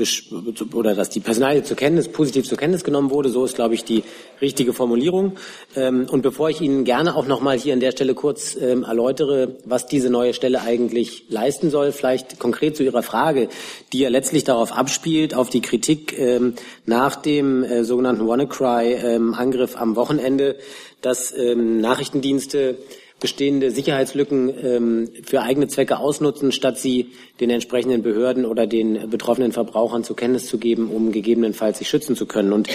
oder 0.73 0.95
dass 0.95 1.11
die 1.11 1.21
Personalie 1.21 1.63
zur 1.63 1.77
Kenntnis, 1.77 2.09
positiv 2.09 2.47
zur 2.47 2.59
Kenntnis 2.59 2.85
genommen 2.85 3.11
wurde. 3.11 3.29
So 3.29 3.45
ist, 3.45 3.57
glaube 3.57 3.75
ich, 3.75 3.85
die 3.85 4.05
richtige 4.41 4.73
Formulierung. 4.73 5.37
Ähm, 5.77 6.07
und 6.11 6.23
bevor 6.23 6.51
ich 6.51 6.61
Ihnen 6.61 6.85
gerne 6.85 7.17
auch 7.17 7.27
nochmal 7.27 7.59
hier 7.59 7.73
an 7.73 7.81
der 7.81 7.93
Stelle 7.93 8.15
kurz 8.15 8.57
ähm, 8.57 8.85
erläutere, 8.85 9.57
was 9.65 9.87
diese 9.87 10.11
neue 10.11 10.35
Stelle 10.35 10.63
eigentlich 10.63 11.25
leisten 11.29 11.71
soll, 11.71 11.93
vielleicht 11.93 12.39
konkret 12.39 12.77
zu 12.77 12.83
Ihrer 12.83 13.03
Frage, 13.03 13.49
die 13.93 14.01
ja 14.01 14.09
letztlich 14.09 14.45
darauf 14.45 14.73
abspielt, 14.73 15.35
auf 15.35 15.51
die 15.51 15.61
Kritik 15.61 16.19
ähm, 16.19 16.55
nach 16.87 17.17
dem 17.17 17.65
äh, 17.65 17.85
sogenannten 17.85 18.27
WannaCry-Angriff 18.27 19.75
ähm, 19.75 19.81
am 19.81 19.97
Wochenende, 19.97 20.57
dass 21.01 21.37
ähm, 21.37 21.81
Nachrichtendienste 21.81 22.77
bestehende 23.21 23.71
Sicherheitslücken 23.71 24.53
ähm, 24.63 25.11
für 25.25 25.43
eigene 25.43 25.69
Zwecke 25.69 25.99
ausnutzen, 25.99 26.53
statt 26.53 26.79
sie 26.79 27.13
den 27.41 27.51
entsprechenden 27.51 28.03
Behörden 28.03 28.45
oder 28.45 28.67
den 28.67 29.09
betroffenen 29.09 29.53
Verbrauchern 29.53 30.05
zur 30.05 30.17
Kenntnis 30.17 30.47
zu 30.47 30.59
geben, 30.59 30.91
um 30.91 31.13
gegebenenfalls 31.13 31.79
sich 31.79 31.89
schützen 31.89 32.17
zu 32.17 32.27
können. 32.27 32.53
Und 32.53 32.69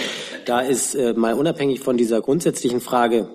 da 0.46 0.60
ist 0.60 0.94
äh, 0.94 1.12
mal 1.12 1.34
unabhängig 1.34 1.80
von 1.80 1.96
dieser 1.96 2.20
grundsätzlichen 2.20 2.80
Frage 2.80 3.28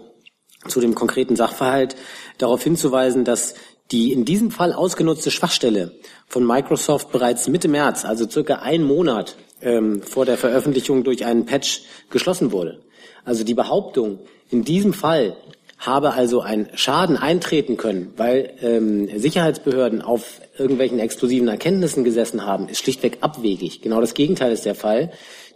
zu 0.67 0.81
dem 0.81 0.95
konkreten 0.95 1.35
Sachverhalt 1.35 1.95
darauf 2.37 2.63
hinzuweisen, 2.63 3.23
dass 3.23 3.55
die 3.91 4.11
in 4.11 4.25
diesem 4.25 4.51
Fall 4.51 4.73
ausgenutzte 4.73 5.31
Schwachstelle 5.31 5.91
von 6.27 6.45
Microsoft 6.45 7.11
bereits 7.11 7.47
Mitte 7.47 7.67
März, 7.67 8.03
also 8.03 8.27
circa 8.27 8.55
einen 8.55 8.83
Monat 8.83 9.35
ähm, 9.61 10.01
vor 10.01 10.25
der 10.25 10.37
Veröffentlichung 10.37 11.03
durch 11.03 11.23
einen 11.25 11.45
Patch 11.45 11.83
geschlossen 12.09 12.51
wurde. 12.51 12.81
Also 13.23 13.43
die 13.43 13.53
Behauptung, 13.53 14.19
in 14.49 14.63
diesem 14.63 14.93
Fall 14.93 15.37
habe 15.77 16.13
also 16.13 16.41
ein 16.41 16.69
Schaden 16.75 17.17
eintreten 17.17 17.77
können, 17.77 18.13
weil 18.17 18.53
ähm, 18.61 19.09
Sicherheitsbehörden 19.17 20.01
auf 20.01 20.41
irgendwelchen 20.57 20.99
exklusiven 20.99 21.47
Erkenntnissen 21.47 22.03
gesessen 22.03 22.45
haben, 22.45 22.69
ist 22.69 22.79
schlichtweg 22.79 23.17
abwegig. 23.21 23.81
Genau 23.81 24.01
das 24.01 24.13
Gegenteil 24.13 24.51
ist 24.51 24.65
der 24.65 24.75
Fall. 24.75 25.11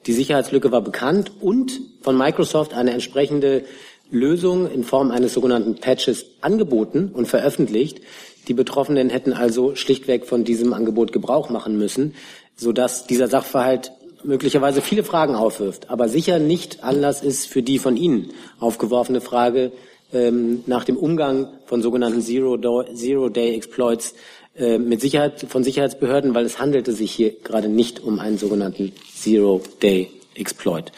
Die 0.05 0.13
Sicherheitslücke 0.13 0.71
war 0.71 0.81
bekannt 0.81 1.31
und 1.41 1.79
von 2.01 2.17
Microsoft 2.17 2.73
eine 2.73 2.91
entsprechende 2.91 3.63
Lösung 4.11 4.69
in 4.69 4.83
Form 4.83 5.11
eines 5.11 5.33
sogenannten 5.33 5.75
Patches 5.75 6.25
angeboten 6.41 7.11
und 7.13 7.27
veröffentlicht. 7.27 8.01
Die 8.47 8.53
Betroffenen 8.53 9.09
hätten 9.09 9.33
also 9.33 9.75
schlichtweg 9.75 10.25
von 10.25 10.43
diesem 10.43 10.73
Angebot 10.73 11.11
Gebrauch 11.11 11.49
machen 11.49 11.77
müssen, 11.77 12.15
sodass 12.55 13.05
dieser 13.05 13.27
Sachverhalt 13.27 13.91
möglicherweise 14.23 14.81
viele 14.81 15.03
Fragen 15.03 15.35
aufwirft, 15.35 15.89
aber 15.89 16.09
sicher 16.09 16.39
nicht 16.39 16.83
Anlass 16.83 17.23
ist 17.23 17.47
für 17.47 17.61
die 17.61 17.79
von 17.79 17.95
Ihnen 17.95 18.33
aufgeworfene 18.59 19.21
Frage, 19.21 19.71
ähm, 20.13 20.63
nach 20.65 20.83
dem 20.83 20.97
Umgang 20.97 21.47
von 21.65 21.81
sogenannten 21.81 22.21
Zero-Day-Exploits 22.21 24.15
äh, 24.55 24.77
mit 24.77 25.01
Sicherheit, 25.01 25.45
von 25.47 25.63
Sicherheitsbehörden, 25.63 26.33
weil 26.35 26.45
es 26.45 26.59
handelte 26.59 26.93
sich 26.93 27.11
hier 27.11 27.31
gerade 27.43 27.69
nicht 27.69 27.99
um 28.01 28.19
einen 28.19 28.37
sogenannten 28.37 28.91
Zero-Day-Exploit. 29.15 30.91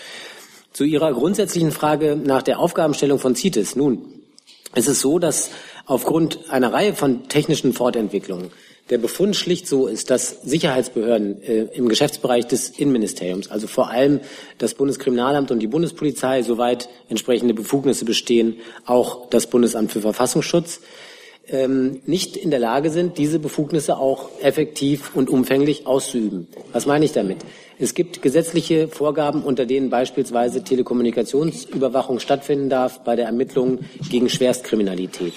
Zu 0.73 0.83
Ihrer 0.85 1.13
grundsätzlichen 1.13 1.71
Frage 1.71 2.15
nach 2.15 2.41
der 2.41 2.59
Aufgabenstellung 2.59 3.19
von 3.19 3.35
CITES. 3.35 3.75
Nun, 3.75 4.05
es 4.73 4.87
ist 4.87 5.01
so, 5.01 5.19
dass 5.19 5.51
aufgrund 5.85 6.49
einer 6.49 6.71
Reihe 6.71 6.93
von 6.93 7.27
technischen 7.27 7.73
Fortentwicklungen 7.73 8.51
der 8.89 8.97
Befund 8.97 9.35
schlicht 9.35 9.67
so 9.67 9.87
ist, 9.87 10.09
dass 10.09 10.41
Sicherheitsbehörden 10.43 11.41
äh, 11.43 11.63
im 11.73 11.87
Geschäftsbereich 11.87 12.47
des 12.47 12.69
Innenministeriums, 12.69 13.49
also 13.49 13.67
vor 13.67 13.89
allem 13.89 14.19
das 14.57 14.73
Bundeskriminalamt 14.73 15.51
und 15.51 15.59
die 15.59 15.67
Bundespolizei, 15.67 16.41
soweit 16.41 16.89
entsprechende 17.09 17.53
Befugnisse 17.53 18.05
bestehen, 18.05 18.57
auch 18.85 19.29
das 19.29 19.47
Bundesamt 19.47 19.91
für 19.91 20.01
Verfassungsschutz, 20.01 20.81
ähm, 21.47 22.01
nicht 22.05 22.37
in 22.37 22.51
der 22.51 22.59
Lage 22.59 22.89
sind, 22.89 23.17
diese 23.17 23.39
Befugnisse 23.39 23.97
auch 23.97 24.29
effektiv 24.41 25.15
und 25.15 25.29
umfänglich 25.29 25.87
auszuüben. 25.87 26.47
Was 26.71 26.85
meine 26.85 27.05
ich 27.05 27.13
damit? 27.13 27.37
Es 27.79 27.93
gibt 27.95 28.21
gesetzliche 28.21 28.87
Vorgaben, 28.87 29.43
unter 29.43 29.65
denen 29.65 29.89
beispielsweise 29.89 30.63
Telekommunikationsüberwachung 30.63 32.19
stattfinden 32.19 32.69
darf 32.69 33.03
bei 33.03 33.15
der 33.15 33.25
Ermittlung 33.25 33.79
gegen 34.09 34.29
Schwerstkriminalität. 34.29 35.33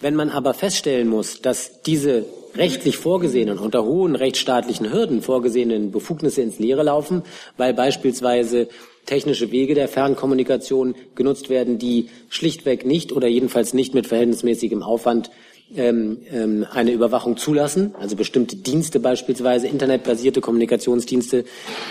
Wenn 0.00 0.14
man 0.14 0.30
aber 0.30 0.52
feststellen 0.52 1.08
muss, 1.08 1.40
dass 1.40 1.82
diese 1.82 2.26
rechtlich 2.56 2.96
vorgesehenen, 2.96 3.58
unter 3.58 3.84
hohen 3.84 4.16
rechtsstaatlichen 4.16 4.92
Hürden 4.92 5.22
vorgesehenen 5.22 5.90
Befugnisse 5.90 6.42
ins 6.42 6.58
Leere 6.58 6.82
laufen, 6.82 7.22
weil 7.56 7.74
beispielsweise 7.74 8.68
technische 9.06 9.52
Wege 9.52 9.74
der 9.74 9.88
Fernkommunikation 9.88 10.94
genutzt 11.14 11.48
werden, 11.48 11.78
die 11.78 12.08
schlichtweg 12.28 12.84
nicht 12.84 13.12
oder 13.12 13.28
jedenfalls 13.28 13.72
nicht 13.72 13.94
mit 13.94 14.06
verhältnismäßigem 14.06 14.82
Aufwand 14.82 15.30
ähm, 15.74 16.18
ähm, 16.30 16.64
eine 16.70 16.92
Überwachung 16.92 17.36
zulassen, 17.36 17.94
also 17.98 18.14
bestimmte 18.14 18.54
Dienste 18.54 19.00
beispielsweise, 19.00 19.66
internetbasierte 19.66 20.40
Kommunikationsdienste, 20.40 21.44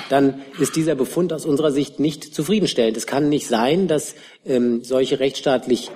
dann 0.09 0.41
ist 0.59 0.77
dieser 0.77 0.95
Befund 0.95 1.33
aus 1.33 1.45
unserer 1.45 1.71
Sicht 1.71 1.99
nicht 1.99 2.33
zufriedenstellend. 2.33 2.95
Es 2.95 3.05
kann 3.05 3.27
nicht 3.27 3.47
sein, 3.47 3.89
dass 3.89 4.15
ähm, 4.45 4.81
solche 4.81 5.19
rechtsstaatlich 5.19 5.91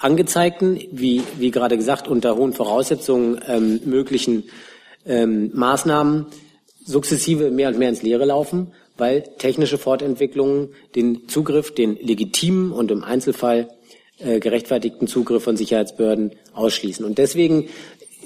angezeigten, 0.00 0.80
wie, 0.90 1.22
wie 1.38 1.50
gerade 1.50 1.76
gesagt, 1.76 2.08
unter 2.08 2.36
hohen 2.36 2.52
Voraussetzungen 2.52 3.40
ähm, 3.46 3.80
möglichen 3.84 4.44
ähm, 5.06 5.50
Maßnahmen 5.54 6.26
sukzessive 6.84 7.50
mehr 7.50 7.68
und 7.68 7.78
mehr 7.78 7.90
ins 7.90 8.02
Leere 8.02 8.24
laufen, 8.24 8.72
weil 8.96 9.22
technische 9.38 9.78
Fortentwicklungen 9.78 10.70
den 10.94 11.28
Zugriff, 11.28 11.72
den 11.74 11.96
legitimen 11.96 12.72
und 12.72 12.90
im 12.90 13.04
Einzelfall 13.04 13.68
äh, 14.18 14.40
gerechtfertigten 14.40 15.06
Zugriff 15.06 15.44
von 15.44 15.56
Sicherheitsbehörden 15.56 16.32
ausschließen. 16.52 17.04
Und 17.04 17.18
deswegen 17.18 17.68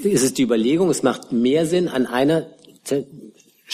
ist 0.03 0.25
es 0.25 0.35
die 0.35 0.43
Überlegung, 0.43 0.91
es 0.91 1.03
macht 1.03 1.33
mehr 1.33 1.67
Sinn, 1.67 1.89
an 1.89 2.07
einer 2.07 2.47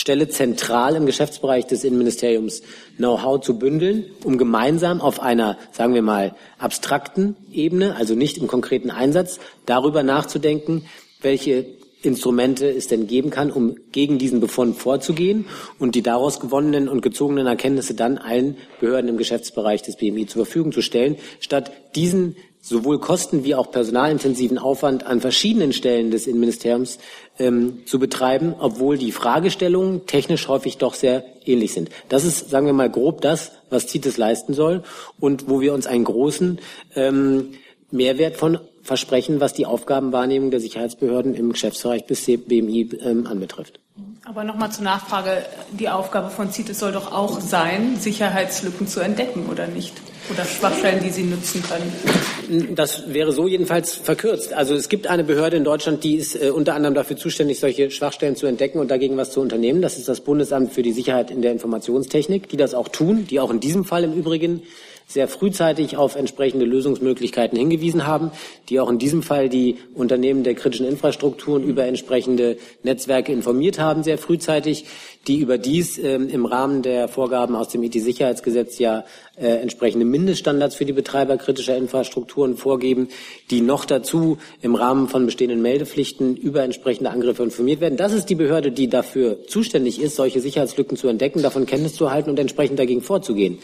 Stelle 0.01 0.29
zentral 0.29 0.97
im 0.97 1.07
Geschäftsbereich 1.07 1.67
des 1.67 1.85
Innenministeriums 1.85 2.63
Know-how 2.97 3.41
zu 3.41 3.59
bündeln, 3.59 4.07
um 4.25 4.39
gemeinsam 4.39 5.01
auf 5.01 5.21
einer, 5.21 5.59
sagen 5.73 5.95
wir 5.95 6.03
mal, 6.03 6.35
abstrakten 6.59 7.37
Ebene, 7.53 7.97
also 7.97 8.15
nicht 8.15 8.39
im 8.39 8.47
konkreten 8.47 8.91
Einsatz, 8.91 9.41
darüber 9.67 10.03
nachzudenken, 10.03 10.87
welche 11.21 11.67
Instrumente 12.03 12.67
es 12.67 12.89
denn 12.89 13.07
geben 13.07 13.29
kann, 13.29 13.51
um 13.51 13.77
gegen 13.93 14.19
diesen 14.19 14.41
Befund 14.41 14.77
vorzugehen 14.77 15.45
und 15.79 15.95
die 15.95 16.03
daraus 16.03 16.41
gewonnenen 16.41 16.89
und 16.89 17.03
gezogenen 17.03 17.47
Erkenntnisse 17.47 17.93
dann 17.93 18.17
allen 18.17 18.57
Behörden 18.81 19.11
im 19.11 19.19
Geschäftsbereich 19.19 19.83
des 19.83 19.97
BMI 19.97 20.27
zur 20.27 20.47
Verfügung 20.47 20.73
zu 20.73 20.81
stellen, 20.81 21.17
statt 21.41 21.73
diesen 21.95 22.37
sowohl 22.61 22.99
kosten- 22.99 23.45
wie 23.45 23.55
auch 23.55 23.71
personalintensiven 23.71 24.59
Aufwand 24.59 25.07
an 25.07 25.21
verschiedenen 25.21 25.73
Stellen 25.73 26.11
des 26.11 26.27
Innenministeriums 26.27 26.99
ähm, 27.39 27.87
zu 27.87 27.99
betreiben, 27.99 28.55
obwohl 28.59 28.99
die 28.99 29.13
Fragestellungen 29.13 30.07
technisch 30.07 30.49
häufig 30.49 30.79
doch 30.79 30.95
sehr 30.95 31.25
ähnlich 31.45 31.73
sind. 31.73 31.91
Das 32.09 32.25
ist, 32.25 32.51
sagen 32.51 32.67
wir 32.67 32.73
mal, 32.73 32.91
grob 32.91 33.23
das, 33.23 33.53
was 33.71 33.89
CITES 33.89 34.19
leisten 34.19 34.55
soll 34.55 34.83
und 35.19 35.49
wo 35.49 35.61
wir 35.61 35.73
uns 35.73 35.87
einen 35.87 36.05
großen 36.05 36.61
ähm, 36.95 37.53
Mehrwert 37.91 38.37
von 38.37 38.59
versprechen, 38.83 39.41
was 39.41 39.53
die 39.53 39.67
Aufgabenwahrnehmung 39.67 40.51
der 40.51 40.61
Sicherheitsbehörden 40.61 41.35
im 41.35 41.53
Geschäftsbereich 41.53 42.07
bis 42.07 42.25
BMI 42.25 42.91
ähm, 43.03 43.27
anbetrifft. 43.27 43.81
Aber 44.25 44.45
nochmal 44.45 44.71
zur 44.71 44.85
Nachfrage. 44.85 45.45
Die 45.73 45.89
Aufgabe 45.89 46.31
von 46.31 46.51
CITES 46.51 46.79
soll 46.79 46.93
doch 46.93 47.13
auch 47.13 47.41
sein, 47.41 47.97
Sicherheitslücken 47.99 48.87
zu 48.87 49.01
entdecken, 49.01 49.47
oder 49.51 49.67
nicht? 49.67 49.95
Oder 50.31 50.45
Schwachstellen, 50.45 51.03
die 51.03 51.11
sie 51.11 51.25
nutzen 51.25 51.63
können? 51.63 52.75
Das 52.77 53.13
wäre 53.13 53.33
so 53.33 53.49
jedenfalls 53.49 53.95
verkürzt. 53.95 54.53
Also 54.53 54.75
es 54.75 54.89
gibt 54.89 55.09
eine 55.09 55.25
Behörde 55.25 55.57
in 55.57 55.65
Deutschland, 55.65 56.05
die 56.05 56.15
ist 56.15 56.41
äh, 56.41 56.51
unter 56.51 56.75
anderem 56.75 56.95
dafür 56.95 57.17
zuständig, 57.17 57.59
solche 57.59 57.91
Schwachstellen 57.91 58.37
zu 58.37 58.47
entdecken 58.47 58.79
und 58.79 58.91
dagegen 58.91 59.17
was 59.17 59.33
zu 59.33 59.41
unternehmen. 59.41 59.83
Das 59.83 59.99
ist 59.99 60.09
das 60.09 60.21
Bundesamt 60.21 60.73
für 60.73 60.83
die 60.83 60.93
Sicherheit 60.93 61.31
in 61.31 61.43
der 61.43 61.51
Informationstechnik, 61.53 62.49
die 62.49 62.57
das 62.57 62.75
auch 62.75 62.89
tun, 62.89 63.27
die 63.29 63.41
auch 63.41 63.51
in 63.51 63.59
diesem 63.59 63.85
Fall 63.85 64.05
im 64.05 64.13
Übrigen 64.13 64.63
sehr 65.11 65.27
frühzeitig 65.27 65.97
auf 65.97 66.15
entsprechende 66.15 66.65
Lösungsmöglichkeiten 66.65 67.59
hingewiesen 67.59 68.07
haben, 68.07 68.31
die 68.69 68.79
auch 68.79 68.89
in 68.89 68.99
diesem 68.99 69.25
Fall 69.25 69.49
die 69.49 69.79
Unternehmen 69.93 70.45
der 70.45 70.55
kritischen 70.55 70.87
Infrastrukturen 70.87 71.65
über 71.65 71.85
entsprechende 71.85 72.59
Netzwerke 72.85 73.33
informiert 73.33 73.81
haben, 73.81 74.05
sehr 74.05 74.19
frühzeitig, 74.19 74.85
die 75.27 75.39
überdies 75.39 75.99
ähm, 75.99 76.29
im 76.29 76.47
Rahmen 76.47 76.83
der 76.83 77.09
Vorgaben 77.09 77.57
aus 77.57 77.69
dem 77.69 77.83
IT-Sicherheitsgesetz 77.83 78.79
ja 78.79 79.05
äh, 79.37 79.49
entsprechende 79.57 80.05
Mindeststandards 80.21 80.75
für 80.77 80.85
die 80.85 80.93
Betreiber 80.93 81.37
kritischer 81.37 81.77
Infrastrukturen 81.77 82.57
vorgeben, 82.57 83.09
die 83.51 83.61
noch 83.61 83.85
dazu 83.85 84.39
im 84.63 84.75
Rahmen 84.75 85.09
von 85.09 85.27
bestehenden 85.27 85.63
Meldepflichten 85.63 86.37
über 86.37 86.63
entsprechende 86.63 87.11
Angriffe 87.11 87.43
informiert 87.43 87.81
werden. 87.81 87.97
Das 87.97 88.13
ist 88.13 88.27
die 88.27 88.35
Behörde, 88.35 88.71
die 88.71 88.89
dafür 88.89 89.47
zuständig 89.47 90.01
ist, 90.01 90.17
solche 90.17 90.41
Sicherheitslücken 90.41 90.97
zu 90.97 91.09
entdecken, 91.09 91.43
davon 91.43 91.67
Kenntnis 91.67 91.95
zu 91.95 92.05
erhalten 92.05 92.31
und 92.31 92.39
entsprechend 92.39 92.79
dagegen 92.79 93.03
vorzugehen. 93.03 93.59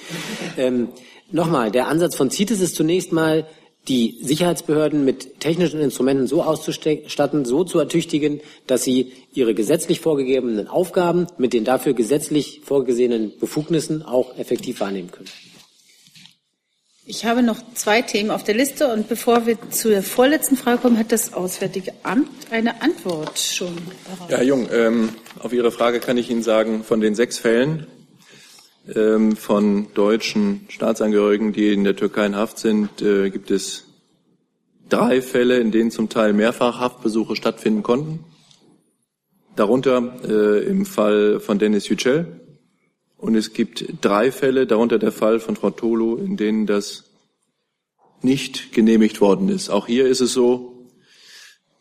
Ähm, 0.56 0.88
Nochmal, 1.32 1.72
der 1.72 1.88
Ansatz 1.88 2.14
von 2.14 2.30
CITES 2.30 2.60
ist 2.60 2.76
zunächst 2.76 3.10
mal, 3.12 3.46
die 3.88 4.18
Sicherheitsbehörden 4.20 5.04
mit 5.04 5.40
technischen 5.40 5.80
Instrumenten 5.80 6.26
so 6.26 6.42
auszustatten, 6.42 7.44
so 7.44 7.64
zu 7.64 7.78
ertüchtigen, 7.78 8.40
dass 8.66 8.82
sie 8.82 9.12
ihre 9.32 9.54
gesetzlich 9.54 10.00
vorgegebenen 10.00 10.66
Aufgaben 10.66 11.26
mit 11.38 11.52
den 11.52 11.64
dafür 11.64 11.94
gesetzlich 11.94 12.62
vorgesehenen 12.64 13.32
Befugnissen 13.38 14.02
auch 14.02 14.36
effektiv 14.38 14.80
wahrnehmen 14.80 15.10
können. 15.10 15.28
Ich 17.08 17.24
habe 17.24 17.40
noch 17.40 17.58
zwei 17.74 18.02
Themen 18.02 18.32
auf 18.32 18.42
der 18.42 18.56
Liste 18.56 18.88
und 18.88 19.08
bevor 19.08 19.46
wir 19.46 19.70
zu 19.70 19.90
der 19.90 20.02
vorletzten 20.02 20.56
Frage 20.56 20.78
kommen, 20.78 20.98
hat 20.98 21.12
das 21.12 21.34
Auswärtige 21.34 21.92
Amt 22.02 22.28
eine 22.50 22.82
Antwort 22.82 23.38
schon 23.38 23.76
darauf. 24.10 24.28
Ja, 24.28 24.38
Herr 24.38 24.44
Jung, 24.44 24.68
ähm, 24.72 25.10
auf 25.38 25.52
Ihre 25.52 25.70
Frage 25.70 26.00
kann 26.00 26.18
ich 26.18 26.30
Ihnen 26.30 26.42
sagen, 26.42 26.82
von 26.82 27.00
den 27.00 27.14
sechs 27.14 27.38
Fällen, 27.38 27.86
ähm, 28.92 29.36
von 29.36 29.86
deutschen 29.94 30.66
Staatsangehörigen, 30.68 31.52
die 31.52 31.72
in 31.72 31.84
der 31.84 31.94
Türkei 31.94 32.26
in 32.26 32.34
Haft 32.34 32.58
sind, 32.58 33.00
äh, 33.02 33.30
gibt 33.30 33.52
es 33.52 33.84
drei 34.88 35.22
Fälle, 35.22 35.60
in 35.60 35.70
denen 35.70 35.92
zum 35.92 36.08
Teil 36.08 36.32
mehrfach 36.32 36.80
Haftbesuche 36.80 37.36
stattfinden 37.36 37.84
konnten. 37.84 38.24
Darunter 39.54 40.16
äh, 40.24 40.64
im 40.64 40.84
Fall 40.84 41.38
von 41.38 41.60
Dennis 41.60 41.88
Yücel. 41.88 42.40
Und 43.18 43.34
es 43.34 43.52
gibt 43.52 43.84
drei 44.02 44.30
Fälle, 44.30 44.66
darunter 44.66 44.98
der 44.98 45.12
Fall 45.12 45.40
von 45.40 45.56
Frau 45.56 45.70
Tolo, 45.70 46.16
in 46.16 46.36
denen 46.36 46.66
das 46.66 47.04
nicht 48.22 48.72
genehmigt 48.72 49.20
worden 49.20 49.48
ist. 49.48 49.70
Auch 49.70 49.86
hier 49.86 50.06
ist 50.06 50.20
es 50.20 50.32
so, 50.32 50.76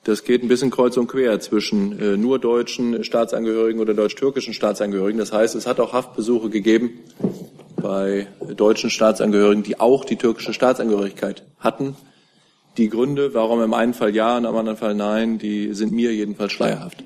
das 0.05 0.23
geht 0.23 0.43
ein 0.43 0.47
bisschen 0.47 0.69
kreuz 0.69 0.97
und 0.97 1.07
quer 1.07 1.39
zwischen 1.39 1.99
äh, 1.99 2.15
nur 2.15 2.37
deutschen 2.37 3.03
Staatsangehörigen 3.03 3.81
oder 3.81 3.95
deutsch-türkischen 3.95 4.53
Staatsangehörigen. 4.53 5.17
Das 5.17 5.33
heißt, 5.33 5.55
es 5.55 5.65
hat 5.65 5.79
auch 5.79 5.93
Haftbesuche 5.93 6.49
gegeben 6.49 6.99
bei 7.81 8.27
deutschen 8.55 8.91
Staatsangehörigen, 8.91 9.63
die 9.63 9.79
auch 9.79 10.05
die 10.05 10.15
türkische 10.15 10.53
Staatsangehörigkeit 10.53 11.43
hatten. 11.59 11.95
Die 12.77 12.89
Gründe, 12.89 13.33
warum 13.33 13.61
im 13.63 13.73
einen 13.73 13.95
Fall 13.95 14.15
ja 14.15 14.37
und 14.37 14.45
im 14.45 14.55
anderen 14.55 14.77
Fall 14.77 14.93
nein, 14.93 15.39
die 15.39 15.73
sind 15.73 15.91
mir 15.91 16.13
jedenfalls 16.13 16.51
schleierhaft. 16.51 17.03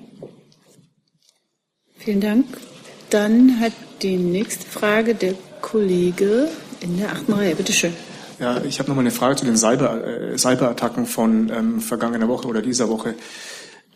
Vielen 1.97 2.21
Dank. 2.21 2.45
Dann 3.09 3.59
hat 3.59 3.73
die 4.01 4.17
nächste 4.17 4.65
Frage 4.65 5.15
der 5.15 5.33
Kollege 5.61 6.49
in 6.81 6.97
der 6.97 7.11
achten 7.11 7.33
Reihe. 7.33 7.55
Bitte 7.55 7.73
schön. 7.73 7.93
Ja, 8.39 8.63
ich 8.63 8.79
habe 8.79 8.89
noch 8.89 8.95
mal 8.95 9.01
eine 9.01 9.11
Frage 9.11 9.35
zu 9.35 9.45
den 9.45 9.57
Cyber, 9.57 10.05
äh, 10.05 10.37
Cyberattacken 10.37 11.05
von 11.05 11.51
ähm, 11.53 11.81
vergangener 11.81 12.29
Woche 12.29 12.47
oder 12.47 12.61
dieser 12.61 12.87
Woche. 12.87 13.15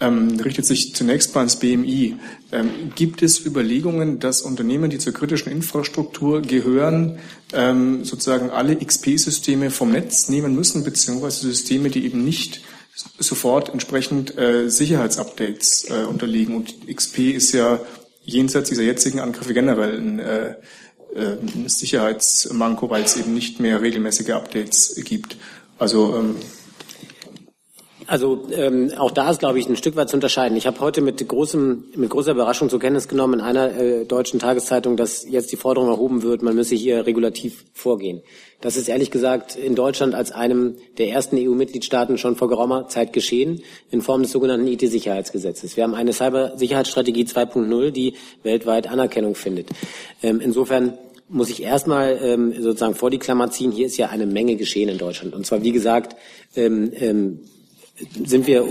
Ähm, 0.01 0.37
richtet 0.43 0.65
sich 0.65 0.93
zunächst 0.95 1.33
mal 1.33 1.41
ans 1.41 1.55
BMI. 1.55 2.17
Ähm, 2.51 2.91
gibt 2.95 3.21
es 3.21 3.45
Überlegungen, 3.45 4.19
dass 4.19 4.41
Unternehmen, 4.41 4.89
die 4.89 4.97
zur 4.97 5.13
kritischen 5.13 5.51
Infrastruktur 5.51 6.41
gehören, 6.41 7.19
ähm, 7.53 8.03
sozusagen 8.03 8.49
alle 8.49 8.75
XP-Systeme 8.75 9.69
vom 9.69 9.91
Netz 9.91 10.27
nehmen 10.27 10.55
müssen, 10.55 10.83
beziehungsweise 10.83 11.47
Systeme, 11.47 11.89
die 11.89 12.05
eben 12.05 12.25
nicht 12.25 12.61
sofort 13.19 13.69
entsprechend 13.69 14.37
äh, 14.37 14.69
Sicherheitsupdates 14.69 15.89
äh, 15.89 16.03
unterliegen? 16.03 16.55
Und 16.55 16.87
XP 16.93 17.31
ist 17.31 17.53
ja 17.53 17.79
jenseits 18.23 18.69
dieser 18.69 18.83
jetzigen 18.83 19.19
Angriffe 19.19 19.53
generell 19.53 19.97
ein 19.97 20.19
äh, 20.19 20.55
äh, 21.15 21.37
Sicherheitsmanko, 21.67 22.89
weil 22.89 23.03
es 23.03 23.17
eben 23.17 23.33
nicht 23.33 23.59
mehr 23.59 23.81
regelmäßige 23.81 24.31
Updates 24.31 24.95
gibt. 25.03 25.37
Also 25.77 26.15
ähm 26.17 26.35
Also 28.07 28.47
ähm, 28.51 28.91
auch 28.97 29.11
da 29.11 29.29
ist, 29.29 29.39
glaube 29.39 29.59
ich, 29.59 29.67
ein 29.67 29.75
Stück 29.75 29.95
weit 29.95 30.09
zu 30.09 30.17
unterscheiden. 30.17 30.57
Ich 30.57 30.67
habe 30.67 30.79
heute 30.79 31.01
mit 31.01 31.25
großem, 31.25 31.85
mit 31.95 32.09
großer 32.09 32.31
Überraschung 32.31 32.69
zur 32.69 32.79
Kenntnis 32.79 33.07
genommen 33.07 33.35
in 33.35 33.41
einer 33.41 33.75
äh, 33.75 34.05
deutschen 34.05 34.39
Tageszeitung, 34.39 34.97
dass 34.97 35.27
jetzt 35.27 35.51
die 35.51 35.55
Forderung 35.55 35.89
erhoben 35.89 36.23
wird, 36.23 36.41
man 36.41 36.55
müsse 36.55 36.75
hier 36.75 37.05
regulativ 37.05 37.65
vorgehen. 37.73 38.21
Das 38.61 38.77
ist 38.77 38.87
ehrlich 38.87 39.11
gesagt 39.11 39.55
in 39.55 39.75
Deutschland 39.75 40.15
als 40.15 40.31
einem 40.31 40.75
der 40.97 41.09
ersten 41.09 41.37
EU-Mitgliedstaaten 41.37 42.17
schon 42.17 42.35
vor 42.35 42.49
geraumer 42.49 42.87
Zeit 42.87 43.13
geschehen, 43.13 43.61
in 43.91 44.01
Form 44.01 44.21
des 44.21 44.31
sogenannten 44.31 44.67
IT-Sicherheitsgesetzes. 44.67 45.77
Wir 45.77 45.83
haben 45.83 45.95
eine 45.95 46.13
Cybersicherheitsstrategie 46.13 47.23
2.0, 47.23 47.91
die 47.91 48.15
weltweit 48.43 48.87
Anerkennung 48.87 49.35
findet. 49.35 49.69
Ähm, 50.21 50.39
insofern 50.39 50.97
muss 51.29 51.49
ich 51.49 51.63
erstmal 51.63 52.19
ähm, 52.21 52.53
sozusagen 52.61 52.95
vor 52.95 53.09
die 53.09 53.19
Klammer 53.19 53.49
ziehen, 53.49 53.71
hier 53.71 53.87
ist 53.87 53.97
ja 53.97 54.09
eine 54.09 54.25
Menge 54.25 54.55
geschehen 54.55 54.89
in 54.89 54.97
Deutschland. 54.97 55.33
Und 55.33 55.45
zwar, 55.45 55.63
wie 55.63 55.71
gesagt, 55.71 56.15
ähm, 56.55 56.91
ähm, 56.95 57.39
sind 57.95 58.47
wir, 58.47 58.65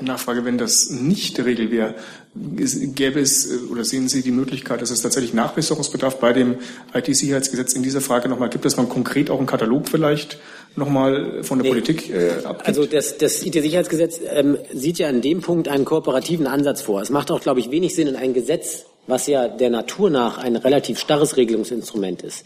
Nachfrage, 0.00 0.44
wenn 0.44 0.58
das 0.58 0.90
nicht 0.90 1.38
Regel 1.44 1.70
wäre, 1.70 1.94
gäbe 2.34 3.20
es 3.20 3.48
oder 3.70 3.84
sehen 3.84 4.08
Sie 4.08 4.22
die 4.22 4.30
Möglichkeit, 4.30 4.82
dass 4.82 4.90
es 4.90 5.02
tatsächlich 5.02 5.34
Nachbesserungsbedarf 5.34 6.18
bei 6.18 6.32
dem 6.32 6.56
IT-Sicherheitsgesetz 6.94 7.72
in 7.72 7.82
dieser 7.82 8.00
Frage 8.00 8.28
nochmal 8.28 8.48
gibt, 8.48 8.64
dass 8.64 8.76
man 8.76 8.88
konkret 8.88 9.30
auch 9.30 9.38
einen 9.38 9.46
Katalog 9.46 9.88
vielleicht 9.88 10.38
nochmal 10.76 11.42
von 11.42 11.58
der 11.58 11.64
nee. 11.64 11.70
Politik 11.70 12.10
äh, 12.10 12.44
abgibt? 12.44 12.68
Also 12.68 12.86
das, 12.86 13.18
das 13.18 13.44
IT-Sicherheitsgesetz 13.44 14.20
ähm, 14.30 14.58
sieht 14.72 14.98
ja 14.98 15.08
an 15.08 15.20
dem 15.20 15.40
Punkt 15.40 15.68
einen 15.68 15.84
kooperativen 15.84 16.46
Ansatz 16.46 16.82
vor. 16.82 17.02
Es 17.02 17.10
macht 17.10 17.30
auch, 17.30 17.40
glaube 17.40 17.60
ich, 17.60 17.70
wenig 17.70 17.94
Sinn 17.94 18.06
in 18.06 18.16
ein 18.16 18.34
Gesetz, 18.34 18.84
was 19.06 19.26
ja 19.26 19.48
der 19.48 19.70
Natur 19.70 20.10
nach 20.10 20.38
ein 20.38 20.56
relativ 20.56 20.98
starres 20.98 21.36
Regelungsinstrument 21.36 22.22
ist, 22.22 22.44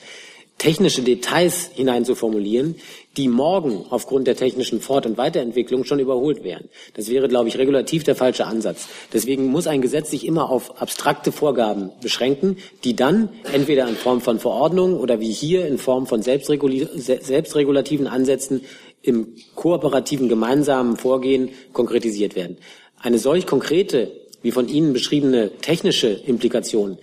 technische 0.59 1.03
Details 1.03 1.71
hineinzuformulieren, 1.75 2.77
die 3.17 3.29
morgen 3.29 3.85
aufgrund 3.91 4.27
der 4.27 4.37
technischen 4.37 4.81
Fort- 4.81 5.07
und 5.07 5.19
Weiterentwicklung 5.19 5.85
schon 5.85 5.99
überholt 5.99 6.45
wären. 6.45 6.69
Das 6.95 7.11
wäre, 7.11 7.29
glaube 7.29 7.49
ich, 7.49 7.59
regulativ 7.59 8.05
der 8.05 8.15
falsche 8.15 8.47
Ansatz. 8.47 8.89
Deswegen 9.13 9.47
muss 9.47 9.67
ein 9.67 9.83
Gesetz 9.83 10.11
sich 10.11 10.25
immer 10.25 10.51
auf 10.51 10.81
abstrakte 10.81 11.33
Vorgaben 11.33 11.91
beschränken, 12.01 12.57
die 12.85 12.97
dann 12.97 13.29
entweder 13.53 13.89
in 13.89 13.97
Form 13.97 14.21
von 14.21 14.39
Verordnungen 14.39 14.97
oder 14.97 15.21
wie 15.21 15.33
hier 15.33 15.67
in 15.67 15.79
Form 15.79 16.07
von 16.07 16.23
selbstregulativen 16.23 18.07
Ansätzen 18.07 18.63
im 19.03 19.35
kooperativen 19.57 20.29
gemeinsamen 20.29 20.97
Vorgehen 20.97 21.51
konkretisiert 21.73 22.37
werden. 22.37 22.57
Eine 22.99 23.19
solch 23.19 23.47
konkrete, 23.47 24.13
wie 24.43 24.53
von 24.53 24.69
Ihnen 24.69 24.93
beschriebene 24.93 25.51
technische 25.61 26.09
Implikation 26.09 26.99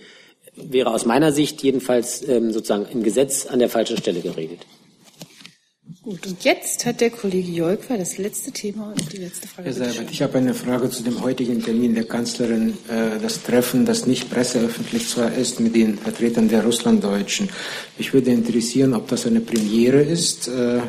wäre 0.56 0.92
aus 0.92 1.06
meiner 1.06 1.32
Sicht 1.32 1.62
jedenfalls 1.62 2.26
ähm, 2.28 2.52
sozusagen 2.52 2.86
im 2.92 3.02
Gesetz 3.02 3.46
an 3.46 3.58
der 3.58 3.68
falschen 3.68 3.96
Stelle 3.96 4.20
geregelt. 4.20 4.66
Gut, 6.02 6.26
und 6.26 6.44
jetzt 6.44 6.86
hat 6.86 7.00
der 7.02 7.10
Kollege 7.10 7.50
Jolkwa 7.50 7.96
das 7.96 8.16
letzte 8.16 8.52
Thema 8.52 8.90
und 8.92 9.12
die 9.12 9.18
letzte 9.18 9.46
Frage. 9.46 9.68
Herr 9.68 9.74
Seibert, 9.74 10.10
ich 10.10 10.22
habe 10.22 10.38
eine 10.38 10.54
Frage 10.54 10.88
zu 10.88 11.02
dem 11.02 11.20
heutigen 11.20 11.62
Termin 11.62 11.94
der 11.94 12.04
Kanzlerin. 12.04 12.70
Äh, 12.88 13.18
das 13.20 13.42
Treffen, 13.42 13.84
das 13.84 14.06
nicht 14.06 14.30
presseöffentlich 14.30 15.08
zwar 15.08 15.34
ist, 15.34 15.60
mit 15.60 15.76
den 15.76 15.98
Vertretern 15.98 16.48
der 16.48 16.64
Russlanddeutschen. 16.64 17.50
Mich 17.98 18.14
würde 18.14 18.30
interessieren, 18.30 18.94
ob 18.94 19.08
das 19.08 19.26
eine 19.26 19.40
Premiere 19.40 20.00
ist, 20.00 20.48
äh, 20.48 20.80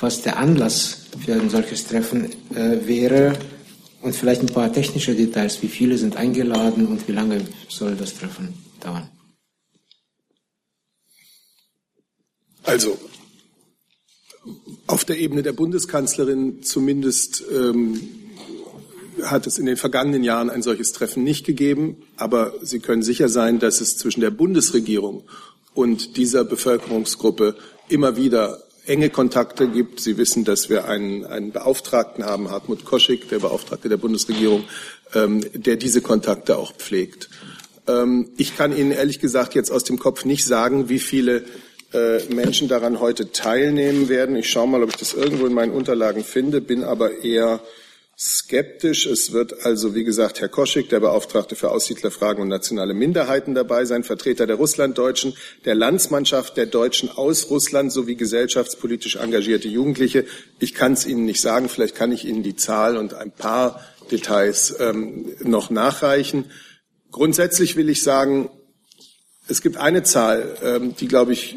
was 0.00 0.22
der 0.22 0.36
Anlass 0.36 1.02
für 1.24 1.34
ein 1.34 1.48
solches 1.48 1.86
Treffen 1.86 2.24
äh, 2.54 2.86
wäre 2.86 3.34
und 4.02 4.16
vielleicht 4.16 4.40
ein 4.40 4.48
paar 4.48 4.72
technische 4.72 5.14
Details. 5.14 5.62
Wie 5.62 5.68
viele 5.68 5.96
sind 5.96 6.16
eingeladen 6.16 6.86
und 6.86 7.06
wie 7.06 7.12
lange 7.12 7.42
soll 7.68 7.94
das 7.94 8.14
Treffen 8.14 8.65
dauern? 8.80 9.08
Also, 12.62 12.98
auf 14.86 15.04
der 15.04 15.18
Ebene 15.18 15.42
der 15.42 15.52
Bundeskanzlerin 15.52 16.62
zumindest 16.62 17.44
ähm, 17.52 18.00
hat 19.22 19.46
es 19.46 19.58
in 19.58 19.66
den 19.66 19.76
vergangenen 19.76 20.22
Jahren 20.22 20.50
ein 20.50 20.62
solches 20.62 20.92
Treffen 20.92 21.24
nicht 21.24 21.46
gegeben. 21.46 22.02
Aber 22.16 22.54
Sie 22.62 22.80
können 22.80 23.02
sicher 23.02 23.28
sein, 23.28 23.58
dass 23.58 23.80
es 23.80 23.96
zwischen 23.96 24.20
der 24.20 24.30
Bundesregierung 24.30 25.24
und 25.74 26.16
dieser 26.16 26.44
Bevölkerungsgruppe 26.44 27.56
immer 27.88 28.16
wieder 28.16 28.62
enge 28.86 29.10
Kontakte 29.10 29.68
gibt. 29.68 30.00
Sie 30.00 30.16
wissen, 30.16 30.44
dass 30.44 30.70
wir 30.70 30.86
einen, 30.86 31.24
einen 31.24 31.52
Beauftragten 31.52 32.24
haben, 32.24 32.50
Hartmut 32.50 32.84
Koschik, 32.84 33.28
der 33.28 33.40
Beauftragte 33.40 33.88
der 33.88 33.96
Bundesregierung, 33.96 34.64
ähm, 35.14 35.44
der 35.54 35.76
diese 35.76 36.02
Kontakte 36.02 36.56
auch 36.56 36.72
pflegt. 36.72 37.28
Ähm, 37.88 38.30
ich 38.36 38.56
kann 38.56 38.76
Ihnen 38.76 38.92
ehrlich 38.92 39.20
gesagt 39.20 39.54
jetzt 39.54 39.70
aus 39.70 39.84
dem 39.84 39.98
Kopf 39.98 40.24
nicht 40.24 40.44
sagen, 40.44 40.88
wie 40.88 40.98
viele 40.98 41.44
äh, 41.92 42.22
Menschen 42.34 42.68
daran 42.68 43.00
heute 43.00 43.32
teilnehmen 43.32 44.08
werden. 44.08 44.36
Ich 44.36 44.50
schaue 44.50 44.68
mal, 44.68 44.82
ob 44.82 44.90
ich 44.90 44.96
das 44.96 45.14
irgendwo 45.14 45.46
in 45.46 45.54
meinen 45.54 45.72
Unterlagen 45.72 46.24
finde, 46.24 46.60
bin 46.60 46.84
aber 46.84 47.22
eher 47.22 47.60
skeptisch. 48.18 49.06
Es 49.06 49.32
wird 49.32 49.64
also, 49.64 49.94
wie 49.94 50.04
gesagt, 50.04 50.40
Herr 50.40 50.48
Koschik, 50.48 50.88
der 50.88 51.00
Beauftragte 51.00 51.54
für 51.54 51.70
Aussiedlerfragen 51.70 52.42
und 52.42 52.48
nationale 52.48 52.94
Minderheiten 52.94 53.54
dabei 53.54 53.84
sein, 53.84 54.04
Vertreter 54.04 54.46
der 54.46 54.56
Russlanddeutschen, 54.56 55.34
der 55.64 55.74
Landsmannschaft 55.74 56.56
der 56.56 56.66
Deutschen 56.66 57.10
aus 57.10 57.50
Russland 57.50 57.92
sowie 57.92 58.16
gesellschaftspolitisch 58.16 59.16
engagierte 59.16 59.68
Jugendliche. 59.68 60.24
Ich 60.58 60.74
kann 60.74 60.94
es 60.94 61.06
Ihnen 61.06 61.26
nicht 61.26 61.42
sagen, 61.42 61.68
vielleicht 61.68 61.94
kann 61.94 62.10
ich 62.10 62.24
Ihnen 62.24 62.42
die 62.42 62.56
Zahl 62.56 62.96
und 62.96 63.14
ein 63.14 63.32
paar 63.32 63.80
Details 64.10 64.74
ähm, 64.80 65.34
noch 65.42 65.68
nachreichen. 65.68 66.46
Grundsätzlich 67.16 67.76
will 67.76 67.88
ich 67.88 68.02
sagen, 68.02 68.50
es 69.48 69.62
gibt 69.62 69.78
eine 69.78 70.02
Zahl, 70.02 70.54
ähm, 70.62 70.94
die, 70.96 71.08
glaube 71.08 71.32
ich, 71.32 71.56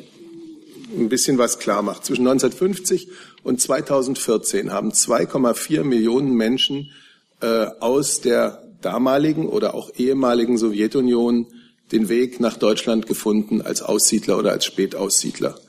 ein 0.97 1.09
bisschen 1.09 1.37
was 1.37 1.59
klar 1.59 1.81
macht. 1.81 2.05
Zwischen 2.05 2.25
1950 2.25 3.09
und 3.43 3.59
2014 3.59 4.71
haben 4.71 4.91
2,4 4.91 5.83
Millionen 5.83 6.31
Menschen 6.31 6.91
äh, 7.41 7.65
aus 7.81 8.21
der 8.21 8.69
damaligen 8.79 9.49
oder 9.49 9.73
auch 9.73 9.91
ehemaligen 9.97 10.57
Sowjetunion 10.57 11.47
den 11.91 12.07
Weg 12.07 12.39
nach 12.39 12.55
Deutschland 12.55 13.05
gefunden 13.05 13.61
als 13.61 13.81
Aussiedler 13.81 14.37
oder 14.37 14.51
als 14.51 14.63
Spätaussiedler. 14.63 15.59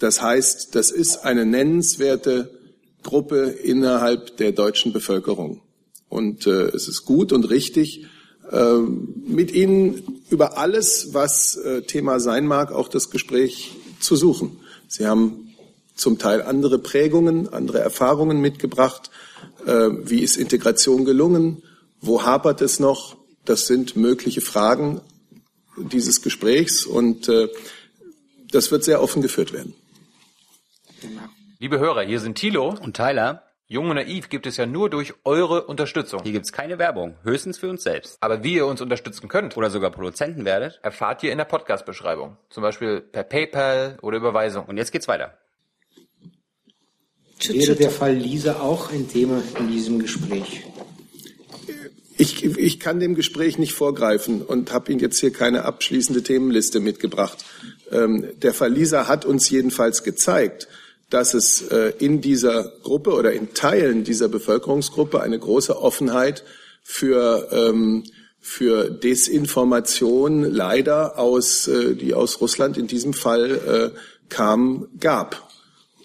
Das 0.00 0.20
heißt, 0.20 0.74
das 0.74 0.90
ist 0.90 1.18
eine 1.18 1.46
nennenswerte 1.46 2.50
Gruppe 3.04 3.50
innerhalb 3.50 4.36
der 4.38 4.50
deutschen 4.50 4.92
Bevölkerung. 4.92 5.62
Und 6.08 6.48
äh, 6.48 6.70
es 6.70 6.88
ist 6.88 7.04
gut 7.04 7.32
und 7.32 7.50
richtig, 7.50 8.08
mit 8.52 9.52
Ihnen 9.52 10.22
über 10.30 10.58
alles, 10.58 11.12
was 11.12 11.56
äh, 11.56 11.82
Thema 11.82 12.18
sein 12.20 12.46
mag, 12.46 12.72
auch 12.72 12.88
das 12.88 13.10
Gespräch 13.10 13.76
zu 14.00 14.16
suchen. 14.16 14.58
Sie 14.88 15.06
haben 15.06 15.54
zum 15.94 16.18
Teil 16.18 16.42
andere 16.42 16.78
Prägungen, 16.78 17.52
andere 17.52 17.80
Erfahrungen 17.80 18.40
mitgebracht. 18.40 19.10
Äh, 19.66 19.90
wie 20.04 20.20
ist 20.20 20.36
Integration 20.36 21.04
gelungen? 21.04 21.62
Wo 22.00 22.24
hapert 22.24 22.62
es 22.62 22.80
noch? 22.80 23.16
Das 23.44 23.66
sind 23.66 23.96
mögliche 23.96 24.40
Fragen 24.40 25.00
dieses 25.76 26.22
Gesprächs 26.22 26.86
und 26.86 27.28
äh, 27.28 27.48
das 28.50 28.70
wird 28.70 28.84
sehr 28.84 29.02
offen 29.02 29.22
geführt 29.22 29.52
werden. 29.52 29.74
Liebe 31.58 31.78
Hörer, 31.78 32.02
hier 32.02 32.20
sind 32.20 32.36
Thilo 32.36 32.74
und 32.80 32.96
Tyler. 32.96 33.44
Jung 33.72 33.88
und 33.88 33.94
Naiv 33.94 34.28
gibt 34.30 34.48
es 34.48 34.56
ja 34.56 34.66
nur 34.66 34.90
durch 34.90 35.14
eure 35.22 35.62
Unterstützung. 35.66 36.24
Hier 36.24 36.32
gibt's 36.32 36.50
keine 36.50 36.80
Werbung, 36.80 37.14
höchstens 37.22 37.56
für 37.56 37.70
uns 37.70 37.84
selbst. 37.84 38.16
Aber 38.20 38.42
wie 38.42 38.54
ihr 38.54 38.66
uns 38.66 38.80
unterstützen 38.80 39.28
könnt 39.28 39.56
oder 39.56 39.70
sogar 39.70 39.92
Produzenten 39.92 40.44
werdet, 40.44 40.80
erfahrt 40.82 41.22
ihr 41.22 41.30
in 41.30 41.38
der 41.38 41.44
Podcast-Beschreibung. 41.44 42.36
Zum 42.48 42.64
Beispiel 42.64 43.00
per 43.00 43.22
PayPal 43.22 43.96
oder 44.02 44.16
Überweisung. 44.16 44.64
Und 44.64 44.76
jetzt 44.76 44.90
geht's 44.90 45.06
weiter. 45.06 45.38
Wäre 47.46 47.76
der 47.76 47.90
Fall 47.90 48.12
Lisa 48.12 48.58
auch 48.58 48.90
ein 48.90 49.08
Thema 49.08 49.40
in 49.60 49.68
diesem 49.68 50.00
Gespräch? 50.00 50.64
Ich, 52.18 52.44
ich 52.44 52.80
kann 52.80 52.98
dem 52.98 53.14
Gespräch 53.14 53.56
nicht 53.56 53.74
vorgreifen 53.74 54.42
und 54.42 54.72
habe 54.72 54.90
Ihnen 54.90 55.00
jetzt 55.00 55.20
hier 55.20 55.32
keine 55.32 55.64
abschließende 55.64 56.24
Themenliste 56.24 56.80
mitgebracht. 56.80 57.44
Ähm, 57.92 58.32
der 58.34 58.52
Fall 58.52 58.72
Lisa 58.72 59.06
hat 59.06 59.24
uns 59.24 59.48
jedenfalls 59.48 60.02
gezeigt, 60.02 60.66
dass 61.10 61.34
es 61.34 61.62
äh, 61.62 61.92
in 61.98 62.20
dieser 62.20 62.72
Gruppe 62.82 63.12
oder 63.12 63.32
in 63.32 63.52
Teilen 63.52 64.04
dieser 64.04 64.28
Bevölkerungsgruppe 64.28 65.20
eine 65.20 65.38
große 65.38 65.80
Offenheit 65.80 66.44
für 66.82 67.48
ähm, 67.52 68.04
für 68.40 68.88
Desinformation 68.88 70.44
leider 70.44 71.18
aus 71.18 71.68
äh, 71.68 71.94
die 71.94 72.14
aus 72.14 72.40
Russland 72.40 72.78
in 72.78 72.86
diesem 72.86 73.12
Fall 73.12 73.92
äh, 73.94 73.98
kam 74.28 74.86
gab. 74.98 75.50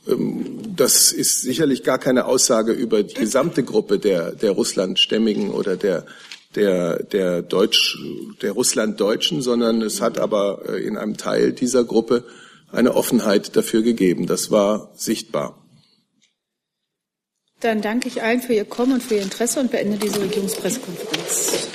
Ähm, 0.08 0.76
das 0.76 1.14
ist 1.14 1.42
sicherlich 1.42 1.84
gar 1.84 2.00
keine 2.00 2.26
Aussage 2.26 2.74
über 2.74 3.04
die 3.04 3.14
gesamte 3.14 3.64
Gruppe 3.64 4.00
der 4.00 4.32
der 4.32 4.52
Russlandstämmigen 4.52 5.52
oder 5.52 5.78
der 5.78 6.06
der 6.56 7.04
der 7.04 7.44
Deutsch 7.44 7.98
der 8.42 8.54
Russlanddeutschen, 8.54 9.42
sondern 9.44 9.84
es 9.84 10.02
hat 10.02 10.18
aber 10.18 10.64
äh, 10.68 10.84
in 10.84 10.98
einem 10.98 11.16
Teil 11.16 11.54
dieser 11.54 11.84
Gruppe 11.84 12.24
eine 12.72 12.96
Offenheit 12.96 13.56
dafür 13.56 13.82
gegeben. 13.82 14.28
Das 14.28 14.52
war 14.52 14.92
sichtbar. 14.96 15.62
Dann 17.62 17.82
danke 17.82 18.08
ich 18.08 18.22
allen 18.22 18.42
für 18.42 18.54
Ihr 18.54 18.66
Kommen 18.66 18.94
und 18.94 19.04
für 19.04 19.16
Ihr 19.16 19.22
Interesse 19.22 19.60
und 19.60 19.72
beende 19.72 19.98
diese 19.98 20.22
Regierungspressekonferenz. 20.22 21.68